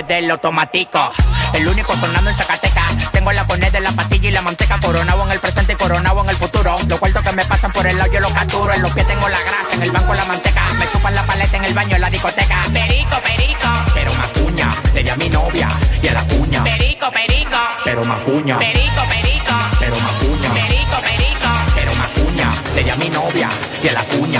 [0.00, 1.12] del automático.
[1.52, 3.12] El único sonando en Zacatecas.
[3.12, 4.80] Tengo la poned de la pastilla y la manteca.
[4.80, 6.76] Coronado en el presente y coronado en el futuro.
[6.88, 8.72] Los cuartos que me pasan por el lado yo los capturo.
[8.72, 10.64] En los pies tengo la grasa, en el banco la manteca.
[10.78, 12.62] Me chupan la paleta en el baño en la discoteca.
[12.72, 13.68] Perico, perico.
[13.92, 15.68] Pero macuña, le a mi novia
[16.02, 16.64] y a la cuña.
[16.64, 17.58] Perico, perico.
[17.84, 18.58] Pero macuña.
[18.58, 19.54] Perico, perico.
[19.78, 20.54] Pero macuña.
[20.54, 21.48] Perico, perico.
[21.74, 23.50] Pero macuña, le a mi novia
[23.84, 24.31] y a la cuña.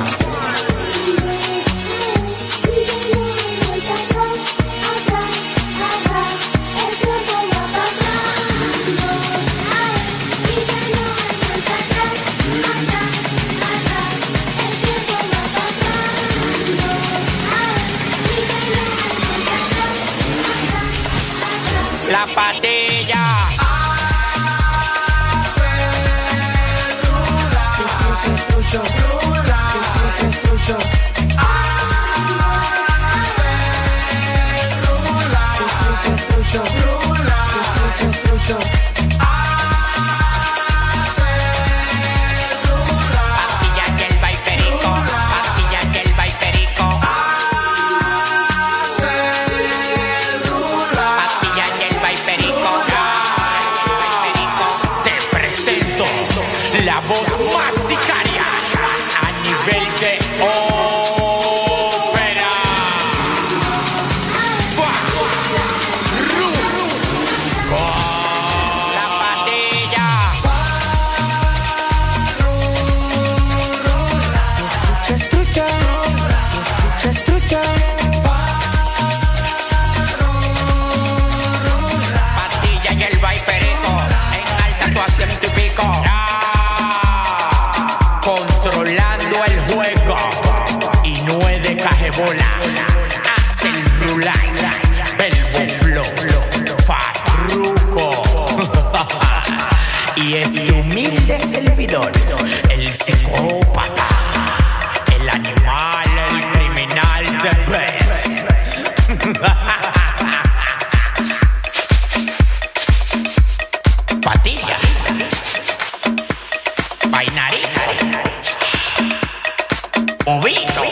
[120.24, 120.82] Ovito.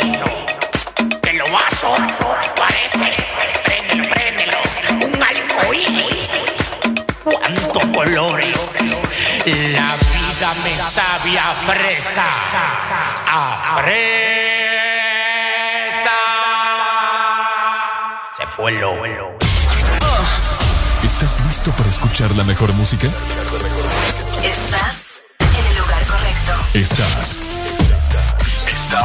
[1.23, 1.95] Que lo vaso
[2.57, 3.15] parece.
[3.65, 4.59] Préndelo, préndelo.
[5.07, 6.31] Un arcoíris.
[7.23, 8.57] Cuántos colores.
[9.47, 12.27] La vida me sabe a fresa.
[13.27, 14.11] A fresa.
[18.37, 19.39] Se fue el lobo.
[21.05, 23.07] ¿Estás listo para escuchar la mejor música?
[24.43, 26.53] Estás en el lugar correcto.
[26.75, 27.50] Estás.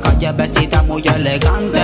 [0.00, 1.75] Calle vestida muy elegante.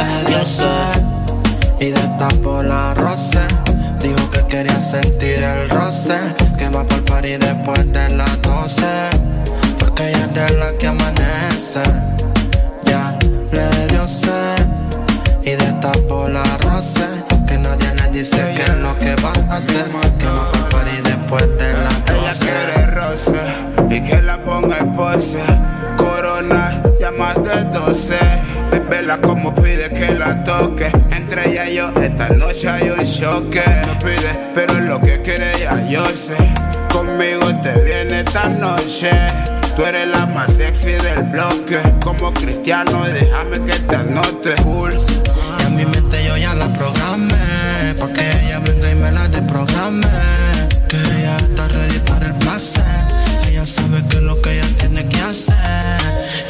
[34.55, 36.37] Pero lo que quiere ya yo sé.
[36.93, 39.11] Conmigo te viene esta noche.
[39.77, 41.81] Tú eres la más sexy del bloque.
[42.03, 44.55] Como cristiano, déjame que te anote.
[44.63, 44.93] Cool.
[44.93, 47.95] Y en mi mente yo ya la programé.
[47.99, 50.07] Pa' que ella venga y me la desprograme.
[50.89, 52.85] Que ella está ready para el placer.
[53.49, 55.55] Ella sabe que es lo que ella tiene que hacer.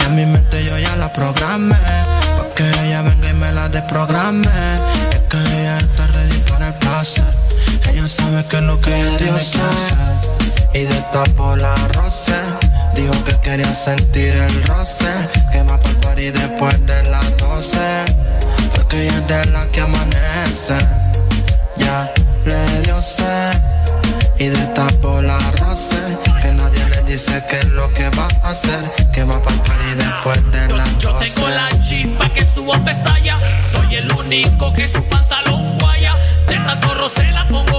[0.01, 1.77] Y en mi mente yo ya la programé.
[2.05, 4.49] Pa' que ella venga y me la desprograme.
[13.75, 15.07] Sentir el roce.
[15.51, 17.79] Que va por party después de las 12.
[18.75, 20.79] Porque ella es de la que amanece.
[21.77, 22.13] Ya
[22.45, 23.53] le dio sed.
[24.39, 25.97] Y destapó la roce.
[26.43, 28.81] Que nadie le dice qué es lo que va a hacer.
[29.13, 31.29] Que va para party después de las 12.
[31.29, 33.39] Yo tengo la chispa que subo pestaña.
[33.71, 36.17] Soy el único que su pantalón guaya.
[36.49, 37.72] De tanto roce la pongo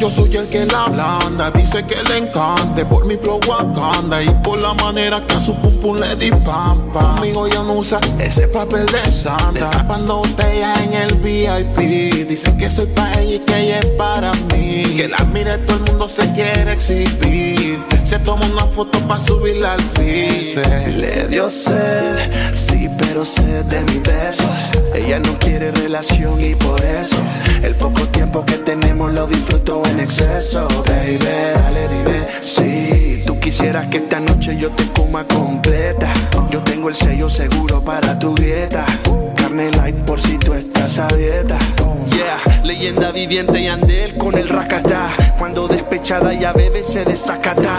[0.00, 1.50] yo soy el que la blanda.
[1.50, 5.54] Dice que le encante por mi flow Wakanda y por la manera que a su
[5.54, 7.16] pum pum le di pampa.
[7.16, 9.52] Conmigo ya no usa ese papel de santa.
[9.52, 12.28] Destapando botella en el VIP.
[12.28, 14.82] Dicen que soy para ella y que ella es para mí.
[14.96, 17.84] Que la mire todo el mundo se quiere exhibir.
[18.04, 20.64] Se toma una foto para subirla al feed.
[20.96, 24.46] Le dio sed, sí, pero sed de mis besos.
[24.94, 27.16] Ella no quiere relación y por eso
[27.62, 30.66] el poco tiempo que tenemos lo disfruto en exceso.
[30.86, 31.18] Baby,
[31.54, 36.12] dale, dime si tú quisieras que esta noche yo te coma completa.
[36.50, 38.84] Yo tengo el sello seguro para tu dieta.
[39.36, 41.58] Carne light por si tú estás a dieta.
[42.10, 45.08] Yeah, leyenda viviente y andel con el racatá.
[45.38, 47.74] Cuando despechada ya bebe se desacata.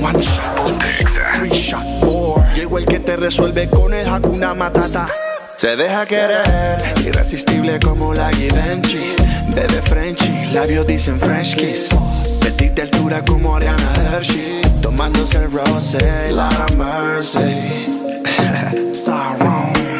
[0.00, 2.42] One shot, two shot, three shot, four.
[2.54, 5.08] Llegó el que te resuelve con el Hakuna Matata.
[5.56, 9.21] Se deja querer, irresistible como la Givenchy.
[9.54, 11.90] Bebe Frenchy, labios dicen French kiss.
[12.40, 14.62] Petit de altura como Ariana Hershey.
[14.80, 17.86] Tomándose el rosé, Lara Mercy.
[18.92, 19.91] Saron.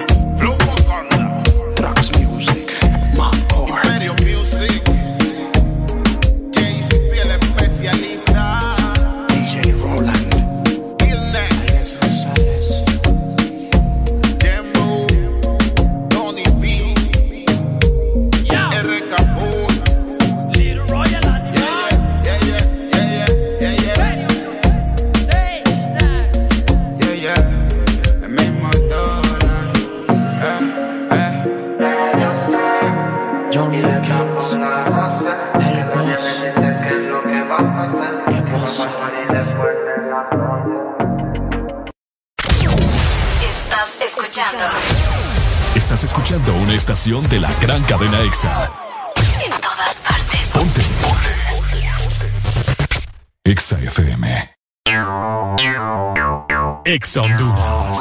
[47.02, 48.70] Estación de la gran cadena EXA.
[49.44, 50.40] en todas partes.
[50.52, 50.82] Ponte.
[53.42, 54.50] EXA FM.
[56.84, 57.98] EXA Honduras.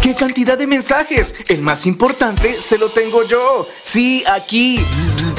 [0.00, 1.34] ¡Qué cantidad de mensajes!
[1.48, 3.66] El más importante se lo tengo yo.
[3.82, 4.78] Sí, aquí.
[4.78, 5.29] Bzz, bzz,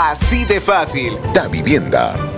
[0.00, 1.18] Así de fácil.
[1.34, 2.37] Da Vivienda.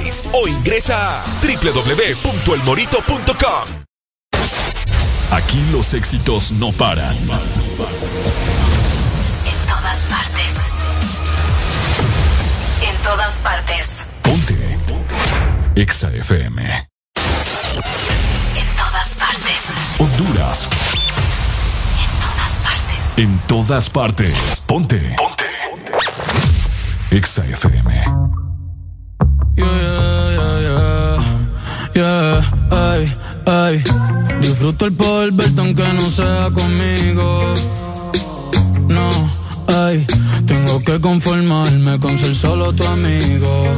[0.01, 3.65] 2283-6676 o ingresa a www.elmorito.com.
[5.31, 7.15] Aquí los éxitos no paran.
[7.15, 7.27] En
[9.67, 10.55] todas partes.
[12.81, 13.87] En todas partes.
[14.21, 14.77] Ponte.
[14.87, 15.15] Ponte.
[15.75, 16.63] Exa FM.
[16.63, 16.87] En
[18.75, 19.61] todas partes.
[19.99, 20.67] Honduras.
[21.97, 22.97] En todas partes.
[23.15, 24.61] En todas partes.
[24.67, 25.15] Ponte.
[25.17, 25.45] Ponte.
[25.69, 25.93] Ponte.
[27.11, 28.40] Exa FM.
[29.55, 29.67] Yeah,
[30.37, 31.17] yeah, yeah,
[31.93, 33.83] yeah, ay, ay.
[34.41, 37.53] Disfruto el poder verte aunque no sea conmigo.
[38.87, 39.09] No,
[39.67, 40.05] ay,
[40.47, 43.75] tengo que conformarme con ser solo tu amigo.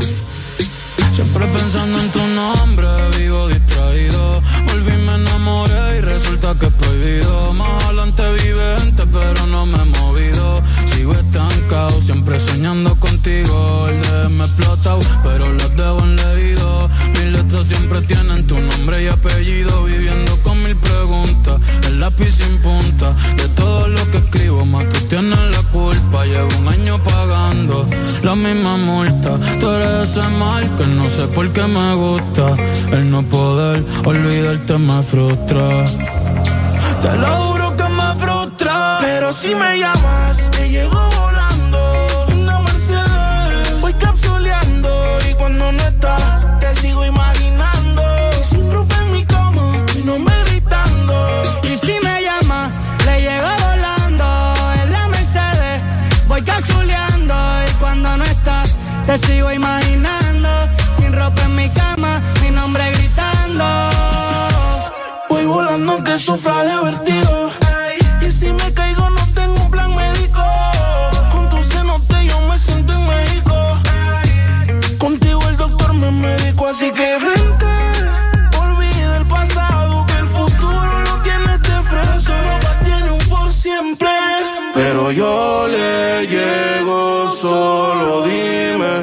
[1.13, 4.41] Siempre pensando en tu nombre, vivo distraído.
[4.67, 7.53] Volví, me enamoré y resulta que es prohibido.
[7.53, 10.61] Más adelante vive gente, pero no me he movido.
[11.03, 13.87] Sigo estancado, siempre soñando contigo.
[13.89, 16.89] El de me explota, pero las dejo en leído.
[17.09, 19.83] Mis letras siempre tienen tu nombre y apellido.
[19.83, 23.13] Viviendo con mil preguntas, el lápiz sin punta.
[23.35, 26.23] De todo lo que escribo, más tú tienes la culpa.
[26.23, 27.85] Llevo un año pagando
[28.21, 29.37] la misma multa.
[29.59, 32.53] Tú eres ese mal que no sé por qué me gusta.
[32.93, 35.65] El no poder olvidarte me frustra.
[37.01, 38.99] Te lo juro que me frustra.
[39.01, 40.42] Pero si me llamas,
[40.73, 42.07] te llego volando.
[42.33, 44.89] Una Mercedes, voy capsuleando.
[45.29, 48.03] Y cuando no estás, te sigo imaginando.
[48.49, 51.15] Sin ropa en mi cama, mi nombre gritando.
[51.63, 52.71] Y si me llama,
[53.05, 54.25] le llego volando.
[54.81, 55.81] En la Mercedes,
[56.27, 57.35] voy capsuleando.
[57.69, 58.73] Y cuando no estás,
[59.05, 60.49] te sigo imaginando.
[60.97, 63.65] Sin ropa en mi cama, mi nombre gritando.
[65.29, 67.62] Voy volando aunque sufra de
[86.23, 88.93] le llego, solo dime.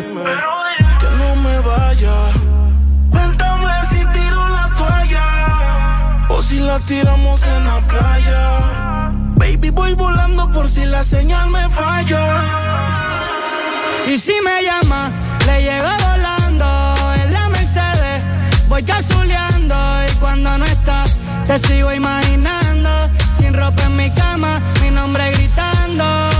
[1.01, 2.17] Que no me vaya.
[3.10, 6.26] Cuéntame si tiro la toalla.
[6.28, 9.12] O si la tiramos en la playa.
[9.36, 12.24] Baby, voy volando por si la señal me falla.
[14.06, 15.10] Y si me llama,
[15.47, 16.67] le llego volando.
[17.22, 18.22] En la Mercedes,
[18.69, 19.76] voy capsuleando.
[20.10, 21.04] Y cuando no está,
[21.44, 22.90] te sigo imaginando.
[23.38, 26.40] Sin ropa en mi cama, mi nombre gritando.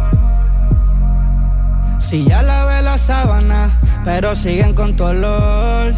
[2.11, 3.69] Si ya lavé la sábana,
[4.03, 5.93] pero siguen con tu olor.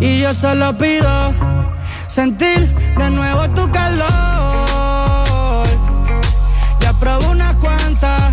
[0.00, 1.32] Y yo solo pido
[2.08, 4.08] sentir de nuevo tu calor.
[6.80, 8.32] Ya probé unas cuantas,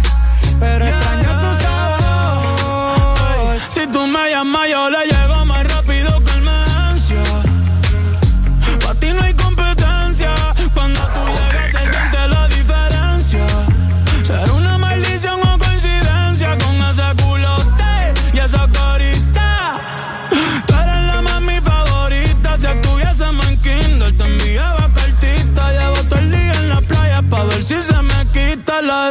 [0.59, 3.59] pero extraño tu sabor.
[3.69, 5.34] Si tú me llamas, yo le llego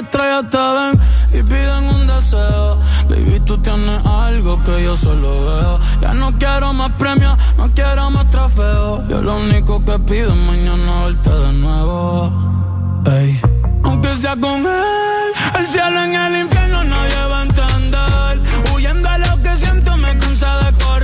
[0.04, 2.78] estrellas te y piden un deseo.
[3.08, 5.80] Baby, tú tienes algo que yo solo veo.
[6.00, 9.08] Ya no quiero más premios, no quiero más trofeos.
[9.08, 13.02] Yo lo único que pido es mañana verte de nuevo.
[13.06, 13.40] Ey.
[13.84, 18.72] Aunque sea con él, el cielo en el infierno nadie va a entender.
[18.74, 21.03] Huyendo a lo que siento me cansa de correr.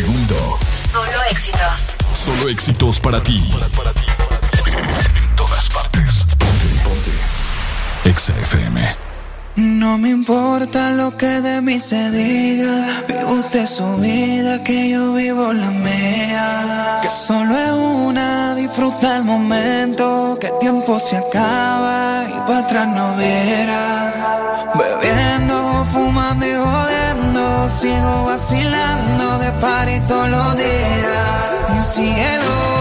[0.00, 0.58] Segundo.
[0.92, 1.78] Solo éxitos.
[2.12, 3.38] Solo éxitos para ti.
[4.68, 6.26] En todas partes.
[6.40, 7.12] Ponte, ponte.
[8.04, 8.78] Exa FM.
[9.56, 12.74] No me importa lo que de mí se diga.
[13.08, 16.98] Vive usted su vida, que yo vivo la mía.
[17.00, 17.72] Que solo es
[18.08, 20.36] una, disfruta el momento.
[20.38, 24.12] Que el tiempo se acaba y para atrás no viera.
[24.74, 25.45] Bebiendo,
[27.80, 31.94] Sigo vacilando de par y todos los días.
[31.94, 32.75] Cielo.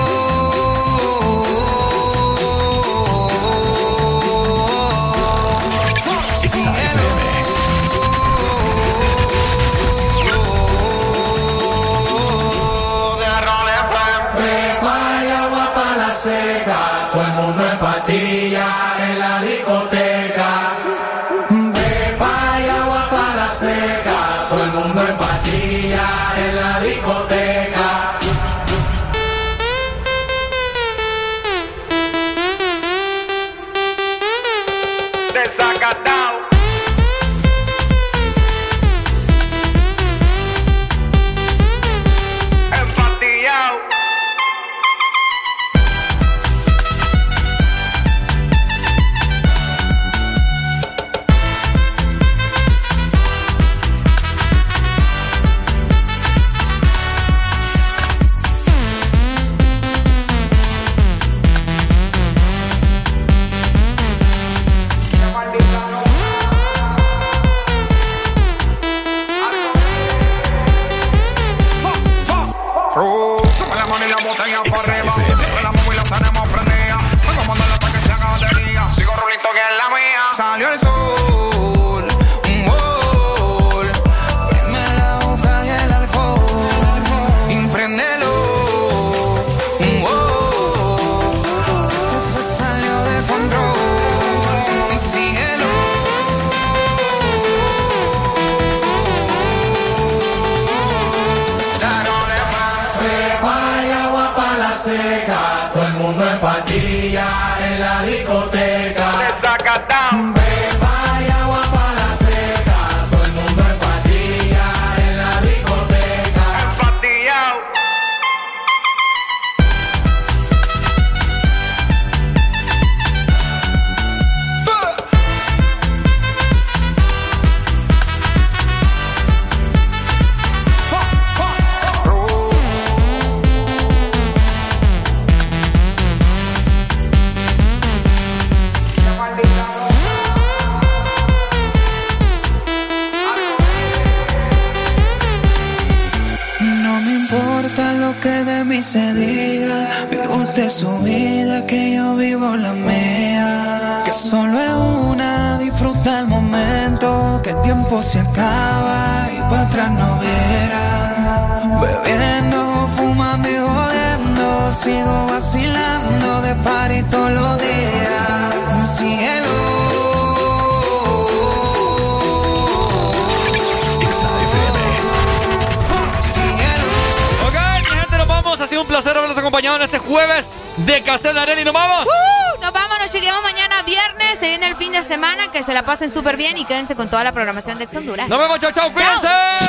[185.95, 188.27] Pasen súper bien y quédense con toda la programación de Ex Honduras.
[188.27, 189.64] Nos vemos, chao, chao, cuídense.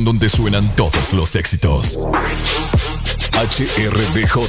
[0.00, 1.98] Donde suenan todos los éxitos.
[3.34, 4.48] HRDJ,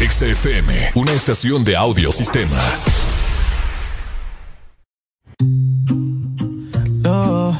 [0.00, 2.58] XFM, una estación de audio sistema.
[7.02, 7.54] Lo,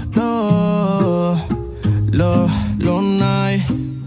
[2.12, 2.48] lo,
[2.78, 3.62] lo, night.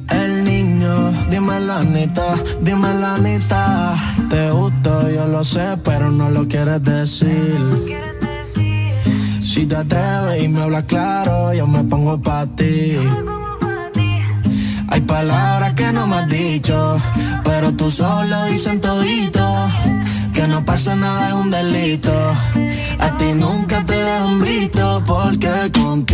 [0.10, 3.96] El niño, dime la neta, dime la neta.
[4.30, 7.60] Te gusto, yo lo sé, pero no lo quieres decir.
[9.42, 12.98] Si te atreves y me hablas claro, yo me pongo pa' ti.
[14.90, 16.98] Hay palabras que no me has dicho,
[17.44, 19.46] pero tú solo dicen todito.
[20.34, 22.14] Que no pasa nada es un delito.
[23.00, 26.09] A ti nunca te dejan visto porque contigo